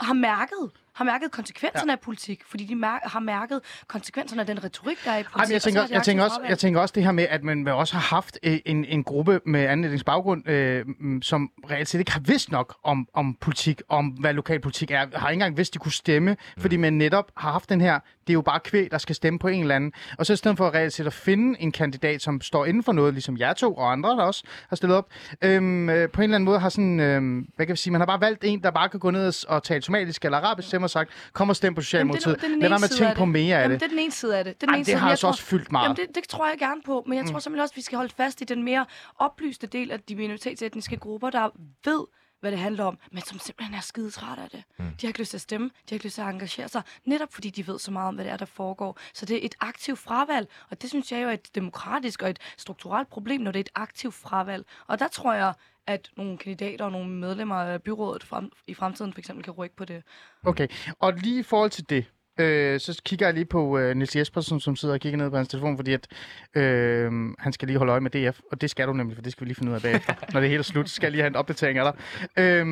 har 0.00 0.14
mærket 0.14 0.70
har 0.96 1.04
mærket 1.04 1.30
konsekvenserne 1.30 1.90
ja. 1.92 1.96
af 1.96 2.00
politik, 2.00 2.42
fordi 2.48 2.64
de 2.64 2.74
mær- 2.74 3.08
har 3.08 3.20
mærket 3.20 3.60
konsekvenserne 3.86 4.40
af 4.40 4.46
den 4.46 4.64
retorik, 4.64 4.98
der 5.04 5.10
er 5.10 5.18
i 5.18 5.22
politik. 5.22 5.36
Ej, 5.38 5.44
men 5.44 5.50
jeg, 5.50 5.56
og 5.56 5.60
så 5.62 5.66
tænker, 5.66 5.86
de 5.86 5.94
jeg, 5.94 6.02
tænker 6.02 6.24
også, 6.24 6.40
jeg 6.48 6.58
tænker 6.58 6.80
også 6.80 6.92
det 6.94 7.04
her 7.04 7.12
med, 7.12 7.26
at 7.30 7.44
man 7.44 7.68
også 7.68 7.94
har 7.94 8.00
haft 8.16 8.38
øh, 8.42 8.58
en, 8.64 8.84
en 8.84 9.04
gruppe 9.04 9.40
med 9.46 9.60
anden 9.60 10.00
baggrund, 10.06 10.48
øh, 10.48 10.84
mm, 11.00 11.22
som 11.22 11.50
reelt 11.70 11.88
set 11.88 11.98
ikke 11.98 12.12
har 12.12 12.20
vidst 12.20 12.50
nok 12.52 12.76
om, 12.84 13.08
om 13.14 13.34
politik, 13.40 13.82
om 13.88 14.06
hvad 14.06 14.32
lokalpolitik 14.34 14.90
er. 14.90 14.96
Har 14.96 15.28
ikke 15.28 15.32
engang 15.32 15.56
vidst, 15.56 15.74
de 15.74 15.78
kunne 15.78 15.92
stemme, 15.92 16.36
fordi 16.58 16.76
man 16.76 16.92
netop 16.92 17.30
har 17.36 17.52
haft 17.52 17.68
den 17.68 17.80
her, 17.80 17.94
det 18.26 18.30
er 18.30 18.34
jo 18.34 18.42
bare 18.42 18.60
kvæg, 18.60 18.88
der 18.90 18.98
skal 18.98 19.14
stemme 19.14 19.38
på 19.38 19.48
en 19.48 19.60
eller 19.60 19.74
anden. 19.76 19.92
Og 20.18 20.26
så 20.26 20.32
i 20.32 20.36
stedet 20.36 20.56
for 20.56 20.74
reelt 20.74 20.92
set 20.92 21.06
at 21.06 21.12
finde 21.12 21.60
en 21.60 21.72
kandidat, 21.72 22.22
som 22.22 22.40
står 22.40 22.64
inden 22.64 22.82
for 22.82 22.92
noget, 22.92 23.12
ligesom 23.14 23.36
jer 23.38 23.52
to 23.52 23.74
og 23.74 23.92
andre, 23.92 24.10
der 24.10 24.22
også 24.22 24.42
har 24.68 24.76
stillet 24.76 24.96
op, 24.98 25.08
øhm, 25.42 25.88
øh, 25.90 26.08
på 26.10 26.20
en 26.20 26.22
eller 26.24 26.34
anden 26.34 26.44
måde 26.44 26.58
har 26.58 26.68
sådan, 26.68 27.00
øh, 27.00 27.44
hvad 27.56 27.66
kan 27.66 27.72
vi 27.72 27.76
sige, 27.76 27.90
man 27.92 28.00
har 28.00 28.06
bare 28.06 28.20
valgt 28.20 28.44
en, 28.44 28.62
der 28.62 28.70
bare 28.70 28.88
kan 28.88 29.00
gå 29.00 29.10
ned 29.10 29.26
og- 29.48 29.54
og 29.56 29.62
tale 29.62 29.82
somalisk 29.82 30.24
eller 30.24 30.38
arabisk, 30.38 30.68
stemme 30.68 30.85
og 30.86 30.90
sagt, 30.90 31.10
kom 31.32 31.48
og 31.48 31.56
stem 31.56 31.74
på 31.74 31.80
Socialdemokratiet. 31.80 32.42
Jamen, 32.42 32.56
er 32.56 32.60
Lad 32.60 32.68
være 32.68 32.78
med 32.78 32.84
at 32.84 32.90
tænke 32.90 33.14
på 33.16 33.24
mere 33.24 33.56
af 33.56 33.62
Jamen, 33.62 33.70
det. 33.72 33.80
det 33.80 33.86
er 33.86 33.90
den 33.90 33.98
ene 33.98 34.12
side 34.12 34.38
af 34.38 34.44
det. 34.44 34.54
Det, 34.60 34.62
er 34.62 34.66
den 34.66 34.74
Ej, 34.74 34.76
ene 34.76 34.80
det 34.84 34.86
side, 34.86 34.96
har 34.98 35.10
altså 35.10 35.20
tror- 35.20 35.28
også 35.30 35.42
fyldt 35.42 35.72
meget. 35.72 35.84
Jamen, 35.84 35.96
det, 35.96 36.14
det 36.14 36.28
tror 36.28 36.48
jeg 36.48 36.58
gerne 36.58 36.82
på, 36.82 37.04
men 37.06 37.18
jeg 37.18 37.26
tror 37.26 37.38
simpelthen 37.38 37.62
også, 37.62 37.72
at 37.72 37.76
vi 37.76 37.82
skal 37.82 37.96
holde 37.96 38.12
fast 38.16 38.40
i 38.40 38.44
den 38.44 38.62
mere 38.62 38.86
oplyste 39.18 39.66
del 39.66 39.90
af 39.90 40.00
de 40.00 40.16
minoritetsetniske 40.16 40.96
grupper, 40.96 41.30
der 41.30 41.48
ved, 41.84 42.04
hvad 42.40 42.50
det 42.50 42.58
handler 42.60 42.84
om, 42.84 42.98
men 43.12 43.22
som 43.22 43.38
simpelthen 43.38 43.74
er 43.76 43.80
skide 43.80 44.10
træt 44.10 44.38
af 44.38 44.50
det. 44.50 44.62
Mm. 44.78 44.84
De 44.84 44.92
har 45.00 45.08
ikke 45.08 45.18
lyst 45.20 45.30
til 45.30 45.36
at 45.36 45.40
stemme, 45.40 45.66
de 45.66 45.72
har 45.88 45.94
ikke 45.94 46.04
lyst 46.06 46.14
til 46.14 46.22
at 46.22 46.28
engagere 46.28 46.68
sig, 46.68 46.82
netop 47.04 47.32
fordi 47.34 47.50
de 47.50 47.66
ved 47.66 47.78
så 47.78 47.90
meget 47.90 48.08
om, 48.08 48.14
hvad 48.14 48.24
det 48.24 48.32
er, 48.32 48.36
der 48.36 48.44
foregår. 48.44 48.98
Så 49.14 49.26
det 49.26 49.36
er 49.36 49.40
et 49.46 49.54
aktivt 49.60 49.98
fravalg, 49.98 50.48
og 50.70 50.82
det 50.82 50.90
synes 50.90 51.12
jeg 51.12 51.22
jo 51.22 51.28
er 51.28 51.32
et 51.32 51.54
demokratisk 51.54 52.22
og 52.22 52.30
et 52.30 52.38
strukturelt 52.56 53.08
problem, 53.08 53.40
når 53.40 53.52
det 53.52 53.58
er 53.58 53.62
et 53.62 53.68
aktivt 53.74 54.14
fravalg. 54.14 54.64
Og 54.86 54.98
der 54.98 55.08
tror 55.08 55.32
jeg, 55.32 55.52
at 55.86 56.10
nogle 56.16 56.38
kandidater 56.38 56.84
og 56.84 56.92
nogle 56.92 57.10
medlemmer 57.10 57.54
af 57.54 57.82
byrådet 57.82 58.24
frem, 58.24 58.50
i 58.66 58.74
fremtiden 58.74 59.12
for 59.12 59.18
eksempel 59.18 59.44
kan 59.44 59.52
rykke 59.52 59.76
på 59.76 59.84
det. 59.84 60.02
Okay, 60.44 60.68
og 60.98 61.12
lige 61.12 61.40
i 61.40 61.42
forhold 61.42 61.70
til 61.70 61.90
det, 61.90 62.04
øh, 62.40 62.80
så 62.80 63.02
kigger 63.04 63.26
jeg 63.26 63.34
lige 63.34 63.44
på 63.44 63.78
øh, 63.78 63.96
Nils 63.96 64.16
Jespersen, 64.16 64.60
som 64.60 64.76
sidder 64.76 64.94
og 64.94 65.00
kigger 65.00 65.16
ned 65.16 65.30
på 65.30 65.36
hans 65.36 65.48
telefon, 65.48 65.76
fordi 65.76 65.92
at, 65.92 66.06
øh, 66.54 67.12
han 67.38 67.52
skal 67.52 67.68
lige 67.68 67.78
holde 67.78 67.90
øje 67.92 68.00
med 68.00 68.10
DF, 68.10 68.40
og 68.52 68.60
det 68.60 68.70
skal 68.70 68.86
du 68.88 68.92
nemlig, 68.92 69.16
for 69.16 69.22
det 69.22 69.32
skal 69.32 69.44
vi 69.44 69.48
lige 69.48 69.56
finde 69.56 69.70
ud 69.70 69.76
af 69.76 69.82
bagefter. 69.82 70.14
Når 70.32 70.40
det 70.40 70.48
hele 70.48 70.58
er 70.58 70.62
slut, 70.62 70.90
skal 70.90 71.06
jeg 71.06 71.12
lige 71.12 71.22
have 71.22 71.30
en 71.30 71.36
opdatering 71.36 71.78
af 71.78 71.92
dig. 71.92 72.02
Øh, 72.44 72.66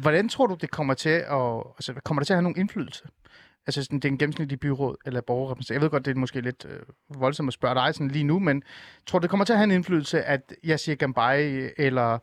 hvordan 0.00 0.28
tror 0.28 0.46
du, 0.46 0.54
det 0.54 0.70
kommer 0.70 0.94
til 0.94 1.08
at, 1.08 1.62
altså, 1.78 1.94
kommer 2.04 2.20
det 2.20 2.26
til 2.26 2.32
at 2.32 2.36
have 2.36 2.42
nogen 2.42 2.58
indflydelse? 2.58 3.04
Altså 3.78 3.84
sådan, 3.84 3.98
det 3.98 4.04
er 4.04 4.12
en 4.12 4.18
gennemsnitlig 4.18 4.60
byråd 4.60 4.96
eller 5.06 5.20
borgerrepræsentant. 5.20 5.74
Jeg 5.74 5.82
ved 5.82 5.90
godt, 5.90 6.04
det 6.04 6.10
er 6.10 6.14
måske 6.14 6.40
lidt 6.40 6.66
øh, 6.68 7.20
voldsomt 7.20 7.48
at 7.48 7.54
spørge 7.54 7.74
dig 7.74 7.94
sådan 7.94 8.08
lige 8.08 8.24
nu, 8.24 8.38
men 8.38 8.62
tror 9.06 9.18
du, 9.18 9.22
det 9.22 9.30
kommer 9.30 9.44
til 9.44 9.52
at 9.52 9.58
have 9.58 9.64
en 9.64 9.70
indflydelse, 9.70 10.22
at 10.22 10.52
jeg 10.64 10.80
siger 10.80 10.96
Gambai 10.96 11.68
eller 11.76 12.18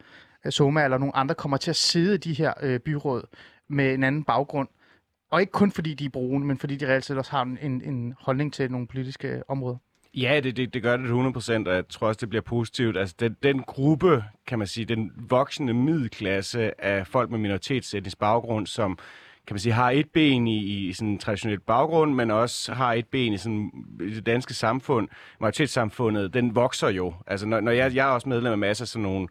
øh, 0.45 0.51
Soma 0.51 0.83
eller 0.83 0.97
nogle 0.97 1.15
andre 1.15 1.36
kommer 1.36 1.57
til 1.57 1.69
at 1.69 1.75
sidde 1.75 2.15
i 2.15 2.17
de 2.17 2.33
her 2.33 2.53
øh, 2.62 2.79
byråd 2.79 3.23
med 3.67 3.93
en 3.93 4.03
anden 4.03 4.23
baggrund, 4.23 4.67
og 5.31 5.41
ikke 5.41 5.51
kun 5.51 5.71
fordi 5.71 5.93
de 5.93 6.05
er 6.05 6.10
brune, 6.10 6.45
men 6.45 6.57
fordi 6.57 6.75
de 6.75 6.88
reelt 6.88 7.05
set 7.05 7.17
også 7.17 7.31
har 7.31 7.41
en, 7.41 7.57
en, 7.62 7.81
en 7.81 8.13
holdning 8.19 8.53
til 8.53 8.71
nogle 8.71 8.88
politiske 8.88 9.49
områder. 9.49 9.77
Ja, 10.13 10.39
det, 10.43 10.57
det, 10.57 10.73
det 10.73 10.83
gør 10.83 10.97
det 10.97 11.07
100%, 11.07 11.69
og 11.69 11.75
jeg 11.75 11.88
tror 11.89 12.07
også, 12.07 12.17
det 12.21 12.29
bliver 12.29 12.41
positivt. 12.41 12.97
Altså, 12.97 13.15
den, 13.19 13.36
den 13.43 13.63
gruppe, 13.63 14.23
kan 14.47 14.60
man 14.60 14.67
sige, 14.67 14.86
den 14.86 15.12
voksende 15.29 15.73
middelklasse 15.73 16.83
af 16.83 17.07
folk 17.07 17.29
med 17.29 17.39
minoritetsetnisk 17.39 18.19
baggrund, 18.19 18.67
som 18.67 18.97
kan 19.47 19.53
man 19.53 19.60
sige, 19.60 19.73
har 19.73 19.91
et 19.91 20.10
ben 20.13 20.47
i, 20.47 20.57
i 20.57 20.93
sådan 20.93 21.07
en 21.07 21.17
traditionel 21.17 21.60
baggrund, 21.60 22.13
men 22.13 22.31
også 22.31 22.73
har 22.73 22.93
et 22.93 23.07
ben 23.07 23.33
i, 23.33 23.38
sådan, 23.38 23.71
i 24.01 24.10
det 24.10 24.25
danske 24.25 24.53
samfund, 24.53 25.07
majoritetssamfundet, 25.41 26.33
den 26.33 26.55
vokser 26.55 26.89
jo. 26.89 27.13
Altså, 27.27 27.45
når, 27.47 27.60
når 27.60 27.71
jeg, 27.71 27.95
jeg 27.95 28.07
er 28.07 28.12
også 28.12 28.29
medlem 28.29 28.51
af 28.51 28.57
masser 28.57 28.83
af 28.83 28.88
sådan 28.88 29.03
nogle 29.03 29.27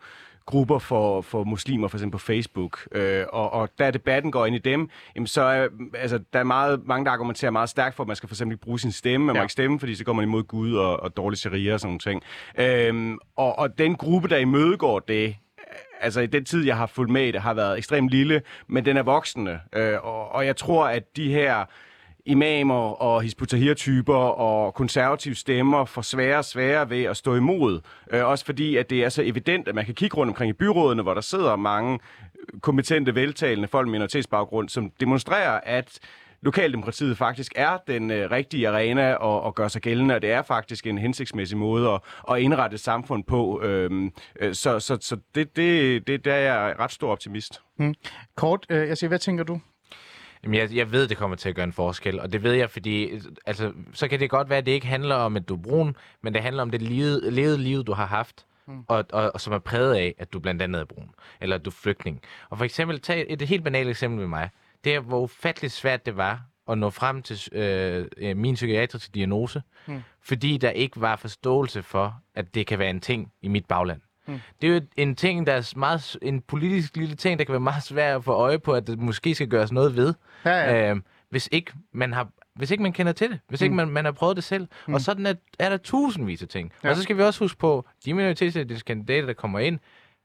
grupper 0.47 0.79
for, 0.79 1.21
for 1.21 1.45
muslimer, 1.45 1.89
for 1.89 1.97
eksempel 1.97 2.13
på 2.13 2.19
Facebook, 2.19 2.89
øh, 2.93 3.25
og, 3.33 3.53
og 3.53 3.69
da 3.79 3.91
debatten 3.91 4.33
går 4.33 4.47
ind 4.47 4.57
i 4.57 4.59
dem, 4.59 4.89
jamen 5.17 5.27
så 5.27 5.43
er, 5.43 5.69
altså, 5.95 6.21
der 6.33 6.39
er 6.39 6.45
meget, 6.45 6.87
mange, 6.87 7.05
der 7.05 7.11
argumenterer 7.11 7.51
meget 7.51 7.69
stærkt 7.69 7.95
for, 7.95 8.03
at 8.03 8.07
man 8.07 8.17
skal 8.17 8.29
for 8.29 8.35
eksempel 8.35 8.55
ikke 8.55 8.65
bruge 8.65 8.81
sin 8.81 8.93
stemme, 8.93 9.27
man 9.27 9.35
ja. 9.35 9.41
må 9.41 9.45
ikke 9.45 9.53
stemme, 9.53 9.79
fordi 9.79 9.95
så 9.95 10.05
går 10.05 10.13
man 10.13 10.23
imod 10.23 10.43
Gud 10.43 10.75
og, 10.75 11.03
og 11.03 11.17
dårlig 11.17 11.39
sharia 11.39 11.75
og 11.75 11.81
sådan 11.81 11.89
nogle 11.89 11.99
ting. 11.99 12.23
Øhm, 12.59 13.19
og, 13.37 13.59
og 13.59 13.79
den 13.79 13.97
gruppe, 13.97 14.29
der 14.29 14.37
imødegår 14.37 14.99
det, 14.99 15.37
altså 16.01 16.21
i 16.21 16.27
den 16.27 16.45
tid, 16.45 16.67
jeg 16.67 16.77
har 16.77 16.87
fulgt 16.87 17.13
med 17.13 17.27
i 17.27 17.31
det, 17.31 17.41
har 17.41 17.55
været 17.55 17.79
ekstremt 17.79 18.11
lille, 18.11 18.43
men 18.67 18.85
den 18.85 18.97
er 18.97 19.03
voksende. 19.03 19.61
Øh, 19.73 20.05
og, 20.05 20.33
og 20.33 20.47
jeg 20.47 20.57
tror, 20.57 20.87
at 20.87 21.17
de 21.17 21.33
her 21.33 21.65
imamer 22.27 23.03
og 23.03 23.23
hisputahir-typer 23.23 24.17
og 24.17 24.75
konservative 24.75 25.35
stemmer 25.35 25.85
får 25.85 26.03
sværere 26.03 26.39
og 26.39 26.45
sværere 26.45 26.91
ved 26.91 27.05
at 27.05 27.17
stå 27.17 27.35
imod. 27.35 27.81
Øh, 28.13 28.27
også 28.27 28.45
fordi, 28.45 28.77
at 28.77 28.91
det 28.91 29.05
er 29.05 29.09
så 29.09 29.23
evident, 29.23 29.69
at 29.69 29.75
man 29.75 29.85
kan 29.85 29.95
kigge 29.95 30.17
rundt 30.17 30.31
omkring 30.31 30.51
i 30.51 30.53
byrådene, 30.53 31.03
hvor 31.03 31.15
der 31.15 31.21
sidder 31.21 31.57
mange 31.57 31.99
kompetente, 32.61 33.15
veltalende 33.15 33.69
folk 33.69 33.87
med 33.87 33.93
minoritetsbaggrund, 33.93 34.69
som 34.69 34.93
demonstrerer, 35.01 35.61
at 35.63 35.99
lokaldemokratiet 36.47 37.19
faktisk 37.19 37.53
er 37.57 37.79
den 37.87 38.11
øh, 38.11 38.31
rigtige 38.31 38.69
arena 38.69 39.03
at, 39.03 39.47
at 39.47 39.55
gøre 39.55 39.71
sig 39.71 39.83
gældende, 39.83 40.15
og 40.15 40.23
det 40.23 40.31
er 40.31 40.43
faktisk 40.43 40.87
en 40.87 40.99
hensigtsmæssig 40.99 41.59
måde 41.59 41.91
at, 41.91 42.01
at 42.31 42.39
indrette 42.41 42.75
et 42.75 42.81
samfund 42.81 43.25
på. 43.25 43.63
Øhm, 43.63 44.13
øh, 44.41 44.55
så 44.55 44.81
så, 44.81 44.99
så 45.01 45.17
det, 45.35 45.57
det, 45.57 46.07
det 46.07 46.25
der 46.25 46.35
er 46.35 46.39
jeg 46.41 46.75
ret 46.79 46.93
stor 46.93 47.13
optimist. 47.13 47.63
Kort, 48.37 48.67
øh, 48.69 48.89
jeg 48.89 48.99
siger, 48.99 49.09
hvad 49.09 49.19
tænker 49.19 49.45
du? 49.45 49.61
Jamen, 50.43 50.59
jeg, 50.59 50.75
jeg 50.75 50.93
ved, 50.93 51.09
det 51.09 51.17
kommer 51.17 51.37
til 51.37 51.49
at 51.49 51.55
gøre 51.55 51.65
en 51.65 51.73
forskel, 51.73 52.21
og 52.21 52.33
det 52.33 52.43
ved 52.43 52.53
jeg, 52.53 52.71
fordi 52.71 53.21
altså, 53.47 53.73
så 53.93 54.09
kan 54.09 54.21
det 54.21 54.31
godt 54.31 54.49
være, 54.49 54.59
at 54.59 54.67
det 54.67 54.73
ikke 54.73 54.87
handler 54.87 55.15
om, 55.15 55.37
at 55.37 55.49
du 55.49 55.55
er 55.55 55.63
brun, 55.63 55.97
men 56.23 56.35
det 56.35 56.43
handler 56.43 56.63
om 56.63 56.71
det 56.71 56.83
levede, 56.83 57.31
levede 57.31 57.59
liv, 57.59 57.85
du 57.85 57.93
har 57.93 58.07
haft, 58.07 58.47
mm. 58.67 58.85
og, 58.89 59.05
og, 59.13 59.31
og 59.35 59.41
som 59.41 59.53
er 59.53 59.59
præget 59.59 59.95
af, 59.95 60.15
at 60.19 60.33
du 60.33 60.39
blandt 60.39 60.63
andet 60.63 60.81
er 60.81 60.85
brun, 60.85 61.11
eller 61.41 61.57
at 61.57 61.65
du 61.65 61.71
er 61.71 61.75
flygtning. 61.75 62.21
Og 62.51 62.59
for 62.59 62.65
eksempel, 62.65 63.01
tag 63.01 63.27
et 63.29 63.43
helt 63.43 63.65
banalt 63.65 63.89
eksempel 63.89 64.21
med 64.21 64.29
mig. 64.29 64.51
Det 64.85 64.95
er, 64.95 65.01
hvor 65.01 65.21
ufatteligt 65.21 65.73
svært 65.73 66.07
det 66.07 66.17
var 66.17 66.43
at 66.69 66.79
nå 66.79 66.91
frem 66.91 67.23
til 67.23 67.49
øh, 67.53 68.07
øh, 68.17 68.37
min 68.37 68.55
psykiatriske 68.55 69.11
diagnose, 69.15 69.63
mm. 69.87 70.03
fordi 70.23 70.59
der 70.59 70.71
ikke 70.71 71.01
var 71.01 71.17
forståelse 71.17 71.83
for, 71.83 72.21
at 72.35 72.55
det 72.55 72.67
kan 72.67 72.79
være 72.79 72.91
en 72.91 73.01
ting 73.01 73.33
i 73.43 73.49
mit 73.49 73.65
bagland. 73.67 74.01
Mm. 74.27 74.41
Det 74.63 74.71
er 74.71 74.75
jo 74.75 74.81
en 74.97 75.17
ting, 75.17 75.47
der 75.47 75.53
er 75.53 75.73
meget, 75.77 76.17
en 76.23 76.41
politisk 76.41 76.97
lille 76.97 77.17
ting, 77.17 77.39
der 77.39 77.45
kan 77.45 77.53
være 77.53 77.61
meget 77.61 77.83
svær 77.83 78.17
at 78.17 78.25
få 78.25 78.33
øje 78.33 78.59
på, 78.59 78.73
at 78.73 78.87
det 78.87 78.99
måske 78.99 79.35
skal 79.35 79.49
gøres 79.49 79.73
noget 79.73 79.97
ved, 79.97 80.15
Ja, 80.45 80.51
ja. 80.51 80.91
øh, 80.91 81.01
hvis 81.31 81.49
ikke 81.53 81.73
man 81.93 82.13
har 82.13 82.29
hvis 82.55 82.71
ikke 82.71 82.83
man 82.83 82.93
kender 82.93 83.13
til 83.13 83.31
det, 83.31 83.41
hvis 83.49 83.61
ikke 83.61 83.75
man, 83.75 83.89
man 83.89 84.05
har 84.05 84.13
prøvet 84.13 84.37
det 84.37 84.45
selv. 84.45 84.69
Mm. 84.89 84.95
Og 84.95 85.01
sådan 85.01 85.27
er, 85.27 85.35
er 85.59 85.69
der 85.69 85.77
tusindvis 85.77 86.43
af 86.43 86.49
ting. 86.49 86.73
Ja. 86.85 86.91
Og 86.91 86.97
så 86.97 87.03
skal 87.03 87.17
vi 87.17 87.23
også 87.23 87.45
huske 87.45 87.59
på, 87.59 87.87
de 88.05 88.15
minoritetsetniske 88.15 88.87
kandidater, 88.87 89.27
der 89.27 89.33
kommer 89.33 89.59
ind, 89.59 89.79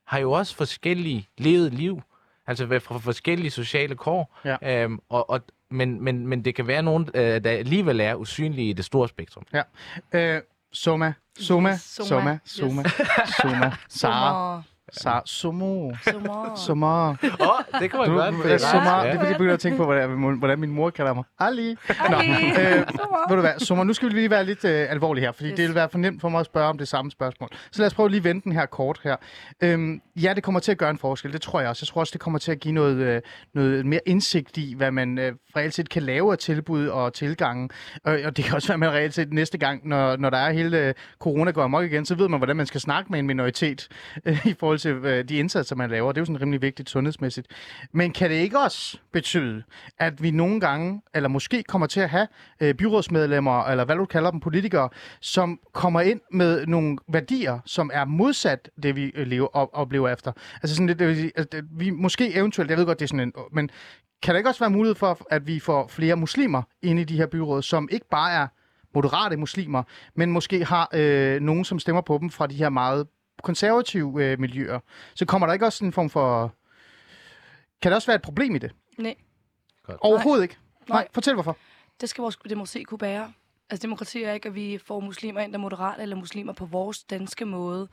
har 0.07 0.19
jo 0.19 0.31
også 0.31 0.55
forskellige 0.55 1.27
levet 1.37 1.73
liv. 1.73 2.01
Altså 2.47 2.79
fra 2.79 2.97
forskellige 2.97 3.51
sociale 3.51 3.95
kår. 3.95 4.39
Ja. 4.45 4.83
Øhm, 4.83 4.99
og, 5.09 5.29
og, 5.29 5.41
men, 5.71 6.03
men, 6.03 6.27
men 6.27 6.45
det 6.45 6.55
kan 6.55 6.67
være 6.67 6.83
nogen, 6.83 7.09
øh, 7.13 7.43
der 7.43 7.51
alligevel 7.51 7.99
er 7.99 8.15
usynlige 8.15 8.69
i 8.69 8.73
det 8.73 8.85
store 8.85 9.07
spektrum. 9.09 9.43
Ja. 9.53 9.61
Øh, 10.11 10.41
Soma, 10.73 11.13
Soma, 11.39 11.71
Yes, 11.71 11.81
Soma, 11.81 12.05
Soma. 12.05 12.39
Soma, 12.45 12.83
Soma, 13.41 13.71
Sara, 13.89 14.61
Sommer. 14.91 15.11
Sara, 15.11 15.21
Somo, 15.25 15.91
Sommer. 16.03 16.55
Soma. 16.55 16.87
Åh, 16.87 17.15
oh, 17.39 17.81
det 17.81 17.91
kan 17.91 17.99
man 17.99 18.09
godt. 18.09 18.35
øh, 18.45 18.59
Soma, 18.59 19.03
det 19.03 19.09
er 19.09 19.15
fordi, 19.15 19.27
jeg 19.27 19.35
begynder 19.37 19.53
at 19.53 19.59
tænke 19.59 19.77
på, 19.77 19.85
hvordan, 19.85 20.33
hvordan 20.39 20.59
min 20.59 20.71
mor 20.71 20.89
kalder 20.89 21.13
mig. 21.13 21.23
Ali. 21.39 21.75
Nå, 22.09 22.15
Ali. 22.17 22.29
øh, 22.31 22.55
Sommer. 22.55 23.29
ved 23.29 23.35
du 23.35 23.41
hvad, 23.41 23.59
Soma, 23.59 23.83
nu 23.83 23.93
skal 23.93 24.09
vi 24.09 24.13
lige 24.13 24.29
være 24.29 24.45
lidt 24.45 24.65
øh, 24.65 24.91
alvorlige 24.91 25.25
her, 25.25 25.31
fordi 25.31 25.49
yes. 25.49 25.55
Det 25.55 25.67
vil 25.67 25.75
være 25.75 25.89
for 25.89 25.97
nemt 25.97 26.21
for 26.21 26.29
mig 26.29 26.39
at 26.39 26.45
spørge 26.45 26.67
om 26.67 26.77
det 26.77 26.87
samme 26.87 27.11
spørgsmål. 27.11 27.49
Så 27.71 27.81
lad 27.81 27.87
os 27.87 27.93
prøve 27.93 28.09
lige 28.09 28.17
at 28.17 28.23
vente 28.23 28.43
den 28.43 28.51
her 28.51 28.65
kort 28.65 28.99
her. 29.03 29.15
Øhm, 29.63 30.01
ja, 30.15 30.33
det 30.33 30.43
kommer 30.43 30.59
til 30.59 30.71
at 30.71 30.77
gøre 30.77 30.89
en 30.89 30.97
forskel, 30.97 31.33
det 31.33 31.41
tror 31.41 31.59
jeg 31.59 31.69
også. 31.69 31.83
Jeg 31.83 31.87
tror 31.87 32.01
også, 32.01 32.11
det 32.11 32.21
kommer 32.21 32.39
til 32.39 32.51
at 32.51 32.59
give 32.59 32.73
noget, 32.73 32.95
øh, 32.97 33.21
noget 33.53 33.85
mere 33.85 33.99
indsigt 34.05 34.57
i, 34.57 34.73
hvad 34.77 34.91
man 34.91 35.17
øh, 35.17 35.33
reelt 35.55 35.73
set 35.73 35.89
kan 35.89 36.03
lave 36.03 36.31
af 36.31 36.37
tilbud 36.37 36.87
og 36.87 37.13
tilgange. 37.13 37.69
Og, 38.03 38.19
og 38.25 38.37
det 38.37 38.45
kan 38.45 38.55
også 38.55 38.67
være, 38.67 38.73
at 38.73 38.79
man 38.79 38.89
reelt 38.89 39.13
set 39.13 39.33
næste 39.33 39.57
gang, 39.57 39.87
når, 39.87 40.17
når 40.17 40.29
der 40.29 40.37
er 40.37 40.51
hele 40.51 40.77
øh, 40.87 40.93
corona 41.19 41.51
går 41.51 41.63
amok 41.63 41.83
igen, 41.85 42.05
så 42.05 42.15
ved 42.15 42.27
man, 42.27 42.39
hvordan 42.39 42.55
man 42.55 42.65
skal 42.65 42.81
snakke 42.81 43.11
med 43.11 43.19
en 43.19 43.27
minoritet 43.27 43.87
øh, 44.25 44.45
i 44.47 44.55
forhold 44.59 44.79
til 44.81 44.91
øh, 44.91 45.29
de 45.29 45.35
indsatser, 45.35 45.75
man 45.75 45.89
laver. 45.89 46.11
Det 46.11 46.17
er 46.17 46.21
jo 46.21 46.25
sådan 46.25 46.41
rimelig 46.41 46.61
vigtigt 46.61 46.89
sundhedsmæssigt. 46.89 47.47
Men 47.91 48.11
kan 48.11 48.29
det 48.29 48.35
ikke 48.35 48.59
også 48.59 48.97
betyde, 49.11 49.63
at 49.97 50.23
vi 50.23 50.31
nogle 50.31 50.59
gange, 50.59 51.01
eller 51.13 51.29
måske 51.29 51.63
kommer 51.63 51.87
til 51.87 51.99
at 51.99 52.09
have 52.09 52.27
øh, 52.61 52.73
byrådsmedlemmer, 52.73 53.63
eller 53.63 53.85
hvad 53.85 53.95
du 53.95 54.05
kalder 54.05 54.31
dem, 54.31 54.39
politikere, 54.39 54.89
som 55.21 55.59
kommer 55.73 56.01
ind 56.01 56.21
med 56.31 56.65
nogle 56.65 56.97
værdier, 57.07 57.59
som 57.65 57.91
er 57.93 58.05
modsat 58.05 58.69
det, 58.83 58.95
vi 58.95 59.11
øh, 59.15 59.27
lever, 59.27 59.47
og 59.47 59.73
oplever 59.73 60.09
efter. 60.09 60.31
Altså 60.55 60.75
sådan 60.75 60.87
lidt, 60.87 60.99
det 60.99 61.07
vil 61.07 61.15
sige, 61.15 61.31
at 61.35 61.53
øh, 61.53 61.63
vi 61.71 61.89
måske 61.89 62.35
eventuelt, 62.35 62.69
jeg 62.69 62.77
ved 62.77 62.85
godt, 62.85 62.99
det 62.99 63.05
er 63.05 63.07
sådan 63.07 63.19
en, 63.19 63.33
men 63.51 63.69
kan 64.23 64.33
der 64.33 64.37
ikke 64.37 64.49
også 64.49 64.59
være 64.59 64.69
mulighed 64.69 64.95
for, 64.95 65.17
at 65.29 65.47
vi 65.47 65.59
får 65.59 65.87
flere 65.87 66.15
muslimer 66.15 66.61
ind 66.81 66.99
i 66.99 67.03
de 67.03 67.17
her 67.17 67.25
byråd, 67.25 67.61
som 67.61 67.89
ikke 67.91 68.05
bare 68.11 68.31
er 68.31 68.47
moderate 68.95 69.37
muslimer, 69.37 69.83
men 70.15 70.31
måske 70.31 70.65
har 70.65 70.89
øh, 70.93 71.39
nogen, 71.41 71.65
som 71.65 71.79
stemmer 71.79 72.01
på 72.01 72.17
dem 72.21 72.29
fra 72.29 72.47
de 72.47 72.55
her 72.55 72.69
meget 72.69 73.07
konservative 73.43 74.25
øh, 74.25 74.39
miljøer. 74.39 74.79
Så 75.15 75.25
kommer 75.25 75.47
der 75.47 75.53
ikke 75.53 75.65
også 75.65 75.77
sådan 75.77 75.89
en 75.89 75.93
form 75.93 76.09
for... 76.09 76.53
Kan 77.81 77.91
der 77.91 77.95
også 77.95 78.07
være 78.07 78.15
et 78.15 78.21
problem 78.21 78.55
i 78.55 78.57
det? 78.57 78.71
Nej, 78.97 79.15
Overhovedet 80.01 80.43
ikke. 80.43 80.57
Nej. 80.89 80.97
Nej. 80.97 81.07
fortæl 81.11 81.33
hvorfor. 81.33 81.57
det 82.01 82.09
skal 82.09 82.21
vores 82.21 82.37
demokrati 82.49 82.83
kunne 82.83 82.97
bære. 82.97 83.33
Altså 83.69 83.83
demokrati 83.83 84.23
er 84.23 84.33
ikke, 84.33 84.49
at 84.49 84.55
vi 84.55 84.77
får 84.85 84.99
muslimer 84.99 85.41
ind, 85.41 85.51
der 85.51 85.57
er 85.57 85.61
moderate 85.61 86.01
eller 86.01 86.15
muslimer 86.15 86.53
på 86.53 86.65
vores 86.65 87.03
danske 87.03 87.45
måde. 87.45 87.87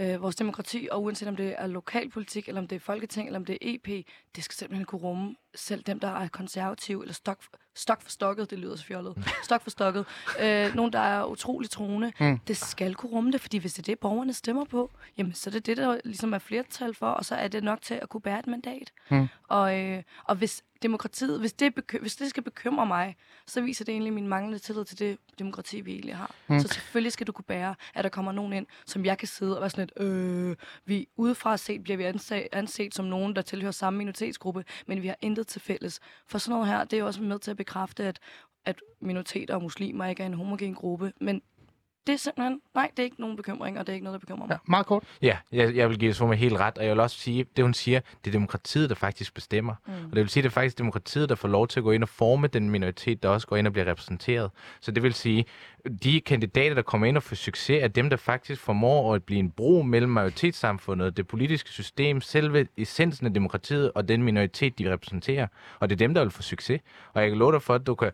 Øh, 0.00 0.22
vores 0.22 0.36
demokrati, 0.36 0.88
og 0.90 1.02
uanset 1.02 1.28
om 1.28 1.36
det 1.36 1.54
er 1.58 1.66
lokalpolitik, 1.66 2.48
eller 2.48 2.60
om 2.60 2.68
det 2.68 2.76
er 2.76 2.80
folketing, 2.80 3.28
eller 3.28 3.38
om 3.38 3.44
det 3.44 3.52
er 3.52 3.58
EP, 3.60 4.06
det 4.36 4.44
skal 4.44 4.54
simpelthen 4.54 4.84
kunne 4.84 5.00
rumme 5.00 5.36
selv 5.54 5.82
dem, 5.82 6.00
der 6.00 6.08
er 6.08 6.28
konservative, 6.28 7.02
eller 7.02 7.14
stok, 7.14 7.38
stok 7.74 8.02
for 8.02 8.10
stokket, 8.10 8.50
det 8.50 8.58
lyder 8.58 8.76
så 8.76 8.84
fjollet, 8.84 9.24
stok 9.44 9.62
for 9.62 9.70
stokket, 9.70 10.06
øh, 10.40 10.74
nogen, 10.74 10.92
der 10.92 10.98
er 10.98 11.24
utrolig 11.24 11.70
troende, 11.70 12.12
mm. 12.20 12.38
det 12.38 12.56
skal 12.56 12.94
kunne 12.94 13.12
rumme 13.12 13.32
det, 13.32 13.40
fordi 13.40 13.58
hvis 13.58 13.74
det 13.74 13.82
er 13.82 13.92
det, 13.92 13.98
borgerne 13.98 14.32
stemmer 14.32 14.64
på, 14.64 14.90
jamen 15.18 15.32
så 15.34 15.50
er 15.50 15.52
det 15.52 15.66
det, 15.66 15.76
der 15.76 16.00
ligesom 16.04 16.32
er 16.34 16.38
flertal 16.38 16.94
for, 16.94 17.06
og 17.06 17.24
så 17.24 17.34
er 17.34 17.48
det 17.48 17.64
nok 17.64 17.82
til 17.82 17.94
at 17.94 18.08
kunne 18.08 18.20
bære 18.20 18.38
et 18.38 18.46
mandat. 18.46 18.92
Mm. 19.10 19.28
Og, 19.48 19.80
øh, 19.80 20.02
og 20.24 20.36
hvis 20.36 20.62
demokratiet, 20.82 21.40
hvis 21.40 21.52
det, 21.52 21.72
beky- 21.78 22.00
hvis 22.00 22.16
det 22.16 22.30
skal 22.30 22.42
bekymre 22.42 22.86
mig, 22.86 23.16
så 23.46 23.60
viser 23.60 23.84
det 23.84 23.92
egentlig 23.92 24.12
min 24.12 24.28
manglende 24.28 24.58
tillid 24.58 24.84
til 24.84 24.98
det 24.98 25.18
demokrati, 25.38 25.80
vi 25.80 25.92
egentlig 25.92 26.16
har. 26.16 26.34
Mm. 26.48 26.60
Så 26.60 26.68
selvfølgelig 26.68 27.12
skal 27.12 27.26
du 27.26 27.32
kunne 27.32 27.44
bære, 27.44 27.74
at 27.94 28.04
der 28.04 28.10
kommer 28.10 28.32
nogen 28.32 28.52
ind, 28.52 28.66
som 28.86 29.04
jeg 29.04 29.18
kan 29.18 29.28
sidde 29.28 29.56
og 29.56 29.60
være 29.60 29.70
sådan 29.70 29.88
lidt, 29.96 30.08
øh, 30.08 30.56
vi 30.84 31.08
udefra 31.16 31.56
set 31.56 31.82
bliver 31.82 31.96
vi 31.96 32.04
anset, 32.04 32.48
anset 32.52 32.94
som 32.94 33.04
nogen, 33.04 33.36
der 33.36 33.42
tilhører 33.42 33.72
samme 33.72 33.96
minoritetsgruppe, 33.96 34.64
men 34.86 35.02
vi 35.02 35.06
har 35.06 35.16
intet 35.20 35.39
til 35.46 35.60
fælles. 35.60 36.00
For 36.26 36.38
sådan 36.38 36.52
noget 36.52 36.68
her, 36.68 36.84
det 36.84 36.92
er 36.92 37.00
jo 37.00 37.06
også 37.06 37.22
med 37.22 37.38
til 37.38 37.50
at 37.50 37.56
bekræfte, 37.56 38.04
at, 38.04 38.18
at 38.64 38.80
minoriteter 39.00 39.54
og 39.54 39.62
muslimer 39.62 40.06
ikke 40.06 40.22
er 40.22 40.26
en 40.26 40.34
homogen 40.34 40.74
gruppe, 40.74 41.12
men 41.20 41.42
det 42.06 42.12
er 42.12 42.16
simpelthen, 42.16 42.60
nej, 42.74 42.90
det 42.90 42.98
er 42.98 43.04
ikke 43.04 43.20
nogen 43.20 43.36
bekymring, 43.36 43.78
og 43.78 43.86
det 43.86 43.92
er 43.92 43.94
ikke 43.94 44.04
noget, 44.04 44.20
der 44.20 44.26
bekymrer 44.26 44.46
mig. 44.46 44.54
Ja, 44.54 44.58
meget 44.68 44.86
kort. 44.86 45.04
Ja, 45.22 45.38
jeg, 45.52 45.76
jeg 45.76 45.88
vil 45.88 45.98
give 45.98 46.14
Soma 46.14 46.34
helt 46.34 46.56
ret, 46.56 46.78
og 46.78 46.84
jeg 46.84 46.92
vil 46.92 47.00
også 47.00 47.16
sige, 47.16 47.46
det 47.56 47.64
hun 47.64 47.74
siger, 47.74 48.00
det 48.00 48.30
er 48.30 48.32
demokratiet, 48.32 48.90
der 48.90 48.96
faktisk 48.96 49.34
bestemmer. 49.34 49.74
Mm. 49.86 49.92
Og 49.92 50.10
det 50.10 50.16
vil 50.16 50.28
sige, 50.28 50.42
det 50.42 50.48
er 50.48 50.52
faktisk 50.52 50.78
demokratiet, 50.78 51.28
der 51.28 51.34
får 51.34 51.48
lov 51.48 51.68
til 51.68 51.80
at 51.80 51.84
gå 51.84 51.90
ind 51.90 52.02
og 52.02 52.08
forme 52.08 52.46
den 52.46 52.70
minoritet, 52.70 53.22
der 53.22 53.28
også 53.28 53.46
går 53.46 53.56
ind 53.56 53.66
og 53.66 53.72
bliver 53.72 53.86
repræsenteret. 53.86 54.50
Så 54.80 54.90
det 54.90 55.02
vil 55.02 55.14
sige, 55.14 55.44
de 56.02 56.20
kandidater, 56.20 56.74
der 56.74 56.82
kommer 56.82 57.06
ind 57.06 57.16
og 57.16 57.22
får 57.22 57.36
succes, 57.36 57.82
er 57.82 57.88
dem, 57.88 58.10
der 58.10 58.16
faktisk 58.16 58.60
formår 58.60 59.14
at 59.14 59.24
blive 59.24 59.38
en 59.40 59.50
bro 59.50 59.82
mellem 59.82 60.10
majoritetssamfundet, 60.10 61.16
det 61.16 61.26
politiske 61.26 61.70
system, 61.70 62.20
selve 62.20 62.66
essensen 62.76 63.26
af 63.26 63.34
demokratiet 63.34 63.92
og 63.94 64.08
den 64.08 64.22
minoritet, 64.22 64.78
de 64.78 64.92
repræsenterer. 64.92 65.46
Og 65.80 65.88
det 65.90 65.94
er 65.94 65.98
dem, 65.98 66.14
der 66.14 66.22
vil 66.22 66.30
få 66.30 66.42
succes. 66.42 66.80
Og 67.14 67.22
jeg 67.22 67.30
kan 67.30 67.38
love 67.38 67.52
dig 67.52 67.62
for, 67.62 67.74
at 67.74 67.86
du 67.86 67.94
kan... 67.94 68.10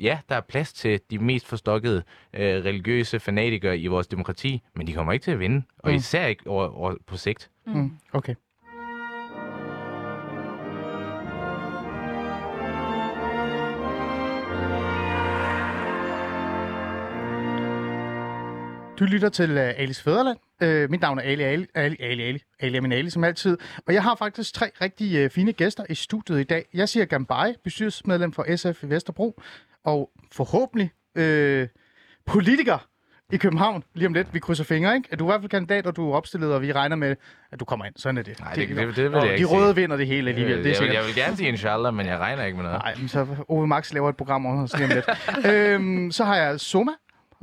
Ja, 0.00 0.18
der 0.28 0.34
er 0.34 0.40
plads 0.40 0.72
til 0.72 1.00
de 1.10 1.18
mest 1.18 1.46
forstokkede 1.46 2.02
øh, 2.34 2.64
religiøse 2.64 3.20
fanatikere 3.20 3.78
i 3.78 3.86
vores 3.86 4.06
demokrati, 4.06 4.62
men 4.74 4.86
de 4.86 4.92
kommer 4.92 5.12
ikke 5.12 5.24
til 5.24 5.30
at 5.30 5.38
vinde. 5.38 5.62
Og 5.78 5.90
Mm. 5.90 5.96
især 5.96 6.26
ikke 6.26 6.50
over, 6.50 6.68
over 6.68 6.94
på 7.06 7.16
sigt. 7.16 7.50
Mm. 7.66 7.92
Okay. 8.12 8.34
Du 19.00 19.04
lytter 19.04 19.28
til 19.28 19.50
uh, 19.50 19.58
Alis 19.58 20.02
Fæderland. 20.02 20.38
Uh, 20.64 20.90
mit 20.90 21.00
navn 21.00 21.18
er 21.18 21.22
Ali 21.22 21.42
Ali. 21.42 21.66
Ali, 21.74 21.96
Ali, 22.00 22.22
Ali. 22.22 22.42
Ali 22.60 22.76
er 22.76 22.80
min 22.80 22.92
Ali, 22.92 23.10
som 23.10 23.24
altid. 23.24 23.58
Og 23.86 23.94
jeg 23.94 24.02
har 24.02 24.14
faktisk 24.14 24.54
tre 24.54 24.70
rigtig 24.80 25.24
uh, 25.24 25.30
fine 25.30 25.52
gæster 25.52 25.84
i 25.90 25.94
studiet 25.94 26.40
i 26.40 26.44
dag. 26.44 26.64
Jeg 26.74 26.88
siger 26.88 27.04
Gambai, 27.04 27.54
bestyrelsesmedlem 27.64 28.32
for 28.32 28.56
SF 28.56 28.82
i 28.84 28.88
Vesterbro. 28.90 29.40
Og 29.84 30.10
forhåbentlig 30.32 30.90
uh, 31.18 31.68
politiker 32.26 32.86
i 33.32 33.36
København 33.36 33.82
lige 33.94 34.06
om 34.06 34.12
lidt. 34.14 34.34
Vi 34.34 34.38
krydser 34.38 34.64
fingre, 34.64 34.94
ikke? 34.96 35.08
Er 35.12 35.16
du 35.16 35.24
i 35.24 35.26
hvert 35.28 35.40
fald 35.40 35.50
kandidat, 35.50 35.86
og 35.86 35.96
du 35.96 36.10
er 36.10 36.16
opstillet, 36.16 36.54
og 36.54 36.62
vi 36.62 36.72
regner 36.72 36.96
med, 36.96 37.16
at 37.52 37.60
du 37.60 37.64
kommer 37.64 37.84
ind. 37.86 37.94
Sådan 37.96 38.18
er 38.18 38.22
det. 38.22 38.40
Nej, 38.40 38.52
det- 38.54 38.68
det- 38.68 38.96
det 38.96 39.04
vil 39.04 39.14
og 39.14 39.24
jeg 39.26 39.34
ikke 39.34 39.46
De 39.48 39.54
røde 39.54 39.66
sige. 39.66 39.76
vinder 39.76 39.96
det 39.96 40.06
hele 40.06 40.28
alligevel. 40.30 40.58
Øh, 40.58 40.64
det 40.64 40.70
er 40.70 40.74
jeg, 40.74 40.82
vil, 40.88 40.94
jeg 40.94 41.04
vil 41.04 41.14
gerne 41.14 41.36
sige 41.36 41.48
inshallah, 41.48 41.94
men 41.94 42.06
jeg 42.06 42.18
regner 42.18 42.44
ikke 42.44 42.56
med 42.56 42.64
noget. 42.64 42.78
Nej, 42.78 42.94
men 42.98 43.08
så 43.08 43.26
Ove 43.48 43.66
Max 43.66 43.92
laver 43.92 44.08
et 44.08 44.16
program 44.16 44.46
over 44.46 44.62
os 44.62 44.76
lige 44.78 44.84
om 44.84 44.90
lidt. 44.90 45.06
øhm, 45.54 46.10
så 46.12 46.24
har 46.24 46.36
jeg 46.36 46.60
Soma, 46.60 46.92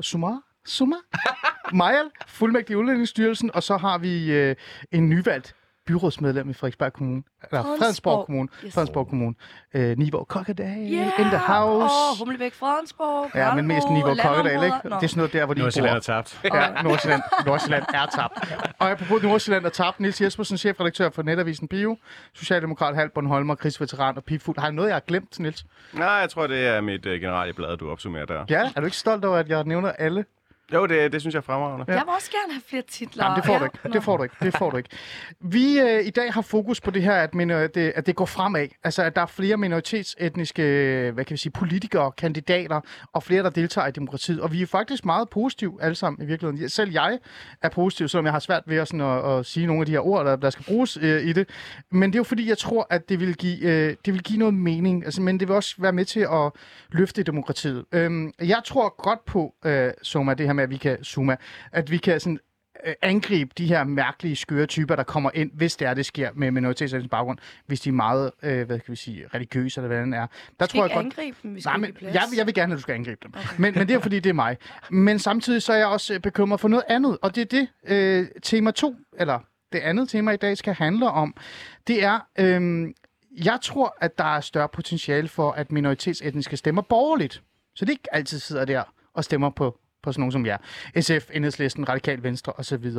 Suma, 0.02 0.28
Suma, 0.68 0.96
Majal, 1.74 2.06
fuldmægtig 2.28 2.74
i 2.74 2.76
Udlændingsstyrelsen, 2.76 3.52
og 3.54 3.64
så 3.64 3.78
har 3.78 3.98
vi 3.98 4.32
øh, 4.32 4.56
en 4.92 5.10
nyvalgt 5.10 5.56
byrådsmedlem 5.88 6.50
i 6.50 6.54
Frederiksberg 6.54 6.94
Kommune. 6.94 7.24
Eller 7.44 7.64
Fredensborg. 7.64 7.80
Fredensborg 7.80 8.26
Kommune. 8.26 8.50
Yes. 8.66 8.74
Fredensborg 8.74 9.08
Kommune. 9.08 9.36
Øh, 9.74 9.98
Nivå 9.98 10.24
Kokkedal 10.30 10.68
Yeah! 10.68 11.20
in 11.20 11.26
the 11.26 11.38
house. 11.38 11.94
Åh, 12.12 12.20
Humlebæk, 12.20 12.54
Fredensborg, 12.54 13.32
Ja, 13.36 13.54
men 13.56 13.68
mest 13.68 13.88
Nivå 13.90 14.08
Kokkedal, 14.08 14.64
ikke? 14.64 14.78
Nå. 14.84 14.96
Det 14.96 15.04
er 15.04 15.08
sådan 15.08 15.18
noget 15.18 15.34
der, 15.34 15.46
hvor 15.46 15.54
de 15.54 15.60
Nordsjælland 15.62 15.96
er 15.96 16.00
bor. 16.00 16.02
tabt. 16.04 16.40
Ja, 16.44 16.82
Nordsjælland, 16.84 17.22
Nordsjælland 17.46 17.84
er 17.94 18.06
tabt. 18.06 18.34
Og 18.80 18.92
apropos 18.92 19.24
Nordsjælland 19.24 19.66
er 19.66 19.70
tabt, 19.70 20.00
Nils 20.00 20.22
Jespersen, 20.22 20.58
chefredaktør 20.58 21.10
for 21.10 21.24
Netavisen 21.24 21.68
Bio, 21.68 21.98
Socialdemokrat, 22.34 22.96
halv 22.96 23.10
Bornholmer, 23.10 23.56
krigsveteran 23.56 24.18
og 24.18 24.24
pipfuld. 24.24 24.58
Har 24.58 24.66
jeg 24.68 24.74
noget, 24.74 24.90
jeg 24.90 24.96
har 24.96 25.04
glemt, 25.08 25.40
Nils? 25.40 25.66
Nej, 25.94 26.08
jeg 26.10 26.30
tror, 26.30 26.48
det 26.48 26.68
er 26.68 26.82
mit 26.82 27.06
uh, 27.06 27.12
generelle 27.12 27.54
blad, 27.54 27.78
du 27.78 27.90
opsummerer 27.92 28.26
der. 28.26 28.46
Ja, 28.50 28.72
er 28.76 28.80
du 28.80 28.86
ikke 28.86 28.98
stolt 28.98 29.26
over, 29.26 29.38
at 29.38 29.50
jeg 29.50 29.64
nævner 29.64 29.92
alle? 29.92 30.26
Jo, 30.74 30.86
det, 30.86 31.12
det 31.12 31.22
synes 31.22 31.34
jeg 31.34 31.40
er 31.40 31.44
fremragende. 31.44 31.86
Jeg 31.88 31.96
vil 32.06 32.14
også 32.16 32.32
gerne 32.32 32.54
have 32.54 32.62
flere 32.68 32.82
titler. 32.82 33.24
Nej, 33.24 33.36
det 33.36 33.46
får 33.46 33.54
du 33.58 33.60
Ja. 33.60 33.66
ikke. 33.66 33.78
Nå. 33.84 33.94
Det 33.94 34.04
får 34.04 34.18
du 34.18 34.24
ikke. 34.24 34.36
Det 34.42 34.58
får 34.58 34.70
du 34.70 34.78
ikke. 34.78 34.90
Vi 35.40 35.80
øh, 35.80 36.06
i 36.06 36.10
dag 36.10 36.34
har 36.34 36.42
fokus 36.42 36.82
på 36.82 36.92
det 36.92 37.02
her, 37.02 37.14
at, 37.14 37.36
minor- 37.36 37.54
at, 37.56 37.76
det, 37.76 37.94
at 37.96 38.06
det 38.06 38.16
går 38.16 38.26
fremad. 38.26 38.68
Altså, 38.84 39.04
at 39.04 39.16
der 39.16 39.22
er 39.22 39.26
flere 39.26 39.58
minoritetsetniske, 39.58 40.62
hvad 41.14 41.26
kan 41.26 41.34
vi 41.34 41.38
sige, 41.38 41.52
politikere, 41.52 42.12
kandidater 42.12 42.82
og 43.14 43.24
flere, 43.24 43.44
der 43.44 43.50
deltager 43.50 43.88
i 43.88 43.92
demokratiet. 43.92 44.42
Og 44.42 44.52
vi 44.52 44.62
er 44.62 44.66
faktisk 44.66 45.06
meget 45.06 45.30
positive 45.30 45.78
alle 45.82 45.96
sammen 45.96 46.22
i 46.24 46.26
virkeligheden. 46.26 46.70
Selv 46.70 46.92
jeg 46.92 47.20
er 47.62 47.70
positiv, 47.70 48.08
selvom 48.08 48.26
jeg 48.26 48.34
har 48.34 48.40
svært 48.40 48.64
ved 48.68 48.78
at, 48.78 48.88
sådan, 48.88 49.02
at, 49.02 49.38
at 49.40 49.46
sige 49.46 49.66
nogle 49.68 49.80
af 49.82 49.86
de 49.86 49.92
her 49.92 50.00
ord, 50.08 50.26
der, 50.26 50.36
der 50.36 50.50
skal 50.50 50.66
bruges 50.66 50.98
øh, 51.02 51.22
i 51.22 51.34
det. 51.34 51.50
Men 51.92 52.10
det 52.10 52.16
er 52.16 52.20
jo 52.20 52.24
fordi, 52.24 52.50
jeg 52.50 52.58
tror, 52.58 52.88
at 52.90 53.10
det 53.10 53.20
vil 53.20 53.36
give, 53.38 53.60
øh, 53.62 53.96
det 54.06 54.14
vil 54.14 54.24
give 54.24 54.40
noget 54.40 54.54
mening. 54.54 55.06
Altså, 55.06 55.22
men 55.22 55.40
det 55.40 55.48
vil 55.48 55.56
også 55.56 55.76
være 55.80 55.94
med 55.94 56.06
til 56.06 56.20
at 56.20 56.52
løfte 56.92 57.24
demokratiet. 57.24 57.86
Øhm, 57.92 58.32
jeg 58.42 58.62
tror 58.66 58.96
godt 59.04 59.26
på, 59.26 59.54
øh, 59.66 59.92
Soma, 60.04 60.34
det 60.34 60.46
her 60.46 60.54
med, 60.58 60.64
at 60.64 60.70
vi 60.70 60.78
kan, 60.78 61.04
Suma, 61.04 61.36
at 61.72 61.92
vi 61.92 61.98
kan 61.98 62.20
sådan, 62.20 62.40
øh, 62.86 62.94
angribe 63.02 63.52
de 63.58 63.66
her 63.68 63.84
mærkelige, 63.84 64.36
skøre 64.36 64.66
typer, 64.66 64.96
der 64.96 65.04
kommer 65.04 65.32
ind, 65.34 65.52
hvis 65.54 65.76
det 65.76 65.88
er, 65.88 65.94
det 65.94 66.06
sker 66.06 66.30
med 66.36 66.52
minoritetsetnisk 66.52 67.10
baggrund, 67.10 67.38
hvis 67.66 67.82
de 67.82 67.90
er 67.90 67.94
meget, 67.94 68.32
øh, 68.44 68.66
hvad 68.66 68.80
kan 68.80 68.92
vi 68.92 68.96
sige, 68.96 69.28
religiøse 69.34 69.82
eller 69.82 69.88
hvad 69.88 70.06
det 70.06 70.14
er. 70.14 70.28
Der 70.60 70.66
tror 70.66 70.80
jeg 70.80 70.86
ikke 70.86 70.96
godt, 70.96 71.06
angribe 71.06 71.38
dem, 71.44 71.56
vi 71.56 71.62
skal 71.62 71.70
Nej, 71.70 71.78
men 71.78 71.98
jeg, 72.02 72.24
jeg 72.38 72.46
vil 72.46 72.54
gerne, 72.54 72.74
at 72.74 72.78
du 72.78 72.82
skal 72.82 72.96
angribe 72.96 73.20
dem. 73.24 73.32
Okay. 73.36 73.48
Men, 73.58 73.74
men 73.74 73.88
det 73.88 73.96
er 73.96 74.00
fordi, 74.00 74.20
det 74.20 74.30
er 74.30 74.34
mig. 74.34 74.58
Men 74.90 75.20
samtidig 75.20 75.62
så 75.62 75.74
er 75.74 75.78
jeg 75.78 75.88
også 75.88 76.14
øh, 76.14 76.20
bekymret 76.20 76.60
for 76.60 76.68
noget 76.68 76.84
andet, 76.88 77.18
og 77.22 77.36
det 77.36 77.42
er 77.42 77.46
det, 77.46 77.68
øh, 77.88 78.28
tema 78.44 78.72
2, 78.72 78.96
eller 79.20 79.40
det 79.72 79.80
andet 79.80 80.10
tema 80.10 80.32
i 80.32 80.38
dag 80.38 80.58
skal 80.58 80.74
handle 80.74 81.10
om. 81.10 81.36
Det 81.88 82.04
er, 82.04 82.20
øh, 82.40 82.88
jeg 83.46 83.60
tror, 83.62 83.98
at 84.02 84.18
der 84.18 84.36
er 84.36 84.42
større 84.42 84.70
potentiale 84.70 85.28
for, 85.28 85.52
at 85.52 85.72
minoritetsetniske 85.72 86.58
stemmer 86.58 86.82
borgerligt. 86.82 87.44
Så 87.76 87.86
det 87.86 87.92
ikke 87.92 88.16
altid 88.16 88.40
sidder 88.40 88.66
der 88.66 88.84
og 89.14 89.24
stemmer 89.24 89.50
på 89.50 89.80
på 90.04 90.12
sådan 90.12 90.22
nogen 90.22 90.32
som 90.32 90.46
jer. 90.46 90.58
SF, 91.00 91.30
Enhedslisten, 91.34 91.90
Radikal 91.90 92.24
Venstre 92.24 92.54
osv. 92.58 92.92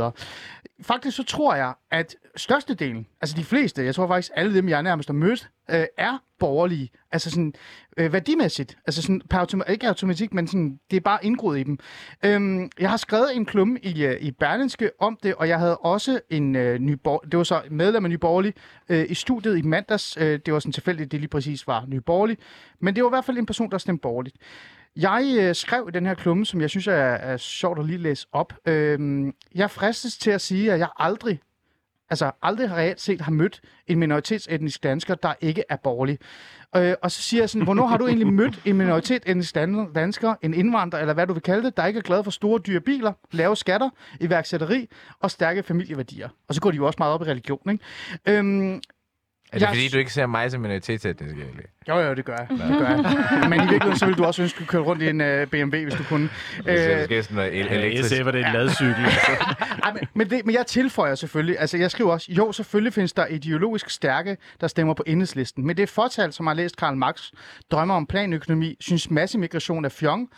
Faktisk 0.82 1.16
så 1.16 1.24
tror 1.24 1.54
jeg, 1.54 1.74
at 1.90 2.16
størstedelen, 2.36 3.06
altså 3.20 3.36
de 3.36 3.44
fleste, 3.44 3.84
jeg 3.84 3.94
tror 3.94 4.06
faktisk 4.06 4.32
alle 4.34 4.54
dem, 4.54 4.68
jeg 4.68 4.82
nærmest 4.82 5.08
har 5.08 5.14
mødt, 5.14 5.50
øh, 5.70 5.84
er 5.98 6.18
borgerlige. 6.38 6.90
Altså 7.12 7.30
sådan 7.30 7.54
øh, 7.96 8.12
værdimæssigt. 8.12 8.78
Altså 8.86 9.02
sådan, 9.02 9.22
per 9.30 9.38
automa- 9.38 9.70
ikke 9.70 9.88
automatik, 9.88 10.34
men 10.34 10.46
sådan, 10.46 10.80
det 10.90 10.96
er 10.96 11.00
bare 11.00 11.24
indgroet 11.24 11.58
i 11.58 11.62
dem. 11.62 11.78
Øhm, 12.24 12.70
jeg 12.78 12.90
har 12.90 12.96
skrevet 12.96 13.36
en 13.36 13.46
klumme 13.46 13.78
i, 13.82 14.04
øh, 14.04 14.20
i 14.20 14.30
Berlinske 14.30 14.90
om 15.00 15.18
det, 15.22 15.34
og 15.34 15.48
jeg 15.48 15.58
havde 15.58 15.76
også 15.76 16.20
en 16.30 16.56
øh, 16.56 16.78
ny 16.78 16.98
det 17.04 17.38
var 17.38 17.42
så 17.42 17.62
medlem 17.70 18.04
af 18.04 18.10
Ny 18.10 18.14
Borgerlig 18.14 18.54
øh, 18.88 19.06
i 19.08 19.14
studiet 19.14 19.58
i 19.58 19.62
mandags. 19.62 20.16
Øh, 20.20 20.40
det 20.46 20.54
var 20.54 20.60
sådan 20.60 20.72
tilfældigt, 20.72 21.12
det 21.12 21.20
lige 21.20 21.28
præcis 21.28 21.66
var 21.66 21.84
Ny 21.88 21.96
Borgerlig. 21.96 22.38
Men 22.80 22.96
det 22.96 23.04
var 23.04 23.10
i 23.10 23.12
hvert 23.12 23.24
fald 23.24 23.38
en 23.38 23.46
person, 23.46 23.70
der 23.70 23.78
stemte 23.78 24.00
borgerligt. 24.00 24.36
Jeg 24.96 25.36
øh, 25.38 25.54
skrev 25.54 25.90
den 25.94 26.06
her 26.06 26.14
klumme, 26.14 26.46
som 26.46 26.60
jeg 26.60 26.70
synes 26.70 26.86
er, 26.86 26.92
er 26.92 27.36
sjovt 27.36 27.78
at 27.78 27.86
lige 27.86 27.98
læse 27.98 28.26
op. 28.32 28.52
Øhm, 28.66 29.34
jeg 29.54 29.70
fristes 29.70 30.18
til 30.18 30.30
at 30.30 30.40
sige, 30.40 30.72
at 30.72 30.78
jeg 30.78 30.88
aldrig, 30.96 31.40
altså 32.10 32.30
aldrig 32.42 32.70
reelt 32.70 33.00
set 33.00 33.20
har 33.20 33.32
mødt 33.32 33.60
en 33.86 33.98
minoritetsetnisk 33.98 34.82
dansker, 34.82 35.14
der 35.14 35.34
ikke 35.40 35.64
er 35.68 35.76
borgerlig. 35.76 36.18
Øh, 36.76 36.94
og 37.02 37.10
så 37.10 37.22
siger 37.22 37.42
jeg 37.42 37.50
sådan, 37.50 37.64
hvornår 37.64 37.86
har 37.86 37.96
du 37.96 38.06
egentlig 38.06 38.32
mødt 38.32 38.60
en 38.64 38.76
minoritetsetnisk 38.76 39.54
dansker, 39.94 40.34
en 40.42 40.54
indvandrer, 40.54 41.00
eller 41.00 41.14
hvad 41.14 41.26
du 41.26 41.32
vil 41.32 41.42
kalde 41.42 41.62
det, 41.62 41.76
der 41.76 41.86
ikke 41.86 41.98
er 41.98 42.02
glad 42.02 42.24
for 42.24 42.30
store 42.30 42.60
dyre 42.66 42.80
biler, 42.80 43.12
lave 43.32 43.56
skatter, 43.56 43.90
iværksætteri 44.20 44.88
og 45.20 45.30
stærke 45.30 45.62
familieværdier. 45.62 46.28
Og 46.48 46.54
så 46.54 46.60
går 46.60 46.70
de 46.70 46.76
jo 46.76 46.86
også 46.86 46.96
meget 46.98 47.14
op 47.14 47.22
i 47.22 47.24
religion, 47.24 47.70
ikke? 47.70 47.84
Øhm, 48.38 48.80
er 49.52 49.58
det 49.58 49.60
Jeg- 49.60 49.68
fordi, 49.68 49.88
du 49.88 49.98
ikke 49.98 50.12
ser 50.12 50.26
mig 50.26 50.50
som 50.50 50.60
minoritetsetnisk 50.60 51.34
egentlig? 51.36 51.64
jo, 51.88 51.98
jo, 52.00 52.14
det 52.14 52.24
gør 52.24 52.36
jeg. 52.36 52.46
Det 52.50 52.78
gør 52.78 52.88
jeg. 52.88 53.48
Men 53.48 53.58
i 53.58 53.62
virkeligheden, 53.62 53.96
så 53.98 54.06
ville 54.06 54.18
du 54.18 54.24
også 54.24 54.42
ønske, 54.42 54.56
at 54.56 54.60
du 54.60 54.66
køre 54.70 54.82
rundt 54.82 55.02
i 55.02 55.08
en 55.08 55.20
uh, 55.20 55.48
BMW, 55.50 55.82
hvis 55.82 55.94
du 55.94 56.02
kunne. 56.04 56.28
Det 56.56 56.78
ser 56.78 56.92
Øh, 56.94 56.98
måske 57.00 57.22
sådan 57.22 57.34
noget 57.36 57.60
el- 57.60 57.66
Ja, 57.66 57.74
elektrisk. 57.74 58.08
SF 58.14 58.20
er 58.26 58.30
det 58.30 58.46
en 58.46 58.52
ladcykel. 58.52 59.04
Altså. 59.04 59.30
Ej, 59.84 59.92
men, 59.92 60.02
men, 60.14 60.30
det, 60.30 60.46
men 60.46 60.54
jeg 60.54 60.66
tilføjer 60.66 61.14
selvfølgelig, 61.14 61.56
altså 61.60 61.76
jeg 61.78 61.90
skriver 61.90 62.12
også, 62.12 62.32
jo, 62.32 62.52
selvfølgelig 62.52 62.92
findes 62.92 63.12
der 63.12 63.26
ideologisk 63.26 63.90
stærke, 63.90 64.36
der 64.60 64.66
stemmer 64.66 64.94
på 64.94 65.02
enhedslisten, 65.06 65.66
men 65.66 65.76
det 65.76 65.82
er 65.82 65.86
fortal, 65.86 66.32
som 66.32 66.46
har 66.46 66.54
læst 66.54 66.76
Karl 66.76 66.96
Marx, 66.96 67.30
drømmer 67.70 67.94
om 67.94 68.06
planøkonomi, 68.06 68.76
synes 68.80 69.10
massemigration 69.10 69.84
er 69.84 69.88
fjong, 69.88 70.28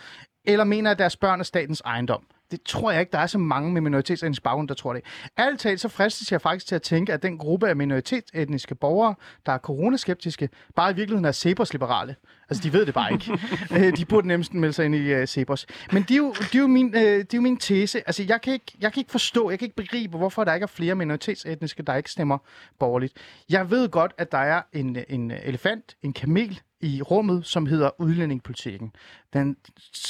eller 0.45 0.65
mener, 0.65 0.91
at 0.91 0.99
deres 0.99 1.17
børn 1.17 1.41
er 1.41 1.45
statens 1.45 1.81
ejendom. 1.87 2.23
Det 2.51 2.63
tror 2.63 2.91
jeg 2.91 3.01
ikke, 3.01 3.13
der 3.13 3.19
er 3.19 3.27
så 3.27 3.39
mange 3.39 3.73
med 3.73 3.81
minoritetsetnisk 3.81 4.43
baggrund, 4.43 4.69
der 4.69 4.75
tror 4.75 4.93
det. 4.93 5.03
Ærligt 5.39 5.61
talt, 5.61 5.81
så 5.81 5.89
fristes 5.89 6.33
jeg 6.33 6.41
faktisk 6.41 6.67
til 6.67 6.75
at 6.75 6.83
tænke, 6.83 7.13
at 7.13 7.23
den 7.23 7.39
gruppe 7.39 7.69
af 7.69 7.77
minoritetsetniske 7.77 8.75
borgere, 8.75 9.15
der 9.47 9.53
er 9.53 9.59
coronaskeptiske, 9.59 10.49
bare 10.77 10.91
i 10.91 10.95
virkeligheden 10.95 11.25
er 11.25 11.33
Cepos-liberale. 11.33 12.17
Altså, 12.51 12.63
de 12.63 12.73
ved 12.73 12.87
det 12.87 12.95
bare 12.95 13.13
ikke. 13.13 13.33
Øh, 13.77 13.97
de 13.97 14.05
burde 14.05 14.29
nemmest 14.29 14.55
melde 14.55 14.73
sig 14.73 14.85
ind 14.85 14.95
i 14.95 15.15
uh, 15.15 15.25
Cepos. 15.25 15.67
Men 15.93 16.03
det 16.03 16.11
er, 16.11 16.17
jo, 16.17 16.33
det, 16.33 16.55
er 16.55 16.59
jo 16.59 16.67
min, 16.67 16.95
øh, 16.95 17.03
det 17.03 17.21
er 17.21 17.27
jo 17.35 17.41
min 17.41 17.57
tese. 17.57 17.99
Altså, 18.07 18.25
jeg 18.29 18.41
kan, 18.41 18.53
ikke, 18.53 18.73
jeg 18.81 18.93
kan 18.93 19.01
ikke 19.01 19.11
forstå, 19.11 19.51
jeg 19.51 19.59
kan 19.59 19.67
ikke 19.67 19.77
begribe, 19.77 20.19
hvorfor 20.19 20.45
der 20.45 20.55
ikke 20.55 20.65
er 20.65 20.69
flere 20.69 20.95
minoritetsetniske, 20.95 21.83
der 21.83 21.95
ikke 21.95 22.11
stemmer 22.11 22.39
borgerligt. 22.79 23.13
Jeg 23.51 23.71
ved 23.71 23.89
godt, 23.89 24.13
at 24.19 24.33
der 24.33 24.39
er 24.39 24.63
en, 24.73 24.97
en 25.09 25.31
elefant, 25.31 25.97
en 26.03 26.13
kamel 26.13 26.61
i 26.81 27.03
rummet, 27.03 27.47
som 27.47 27.67
hedder 27.67 27.91
udlændingepolitikken. 28.01 28.93
Den 29.33 29.57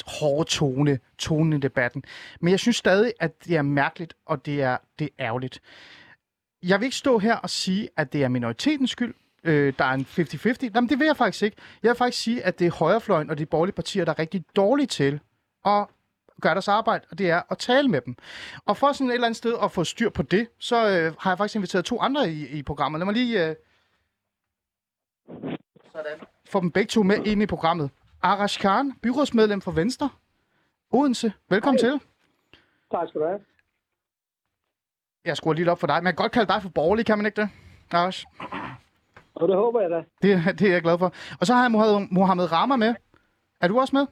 hårde 0.06 0.50
tone, 0.50 0.98
tonen 1.18 1.52
i 1.52 1.58
debatten. 1.58 2.04
Men 2.40 2.50
jeg 2.50 2.60
synes 2.60 2.76
stadig, 2.76 3.12
at 3.20 3.44
det 3.44 3.56
er 3.56 3.62
mærkeligt, 3.62 4.14
og 4.26 4.46
det 4.46 4.62
er, 4.62 4.76
det 4.98 5.04
er 5.04 5.24
ærgerligt. 5.24 5.60
Jeg 6.62 6.80
vil 6.80 6.84
ikke 6.84 6.96
stå 6.96 7.18
her 7.18 7.36
og 7.36 7.50
sige, 7.50 7.88
at 7.96 8.12
det 8.12 8.22
er 8.22 8.28
minoritetens 8.28 8.90
skyld, 8.90 9.14
øh, 9.44 9.72
der 9.78 9.84
er 9.84 9.92
en 9.92 10.06
50-50. 10.08 10.70
Jamen, 10.74 10.88
det 10.88 10.98
vil 10.98 11.06
jeg 11.06 11.16
faktisk 11.16 11.42
ikke. 11.42 11.56
Jeg 11.82 11.88
vil 11.88 11.96
faktisk 11.96 12.22
sige, 12.22 12.42
at 12.44 12.58
det 12.58 12.66
er 12.66 12.70
højrefløjen 12.70 13.30
og 13.30 13.38
de 13.38 13.46
borgerlige 13.46 13.74
partier, 13.74 14.04
der 14.04 14.12
er 14.12 14.18
rigtig 14.18 14.44
dårlige 14.56 14.86
til 14.86 15.20
at 15.66 15.86
gøre 16.40 16.54
deres 16.54 16.68
arbejde, 16.68 17.04
og 17.10 17.18
det 17.18 17.30
er 17.30 17.42
at 17.50 17.58
tale 17.58 17.88
med 17.88 18.00
dem. 18.00 18.16
Og 18.64 18.76
for 18.76 18.92
sådan 18.92 19.10
et 19.10 19.14
eller 19.14 19.26
andet 19.26 19.36
sted 19.36 19.54
at 19.62 19.72
få 19.72 19.84
styr 19.84 20.10
på 20.10 20.22
det, 20.22 20.48
så 20.58 20.76
øh, 20.76 21.14
har 21.18 21.30
jeg 21.30 21.38
faktisk 21.38 21.56
inviteret 21.56 21.84
to 21.84 22.00
andre 22.00 22.30
i, 22.30 22.46
i 22.46 22.62
programmet. 22.62 22.98
Lad 22.98 23.04
mig 23.04 23.14
lige... 23.14 23.48
Øh... 23.48 23.54
Sådan. 25.92 26.18
Få 26.50 26.60
dem 26.60 26.70
begge 26.70 26.88
to 26.88 27.02
med 27.02 27.26
ind 27.26 27.42
i 27.42 27.46
programmet. 27.46 27.90
Arash 28.22 28.60
Khan, 28.60 28.92
byrådsmedlem 29.02 29.60
for 29.60 29.70
Venstre. 29.70 30.10
Odense, 30.92 31.32
velkommen 31.48 31.80
Hej. 31.82 31.90
til. 31.90 32.00
Tak 32.90 33.08
skal 33.08 33.20
du 33.20 33.26
have. 33.26 33.40
Jeg 35.24 35.36
skruer 35.36 35.54
lige 35.54 35.70
op 35.70 35.80
for 35.80 35.86
dig. 35.86 36.02
Man 36.02 36.12
kan 36.12 36.22
godt 36.22 36.32
kalde 36.32 36.52
dig 36.52 36.62
for 36.62 36.68
borgerlig, 36.68 37.06
kan 37.06 37.18
man 37.18 37.26
ikke 37.26 37.40
det? 37.40 37.50
Arash? 37.90 38.26
Og 39.34 39.48
det 39.48 39.56
håber 39.56 39.80
jeg 39.80 39.90
da. 39.90 40.04
Det, 40.22 40.58
det 40.58 40.68
er 40.68 40.72
jeg 40.72 40.82
glad 40.82 40.98
for. 40.98 41.12
Og 41.40 41.46
så 41.46 41.54
har 41.54 41.62
jeg 41.62 41.70
Mohammed, 41.70 42.08
Mohammed 42.10 42.52
Rama 42.52 42.76
med. 42.76 42.94
Er 43.60 43.68
du 43.68 43.80
også 43.80 43.96
med? 43.96 44.06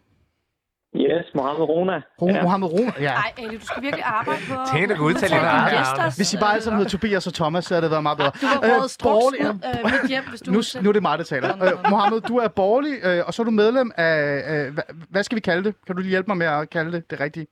Yes, 1.07 1.26
Mohammed 1.34 1.64
Rona. 1.72 1.96
Ro- 2.22 2.28
ja. 2.28 2.42
Mohammed 2.42 2.68
Roma, 2.74 2.92
ja. 3.01 3.12
Ej, 3.24 3.30
Ali, 3.38 3.57
du 3.57 3.66
skal 3.66 3.82
virkelig 3.82 4.05
arbejde 4.05 4.40
på... 4.51 4.55
Tænk, 4.72 4.88
du 4.90 4.94
kan 4.94 5.05
udtale 5.05 5.34
dit 5.34 5.42
eget 5.42 5.72
navn. 5.99 6.12
Hvis 6.20 6.34
I 6.34 6.36
bare 6.42 6.53
alle 6.53 6.62
sammen 6.64 6.78
hedder 6.78 6.90
Tobias 6.90 7.26
og 7.26 7.34
Thomas, 7.34 7.64
så 7.64 7.74
havde 7.74 7.82
det 7.86 7.90
været 7.90 8.03
meget 8.09 8.18
bedre. 8.18 8.32
Du 8.42 8.46
var 8.46 8.59
Øh, 8.66 8.70
rådet 8.76 8.96
borgerlig- 9.07 9.42
øh, 9.68 9.84
mit 9.94 10.05
hjem, 10.12 10.24
hvis 10.30 10.40
du... 10.40 10.49
Nu, 10.57 10.61
nu 10.82 10.88
er 10.88 10.92
det 10.99 11.03
mig, 11.09 11.18
der 11.18 11.24
taler. 11.24 11.49
Øh, 11.66 11.90
Mohammed, 11.92 12.20
du 12.20 12.36
er 12.44 12.49
borgerlig, 12.49 12.94
øh, 13.09 13.20
og 13.26 13.30
så 13.34 13.42
er 13.42 13.44
du 13.44 13.51
medlem 13.64 13.88
af... 13.96 14.14
Øh, 14.53 14.66
hvad, 14.74 14.86
hvad 15.12 15.22
skal 15.26 15.36
vi 15.36 15.40
kalde 15.51 15.62
det? 15.66 15.72
Kan 15.86 15.94
du 15.96 16.01
lige 16.03 16.11
hjælpe 16.14 16.28
mig 16.30 16.36
med 16.42 16.46
at 16.46 16.70
kalde 16.70 16.92
det 16.92 17.11
det 17.11 17.20
rigtige? 17.20 17.46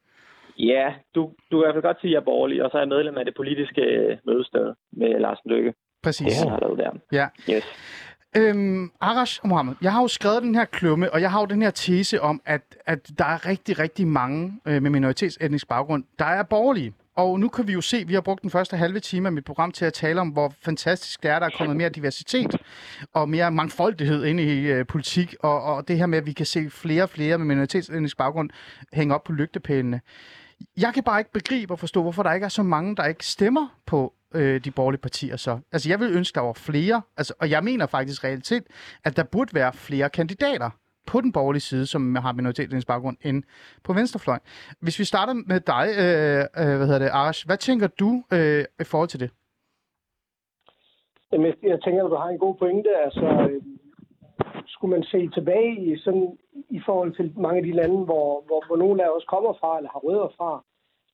Ja, 0.59 0.87
du, 1.15 1.21
du 1.51 1.55
kan 1.57 1.63
i 1.63 1.65
hvert 1.65 1.75
fald 1.77 1.83
godt 1.91 2.01
sige, 2.01 2.11
at 2.11 2.15
jeg 2.15 2.21
er 2.21 2.29
borgerlig, 2.33 2.59
og 2.65 2.69
så 2.71 2.77
er 2.79 2.83
jeg 2.83 2.89
medlem 2.89 3.17
af 3.21 3.25
det 3.25 3.35
politiske 3.37 3.81
øh, 3.81 4.17
mødested 4.29 4.67
med 5.01 5.21
Lars 5.21 5.39
Løkke. 5.45 5.73
Præcis. 6.03 6.27
Det 6.27 6.37
han 6.43 6.49
har 6.49 6.61
lavet 6.65 6.79
der. 6.79 6.91
Ja. 7.19 7.27
Yes. 7.55 7.65
Øhm, 8.37 8.91
Arash 9.01 9.41
og 9.43 9.49
Mohammed, 9.49 9.75
jeg 9.83 9.93
har 9.93 10.01
jo 10.01 10.09
skrevet 10.09 10.43
den 10.43 10.55
her 10.55 10.65
klumme, 10.65 11.13
og 11.13 11.21
jeg 11.21 11.31
har 11.31 11.41
jo 11.41 11.47
den 11.47 11.63
her 11.63 11.71
tese 11.71 12.23
om, 12.23 12.41
at, 12.45 12.77
at 12.87 13.11
der 13.19 13.25
er 13.25 13.47
rigtig, 13.47 13.79
rigtig 13.79 14.07
mange 14.07 14.61
øh, 14.67 14.83
med 14.83 14.91
minoritetsetnisk 14.91 15.69
baggrund, 15.69 16.05
der 16.19 16.25
er 16.25 16.43
borgerlige. 16.43 16.95
Og 17.17 17.41
nu 17.41 17.49
kan 17.49 17.67
vi 17.67 17.73
jo 17.73 17.81
se, 17.81 17.97
at 17.97 18.09
vi 18.09 18.15
har 18.15 18.21
brugt 18.21 18.43
den 18.43 18.51
første 18.51 18.77
halve 18.77 19.01
time 19.01 19.29
af 19.29 19.33
mit 19.33 19.45
program 19.45 19.73
til 19.73 19.85
at 19.85 19.93
tale 19.93 20.21
om, 20.21 20.29
hvor 20.29 20.53
fantastisk 20.63 21.23
det 21.23 21.31
er, 21.31 21.39
der 21.39 21.47
er 21.47 21.51
kommet 21.59 21.77
mere 21.77 21.89
diversitet 21.89 22.57
og 23.13 23.29
mere 23.29 23.51
mangfoldighed 23.51 24.25
ind 24.25 24.41
i 24.41 24.61
øh, 24.61 24.87
politik, 24.87 25.35
og, 25.41 25.63
og 25.63 25.89
det 25.89 25.99
her 25.99 26.07
med, 26.07 26.19
at 26.19 26.27
vi 26.27 26.33
kan 26.33 26.47
se 26.47 26.71
flere 26.71 27.03
og 27.03 27.11
flere 27.11 27.39
med 27.39 27.47
minoritetsetnisk 27.47 28.17
baggrund 28.17 28.51
hænge 28.93 29.15
op 29.15 29.25
på 29.25 29.33
lygtepælene. 29.33 30.01
Jeg 30.81 30.95
kan 30.95 31.03
bare 31.05 31.21
ikke 31.21 31.33
begribe 31.33 31.73
og 31.75 31.79
forstå, 31.79 32.03
hvorfor 32.03 32.23
der 32.23 32.33
ikke 32.33 32.45
er 32.45 32.49
så 32.49 32.63
mange, 32.63 32.97
der 32.97 33.05
ikke 33.05 33.27
stemmer 33.27 33.79
på 33.87 34.15
øh, 34.35 34.61
de 34.65 34.71
borgerlige 34.71 35.01
partier 35.01 35.37
så. 35.37 35.59
Altså, 35.73 35.89
jeg 35.89 36.01
vil 36.01 36.17
ønske, 36.17 36.35
der 36.35 36.41
var 36.41 36.53
flere, 36.53 37.03
altså, 37.17 37.35
og 37.41 37.51
jeg 37.51 37.65
mener 37.65 37.87
faktisk 37.87 38.25
reelt 38.25 38.47
set, 38.47 38.63
at 39.05 39.17
der 39.17 39.23
burde 39.25 39.55
være 39.55 39.73
flere 39.73 40.11
kandidater 40.11 40.71
på 41.07 41.21
den 41.21 41.33
borgerlige 41.33 41.61
side, 41.61 41.87
som 41.87 42.15
har 42.15 42.33
minoritetens 42.33 42.85
baggrund, 42.85 43.17
end 43.23 43.43
på 43.85 43.93
venstrefløjen. 43.93 44.41
Hvis 44.81 44.99
vi 44.99 45.05
starter 45.05 45.33
med 45.33 45.61
dig, 45.61 45.89
øh, 45.99 46.39
øh, 46.71 46.77
hvad 46.77 46.87
hedder 46.87 46.99
det, 46.99 47.09
Arash, 47.09 47.47
hvad 47.47 47.57
tænker 47.57 47.87
du 47.87 48.25
øh, 48.33 48.65
i 48.81 48.85
forhold 48.85 49.09
til 49.09 49.21
det? 49.21 49.31
Jamen, 51.33 51.47
jeg- 51.63 51.81
tænker, 51.85 52.05
at 52.05 52.11
du 52.11 52.17
har 52.17 52.29
en 52.29 52.39
god 52.39 52.55
pointe. 52.59 52.91
Altså, 53.05 53.21
øhm, 53.51 53.79
skulle 54.67 54.95
man 54.97 55.05
se 55.05 55.29
tilbage 55.29 55.73
i, 55.87 55.99
sådan, 55.99 56.39
i 56.71 56.81
forhold 56.87 57.13
til 57.15 57.33
mange 57.37 57.59
af 57.59 57.65
de 57.65 57.73
lande, 57.73 58.05
hvor, 58.05 58.43
hvor, 58.47 58.67
hvor 58.67 58.77
nogle 58.77 59.05
af 59.05 59.09
os 59.17 59.25
kommer 59.25 59.53
fra, 59.61 59.77
eller 59.77 59.91
har 59.91 59.99
rødder 59.99 60.29
fra, 60.37 60.65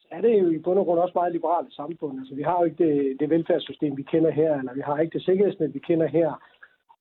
så 0.01 0.07
er 0.11 0.21
det 0.21 0.41
jo 0.43 0.51
i 0.51 0.59
bund 0.59 0.79
og 0.79 0.85
grund 0.85 1.01
også 1.01 1.13
meget 1.15 1.33
liberale 1.33 1.71
samfund. 1.71 2.19
Altså, 2.19 2.35
vi 2.35 2.43
har 2.43 2.59
jo 2.59 2.65
ikke 2.65 2.85
det, 2.85 3.21
det 3.21 3.31
velfærdssystem, 3.31 3.97
vi 3.97 4.03
kender 4.03 4.31
her, 4.31 4.59
eller 4.59 4.75
vi 4.75 4.81
har 4.81 4.99
ikke 4.99 5.19
det 5.19 5.25
sikkerhedsnet, 5.25 5.75
vi 5.75 5.79
kender 5.79 6.07
her. 6.07 6.33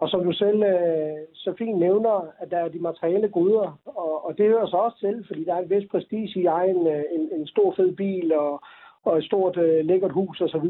Og 0.01 0.09
som 0.09 0.23
du 0.23 0.31
selv 0.31 0.63
øh, 0.63 1.19
så 1.33 1.53
fint 1.57 1.79
nævner, 1.79 2.15
at 2.39 2.51
der 2.51 2.57
er 2.57 2.67
de 2.67 2.79
materielle 2.79 3.29
goder, 3.29 3.79
og, 3.85 4.25
og 4.25 4.37
det 4.37 4.45
hører 4.45 4.67
så 4.67 4.77
også 4.77 4.99
til, 4.99 5.25
fordi 5.27 5.43
der 5.43 5.53
er 5.55 5.61
en 5.61 5.69
vis 5.69 5.89
prestige 5.91 6.39
i 6.39 6.45
egen 6.45 6.87
øh, 6.87 7.03
en, 7.11 7.29
en 7.39 7.47
stor 7.47 7.73
fed 7.77 7.95
bil 7.95 8.33
og, 8.33 8.61
og 9.05 9.17
et 9.17 9.23
stort 9.23 9.57
øh, 9.57 9.85
lækkert 9.85 10.11
hus 10.11 10.41
osv. 10.41 10.67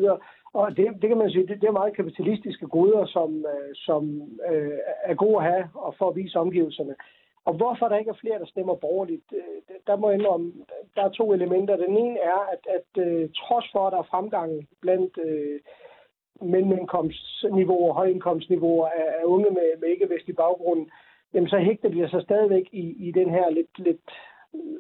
Og 0.54 0.78
det, 0.78 0.88
det 1.02 1.08
kan 1.10 1.18
man 1.18 1.30
sige, 1.30 1.48
det, 1.48 1.62
det 1.62 1.68
er 1.68 1.80
meget 1.82 1.96
kapitalistiske 1.96 2.68
goder, 2.68 3.06
som, 3.06 3.46
øh, 3.54 3.72
som 3.76 4.22
øh, 4.52 4.78
er 5.04 5.14
gode 5.14 5.38
at 5.38 5.44
have 5.52 5.70
og 5.74 5.96
for 5.98 6.10
at 6.10 6.16
vise 6.16 6.40
omgivelserne. 6.40 6.96
Og 7.46 7.54
hvorfor 7.54 7.88
der 7.88 7.98
ikke 7.98 8.10
er 8.10 8.22
flere, 8.22 8.40
der 8.40 8.46
stemmer 8.46 8.76
borgerligt, 8.76 9.34
øh, 9.34 9.78
der 9.88 9.96
må 9.96 10.10
jeg 10.10 10.20
indrømme, 10.20 10.54
der 10.96 11.04
er 11.04 11.10
to 11.10 11.34
elementer. 11.34 11.76
Den 11.76 11.98
ene 11.98 12.20
er, 12.20 12.40
at, 12.54 12.64
at 12.78 13.04
øh, 13.06 13.30
trods 13.36 13.66
for, 13.72 13.88
at 13.88 13.92
der 13.92 14.00
er 14.00 14.12
fremgang 14.14 14.68
blandt 14.82 15.18
øh, 15.26 15.60
mellemindkomstniveauer 16.42 17.94
højindkomstniveauer 17.94 18.88
af, 18.88 19.08
af 19.20 19.24
unge 19.24 19.50
med, 19.50 19.80
med 19.80 19.90
ikke-vestlig 19.90 20.36
baggrund, 20.36 20.88
jamen 21.34 21.50
så 21.50 21.58
hægter 21.58 21.90
de 21.90 22.10
sig 22.10 22.22
stadigvæk 22.22 22.66
i, 22.72 23.08
i 23.08 23.12
den 23.12 23.30
her 23.30 23.50
lidt, 23.50 23.80
lidt 23.80 24.10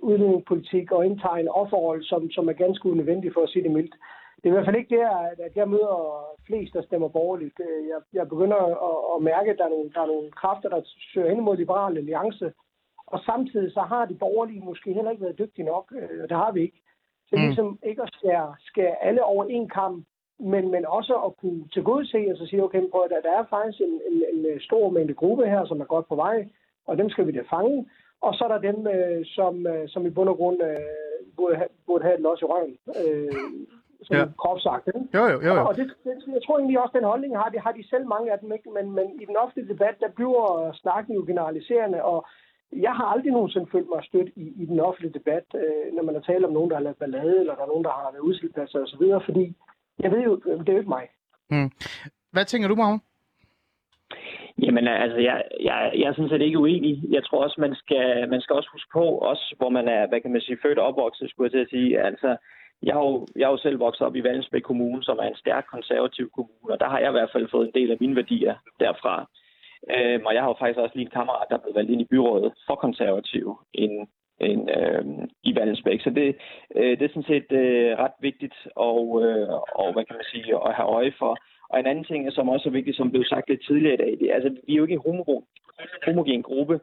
udlændingepolitik 0.02 0.92
og 0.92 1.06
indtager 1.06 1.36
en 1.36 1.48
offerrolle, 1.48 2.04
som, 2.04 2.32
som 2.32 2.50
er 2.50 2.54
ganske 2.54 2.90
unødvendig 2.90 3.34
for 3.34 3.42
at 3.44 3.50
sige 3.50 3.64
det 3.64 3.72
mildt. 3.72 3.96
Det 4.44 4.48
er 4.48 4.54
i 4.54 4.56
hvert 4.56 4.66
fald 4.66 4.76
ikke 4.76 4.96
der, 4.98 5.10
at 5.48 5.56
jeg 5.56 5.70
møder 5.70 6.26
flest, 6.48 6.74
der 6.74 6.82
stemmer 6.82 7.08
borgerligt. 7.08 7.60
Øh, 7.60 7.88
Jeg, 7.88 8.00
jeg 8.14 8.30
begynder 8.30 8.58
at, 8.58 9.16
at 9.16 9.24
mærke, 9.24 9.52
at 9.52 9.58
der 9.58 9.66
er, 9.66 9.70
nogle, 9.70 9.90
der 9.96 10.02
er 10.02 10.06
nogle 10.14 10.32
kræfter, 10.32 10.70
der 10.70 10.82
søger 11.14 11.30
hen 11.30 11.44
mod 11.44 11.58
Liberal 11.58 11.98
Alliance, 11.98 12.54
og 13.08 13.20
samtidig 13.20 13.72
så 13.74 13.80
har 13.82 14.06
de 14.06 14.16
borgerlige 14.16 14.66
måske 14.66 14.94
heller 14.94 15.12
ikke 15.12 15.24
været 15.24 15.40
dygtige 15.40 15.66
nok, 15.66 15.94
øh, 15.98 16.24
og 16.24 16.30
det 16.30 16.38
har 16.38 16.52
vi 16.52 16.62
ikke. 16.62 16.82
Så 17.30 17.36
Mm. 17.36 17.42
ligesom 17.42 17.80
ikke 17.84 18.02
at 18.02 18.10
skære, 18.14 18.56
skære 18.60 19.04
alle 19.04 19.24
over 19.24 19.46
en 19.46 19.70
kamp, 19.70 20.06
men, 20.40 20.72
men 20.72 20.86
også 20.86 21.14
at 21.16 21.38
kunne 21.38 21.68
tilgodese 21.74 22.28
og 22.32 22.38
så 22.38 22.46
sige, 22.46 22.64
okay, 22.64 22.82
prøv, 22.92 23.02
at 23.04 23.10
der, 23.10 23.22
der 23.30 23.38
er 23.40 23.46
faktisk 23.50 23.82
en, 23.82 24.02
en, 24.12 24.46
en 24.46 24.60
stor 24.60 24.90
mængde 24.90 25.14
gruppe 25.14 25.46
her, 25.46 25.66
som 25.66 25.82
er 25.82 25.86
godt 25.86 26.08
på 26.08 26.16
vej, 26.16 26.48
og 26.88 26.98
dem 26.98 27.10
skal 27.10 27.28
vi 27.28 27.32
da 27.32 27.42
fange. 27.56 27.90
Og 28.22 28.34
så 28.34 28.44
er 28.44 28.48
der 28.48 28.72
dem, 28.72 28.88
øh, 28.88 29.26
som, 29.26 29.68
øh, 29.68 29.90
som 29.90 30.06
i 30.06 30.10
bund 30.10 30.30
og 30.30 30.36
grund 30.38 30.64
øh, 30.64 30.78
burde, 31.38 31.56
have, 31.56 31.70
burde 31.86 32.04
have 32.04 32.16
et 32.16 32.22
los 32.22 32.42
i 32.42 32.46
røven, 32.46 32.78
øh, 32.88 33.34
som 34.02 34.16
Ja. 34.16 34.22
ja. 34.22 34.28
groft 34.38 34.64
sagt. 34.64 34.88
Ikke? 34.88 35.18
Jo, 35.18 35.24
jo, 35.34 35.38
jo, 35.48 35.54
jo. 35.58 35.68
Og 35.68 35.76
det, 35.76 35.86
det, 36.04 36.16
jeg 36.36 36.42
tror 36.46 36.58
egentlig 36.58 36.80
også, 36.80 36.98
den 36.98 37.12
holdning 37.12 37.38
har 37.38 37.50
de, 37.50 37.60
har 37.60 37.72
de 37.72 37.90
selv 37.90 38.06
mange 38.08 38.32
af 38.32 38.40
dem, 38.40 38.52
ikke? 38.52 38.70
Men, 38.78 38.92
men 38.98 39.22
i 39.22 39.26
den 39.26 39.38
offentlige 39.38 39.74
debat, 39.74 39.96
der 40.00 40.10
bliver 40.18 40.72
snakken 40.74 41.16
jo 41.16 41.24
generaliserende, 41.28 42.04
og 42.04 42.26
jeg 42.74 42.94
har 42.96 43.06
aldrig 43.06 43.32
nogensinde 43.32 43.68
følt 43.72 43.90
mig 43.94 44.04
stødt 44.04 44.30
i, 44.36 44.46
i 44.62 44.66
den 44.66 44.80
offentlige 44.80 45.14
debat, 45.20 45.46
øh, 45.56 45.94
når 45.96 46.04
man 46.04 46.16
har 46.16 46.22
talt 46.22 46.46
om 46.46 46.54
nogen, 46.54 46.70
der 46.70 46.76
har 46.76 46.84
lavet 46.84 46.98
ballade, 46.98 47.40
eller 47.40 47.56
der 47.56 47.64
er 47.64 47.74
nogen, 47.74 47.84
der 47.84 47.90
har 47.90 48.12
været 48.12 48.28
udslipladser 48.30 48.80
osv., 48.80 49.26
fordi 49.26 49.56
jeg 50.00 50.12
ved 50.12 50.22
jo, 50.22 50.36
det 50.36 50.70
er 50.70 50.74
jo 50.74 50.80
ikke 50.80 50.96
mig. 50.98 51.08
Mm. 51.50 51.72
Hvad 52.32 52.46
tænker 52.46 52.68
du, 52.68 52.76
Magne? 52.76 53.00
Jamen 54.62 54.88
altså, 54.88 55.18
jeg, 55.18 55.44
jeg, 55.62 55.92
jeg 55.96 56.08
er 56.08 56.14
sådan 56.14 56.30
set 56.30 56.42
ikke 56.42 56.60
uenig. 56.60 57.04
Jeg 57.10 57.24
tror 57.24 57.44
også, 57.44 57.62
man 57.62 57.76
skal, 57.76 58.30
man 58.30 58.42
skal 58.42 58.56
også 58.56 58.70
huske 58.72 58.90
på, 58.94 59.04
også 59.04 59.56
hvor 59.58 59.70
man 59.70 59.88
er, 59.88 60.08
hvad 60.08 60.22
kan 60.22 60.32
man 60.32 60.42
sige, 60.42 60.58
født 60.62 60.80
og 60.80 60.88
opvokset, 60.88 61.30
skulle 61.30 61.46
jeg 61.46 61.52
til 61.52 61.66
at 61.66 61.70
sige. 61.70 62.02
Altså, 62.02 62.38
jeg 62.84 62.94
har, 62.94 63.02
jo, 63.02 63.28
jeg 63.36 63.48
har 63.48 63.52
jo 63.52 63.58
selv 63.58 63.80
vokset 63.80 64.08
op 64.08 64.16
i 64.16 64.24
Vallensbæk 64.24 64.62
Kommune, 64.62 65.04
som 65.04 65.18
er 65.18 65.28
en 65.28 65.36
stærk 65.36 65.66
konservativ 65.72 66.30
kommune, 66.36 66.74
og 66.74 66.80
der 66.80 66.90
har 66.90 67.00
jeg 67.00 67.10
i 67.10 67.18
hvert 67.18 67.32
fald 67.32 67.48
fået 67.52 67.68
en 67.68 67.74
del 67.74 67.92
af 67.92 67.98
mine 68.00 68.16
værdier 68.16 68.56
derfra. 68.80 69.30
Øhm, 69.96 70.26
og 70.26 70.34
jeg 70.34 70.42
har 70.42 70.50
jo 70.50 70.56
faktisk 70.60 70.80
også 70.80 70.96
lige 70.96 71.06
en 71.06 71.18
kammerat, 71.18 71.50
der 71.50 71.56
er 71.56 71.60
blevet 71.60 71.76
valgt 71.76 71.92
ind 71.92 72.02
i 72.02 72.12
byrådet 72.14 72.54
for 72.68 72.76
konservativ 72.76 73.60
en, 73.74 74.08
en, 74.40 74.70
øhm, 74.70 75.30
i 75.44 75.56
Vallensbæk. 75.56 76.02
Så 76.02 76.10
det, 76.10 76.36
øh, 76.76 77.00
det 77.00 77.02
er 77.02 77.14
sådan 77.14 77.32
set 77.34 77.52
øh, 77.52 77.98
ret 78.04 78.18
vigtigt 78.20 78.58
og, 78.76 79.24
øh, 79.24 79.50
og, 79.82 79.94
hvad 79.94 80.06
kan 80.06 80.16
man 80.16 80.32
sige, 80.34 80.56
at 80.68 80.74
have 80.74 80.90
øje 80.90 81.14
for. 81.20 81.38
Og 81.70 81.80
en 81.80 81.86
anden 81.86 82.04
ting, 82.04 82.32
som 82.34 82.50
også 82.50 82.70
er 82.70 82.74
vigtigt, 82.74 82.98
som 82.98 83.12
blev 83.12 83.24
sagt 83.26 83.50
lidt 83.50 83.66
tidligere 83.66 83.94
i 83.94 84.04
dag, 84.04 84.12
det 84.20 84.30
er, 84.30 84.36
altså, 84.36 84.50
vi 84.68 84.74
er 84.74 84.78
jo 84.78 84.84
ikke 84.84 85.00
en 85.00 85.06
homogen, 85.06 85.44
homogen 86.06 86.44
gruppe. 86.44 86.80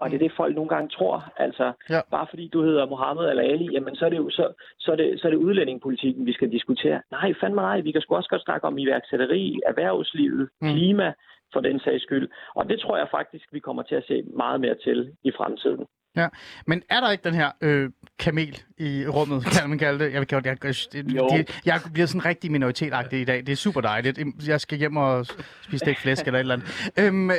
Og 0.00 0.10
det 0.10 0.14
er 0.14 0.18
det, 0.18 0.32
folk 0.36 0.54
nogle 0.54 0.68
gange 0.68 0.88
tror. 0.88 1.32
Altså, 1.36 1.72
Ja. 1.90 2.00
bare 2.10 2.26
fordi 2.30 2.48
du 2.48 2.62
hedder 2.62 2.86
Mohammed 2.86 3.24
eller 3.30 3.42
Ali, 3.42 3.68
jamen 3.72 3.96
så 3.96 4.04
er 4.06 4.10
det 4.10 4.16
jo 4.16 4.30
så, 4.30 4.52
så 4.78 4.92
er 4.92 4.96
det, 4.96 5.20
så 5.20 5.26
er 5.28 5.30
det 5.30 5.38
udlændingepolitikken, 5.38 6.26
vi 6.26 6.32
skal 6.32 6.50
diskutere. 6.52 7.02
Nej, 7.10 7.32
fandme 7.40 7.60
nej. 7.62 7.80
Vi 7.80 7.92
kan 7.92 8.00
sgu 8.00 8.16
også 8.16 8.28
godt 8.28 8.42
snakke 8.42 8.66
om 8.66 8.78
iværksætteri, 8.78 9.60
erhvervslivet, 9.66 10.48
Mm. 10.60 10.66
mm. 10.68 10.72
klima, 10.74 11.12
for 11.52 11.60
den 11.60 11.80
sags 11.80 12.02
skyld. 12.02 12.28
Og 12.54 12.68
det 12.68 12.80
tror 12.80 12.96
jeg 12.96 13.08
faktisk, 13.10 13.44
vi 13.52 13.58
kommer 13.58 13.82
til 13.82 13.94
at 13.94 14.04
se 14.06 14.22
meget 14.36 14.60
mere 14.60 14.74
til 14.74 15.12
i 15.24 15.30
fremtiden. 15.36 15.86
Ja, 16.16 16.28
men 16.66 16.82
er 16.88 17.00
der 17.00 17.10
ikke 17.10 17.24
den 17.24 17.34
her 17.34 17.50
øh, 17.60 17.90
kamel 18.18 18.62
i 18.78 19.06
rummet, 19.06 19.44
kan 19.44 19.70
man 19.70 19.78
kalde 19.78 20.04
det? 20.04 20.12
Jeg, 20.12 20.32
jeg, 20.32 20.46
jeg, 20.54 20.56
jeg, 20.94 21.28
det, 21.30 21.60
jeg 21.64 21.80
bliver 21.92 22.06
sådan 22.06 22.24
rigtig 22.24 22.52
minoritetagtig 22.52 23.20
i 23.20 23.24
dag. 23.24 23.38
Det 23.46 23.48
er 23.48 23.56
super 23.56 23.80
dejligt. 23.80 24.18
Jeg 24.46 24.60
skal 24.60 24.78
hjem 24.78 24.96
og 24.96 25.26
spise 25.62 25.78
stegt 25.78 25.98
flæsk 25.98 26.26
eller 26.26 26.38
et 26.38 26.40
eller 26.40 26.54
andet. 26.54 26.90
Øhm, 26.96 27.30
øh, 27.30 27.36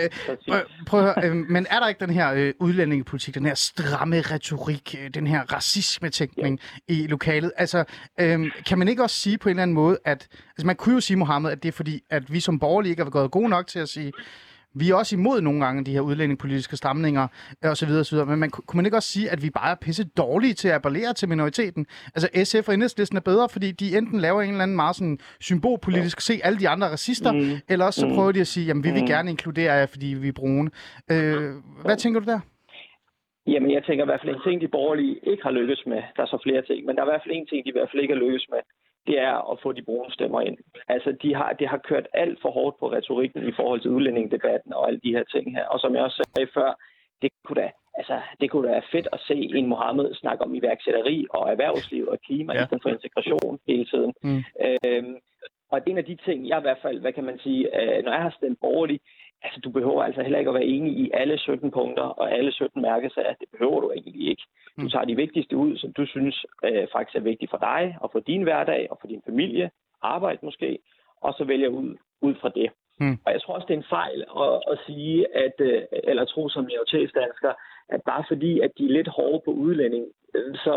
prøv, 0.88 1.00
at 1.00 1.06
høre, 1.06 1.30
øh, 1.30 1.36
men 1.36 1.68
er 1.70 1.80
der 1.80 1.88
ikke 1.88 2.06
den 2.06 2.10
her 2.10 2.34
øh, 2.34 2.54
udlændingepolitik, 2.60 3.36
den 3.36 3.46
her 3.46 3.56
stramme 3.56 4.22
retorik, 4.22 4.96
øh, 5.00 5.10
den 5.10 5.28
her 5.28 5.54
racisme-tænkning 5.54 6.60
i 6.88 7.08
lokalet? 7.08 7.52
Altså, 7.58 7.84
øh, 8.20 8.52
kan 8.66 8.80
man 8.80 8.88
ikke 8.88 9.04
også 9.04 9.16
sige 9.16 9.38
på 9.38 9.50
en 9.50 9.52
eller 9.52 9.64
anden 9.64 9.76
måde, 9.76 9.98
at... 10.06 10.28
Altså, 10.50 10.66
man 10.68 10.76
kunne 10.76 10.96
jo 10.96 11.02
sige, 11.02 11.18
Mohammed, 11.18 11.52
at 11.52 11.64
det 11.64 11.70
er 11.70 11.74
fordi, 11.74 12.02
at 12.10 12.34
vi 12.34 12.40
som 12.40 12.60
borgerlige 12.60 12.90
ikke 12.90 13.04
har 13.04 13.10
gået 13.10 13.32
gode 13.32 13.50
nok 13.50 13.68
til 13.68 13.80
at 13.80 13.90
sige, 13.90 14.12
vi 14.76 14.90
er 14.90 14.96
også 14.96 15.16
imod 15.16 15.42
nogle 15.42 15.66
gange 15.66 15.86
de 15.86 15.92
her 15.92 16.02
udlændingepolitiske 16.02 16.78
stramninger 16.78 17.28
øh, 17.64 17.70
og 17.70 17.78
så 17.78 17.86
videre, 17.86 18.00
og 18.02 18.06
så 18.06 18.16
videre. 18.16 18.26
Men 18.28 18.40
man, 18.40 18.50
kunne 18.50 18.78
man 18.78 18.86
ikke 18.86 18.98
også 18.98 19.10
sige, 19.12 19.30
at 19.30 19.44
vi 19.44 19.50
bare 19.50 19.72
er 19.72 19.76
pisse 19.76 20.04
dårlige 20.18 20.54
til 20.54 20.68
at 20.68 20.74
appellere 20.74 21.14
til 21.14 21.30
minoriteten? 21.30 21.86
Altså 22.16 22.28
SF 22.44 22.68
og 22.68 22.74
Enhedslisten 22.74 23.18
er 23.18 23.22
bedre, 23.22 23.50
fordi 23.50 23.72
de 23.72 23.98
enten 23.98 24.20
laver 24.20 24.42
en 24.42 24.50
eller 24.50 24.64
anden 24.64 24.76
meget 24.76 24.96
sådan 24.96 25.20
symbolpolitisk, 25.40 26.22
se 26.22 26.34
alle 26.44 26.60
de 26.60 26.70
andre 26.70 26.88
racister, 26.88 27.32
mm. 27.32 27.40
eller 27.70 27.86
også 27.86 28.00
så 28.00 28.08
Mm. 28.08 28.14
prøver 28.16 28.32
de 28.32 28.40
at 28.42 28.48
sige, 28.48 28.66
jamen 28.66 28.84
vi 28.84 28.92
vil 28.92 29.02
Mm. 29.02 29.08
gerne 29.08 29.30
inkludere 29.30 29.74
jer, 29.74 29.86
fordi 29.86 30.06
vi 30.06 30.28
er 30.28 30.32
brune. 30.42 30.70
Øh, 31.12 31.52
hvad 31.86 31.98
tænker 31.98 32.20
du 32.20 32.26
der? 32.26 32.40
Jamen, 33.48 33.72
jeg 33.78 33.84
tænker 33.84 34.04
i 34.06 34.10
hvert 34.12 34.22
fald 34.24 34.36
en 34.36 34.42
ting, 34.48 34.62
de 34.62 34.68
borgerlige 34.78 35.16
ikke 35.32 35.44
har 35.44 35.52
lykkes 35.60 35.82
med. 35.92 36.02
Der 36.16 36.22
er 36.24 36.32
så 36.36 36.40
flere 36.46 36.62
ting, 36.70 36.80
men 36.86 36.92
der 36.96 37.02
er 37.02 37.08
i 37.08 37.12
hvert 37.12 37.24
fald 37.26 37.36
en 37.40 37.48
ting, 37.48 37.60
de 37.66 37.70
i 37.70 37.78
hvert 37.78 37.90
fald 37.92 38.02
ikke 38.04 38.14
har 38.16 38.22
lykkes 38.26 38.46
med. 38.54 38.62
Det 39.08 39.20
er 39.20 39.52
at 39.52 39.60
få 39.64 39.72
de 39.72 39.82
brune 39.84 40.12
stemmer 40.12 40.42
ind. 40.42 40.58
Altså, 40.88 41.12
de 41.22 41.36
har, 41.36 41.54
de 41.54 41.68
har 41.68 41.78
kørt 41.78 42.08
alt 42.14 42.42
for 42.42 42.52
hårdt 42.52 42.80
på 42.80 42.92
retorikken 42.92 43.48
i 43.50 43.52
forhold 43.52 43.82
til 43.82 43.92
udlændingedebatten 43.92 44.74
og 44.74 44.88
alle 44.88 45.00
de 45.04 45.12
her 45.16 45.24
ting 45.24 45.56
her. 45.56 45.66
Og 45.66 45.80
som 45.80 45.96
jeg 45.96 46.04
også 46.04 46.28
sagde 46.36 46.52
før, 46.54 46.70
det 47.22 47.30
kunne 47.46 47.62
da, 47.62 47.70
altså, 48.00 48.22
det 48.42 48.52
kunne 48.52 48.68
da 48.68 48.72
være 48.74 48.90
fedt 48.92 49.08
at 49.14 49.20
se 49.28 49.36
en 49.36 49.68
Mohammed 49.68 50.14
snakke 50.16 50.44
om 50.44 50.56
iværksætteri 50.56 51.26
og 51.30 51.52
erhvervsliv 51.52 52.08
og 52.08 52.18
klima, 52.26 52.54
Ja. 52.54 52.64
i 52.64 52.66
stedet 52.66 52.84
for 52.84 52.90
integration 52.90 53.60
hele 53.68 53.86
tiden. 53.86 54.14
Mm. 54.24 54.44
Øhm, 54.66 55.16
og 55.72 55.82
det 55.82 55.88
er 55.88 55.92
en 55.92 55.98
af 55.98 56.06
de 56.06 56.18
ting, 56.26 56.48
jeg 56.48 56.58
i 56.60 56.62
hvert 56.62 56.82
fald, 56.82 57.00
hvad 57.00 57.14
kan 57.14 57.24
man 57.24 57.40
sige, 57.40 57.62
øh, 57.82 58.04
når 58.06 58.12
jeg 58.12 58.22
har 58.22 58.34
stemt 58.38 58.60
borgerlig, 58.62 59.00
altså 59.44 59.60
du 59.60 59.70
behøver 59.70 60.04
altså 60.04 60.22
heller 60.22 60.40
ikke 60.40 60.50
at 60.50 60.54
være 60.54 60.66
enig 60.66 60.94
i 60.94 61.12
alle 61.14 61.38
17 61.38 61.72
punkter 61.72 62.04
og 62.04 62.32
alle 62.38 62.52
17 62.52 62.82
mærkesager. 62.82 63.34
Det 63.34 63.48
behøver 63.52 63.80
du 63.82 63.92
egentlig 63.92 64.28
ikke. 64.30 64.44
Du 64.78 64.82
Mm. 64.82 64.90
tager 64.90 65.06
de 65.06 65.16
vigtigste 65.16 65.58
ud, 65.58 65.78
som 65.78 65.94
du 65.94 66.06
synes 66.06 66.46
øh, 66.66 66.88
faktisk 66.92 67.16
er 67.16 67.20
vigtige 67.20 67.50
for 67.50 67.58
dig 67.58 67.98
og 68.02 68.10
for 68.12 68.20
din 68.20 68.44
hverdag 68.44 68.88
og 68.92 68.98
for 69.02 69.08
din 69.08 69.22
familie, 69.26 69.72
arbejde 70.02 70.40
måske, 70.44 70.80
og 71.22 71.34
så 71.38 71.44
vælger 71.44 71.70
ud, 71.70 71.98
ud 72.22 72.36
fra 72.42 72.50
det. 72.50 72.72
Mm. 73.02 73.18
Og 73.26 73.30
jeg 73.34 73.42
tror 73.42 73.54
også, 73.54 73.68
det 73.68 73.74
er 73.74 73.84
en 73.84 73.94
fejl 74.00 74.20
at, 74.44 74.56
at 74.72 74.78
sige, 74.88 75.36
at, 75.46 75.56
øh, 75.60 75.82
eller 76.04 76.26
tro 76.26 76.50
som 76.50 76.64
minoritetsdansker, 76.64 77.52
at 77.90 78.02
bare 78.12 78.24
fordi, 78.28 78.60
at 78.60 78.72
de 78.78 78.86
er 78.86 78.96
lidt 78.98 79.08
hårde 79.08 79.42
på 79.46 79.52
udlænding, 79.52 80.06
øh, 80.36 80.56
så, 80.56 80.74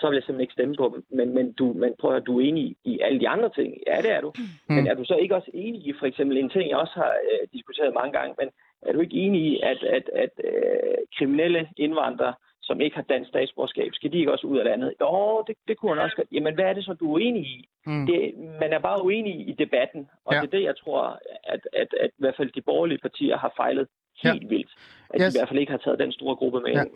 så 0.00 0.04
vil 0.08 0.16
jeg 0.16 0.22
simpelthen 0.22 0.46
ikke 0.46 0.58
stemme 0.58 0.74
på 0.76 0.86
dem. 0.94 1.04
Men, 1.18 1.34
men, 1.34 1.52
du, 1.52 1.66
men 1.82 1.94
prøv 2.00 2.10
at 2.10 2.14
høre, 2.14 2.28
du 2.28 2.38
er 2.38 2.44
enig 2.44 2.64
i, 2.64 2.76
i 2.84 3.00
alle 3.00 3.20
de 3.20 3.28
andre 3.28 3.50
ting. 3.58 3.74
Ja, 3.86 3.96
det 4.04 4.12
er 4.12 4.20
du. 4.20 4.32
Mm. 4.38 4.74
Men 4.74 4.86
er 4.86 4.94
du 4.94 5.04
så 5.04 5.16
ikke 5.22 5.36
også 5.36 5.50
enig 5.54 5.80
i, 5.86 5.92
for 5.98 6.06
eksempel 6.06 6.36
en 6.36 6.50
ting, 6.50 6.70
jeg 6.70 6.78
også 6.78 6.94
har 6.94 7.12
øh, 7.32 7.48
diskuteret 7.52 7.94
mange 7.94 8.12
gange, 8.18 8.34
men 8.40 8.48
er 8.82 8.92
du 8.92 9.00
ikke 9.00 9.16
enig 9.16 9.40
i, 9.52 9.60
at, 9.62 9.82
at, 9.82 10.10
at 10.24 10.34
øh, 10.44 10.98
kriminelle 11.18 11.68
indvandrere, 11.76 12.34
som 12.68 12.80
ikke 12.80 12.96
har 12.96 13.02
dansk 13.02 13.28
statsborgerskab, 13.28 13.90
skal 13.94 14.12
de 14.12 14.18
ikke 14.18 14.32
også 14.32 14.46
ud 14.46 14.58
af 14.58 14.64
landet? 14.64 14.94
Jo, 15.00 15.44
det, 15.46 15.54
det 15.68 15.76
kunne 15.76 15.94
han 15.94 16.04
også 16.04 16.16
godt. 16.16 16.28
Jamen, 16.32 16.54
hvad 16.54 16.64
er 16.64 16.72
det 16.72 16.84
så, 16.84 16.92
du 16.94 17.14
er 17.14 17.18
enig 17.18 17.42
i? 17.42 17.68
Mm. 17.86 18.06
Det, 18.06 18.18
man 18.62 18.72
er 18.72 18.78
bare 18.78 19.04
uenig 19.04 19.48
i 19.48 19.52
debatten, 19.52 20.08
og 20.24 20.34
Ja. 20.34 20.40
det 20.40 20.46
er 20.46 20.50
det, 20.58 20.62
jeg 20.62 20.76
tror, 20.76 21.20
at, 21.44 21.60
at, 21.72 21.88
at 22.00 22.10
i 22.18 22.20
hvert 22.22 22.36
fald 22.36 22.50
de 22.52 22.60
borgerlige 22.70 22.98
partier 22.98 23.36
har 23.38 23.52
fejlet 23.56 23.88
helt 24.22 24.42
ja. 24.42 24.48
vildt. 24.48 24.70
At 25.10 25.20
Yes. 25.22 25.32
de 25.32 25.38
i 25.38 25.40
hvert 25.40 25.48
fald 25.48 25.58
ikke 25.58 25.72
har 25.72 25.78
taget 25.78 25.98
den 25.98 26.12
store 26.12 26.36
gruppe 26.36 26.60
med 26.60 26.70
Ja. 26.72 26.80
ind. 26.82 26.90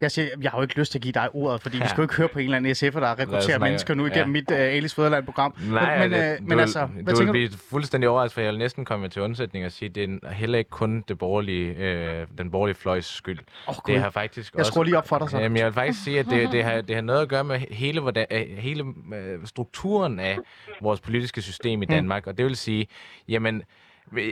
Jeg, 0.00 0.10
siger, 0.10 0.28
jeg 0.42 0.50
har 0.50 0.58
jo 0.58 0.62
ikke 0.62 0.78
lyst 0.78 0.92
til 0.92 0.98
at 0.98 1.02
give 1.02 1.12
dig 1.12 1.28
ordet, 1.34 1.60
fordi 1.62 1.76
ja. 1.76 1.82
vi 1.84 1.88
skal 1.88 1.96
jo 2.00 2.02
ikke 2.02 2.14
høre 2.14 2.28
på 2.28 2.38
en 2.38 2.44
eller 2.44 2.56
anden 2.56 2.72
SF'er, 2.72 3.00
der 3.00 3.18
rekrutterer 3.18 3.58
mennesker 3.58 3.94
nu 3.94 4.06
igennem 4.06 4.34
ja. 4.36 4.40
mit 4.40 4.50
uh, 4.50 4.56
Alice 4.58 4.94
Føderland-program. 4.96 5.54
Nej, 5.70 5.98
men, 5.98 6.10
men, 6.10 6.20
det, 6.20 6.32
øh, 6.32 6.38
du, 6.38 6.44
men 6.44 6.60
altså, 6.60 6.86
vil- 6.86 7.04
hvad 7.04 7.14
du 7.14 7.18
vil 7.18 7.26
du? 7.26 7.32
blive 7.32 7.50
fuldstændig 7.70 8.08
overrasket, 8.10 8.34
for 8.34 8.40
jeg 8.40 8.50
vil 8.50 8.58
næsten 8.58 8.84
komme 8.84 9.08
til 9.08 9.22
undsætning 9.22 9.64
og 9.64 9.72
sige, 9.72 9.88
at 9.88 9.94
det 9.94 10.20
er 10.22 10.30
heller 10.32 10.58
ikke 10.58 10.70
kun 10.70 11.04
det 11.08 11.18
borgerlige, 11.18 11.74
øh, 11.74 12.26
den 12.38 12.50
borgerlige 12.50 12.74
fløjs 12.76 13.04
skyld. 13.04 13.38
Åh, 13.68 13.74
Det 13.86 14.00
har 14.00 14.10
faktisk 14.10 14.52
Jeg 14.52 14.58
også... 14.60 14.70
skruer 14.70 14.84
lige 14.84 14.98
op 14.98 15.08
for 15.08 15.18
dig 15.18 15.30
så. 15.30 15.38
Jamen, 15.38 15.56
jeg 15.58 15.66
vil 15.66 15.72
faktisk 15.74 16.04
sige, 16.04 16.18
at 16.20 16.26
det, 16.26 16.52
det, 16.52 16.64
har, 16.64 16.80
det 16.80 16.94
har 16.96 17.02
noget 17.02 17.22
at 17.22 17.28
gøre 17.28 17.44
med 17.44 17.58
hele, 17.58 18.00
hvordan, 18.00 18.26
øh, 18.30 18.40
hele 18.58 18.84
øh, 19.14 19.38
strukturen 19.46 20.20
af 20.20 20.38
vores 20.80 21.00
politiske 21.00 21.42
system 21.42 21.82
i 21.82 21.86
Mm. 21.86 21.90
Danmark. 21.94 22.26
Og 22.26 22.38
det 22.38 22.44
vil 22.46 22.56
sige, 22.56 22.86
jamen, 23.28 23.62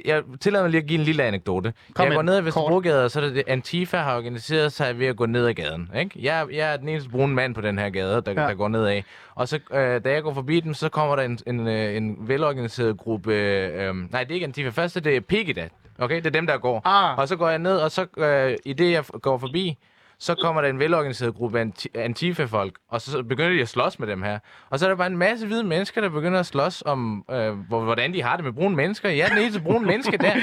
Jeg 0.04 0.22
tillader 0.40 0.64
mig 0.64 0.70
lige 0.70 0.80
at 0.82 0.86
give 0.88 0.98
en 0.98 1.04
lille 1.04 1.22
anekdote. 1.22 1.72
Kom 1.94 2.02
jeg 2.04 2.08
med 2.10 2.16
går 2.16 2.22
ned 2.22 2.34
ad. 2.36 2.40
Vesterbrogade, 2.42 3.04
og 3.04 3.10
så 3.10 3.20
er 3.20 3.24
det, 3.28 3.42
Antifa 3.46 3.96
har 3.96 4.16
organiseret 4.16 4.72
sig 4.72 4.98
ved 4.98 5.06
at 5.06 5.16
gå 5.16 5.26
ned 5.26 5.46
ad 5.46 5.54
gaden. 5.54 5.90
Ikke? 5.98 6.10
Jeg, 6.22 6.46
jeg 6.52 6.72
er 6.72 6.76
den 6.76 6.88
eneste 6.88 7.10
brune 7.10 7.34
mand 7.34 7.54
på 7.54 7.60
den 7.60 7.78
her 7.78 7.90
gade, 7.90 8.22
der, 8.26 8.32
Ja. 8.32 8.48
der 8.48 8.54
går 8.54 8.68
ned 8.68 8.86
ad. 8.86 9.02
Og 9.34 9.48
så, 9.48 9.58
øh, 9.72 10.04
da 10.04 10.10
jeg 10.12 10.22
går 10.22 10.34
forbi 10.34 10.60
dem, 10.60 10.74
så 10.74 10.88
kommer 10.88 11.16
der 11.16 11.22
en, 11.22 11.38
en, 11.46 11.68
øh, 11.68 11.96
en 11.96 12.16
velorganiseret 12.20 12.96
gruppe... 12.98 13.34
Øh, 13.34 13.88
øh, 13.88 13.94
nej, 14.12 14.24
det 14.24 14.30
er 14.30 14.34
ikke 14.34 14.46
Antifa. 14.46 14.68
Først 14.70 14.96
er 14.96 15.00
det 15.00 15.26
Pegida. 15.26 15.68
Okay, 15.98 16.16
det 16.16 16.26
er 16.26 16.30
dem, 16.30 16.46
der 16.46 16.58
går. 16.58 16.82
Ah. 16.84 17.18
Og 17.18 17.28
så 17.28 17.36
går 17.36 17.48
jeg 17.48 17.58
ned, 17.58 17.76
og 17.76 17.90
så 17.90 18.06
øh, 18.16 18.56
i 18.64 18.72
det, 18.72 18.92
jeg 18.92 19.04
går 19.22 19.38
forbi, 19.38 19.78
så 20.18 20.34
kommer 20.34 20.62
der 20.62 20.68
en 20.68 20.78
velorganiseret 20.78 21.34
gruppe 21.34 21.60
anti- 21.62 21.98
Antifa-folk, 21.98 22.74
og 22.88 23.00
så 23.00 23.22
begynder 23.22 23.50
de 23.50 23.60
at 23.60 23.68
slås 23.68 23.98
med 23.98 24.08
dem 24.08 24.22
her. 24.22 24.38
Og 24.70 24.78
så 24.78 24.84
er 24.86 24.88
der 24.90 24.96
bare 24.96 25.06
en 25.06 25.16
masse 25.16 25.46
hvide 25.46 25.64
mennesker, 25.64 26.00
der 26.00 26.08
begynder 26.08 26.40
at 26.40 26.46
slås 26.46 26.82
om, 26.86 27.24
øh, 27.30 27.52
hvor- 27.68 27.84
hvordan 27.84 28.14
de 28.14 28.22
har 28.22 28.36
det 28.36 28.44
med 28.44 28.52
brune 28.52 28.76
mennesker. 28.76 29.08
Jeg 29.08 29.18
er 29.24 29.28
den 29.28 29.38
eneste 29.38 29.60
brune 29.60 29.86
menneske 29.86 30.16
der, 30.16 30.34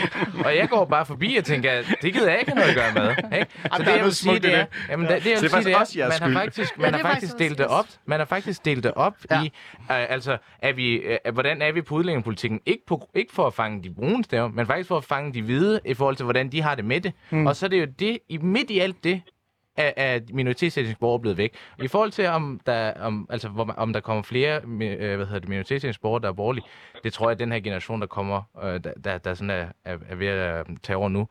og 0.45 0.55
jeg 0.57 0.69
går 0.69 0.85
bare 0.85 1.05
forbi 1.05 1.35
og 1.35 1.43
tænker, 1.45 1.71
det 2.01 2.13
gider 2.13 2.29
jeg 2.29 2.39
ikke 2.39 2.51
noget 2.55 2.69
at 2.69 2.75
gøre 2.75 2.93
med. 2.93 3.09
Ikke? 3.39 3.51
Så 3.63 3.69
det, 3.69 3.71
er 3.71 3.75
jeg 3.77 3.85
noget 3.85 4.03
vil 4.05 4.13
sige, 4.15 4.39
det 4.39 4.55
er, 4.55 4.65
det. 4.65 4.67
jamen, 4.89 5.07
det, 5.07 5.23
det, 5.23 5.31
jeg 5.31 5.41
vil 5.41 5.45
er 5.45 5.83
sige, 5.83 6.03
det 6.03 6.03
er, 6.03 6.19
man 6.21 6.33
har 6.33 6.41
faktisk, 6.41 6.77
man 6.77 6.93
har 6.93 6.99
er 6.99 7.03
faktisk 7.03 7.39
delt 7.39 7.57
det 7.57 7.67
op. 7.67 7.85
Man 8.05 8.19
har 8.19 8.25
faktisk 8.25 8.65
delt 8.65 8.83
det 8.83 8.91
op 8.95 9.15
i, 9.43 9.45
øh, 9.45 9.51
altså, 9.87 10.37
er 10.59 10.73
vi, 10.73 10.93
øh, 10.95 11.17
hvordan 11.33 11.61
er 11.61 11.71
vi 11.71 11.81
på 11.81 11.95
udlændingepolitikken? 11.95 12.59
Ikke, 12.65 12.83
på, 12.87 13.09
ikke 13.15 13.33
for 13.33 13.47
at 13.47 13.53
fange 13.53 13.83
de 13.83 13.93
brune 13.93 14.23
stemmer, 14.23 14.49
men 14.49 14.65
faktisk 14.65 14.87
for 14.87 14.97
at 14.97 15.03
fange 15.03 15.33
de 15.33 15.41
hvide 15.41 15.79
i 15.85 15.93
forhold 15.93 16.15
til, 16.15 16.23
hvordan 16.23 16.51
de 16.51 16.61
har 16.61 16.75
det 16.75 16.85
med 16.85 17.01
det. 17.01 17.13
Mm. 17.29 17.47
Og 17.47 17.55
så 17.55 17.65
er 17.65 17.69
det 17.69 17.79
jo 17.79 17.85
det, 17.99 18.17
i 18.29 18.37
midt 18.37 18.69
i 18.69 18.79
alt 18.79 19.03
det, 19.03 19.21
er, 19.81 20.15
er 20.15 20.19
minoritetsetningsborgere 20.33 21.19
blevet 21.19 21.37
væk. 21.37 21.53
I 21.83 21.87
forhold 21.87 22.11
til, 22.11 22.27
om 22.27 22.59
der, 22.65 22.93
om, 22.93 23.27
altså, 23.29 23.49
hvor, 23.49 23.73
om 23.77 23.93
der 23.93 23.99
kommer 23.99 24.23
flere 24.23 24.61
øh, 24.65 25.15
hvad 25.15 25.25
hedder 25.25 25.39
det, 25.39 25.49
minoritetsetningsborgere, 25.49 26.21
der 26.21 26.27
er 26.27 26.33
borgerlige, 26.33 26.65
det 27.03 27.13
tror 27.13 27.25
jeg, 27.25 27.31
at 27.31 27.39
den 27.39 27.51
her 27.51 27.59
generation, 27.59 28.01
der 28.01 28.07
kommer, 28.07 28.41
øh, 28.63 28.83
der, 28.83 28.93
der, 29.03 29.17
der 29.17 29.33
sådan 29.33 29.49
er, 29.49 29.67
er, 29.85 29.97
er 30.09 30.15
ved 30.15 30.27
at 30.27 30.69
øh, 30.69 30.77
tage 30.83 30.97
over 30.97 31.09
nu, 31.09 31.21
øh, 31.21 31.27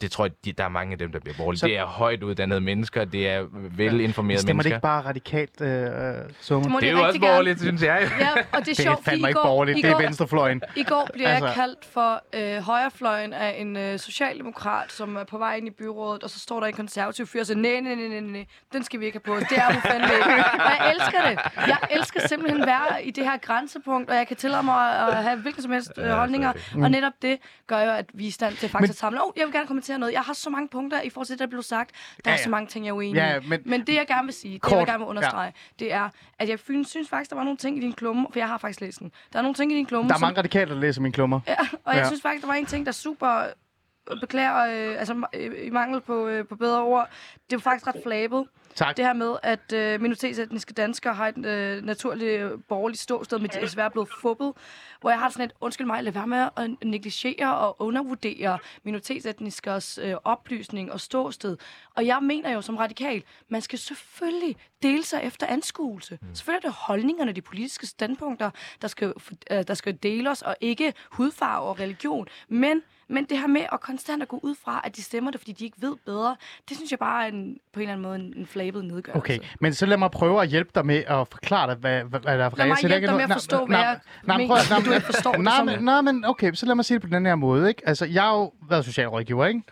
det 0.00 0.10
tror 0.10 0.24
jeg, 0.24 0.32
de, 0.44 0.52
der 0.52 0.64
er 0.64 0.68
mange 0.68 0.92
af 0.92 0.98
dem, 0.98 1.12
der 1.12 1.18
bliver 1.20 1.34
borgerlige. 1.36 1.58
Så-. 1.60 1.66
Det 1.66 1.78
er 1.78 1.84
højt 1.86 2.22
uddannede 2.22 2.60
mennesker, 2.60 3.04
det 3.04 3.28
er 3.28 3.44
velinformerede 3.52 4.42
Stemmer 4.42 4.62
det 4.62 4.70
mennesker. 4.70 4.76
ikke 4.76 4.82
bare 4.82 5.02
radikalt, 5.02 5.60
øh, 5.60 5.68
øh, 5.82 6.30
Summer? 6.40 6.68
må 6.68 6.80
Det 6.80 6.88
er 6.88 6.92
jo 6.92 6.96
også 6.98 7.06
rigtig 7.06 7.20
gerne. 7.20 7.30
borgerligt, 7.32 7.60
synes 7.60 7.82
jeg. 7.82 8.08
Ja, 8.20 8.30
og 8.30 8.36
det 8.36 8.52
er 8.52 8.60
Det 8.74 8.78
er 8.78 8.82
sjovt, 8.82 9.04
fandme 9.04 9.28
ikke 9.28 9.40
borgerligt. 9.42 9.76
Det 9.82 9.90
er 9.90 9.96
venstrefløjen. 9.98 10.62
I 10.76 10.82
går 10.82 11.08
bliver 11.14 11.28
altså... 11.28 11.46
Jeg 11.46 11.54
kaldt 11.54 11.84
for 11.92 12.22
øh, 12.34 12.62
højrefløjen 12.62 13.32
af 13.32 13.54
en 13.58 13.76
øh, 13.76 13.98
socialdemokrat, 13.98 14.92
som 14.92 15.16
er 15.16 15.24
på 15.24 15.38
vej 15.38 15.54
ind 15.56 15.66
i 15.66 15.70
byrådet, 15.70 16.22
og 16.22 16.30
så 16.30 16.38
står 16.40 16.60
der 16.60 16.66
en 16.66 16.72
konservativ 16.72 17.26
fyr 17.26 17.40
og 17.40 17.46
siger, 17.46 17.58
nej, 17.58 17.80
nej, 17.80 17.94
nej, 17.94 18.20
nej, 18.20 18.44
den 18.72 18.84
skal 18.84 19.00
vi 19.00 19.06
ikke 19.06 19.20
have 19.26 19.34
på. 19.40 19.40
Det 19.50 19.58
er 19.58 19.72
hun 19.72 19.82
fandme 19.82 20.06
ikke. 20.14 20.28
Og 20.54 20.70
jeg 20.78 20.92
elsker 20.94 21.20
det. 21.28 21.38
Jeg 21.68 21.78
elsker 21.90 22.20
simpelthen 22.28 22.60
at 22.62 22.66
være 22.66 23.04
i 23.04 23.10
det 23.10 23.24
her 23.24 23.36
grænsepunkt, 23.36 24.10
og 24.10 24.16
jeg 24.16 24.26
kan 24.28 24.36
tillade 24.36 24.62
mig 24.62 25.08
at 25.08 25.14
have 25.24 25.36
hvilken 25.40 25.62
som 25.62 25.72
helst 25.72 25.92
øh, 25.98 26.08
holdninger. 26.10 26.52
Og 26.82 26.90
netop 26.90 27.12
det 27.22 27.38
gør 27.66 27.80
jo, 27.80 27.90
at 27.90 28.06
vi 28.14 28.24
er 28.24 28.28
i 28.28 28.30
stand 28.30 28.54
til 28.56 28.68
faktisk 28.68 28.80
Men- 28.80 28.90
at 28.90 28.96
samle. 28.96 29.24
Oh, 29.24 29.30
jeg 29.36 29.44
vil 29.46 29.52
gerne 29.52 29.66
kommentere 29.66 29.98
noget. 29.98 30.12
Jeg 30.12 30.20
har 30.20 30.32
så 30.32 30.50
mange 30.50 30.68
punkter 30.68 31.00
i 31.00 31.10
forhold 31.10 31.26
til 31.26 31.32
det, 31.32 31.40
der 31.40 31.46
blev 31.46 31.62
sagt. 31.62 31.90
Der 32.24 32.30
Ja, 32.30 32.34
er 32.34 32.38
ja. 32.38 32.42
så 32.44 32.50
mange 32.50 32.66
ting, 32.66 32.84
jeg 32.84 32.90
er 32.90 32.94
uenig 32.96 33.14
Ja, 33.14 33.36
i. 33.40 33.48
men- 33.48 33.62
Men 33.64 33.86
det, 33.86 33.94
jeg 33.94 34.06
gerne 34.06 34.24
vil 34.24 34.34
sige, 34.34 34.54
det, 34.54 34.62
Kort. 34.62 34.70
jeg 34.72 34.78
vil 34.78 34.86
gerne 34.86 34.98
vil 34.98 35.08
understrege, 35.08 35.52
det 35.78 35.92
er, 35.92 36.08
at 36.38 36.48
jeg 36.48 36.58
fyn- 36.58 36.84
synes 36.84 37.08
faktisk, 37.08 37.30
der 37.30 37.36
var 37.36 37.44
nogle 37.44 37.56
ting 37.56 37.76
i 37.78 37.80
din 37.80 37.92
klumme, 37.92 38.26
for 38.32 38.38
jeg 38.38 38.48
har 38.48 38.58
faktisk 38.58 38.80
læst 38.80 38.98
den. 39.00 39.12
Der 39.32 39.38
er 39.38 39.42
nogle 39.42 39.54
ting 39.54 39.72
i 39.72 39.74
din 39.76 39.86
klumme, 39.86 40.08
Der 40.08 40.14
er 40.14 40.18
som 40.18 40.26
mange 40.26 40.38
radikale, 40.38 40.70
der 40.74 40.80
læser 40.80 41.00
mine 41.00 41.12
klummer. 41.12 41.40
Ja, 41.46 41.56
og 41.84 41.94
jeg 41.94 42.00
Ja. 42.02 42.06
synes 42.06 42.22
faktisk, 42.22 42.42
der 42.42 42.48
var 42.48 42.54
en 42.54 42.66
ting, 42.66 42.86
der 42.86 42.92
super 42.92 43.28
øh, 44.10 44.20
beklager, 44.20 44.56
øh, 44.90 44.98
altså 45.00 45.26
øh, 45.34 45.66
i 45.66 45.70
mangel 45.70 46.00
på, 46.00 46.26
øh, 46.26 46.46
på 46.46 46.56
bedre 46.56 46.82
ord. 46.82 47.08
Det 47.50 47.56
var 47.56 47.60
faktisk 47.70 47.86
ret 47.86 47.96
flabet. 48.04 48.44
Tak. 48.74 48.96
Det 48.96 49.04
her 49.04 49.12
med, 49.12 49.36
at 49.42 49.72
øh, 49.72 50.00
minoritetsetniske 50.00 50.72
danskere 50.72 51.14
har 51.14 51.28
et 51.28 51.46
øh, 51.46 51.84
naturligt 51.84 52.40
øh, 52.40 52.50
borgerligt 52.68 53.00
ståsted, 53.00 53.38
men 53.38 53.50
de 53.50 53.56
er 53.56 53.60
desværre 53.60 53.90
blevet 53.90 54.08
fubbet. 54.20 54.52
Hvor 55.00 55.10
jeg 55.10 55.18
har 55.18 55.30
sådan 55.30 55.44
et, 55.44 55.52
undskyld 55.60 55.86
mig, 55.86 56.04
lad 56.04 56.12
være 56.12 56.26
med 56.26 56.48
at 56.56 56.70
negligere 56.84 57.58
og 57.58 57.76
undervurdere 57.78 58.58
minoritetsetniskers 58.82 59.98
øh, 59.98 60.14
oplysning 60.24 60.92
og 60.92 61.00
ståsted. 61.00 61.56
Og 61.94 62.06
jeg 62.06 62.22
mener 62.22 62.50
jo 62.50 62.60
som 62.60 62.76
radikal, 62.76 63.22
man 63.48 63.62
skal 63.62 63.78
selvfølgelig 63.78 64.56
dele 64.82 65.04
sig 65.04 65.20
efter 65.24 65.46
anskuelse. 65.46 66.18
Mm. 66.22 66.34
Selvfølgelig 66.34 66.66
er 66.66 66.70
det 66.70 66.76
holdningerne, 66.78 67.32
de 67.32 67.42
politiske 67.42 67.86
standpunkter, 67.86 68.50
der 68.82 68.88
skal, 68.88 69.12
øh, 69.50 69.64
der 69.68 69.74
skal 69.74 69.98
dele 70.02 70.30
os, 70.30 70.42
og 70.42 70.56
ikke 70.60 70.94
hudfarve 71.10 71.66
og 71.66 71.80
religion. 71.80 72.28
Men 72.48 72.82
men 73.08 73.24
det 73.24 73.38
her 73.38 73.46
med 73.46 73.66
at 73.72 73.80
konstant 73.80 74.22
at 74.22 74.28
gå 74.28 74.40
ud 74.42 74.54
fra, 74.54 74.80
at 74.84 74.96
de 74.96 75.02
stemmer 75.02 75.30
det, 75.30 75.40
fordi 75.40 75.52
de 75.52 75.64
ikke 75.64 75.82
ved 75.82 75.96
bedre, 75.96 76.36
det 76.68 76.76
synes 76.76 76.90
jeg 76.90 76.98
bare 76.98 77.24
er 77.24 77.28
en, 77.28 77.58
på 77.72 77.80
en 77.80 77.82
eller 77.82 77.92
anden 77.92 78.02
måde 78.02 78.16
en, 78.16 78.36
en 78.36 78.46
flabet 78.64 78.84
nedgørelse. 78.84 79.16
Okay, 79.18 79.38
men 79.60 79.74
så 79.74 79.86
lad 79.86 79.96
mig 79.96 80.10
prøve 80.10 80.42
at 80.42 80.48
hjælpe 80.48 80.70
dig 80.74 80.86
med 80.86 80.96
at 80.96 81.28
forklare 81.28 81.68
dig, 81.70 81.76
hvad, 81.76 82.02
hvad, 82.04 82.20
hvad 82.20 82.38
der 82.38 82.44
er 82.44 82.50
Lad 82.56 82.66
mig 82.66 82.76
reelt. 82.76 82.82
Det 82.82 82.84
er 82.84 82.88
hjælpe 82.98 83.06
dig 83.06 83.14
med 83.16 83.24
at 83.24 83.32
forstå, 83.32 83.66
hvad 83.66 83.78
jeg 83.78 83.98
mener, 84.26 84.80
du 84.84 84.92
ikke 84.92 85.06
forstår 85.06 85.36
nej, 85.80 86.00
men, 86.00 86.24
okay, 86.24 86.52
så 86.52 86.66
lad 86.66 86.74
mig 86.74 86.84
sige 86.84 86.98
det 86.98 87.10
på 87.10 87.14
den 87.16 87.26
her 87.26 87.34
måde. 87.34 87.68
Ikke? 87.68 87.88
Altså, 87.88 88.06
jeg 88.06 88.22
har 88.22 88.32
jo 88.34 88.52
været 88.68 88.84
socialrådgiver, 88.84 89.46
ikke? 89.46 89.62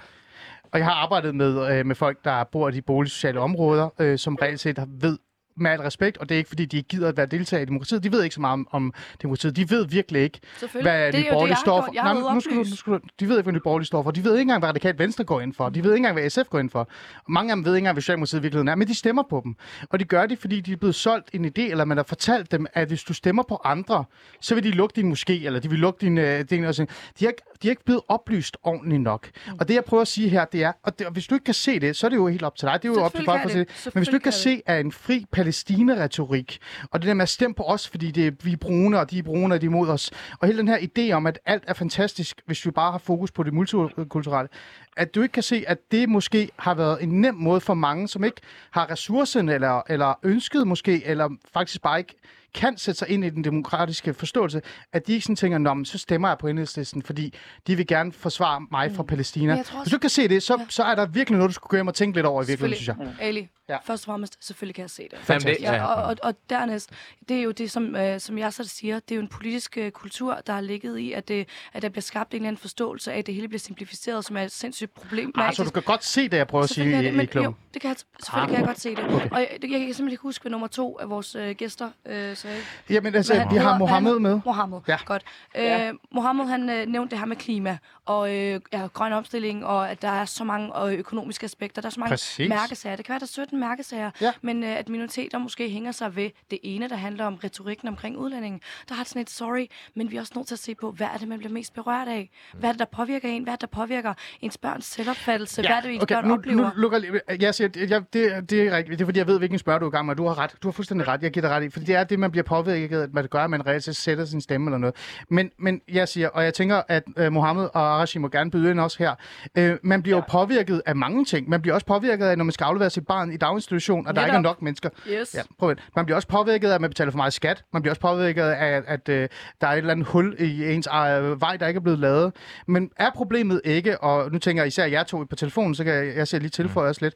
Og 0.72 0.78
jeg 0.78 0.86
har 0.86 0.94
arbejdet 0.94 1.34
med, 1.34 1.72
øh, 1.78 1.86
med 1.86 1.94
folk, 1.94 2.24
der 2.24 2.44
bor 2.44 2.68
i 2.68 2.72
de 2.72 2.82
boligsociale 2.82 3.40
områder, 3.40 3.88
øh, 3.98 4.18
som 4.18 4.34
reelt 4.42 4.60
set 4.60 4.78
har- 4.78 4.88
ved 5.00 5.18
med 5.56 5.70
al 5.70 5.80
respekt, 5.80 6.18
og 6.18 6.28
det 6.28 6.34
er 6.34 6.38
ikke 6.38 6.48
fordi, 6.48 6.64
de 6.64 6.76
ikke 6.76 6.88
gider 6.88 7.08
at 7.08 7.16
være 7.16 7.26
deltager 7.26 7.60
i 7.62 7.64
demokratiet. 7.64 8.04
De 8.04 8.12
ved 8.12 8.22
ikke 8.22 8.34
så 8.34 8.40
meget 8.40 8.52
om, 8.52 8.68
om 8.70 8.92
demokratiet. 9.22 9.56
De 9.56 9.70
ved 9.70 9.86
virkelig 9.86 10.22
ikke, 10.22 10.40
hvad 10.82 11.06
Det 11.12 11.14
Nye 11.14 11.26
Borgerlige 11.32 11.56
står 11.56 11.80
for. 11.84 11.92
Nej, 11.92 12.12
nu 12.34 12.40
skal 12.40 12.52
du, 12.52 12.58
nu 12.58 12.76
skal 12.76 12.92
du, 12.92 12.98
de 13.20 13.28
ved 13.28 13.36
ikke, 13.36 13.42
hvad 13.42 13.52
Nye 13.52 13.60
Borgerlige 13.64 13.86
står 13.86 14.02
for. 14.02 14.10
De 14.10 14.24
ved 14.24 14.32
ikke 14.32 14.40
engang, 14.40 14.60
hvad 14.60 14.68
Radikalt 14.68 14.98
Venstre 14.98 15.24
går 15.24 15.40
ind 15.40 15.54
for. 15.54 15.68
De 15.68 15.84
ved 15.84 15.90
ikke 15.92 15.96
engang, 15.96 16.20
hvad 16.20 16.30
SF 16.30 16.48
går 16.50 16.58
ind 16.58 16.70
for. 16.70 16.88
Mange 17.28 17.52
af 17.52 17.56
dem 17.56 17.64
ved 17.64 17.72
ikke 17.74 17.78
engang, 17.78 17.94
hvad 17.94 18.02
Socialdemokratiet 18.02 18.40
i 18.40 18.42
virkeligheden 18.42 18.68
er, 18.68 18.74
men 18.74 18.88
de 18.88 18.94
stemmer 18.94 19.22
på 19.30 19.40
dem. 19.44 19.54
Og 19.90 20.00
de 20.00 20.04
gør 20.04 20.26
det, 20.26 20.38
fordi 20.38 20.60
de 20.60 20.72
er 20.72 20.76
blevet 20.76 20.94
solgt 20.94 21.30
en 21.32 21.44
idé, 21.44 21.60
eller 21.70 21.84
man 21.84 21.96
har 21.96 22.04
fortalt 22.04 22.52
dem, 22.52 22.66
at 22.74 22.88
hvis 22.88 23.02
du 23.02 23.14
stemmer 23.14 23.42
på 23.48 23.60
andre, 23.64 24.04
så 24.40 24.54
vil 24.54 24.64
de 24.64 24.70
lukke 24.70 24.96
din 24.96 25.12
moské, 25.12 25.32
eller 25.46 25.60
de 25.60 25.70
vil 25.70 25.78
lukke 25.78 26.06
din... 26.06 26.18
Øh, 26.18 26.44
din 26.50 26.64
og 26.64 26.74
sådan. 26.74 26.88
De, 27.20 27.24
er, 27.24 27.28
ikke- 27.28 27.42
de 27.62 27.68
er 27.68 27.70
ikke 27.70 27.84
blevet 27.84 28.02
oplyst 28.08 28.56
ordentligt 28.62 29.02
nok. 29.02 29.30
Og 29.60 29.68
det, 29.68 29.74
jeg 29.74 29.84
prøver 29.84 30.00
at 30.00 30.08
sige 30.08 30.28
her, 30.28 30.44
det 30.44 30.62
er, 30.64 30.72
og, 30.82 30.98
det, 30.98 31.06
og 31.06 31.12
hvis 31.12 31.26
du 31.26 31.34
ikke 31.34 31.44
kan 31.44 31.54
se 31.54 31.80
det, 31.80 31.96
så 31.96 32.06
er 32.06 32.08
det 32.08 32.16
jo 32.16 32.26
helt 32.28 32.42
op 32.42 32.56
til 32.56 32.68
dig. 32.68 32.78
Det 32.82 32.88
er 32.88 32.92
jo 32.92 33.02
op 33.02 33.14
til 33.14 33.24
folk 33.24 33.40
kan 33.40 33.50
at 33.50 33.52
se 33.52 33.58
det. 33.58 33.94
Men 33.94 34.00
hvis 34.00 34.08
du 34.08 34.14
ikke 34.16 34.22
kan 34.24 34.32
Selvfølgelig 34.32 34.62
se, 34.66 34.70
at 34.70 34.80
en 34.84 34.92
fri 34.92 35.26
Palæstina-retorik, 35.42 36.58
og 36.90 37.02
det 37.02 37.08
der 37.08 37.14
med 37.14 37.22
at 37.22 37.28
stemme 37.28 37.54
på 37.54 37.62
os, 37.62 37.88
fordi 37.88 38.10
det 38.10 38.26
er, 38.26 38.30
vi 38.42 38.52
er 38.52 38.56
brune, 38.56 39.00
og 39.00 39.10
de 39.10 39.18
er 39.18 39.22
brune, 39.22 39.54
og 39.54 39.60
de 39.60 39.66
er 39.66 39.70
imod 39.70 39.88
os, 39.88 40.10
og 40.40 40.46
hele 40.46 40.58
den 40.58 40.68
her 40.68 40.78
idé 40.78 41.12
om, 41.12 41.26
at 41.26 41.38
alt 41.46 41.64
er 41.66 41.74
fantastisk, 41.74 42.42
hvis 42.46 42.66
vi 42.66 42.70
bare 42.70 42.92
har 42.92 42.98
fokus 42.98 43.30
på 43.30 43.42
det 43.42 43.52
multikulturelle, 43.52 44.48
at 44.96 45.14
du 45.14 45.22
ikke 45.22 45.32
kan 45.32 45.42
se, 45.42 45.64
at 45.66 45.78
det 45.90 46.08
måske 46.08 46.50
har 46.58 46.74
været 46.74 47.02
en 47.02 47.20
nem 47.20 47.34
måde 47.34 47.60
for 47.60 47.74
mange, 47.74 48.08
som 48.08 48.24
ikke 48.24 48.40
har 48.70 48.90
ressourcen, 48.90 49.48
eller, 49.48 49.82
eller 49.88 50.18
ønsket 50.22 50.66
måske, 50.66 51.04
eller 51.04 51.28
faktisk 51.52 51.82
bare 51.82 51.98
ikke 51.98 52.14
kan 52.54 52.78
sætte 52.78 52.98
sig 52.98 53.08
ind 53.08 53.24
i 53.24 53.30
den 53.30 53.44
demokratiske 53.44 54.14
forståelse, 54.14 54.62
at 54.92 55.06
de 55.06 55.12
ikke 55.12 55.24
sådan 55.24 55.36
tænker, 55.36 55.58
Nå, 55.58 55.74
men 55.74 55.84
så 55.84 55.98
stemmer 55.98 56.28
jeg 56.28 56.38
på 56.38 56.46
enhedslisten, 56.48 57.02
fordi 57.02 57.34
de 57.66 57.76
vil 57.76 57.86
gerne 57.86 58.12
forsvare 58.12 58.66
mig 58.70 58.92
fra 58.96 59.02
Palæstina. 59.02 59.58
Også- 59.58 59.72
Hvis 59.82 59.92
du 59.92 59.98
kan 59.98 60.10
se 60.10 60.28
det, 60.28 60.42
så, 60.42 60.56
Ja. 60.58 60.66
så 60.68 60.82
er 60.82 60.94
der 60.94 61.06
virkelig 61.06 61.36
noget, 61.38 61.48
du 61.48 61.54
skulle 61.54 61.68
gå 61.68 61.76
hjem 61.76 61.86
og 61.88 61.94
tænke 61.94 62.16
lidt 62.18 62.26
over 62.26 62.42
i 62.42 62.46
virkeligheden, 62.46 62.74
synes 62.76 62.88
jeg. 62.88 62.94
Selvfølgelig. 62.98 63.26
Ali, 63.26 63.48
Ja. 63.68 63.76
først 63.84 64.02
og 64.02 64.04
fremmest, 64.12 64.44
selvfølgelig 64.46 64.74
kan 64.74 64.82
jeg 64.82 64.90
se 64.90 65.02
det. 65.10 65.18
Fantastisk. 65.18 65.60
Ja, 65.62 65.84
og, 65.84 66.02
og, 66.04 66.16
og 66.22 66.34
dernæst, 66.50 66.90
det 67.28 67.36
er 67.38 67.42
jo 67.42 67.50
det, 67.50 67.70
som, 67.70 67.96
øh, 67.96 68.20
som 68.20 68.38
jeg 68.38 68.52
så 68.52 68.64
siger, 68.64 68.94
det 69.00 69.10
er 69.10 69.16
jo 69.16 69.22
en 69.22 69.28
politisk 69.28 69.78
øh, 69.78 69.90
kultur, 69.90 70.34
der 70.46 70.52
har 70.52 70.60
ligget 70.60 70.98
i, 70.98 71.12
at, 71.12 71.28
det, 71.28 71.48
at 71.72 71.82
der 71.82 71.88
bliver 71.88 72.02
skabt 72.02 72.30
en 72.30 72.36
eller 72.36 72.48
anden 72.48 72.60
forståelse 72.60 73.12
af, 73.12 73.18
at 73.18 73.26
det 73.26 73.34
hele 73.34 73.48
bliver 73.48 73.58
simplificeret, 73.60 74.24
som 74.24 74.36
er 74.36 74.42
et 74.42 74.52
sindssygt 74.52 74.94
problem. 74.94 75.32
Ah, 75.34 75.54
så 75.54 75.64
du 75.64 75.70
kan 75.70 75.82
godt 75.82 76.04
se 76.04 76.28
det, 76.28 76.36
jeg 76.36 76.46
prøver 76.46 76.64
at 76.64 76.70
sige 76.70 76.74
Selvfølgelig 76.74 76.98
i, 76.98 77.02
kan 77.04 77.04
i 77.04 77.10
det, 77.10 77.16
men, 77.16 77.26
klubben. 77.26 77.50
jo, 77.52 77.56
det 77.74 77.82
kan 77.82 77.88
jeg, 77.88 77.96
selvfølgelig 78.22 78.48
kan 78.56 78.58
jeg 78.60 78.66
godt 78.66 78.80
se 78.80 78.90
det. 78.90 79.04
Okay. 79.04 79.30
Og 79.30 79.40
jeg, 79.40 79.48
jeg, 79.52 79.60
kan 79.60 79.70
simpelthen 79.70 80.08
ikke 80.10 80.22
huske, 80.22 80.42
hvad 80.42 80.50
nummer 80.50 80.66
to 80.66 80.98
af 80.98 81.10
vores 81.10 81.34
øh, 81.34 81.50
gæster 81.56 81.90
øh, 82.06 82.36
sagde. 82.42 82.56
Jamen 82.90 83.14
altså, 83.14 83.34
han 83.34 83.50
vi 83.50 83.56
har 83.56 83.78
Mohammed 83.78 84.18
med. 84.18 84.40
Mohammed, 84.44 84.78
Ja. 84.88 84.92
ja. 84.92 84.98
godt. 85.04 85.22
Øh, 85.56 85.94
Mohammed, 86.10 86.44
han 86.44 86.70
øh, 86.70 86.86
nævnte 86.86 87.10
det 87.10 87.18
her 87.18 87.26
med 87.26 87.36
klima 87.36 87.78
og 88.06 88.34
øh, 88.34 88.60
ja, 88.72 88.86
grøn 88.92 89.12
omstilling, 89.12 89.66
og 89.66 89.90
at 89.90 90.02
der 90.02 90.08
er 90.08 90.24
så 90.24 90.44
mange 90.44 90.86
øh, 90.86 90.92
økonomiske 90.92 91.44
aspekter. 91.44 91.82
Der 91.82 91.86
er 91.88 91.90
så 91.90 92.00
mange 92.00 92.10
Præcis. 92.10 92.48
mærkesager. 92.48 92.96
Det 92.96 93.04
kan 93.04 93.12
være, 93.12 93.18
der 93.20 93.24
er 93.24 93.28
17 93.28 93.60
mærkesager, 93.60 94.10
Ja. 94.20 94.32
men 94.42 94.64
øh, 94.64 94.78
at 94.78 94.88
minoriteter 94.88 95.38
måske 95.38 95.68
hænger 95.68 95.92
sig 95.92 96.16
ved 96.16 96.30
det 96.50 96.58
ene, 96.62 96.88
der 96.88 96.96
handler 96.96 97.24
om 97.24 97.34
retorikken 97.34 97.88
omkring 97.88 98.16
udlændingen. 98.18 98.60
Der 98.88 98.94
har 98.94 99.02
det 99.02 99.08
sådan 99.08 99.22
et 99.22 99.30
sorry, 99.30 99.66
men 99.94 100.10
vi 100.10 100.16
er 100.16 100.20
også 100.20 100.32
nødt 100.36 100.46
til 100.46 100.54
at 100.54 100.58
se 100.58 100.74
på, 100.74 100.90
hvad 100.90 101.06
er 101.14 101.18
det, 101.18 101.28
man 101.28 101.38
bliver 101.38 101.52
mest 101.52 101.74
berørt 101.74 102.08
af? 102.08 102.30
Hvad 102.54 102.68
er 102.68 102.72
det, 102.72 102.78
der 102.78 102.84
påvirker 102.84 103.28
en? 103.28 103.42
Hvad 103.42 103.52
er 103.52 103.56
det, 103.56 103.60
der 103.60 103.76
påvirker 103.76 104.14
ens 104.40 104.58
børns 104.58 104.84
selvopfattelse? 104.84 105.62
Hvad 105.62 105.70
er 105.70 105.80
det, 105.80 105.94
ens 105.94 106.02
okay, 106.02 106.14
børn 106.14 106.24
nu, 106.28 106.34
oplever? 106.34 106.62
nu 106.62 106.70
lukker 106.76 106.98
jeg 107.28 107.40
jeg 107.42 107.74
det, 107.74 107.90
jeg, 107.90 108.02
det, 108.12 108.50
det 108.50 108.62
er 108.62 108.76
rigtigt. 108.76 108.98
Det 108.98 109.04
er 109.04 109.06
fordi, 109.06 109.18
jeg 109.18 109.26
ved, 109.26 109.38
hvilken 109.38 109.58
spørg 109.58 109.80
du 109.80 109.86
er 109.86 109.90
i 109.90 109.92
gang 109.92 110.06
med. 110.06 110.16
Du 110.16 110.26
har 110.26 110.38
ret. 110.38 110.54
Du 110.62 110.68
har 110.68 110.72
fuldstændig 110.72 111.08
ret. 111.08 111.22
Jeg 111.22 111.30
giver 111.30 111.46
dig 111.48 111.56
ret 111.56 111.62
i. 111.64 111.70
Fordi 111.70 111.84
det 111.86 111.94
er 111.94 112.04
det, 112.04 112.18
man 112.18 112.30
bliver 112.32 112.44
påvirket 112.44 112.98
af, 112.98 113.02
at 113.02 113.12
man 113.12 113.26
gør, 113.30 113.44
at 113.44 113.50
man 113.50 113.66
reelt 113.66 113.96
sætter 113.96 114.24
sin 114.24 114.40
stemme 114.40 114.66
eller 114.66 114.78
noget. 114.78 114.94
Men, 115.28 115.50
men 115.58 115.80
jeg 115.88 116.08
siger, 116.08 116.28
og 116.28 116.44
jeg 116.44 116.54
tænker, 116.54 116.82
at 116.88 117.02
uh, 117.20 117.32
Mohammed 117.32 117.68
og 117.74 117.80
Arashi 117.80 118.18
må 118.18 118.28
gerne 118.28 118.50
byde 118.50 118.70
ind 118.70 118.80
også 118.80 118.98
her. 118.98 119.14
Uh, 119.58 119.76
man 119.82 120.02
bliver 120.02 120.16
ja. 120.16 120.22
jo 120.22 120.24
påvirket 120.28 120.82
af 120.86 120.96
mange 120.96 121.24
ting. 121.24 121.48
Man 121.48 121.62
bliver 121.62 121.74
også 121.74 121.86
påvirket 121.86 122.26
af, 122.26 122.38
når 122.38 122.44
man 122.44 122.52
skal 122.52 122.64
aflevere 122.64 122.90
sit 122.90 123.06
barn 123.06 123.32
i 123.32 123.36
daginstitution, 123.36 124.06
og 124.06 124.16
der 124.16 124.24
ikke 124.24 124.36
er 124.36 124.40
nok 124.40 124.62
mennesker. 124.62 124.88
Yes. 125.08 125.34
Ja, 125.34 125.42
prøv 125.58 125.70
at. 125.70 125.78
Man 125.96 126.04
bliver 126.04 126.16
også 126.16 126.28
påvirket 126.28 126.68
af, 126.68 126.74
at 126.74 126.80
man 126.80 126.90
betaler 126.90 127.10
for 127.10 127.16
meget 127.16 127.32
skat. 127.32 127.64
Man 127.72 127.82
bliver 127.82 127.92
også 127.92 128.00
påvirket 128.00 128.42
af, 128.42 128.76
at, 128.76 128.84
at 128.86 129.08
øh, 129.08 129.28
der 129.60 129.66
er 129.66 129.72
et 129.72 129.78
eller 129.78 129.90
andet 129.90 130.06
hul 130.06 130.36
i 130.38 130.74
ens 130.74 130.86
øh, 130.86 131.40
vej, 131.40 131.56
der 131.56 131.66
ikke 131.66 131.78
er 131.78 131.82
blevet 131.82 131.98
lavet. 131.98 132.32
Men 132.66 132.90
er 132.96 133.10
problemet 133.14 133.60
ikke, 133.64 134.00
og 134.00 134.32
nu 134.32 134.38
tænker 134.38 134.62
jeg 134.62 134.68
især 134.68 134.86
jer 134.86 135.02
to 135.02 135.24
på 135.30 135.36
telefonen, 135.36 135.74
så 135.74 135.84
kan 135.84 135.94
jeg, 135.94 136.16
jeg 136.16 136.28
ser 136.28 136.38
lige 136.38 136.50
tilføje 136.50 136.90
os 136.90 137.00
lidt. 137.00 137.14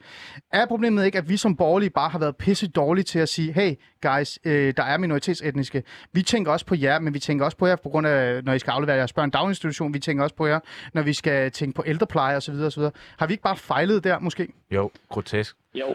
Er 0.52 0.66
problemet 0.66 1.04
ikke, 1.04 1.18
at 1.18 1.28
vi 1.28 1.36
som 1.36 1.56
borgerlige 1.56 1.90
bare 1.90 2.08
har 2.08 2.18
været 2.18 2.36
pisse 2.36 2.68
dårlige 2.68 3.04
til 3.04 3.18
at 3.18 3.28
sige, 3.28 3.52
hey 3.52 3.74
guys, 4.02 4.38
øh, 4.46 4.74
der 4.76 4.82
er 4.82 4.98
minoritetsetniske. 4.98 5.82
Vi 6.12 6.22
tænker 6.22 6.52
også 6.52 6.66
på 6.66 6.74
jer, 6.82 6.98
men 7.00 7.14
vi 7.14 7.18
tænker 7.18 7.44
også 7.44 7.56
på 7.56 7.66
jer 7.66 7.76
på 7.76 7.88
grund 7.88 8.06
af, 8.06 8.44
når 8.44 8.52
I 8.52 8.58
skal 8.58 8.70
aflevere 8.70 8.96
jeres 8.96 9.12
børn 9.12 9.30
daginstitution. 9.30 9.94
Vi 9.94 9.98
tænker 9.98 10.22
også 10.24 10.36
på 10.36 10.46
jer, 10.46 10.60
når 10.94 11.02
vi 11.02 11.12
skal 11.12 11.50
tænke 11.50 11.76
på 11.76 11.82
ældrepleje 11.86 12.36
osv. 12.36 12.54
osv. 12.54 12.82
Har 13.18 13.26
vi 13.26 13.32
ikke 13.32 13.42
bare 13.42 13.56
fejlet 13.56 14.04
der, 14.04 14.18
måske? 14.18 14.48
Jo, 14.70 14.90
grotesk. 15.08 15.56
Jo, 15.74 15.86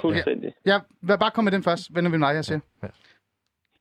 fuldstændig. 0.00 0.52
Ja, 0.66 0.78
hvad- 1.00 1.18
bare 1.18 1.30
kom 1.30 1.44
med 1.44 1.52
den 1.52 1.62
først. 1.62 1.94
Vender 1.94 2.10
vi 2.10 2.16
mig, 2.16 2.34
jeg 2.34 2.44
siger. 2.44 2.60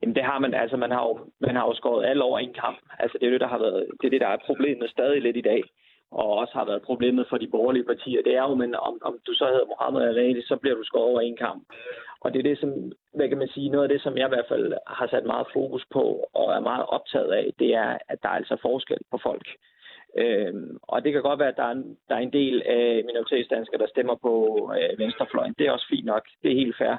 Jamen 0.02 0.16
det 0.16 0.24
har 0.24 0.40
man, 0.40 0.54
altså 0.54 0.78
man 0.78 0.92
har 0.92 1.02
jo, 1.10 1.20
man 1.42 1.56
har 1.56 1.66
jo 1.70 1.74
skåret 1.76 2.06
alle 2.10 2.24
over 2.24 2.40
en 2.40 2.54
kamp. 2.54 2.78
Altså 3.00 3.18
det 3.20 3.26
er 3.28 3.32
det, 3.32 3.42
der 3.42 3.48
har 3.48 3.58
været, 3.58 3.86
det 4.02 4.06
er 4.06 4.10
det, 4.10 4.22
der 4.22 4.28
er 4.28 4.38
problemet 4.46 4.90
stadig 4.90 5.22
lidt 5.22 5.38
i 5.38 5.42
dag. 5.52 5.64
Og 6.12 6.28
også 6.42 6.54
har 6.54 6.66
været 6.66 6.82
problemet 6.82 7.26
for 7.30 7.38
de 7.38 7.48
borgerlige 7.56 7.84
partier. 7.92 8.22
Det 8.28 8.34
er 8.36 8.44
jo, 8.50 8.56
men 8.56 8.76
om, 8.76 8.94
om 9.02 9.14
du 9.28 9.34
så 9.34 9.46
hedder 9.46 9.66
Mohammed 9.72 10.02
Ali, 10.08 10.42
så 10.52 10.56
bliver 10.62 10.76
du 10.76 10.84
skåret 10.84 11.06
over 11.12 11.22
en 11.22 11.38
kamp. 11.38 11.64
Og 12.22 12.34
det 12.34 12.40
er 12.40 12.50
det, 12.50 12.60
som, 12.60 12.92
hvad 13.14 13.30
kan 13.30 13.38
man 13.38 13.48
sige, 13.48 13.70
noget 13.70 13.84
af 13.84 13.90
det, 13.90 14.02
som 14.02 14.18
jeg 14.18 14.28
i 14.28 14.34
hvert 14.36 14.50
fald 14.50 14.74
har 14.88 15.08
sat 15.08 15.26
meget 15.26 15.48
fokus 15.54 15.86
på 15.92 16.30
og 16.34 16.54
er 16.54 16.60
meget 16.60 16.86
optaget 16.86 17.32
af, 17.32 17.54
det 17.60 17.74
er, 17.74 17.98
at 18.10 18.18
der 18.24 18.30
er 18.30 18.40
altså 18.42 18.58
forskel 18.62 18.98
på 19.12 19.20
folk. 19.24 19.48
Øhm, 20.18 20.78
og 20.84 21.04
det 21.04 21.14
kan 21.14 21.22
godt 21.22 21.40
være, 21.40 21.54
at 21.54 21.58
der 21.58 21.64
er, 21.64 21.72
en, 21.72 21.98
der 22.10 22.16
er 22.16 22.20
en 22.20 22.34
del 22.34 22.62
af 22.66 23.04
minoritetsdanskere, 23.06 23.82
der 23.82 23.88
stemmer 23.88 24.16
på 24.16 24.34
øh, 24.78 25.00
venstrefløjen. 25.00 25.56
Det 25.60 25.68
er 25.68 25.72
også 25.72 25.88
fint 25.90 26.06
nok. 26.06 26.24
Det 26.44 26.52
er 26.52 26.56
helt 26.56 26.78
fair. 26.78 26.96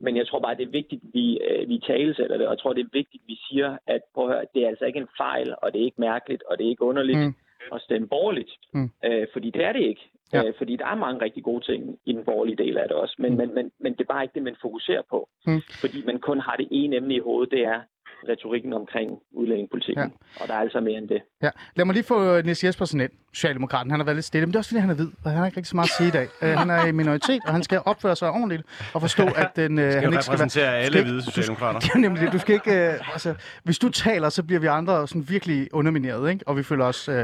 Men 0.00 0.16
jeg 0.16 0.26
tror 0.26 0.40
bare, 0.40 0.54
det 0.54 0.66
er 0.66 0.78
vigtigt, 0.80 1.02
at 1.04 1.10
vi, 1.14 1.38
øh, 1.48 1.68
vi 1.68 1.78
talesætter 1.86 2.36
det, 2.36 2.46
og 2.46 2.52
jeg 2.52 2.58
tror, 2.58 2.72
det 2.72 2.80
er 2.84 2.98
vigtigt, 3.00 3.22
at 3.22 3.28
vi 3.28 3.38
siger, 3.48 3.76
at 3.86 4.00
prøv 4.14 4.28
at 4.28 4.34
høre, 4.34 4.46
det 4.54 4.64
er 4.64 4.68
altså 4.68 4.84
ikke 4.84 4.98
en 4.98 5.14
fejl, 5.16 5.54
og 5.62 5.72
det 5.72 5.80
er 5.80 5.84
ikke 5.84 6.00
mærkeligt, 6.00 6.42
og 6.42 6.58
det 6.58 6.66
er 6.66 6.70
ikke 6.70 6.84
underligt 6.84 7.18
Mm 7.18 7.34
at 7.72 7.80
stemme 7.80 8.08
borgerligt. 8.08 8.50
Mm. 8.74 8.90
Øh, 9.04 9.26
fordi 9.32 9.50
det 9.50 9.64
er 9.64 9.72
det 9.72 9.82
ikke. 9.82 10.10
Ja. 10.32 10.44
Øh, 10.44 10.54
fordi 10.58 10.76
der 10.76 10.86
er 10.86 10.94
mange 10.94 11.24
rigtig 11.24 11.42
gode 11.44 11.64
ting 11.64 11.98
i 12.06 12.12
den 12.12 12.24
borgerlige 12.24 12.56
del 12.56 12.78
af 12.78 12.88
det 12.88 12.96
også. 12.96 13.16
Men, 13.18 13.32
mm. 13.32 13.38
men, 13.38 13.54
men, 13.54 13.70
men 13.80 13.92
det 13.92 14.00
er 14.00 14.12
bare 14.14 14.22
ikke 14.24 14.34
det, 14.34 14.42
man 14.42 14.56
fokuserer 14.62 15.02
på. 15.10 15.28
Mm. 15.46 15.62
Fordi 15.80 16.04
man 16.06 16.18
kun 16.18 16.40
har 16.40 16.56
det 16.56 16.68
ene 16.70 16.96
emne 16.96 17.14
i 17.14 17.18
hovedet, 17.18 17.50
det 17.50 17.62
er 17.64 17.80
retorikken 18.28 18.72
omkring 18.72 19.10
udlændingepolitikken. 19.32 20.04
Ja. 20.04 20.42
Og 20.42 20.48
der 20.48 20.54
er 20.54 20.58
altså 20.58 20.80
mere 20.80 20.98
end 20.98 21.08
det. 21.08 21.22
Ja. 21.42 21.50
Lad 21.76 21.84
mig 21.84 21.94
lige 21.94 22.04
få 22.04 22.24
øh, 22.36 22.44
Niels 22.44 22.64
Jespersen 22.64 23.00
ind, 23.00 23.10
Socialdemokraten. 23.34 23.90
Han 23.90 24.00
har 24.00 24.04
været 24.04 24.16
lidt 24.16 24.24
stille, 24.24 24.46
men 24.46 24.52
det 24.52 24.56
er 24.56 24.60
også 24.60 24.70
fordi, 24.70 24.80
han 24.80 24.90
er 24.90 24.94
hvid, 24.94 25.08
og 25.24 25.30
han 25.30 25.38
har 25.38 25.46
ikke 25.46 25.56
rigtig 25.56 25.70
så 25.70 25.76
meget 25.76 25.88
at 25.88 25.94
sige 25.96 26.08
i 26.08 26.10
dag. 26.10 26.28
Uh, 26.42 26.48
han 26.48 26.70
er 26.70 26.86
i 26.86 26.92
minoritet, 26.92 27.40
og 27.46 27.52
han 27.52 27.62
skal 27.62 27.80
opføre 27.84 28.16
sig 28.16 28.30
ordentligt 28.30 28.62
og 28.94 29.00
forstå, 29.00 29.26
at 29.42 29.56
den, 29.56 29.78
uh, 29.78 29.84
Skal 29.84 29.92
han 30.02 30.12
ikke 30.12 30.22
skal 30.22 30.32
være... 30.32 30.38
repræsentere 30.40 30.76
alle 30.78 30.92
skal- 30.98 31.04
hvide 31.04 31.22
socialdemokrater. 31.22 31.80
Det 31.84 31.90
er 31.94 31.98
nemlig 31.98 32.22
det. 32.22 32.32
Du 32.32 32.38
skal 32.38 32.54
ikke... 32.54 32.70
Uh, 33.00 33.12
altså, 33.12 33.34
hvis 33.64 33.78
du 33.78 33.88
taler, 33.88 34.28
så 34.28 34.42
bliver 34.42 34.60
vi 34.60 34.66
andre 34.66 35.08
sådan 35.08 35.28
virkelig 35.28 35.68
undermineret, 35.74 36.30
ikke? 36.30 36.48
Og 36.48 36.56
vi 36.56 36.62
føler 36.62 36.84
os... 36.84 37.08
Uh, 37.08 37.14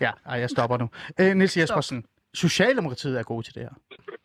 ja, 0.00 0.10
ej, 0.26 0.38
jeg 0.40 0.50
stopper 0.50 0.76
nu. 0.76 0.88
Uh, 1.20 1.26
Niels 1.36 1.56
Jespersen, 1.56 2.04
Socialdemokratiet 2.34 3.18
er 3.18 3.22
gode 3.22 3.46
til 3.46 3.54
det 3.54 3.62
her. 3.62 3.70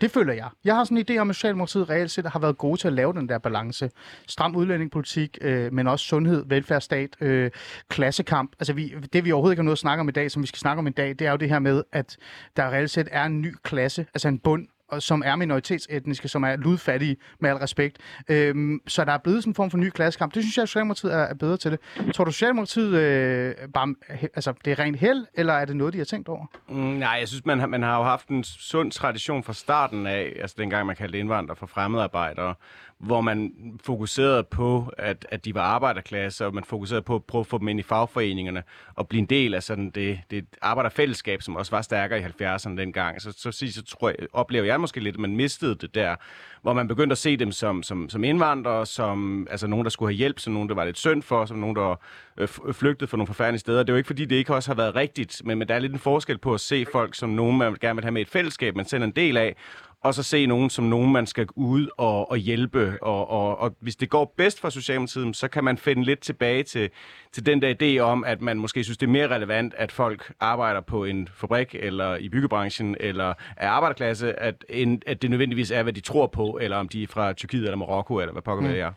Det 0.02 0.12
føler 0.12 0.34
jeg. 0.34 0.50
Jeg 0.66 0.76
har 0.76 0.84
sådan 0.84 0.98
en 0.98 1.06
idé 1.10 1.18
om, 1.18 1.30
at 1.30 1.36
Socialdemokratiet 1.36 1.90
reelt 1.90 2.12
set 2.12 2.26
har 2.26 2.40
været 2.40 2.58
gode 2.58 2.80
til 2.80 2.88
at 2.88 2.94
lave 2.94 3.14
den 3.14 3.30
der 3.30 3.38
balance. 3.38 3.92
Stram 4.28 4.56
udlændingepolitik, 4.56 5.38
øh, 5.42 5.74
men 5.74 5.88
også 5.88 6.06
sundhed, 6.06 6.44
velfærdsstat, 6.48 7.16
øh, 7.22 7.52
klassekamp. 7.90 8.52
Altså 8.60 8.74
vi, 8.74 8.94
det 9.14 9.26
vi 9.26 9.32
overhovedet 9.32 9.54
ikke 9.54 9.60
har 9.60 9.64
noget 9.64 9.76
at 9.76 9.80
snakke 9.80 10.02
om 10.02 10.10
i 10.10 10.12
dag, 10.12 10.32
som 10.32 10.42
vi 10.42 10.48
skal 10.48 10.60
snakke 10.60 10.80
om 10.80 10.88
i 10.88 10.90
dag, 10.90 11.10
det 11.10 11.22
er 11.22 11.32
jo 11.32 11.38
det 11.38 11.50
her 11.50 11.60
med, 11.60 11.84
at 11.92 12.18
der 12.58 12.70
reelt 12.70 12.92
set 12.92 13.08
er 13.12 13.24
en 13.26 13.42
ny 13.42 13.56
klasse, 13.64 14.06
altså 14.14 14.28
en 14.28 14.40
bund, 14.40 14.68
som 15.00 15.24
er 15.26 15.36
minoritetsetniske, 15.36 16.28
som 16.28 16.44
er 16.44 16.56
ludfattige, 16.56 17.18
med 17.40 17.50
al 17.50 17.56
respekt. 17.56 17.98
Øhm, 18.30 18.80
så 18.88 19.06
der 19.06 19.12
er 19.12 19.18
blevet 19.18 19.44
sådan 19.44 19.52
en 19.52 19.56
form 19.56 19.72
for 19.72 19.78
ny 19.78 19.90
klassekamp. 19.90 20.34
Det 20.34 20.44
synes 20.44 20.58
jeg, 20.58 20.64
at 20.64 20.70
Socialdemokratiet 20.70 21.14
er, 21.14 21.18
er 21.18 21.34
bedre 21.34 21.58
til 21.58 21.72
det. 21.72 21.80
Tror 22.14 22.24
du, 22.24 22.32
Socialdemokratiet 22.32 22.94
øh, 22.94 23.56
bare, 23.74 23.96
altså, 24.10 24.54
det 24.66 24.72
er 24.72 24.80
rent 24.80 25.00
held, 25.00 25.26
eller 25.34 25.54
er 25.54 25.66
det 25.66 25.76
noget, 25.76 25.94
de 25.94 25.98
har 25.98 26.06
tænkt 26.06 26.30
over? 26.30 26.46
Mm, 26.70 26.76
nej, 26.76 27.18
jeg 27.20 27.28
synes, 27.28 27.46
man 27.46 27.60
har, 27.60 27.68
man 27.68 27.84
har 27.84 27.98
jo 27.98 28.04
haft 28.04 28.28
en 28.28 28.44
sund 28.44 28.92
tradition 28.92 29.44
fra 29.44 29.54
starten 29.54 30.08
af, 30.08 30.34
altså 30.42 30.56
dengang 30.60 30.88
man 30.88 30.96
kaldte 30.96 31.20
indvandrere 31.20 31.56
for 31.56 31.66
fremmedarbejdere, 31.66 32.56
hvor 33.04 33.22
man 33.22 33.54
fokuserede 33.84 34.44
på, 34.44 34.94
at, 34.98 35.26
at 35.32 35.46
de 35.46 35.56
var 35.56 35.62
arbejderklasse, 35.62 36.46
og 36.46 36.54
man 36.54 36.64
fokuserede 36.64 37.02
på 37.02 37.16
at 37.16 37.24
prøve 37.24 37.40
at 37.40 37.48
få 37.48 37.58
dem 37.58 37.68
ind 37.68 37.80
i 37.80 37.84
fagforeningerne 37.84 38.64
og 38.96 39.08
blive 39.08 39.20
en 39.20 39.26
del 39.26 39.54
af 39.54 39.64
sådan 39.64 39.90
det, 39.90 40.20
det 40.32 40.46
arbejderfællesskab, 40.62 41.42
som 41.42 41.56
også 41.56 41.72
var 41.72 41.82
stærkere 41.82 42.20
i 42.20 42.24
70'erne 42.24 42.78
dengang. 42.78 43.22
Så, 43.22 43.32
så, 43.32 43.52
så, 43.52 43.72
så 43.72 43.84
tror 43.84 44.10
jeg, 44.10 44.18
oplever 44.34 44.66
jeg 44.66 44.80
måske 44.80 45.00
lidt, 45.00 45.16
at 45.16 45.20
man 45.20 45.36
mistede 45.36 45.76
det 45.76 45.96
der, 45.96 46.16
hvor 46.62 46.74
man 46.74 46.88
begyndte 46.88 47.14
at 47.14 47.18
se 47.18 47.38
dem 47.38 47.52
som, 47.52 47.84
som, 47.84 48.10
som 48.10 48.24
indvandrere, 48.24 48.86
som 48.86 49.48
altså 49.52 49.68
nogen, 49.68 49.84
der 49.84 49.90
skulle 49.90 50.10
have 50.10 50.18
hjælp, 50.18 50.40
som 50.40 50.54
nogen, 50.54 50.70
der 50.70 50.76
var 50.76 50.86
lidt 50.86 50.98
synd 50.98 51.24
for, 51.24 51.46
som 51.46 51.58
nogen, 51.58 51.76
der 51.76 51.96
øh, 52.38 52.48
øh 52.66 52.74
flygtede 52.74 53.08
fra 53.08 53.18
nogle 53.18 53.28
forfærdelige 53.28 53.60
steder. 53.60 53.80
Det 53.84 53.90
er 53.90 53.94
jo 53.94 53.98
ikke, 53.98 54.08
fordi 54.08 54.26
det 54.26 54.36
ikke 54.36 54.56
også 54.56 54.70
har 54.70 54.76
været 54.76 54.96
rigtigt, 54.96 55.42
men, 55.46 55.58
men 55.58 55.68
der 55.68 55.76
er 55.76 55.80
lidt 55.80 55.94
en 55.94 56.00
forskel 56.00 56.38
på 56.38 56.54
at 56.54 56.60
se 56.60 56.86
folk 56.92 57.16
som 57.16 57.30
nogen, 57.30 57.58
man 57.58 57.76
gerne 57.82 57.96
vil 57.96 58.04
have 58.04 58.12
med 58.12 58.22
i 58.22 58.24
et 58.24 58.30
fællesskab, 58.30 58.76
man 58.76 58.86
selv 58.86 59.02
er 59.02 59.08
en 59.08 59.12
del 59.12 59.38
af, 59.38 59.56
og 60.04 60.14
så 60.14 60.24
se 60.24 60.46
nogen 60.46 60.70
som 60.70 60.86
nogen, 60.86 61.12
man 61.12 61.28
skal 61.28 61.48
ud 61.56 61.88
og, 61.98 62.32
og 62.32 62.38
hjælpe. 62.38 62.98
Og, 63.02 63.30
og, 63.30 63.60
og 63.60 63.76
hvis 63.80 63.96
det 63.96 64.10
går 64.10 64.34
bedst 64.38 64.60
for 64.60 64.70
Socialdemokratiet, 64.70 65.36
så 65.36 65.48
kan 65.48 65.64
man 65.64 65.78
finde 65.78 66.04
lidt 66.04 66.20
tilbage 66.20 66.64
til, 66.64 66.90
til 67.32 67.46
den 67.46 67.62
der 67.62 67.74
idé 67.82 68.00
om, 68.00 68.24
at 68.24 68.42
man 68.42 68.58
måske 68.58 68.84
synes, 68.84 68.98
det 68.98 69.08
er 69.08 69.12
mere 69.12 69.28
relevant, 69.28 69.74
at 69.74 69.92
folk 69.92 70.34
arbejder 70.40 70.82
på 70.82 71.06
en 71.06 71.30
fabrik 71.36 71.76
eller 71.80 72.16
i 72.16 72.30
byggebranchen 72.30 72.96
eller 73.00 73.34
er 73.58 73.70
arbejderklasse, 73.70 74.40
at, 74.40 74.66
end, 74.70 75.02
at 75.08 75.22
det 75.22 75.30
nødvendigvis 75.30 75.72
er, 75.72 75.84
hvad 75.84 75.94
de 75.94 76.02
tror 76.02 76.28
på, 76.28 76.60
eller 76.62 76.78
om 76.78 76.90
de 76.90 77.04
er 77.04 77.08
fra 77.08 77.34
Tyrkiet 77.34 77.64
eller 77.64 77.78
Marokko, 77.78 78.20
eller 78.20 78.32
hvad 78.32 78.42
pokker 78.42 78.64
mm. 78.64 78.70
det 78.70 78.80
er. 78.80 78.92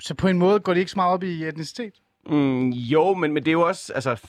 Så 0.00 0.14
på 0.14 0.28
en 0.28 0.38
måde 0.38 0.60
går 0.60 0.74
de 0.74 0.80
ikke 0.80 0.90
så 0.90 0.98
meget 0.98 1.12
op 1.12 1.22
i 1.22 1.44
etnicitet? 1.44 1.92
Mm, 2.26 2.68
jo, 2.68 3.14
men, 3.14 3.32
men 3.32 3.42
det 3.42 3.48
er 3.48 3.52
jo 3.52 3.60
også, 3.60 3.92
altså, 3.94 4.22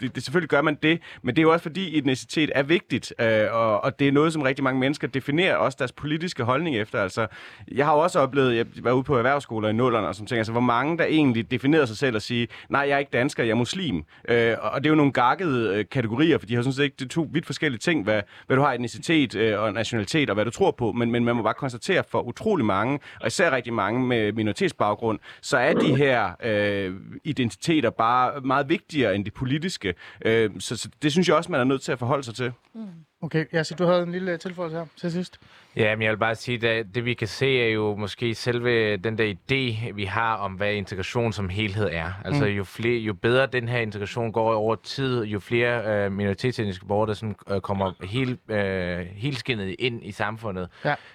det, 0.00 0.14
det, 0.14 0.22
selvfølgelig 0.22 0.48
gør 0.48 0.62
man 0.62 0.78
det, 0.82 1.00
men 1.22 1.36
det 1.36 1.42
er 1.42 1.42
jo 1.42 1.52
også 1.52 1.62
fordi 1.62 1.98
etnicitet 1.98 2.50
er 2.54 2.62
vigtigt, 2.62 3.14
øh, 3.20 3.52
og, 3.52 3.84
og 3.84 3.98
det 3.98 4.08
er 4.08 4.12
noget, 4.12 4.32
som 4.32 4.42
rigtig 4.42 4.64
mange 4.64 4.80
mennesker 4.80 5.08
definerer 5.08 5.56
også 5.56 5.76
deres 5.78 5.92
politiske 5.92 6.44
holdning 6.44 6.76
efter. 6.76 7.02
Altså, 7.02 7.26
jeg 7.72 7.86
har 7.86 7.94
jo 7.94 8.00
også 8.00 8.18
oplevet, 8.18 8.56
jeg 8.56 8.66
var 8.82 8.92
ude 8.92 9.02
på 9.02 9.16
erhvervsskoler 9.16 9.68
i 9.68 9.72
nullerne 9.72 10.08
og 10.08 10.14
sådan 10.14 10.26
ting, 10.26 10.38
altså 10.38 10.52
hvor 10.52 10.60
mange 10.60 10.98
der 10.98 11.04
egentlig 11.04 11.50
definerer 11.50 11.86
sig 11.86 11.96
selv 11.96 12.16
og 12.16 12.22
sige, 12.22 12.48
nej, 12.68 12.80
jeg 12.80 12.94
er 12.94 12.98
ikke 12.98 13.12
dansker, 13.12 13.44
jeg 13.44 13.50
er 13.50 13.54
muslim. 13.56 14.04
Øh, 14.28 14.54
og 14.60 14.80
det 14.80 14.86
er 14.86 14.90
jo 14.90 14.96
nogle 14.96 15.12
gakkede 15.12 15.74
øh, 15.74 15.84
kategorier, 15.90 16.38
for 16.38 16.46
de 16.46 16.54
har 16.54 16.62
sådan 16.62 16.72
set 16.72 16.84
ikke, 16.84 16.96
det 16.98 17.04
er 17.04 17.08
to 17.08 17.28
vidt 17.32 17.46
forskellige 17.46 17.78
ting, 17.78 18.04
hvad, 18.04 18.22
hvad 18.46 18.56
du 18.56 18.62
har 18.62 18.72
etnicitet 18.72 19.34
øh, 19.34 19.60
og 19.60 19.72
nationalitet 19.72 20.30
og 20.30 20.34
hvad 20.34 20.44
du 20.44 20.50
tror 20.50 20.70
på, 20.70 20.92
men, 20.92 21.10
men 21.10 21.24
man 21.24 21.36
må 21.36 21.42
bare 21.42 21.54
konstatere 21.54 22.04
for 22.08 22.20
utrolig 22.20 22.66
mange, 22.66 22.98
og 23.20 23.26
især 23.26 23.50
rigtig 23.50 23.72
mange 23.72 24.06
med 24.06 24.32
minoritetsbaggrund, 24.32 25.18
så 25.42 25.56
er 25.56 25.74
de 25.74 25.96
her 25.96 26.30
øh, 26.44 26.94
identiteter 27.28 27.90
bare 27.90 28.40
meget 28.40 28.68
vigtigere 28.68 29.14
end 29.14 29.24
det 29.24 29.34
politiske. 29.34 29.94
Øh, 30.24 30.50
så, 30.58 30.76
så 30.76 30.88
det 31.02 31.12
synes 31.12 31.28
jeg 31.28 31.36
også, 31.36 31.52
man 31.52 31.60
er 31.60 31.64
nødt 31.64 31.82
til 31.82 31.92
at 31.92 31.98
forholde 31.98 32.22
sig 32.22 32.34
til. 32.34 32.52
Mm. 32.74 32.86
Okay, 33.22 33.44
ja, 33.52 33.62
så 33.62 33.74
du 33.74 33.84
havde 33.84 34.02
en 34.02 34.12
lille 34.12 34.36
tilføjelse 34.36 34.76
her 34.78 34.86
til 34.96 35.12
sidst. 35.12 35.40
Ja, 35.76 35.96
men 35.96 36.02
jeg 36.02 36.10
vil 36.10 36.16
bare 36.16 36.34
sige, 36.34 36.68
at 36.70 36.86
det 36.94 37.04
vi 37.04 37.14
kan 37.14 37.28
se 37.28 37.60
er 37.62 37.68
jo 37.68 37.96
måske 37.96 38.34
selve 38.34 38.96
den 38.96 39.18
der 39.18 39.34
idé, 39.34 39.92
vi 39.94 40.04
har 40.04 40.36
om, 40.36 40.52
hvad 40.52 40.72
integration 40.74 41.32
som 41.32 41.48
helhed 41.48 41.88
er. 41.92 42.12
Altså 42.24 42.44
Mm. 42.44 42.50
jo, 42.50 42.64
flere, 42.64 42.98
jo 42.98 43.14
bedre 43.14 43.46
den 43.46 43.68
her 43.68 43.78
integration 43.78 44.32
går 44.32 44.54
over 44.54 44.74
tid, 44.74 45.24
jo 45.24 45.40
flere 45.40 46.04
øh, 46.04 46.12
minoritetsetniske 46.12 46.86
borgere, 46.86 47.06
der 47.08 47.14
sådan, 47.14 47.34
øh, 47.50 47.60
kommer 47.60 47.92
helt, 48.06 48.50
øh, 48.50 48.98
helt 48.98 49.38
skinnet 49.38 49.76
ind 49.78 50.04
i 50.04 50.12
samfundet, 50.12 50.68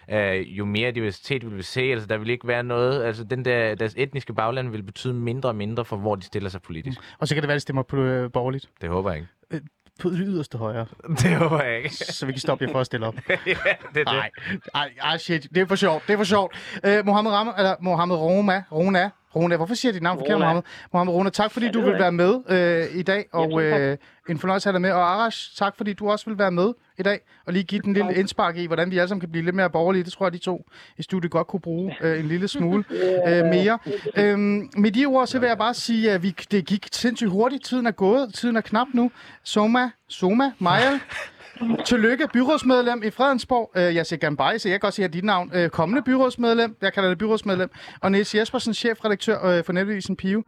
Ja. 0.09 0.37
øh, 0.39 0.57
jo 0.57 0.65
mere 0.65 0.91
diversitet 0.91 1.45
vil 1.49 1.57
vi 1.57 1.63
se. 1.63 1.81
Altså 1.81 2.07
der 2.07 2.17
vil 2.17 2.29
ikke 2.29 2.47
være 2.47 2.63
noget, 2.63 3.03
altså 3.03 3.23
den 3.23 3.45
der, 3.45 3.75
deres 3.75 3.93
etniske 3.97 4.33
bagland 4.33 4.69
vil 4.69 4.83
betyde 4.83 5.13
mindre 5.13 5.49
og 5.49 5.55
mindre 5.55 5.85
for, 5.85 5.97
hvor 5.97 6.15
de 6.15 6.23
stiller 6.25 6.49
sig 6.49 6.61
politisk. 6.61 6.99
Og 7.19 7.27
så 7.27 7.35
kan 7.35 7.41
det 7.43 7.47
være, 7.47 7.55
at 7.55 7.59
de 7.59 7.61
stemmer 7.61 7.83
på 7.83 7.97
øh, 7.97 8.31
borgerligt. 8.31 8.69
Det 8.81 8.89
håber 8.89 9.11
jeg 9.11 9.19
ikke. 9.51 9.65
På 9.99 10.09
det 10.09 10.19
yderste 10.19 10.57
højre. 10.57 10.85
Det 11.23 11.35
håber 11.35 11.63
jeg 11.63 11.77
ikke. 11.77 11.95
Så 12.17 12.25
vi 12.25 12.31
kan 12.31 12.41
stoppe 12.41 12.65
jer 12.65 12.71
for 12.71 12.79
at 12.79 12.85
stille 12.85 13.07
op. 13.07 13.15
ja, 13.29 13.37
det 13.45 13.55
er 13.55 13.91
det. 13.93 14.05
Nej, 14.05 14.29
ej, 14.73 14.91
ej, 15.01 15.17
shit. 15.17 15.47
Det 15.55 15.61
er 15.61 15.65
for 15.65 15.75
sjovt. 15.75 16.07
Det 16.07 16.13
er 16.13 16.17
for 16.17 16.23
sjovt. 16.23 16.55
Uh, 16.87 17.05
Mohammed 17.05 17.31
Rama, 17.31 17.51
eller 17.57 17.75
Mohammed 17.81 18.15
Roma, 18.15 18.63
Rona, 18.71 19.09
Rona, 19.35 19.55
hvorfor 19.55 19.75
siger 19.75 19.89
jeg 19.89 19.93
dit 19.93 20.03
navn 20.03 20.19
forkert, 20.19 20.35
Rona. 20.35 20.45
Mohammed? 20.45 20.63
Mohammed 20.93 21.13
Rona, 21.13 21.29
tak 21.29 21.51
fordi 21.51 21.65
Ja, 21.65 21.71
du 21.71 21.81
vil 21.81 21.93
være 21.93 22.11
med 22.11 22.33
uh, 22.33 22.99
i 22.99 23.01
dag, 23.01 23.25
og 23.31 23.51
uh, 23.51 23.61
en 24.29 24.39
fornøjelse 24.39 24.69
at 24.69 24.73
have 24.73 24.79
med. 24.79 24.91
Og 24.91 25.13
Arash, 25.13 25.55
tak 25.55 25.77
fordi 25.77 25.93
du 25.93 26.09
også 26.11 26.25
vil 26.25 26.37
være 26.37 26.51
med 26.51 26.73
i 26.99 27.03
dag, 27.03 27.19
og 27.47 27.53
lige 27.53 27.63
give 27.63 27.81
den 27.81 27.93
lille 27.93 28.15
indspark 28.15 28.57
i, 28.57 28.65
hvordan 28.65 28.91
vi 28.91 28.97
alle 28.97 29.07
sammen 29.07 29.19
kan 29.19 29.31
blive 29.31 29.45
lidt 29.45 29.55
mere 29.55 29.69
borgerlige. 29.69 30.03
Det 30.03 30.13
tror 30.13 30.25
jeg, 30.25 30.33
de 30.33 30.37
to 30.37 30.65
i 30.97 31.03
studiet 31.03 31.31
godt 31.31 31.47
kunne 31.47 31.59
bruge 31.59 31.95
uh, 32.03 32.19
en 32.19 32.27
lille 32.27 32.47
smule 32.47 32.83
uh, 33.27 33.45
mere. 33.45 33.79
Um, 34.33 34.69
med 34.77 34.91
de 34.91 35.05
ord, 35.05 35.27
så 35.27 35.39
vil 35.39 35.47
jeg 35.47 35.57
bare 35.57 35.73
sige, 35.73 36.11
at 36.11 36.23
vi, 36.23 36.35
det 36.51 36.65
gik 36.65 36.87
sindssygt 36.91 37.31
hurtigt. 37.31 37.65
Tiden 37.65 37.87
er 37.87 37.91
gået. 37.91 38.33
Tiden 38.33 38.55
er 38.55 38.61
knap 38.61 38.87
nu. 38.93 39.11
Soma, 39.43 39.89
Soma, 40.09 40.51
Maja, 40.59 40.91
Tillykke, 41.85 42.27
byrådsmedlem 42.33 43.03
i 43.03 43.09
Fredensborg. 43.09 43.71
Øh, 43.75 43.95
jeg 43.95 44.05
siger 44.05 44.19
Gambay, 44.19 44.57
så 44.57 44.69
jeg 44.69 44.79
kan 44.81 44.87
også 44.87 44.95
sige 44.95 45.07
dit 45.07 45.23
navn. 45.23 45.51
Øh, 45.53 45.69
kommende 45.69 46.01
byrådsmedlem, 46.01 46.75
jeg 46.81 46.93
kalder 46.93 47.09
det 47.09 47.17
byrådsmedlem. 47.17 47.69
Og 48.01 48.11
Niels 48.11 48.35
Jespersen, 48.35 48.73
chefredaktør 48.73 49.45
øh, 49.47 49.63
for 49.63 49.73
Netvisen 49.73 50.15
Pio. 50.15 50.43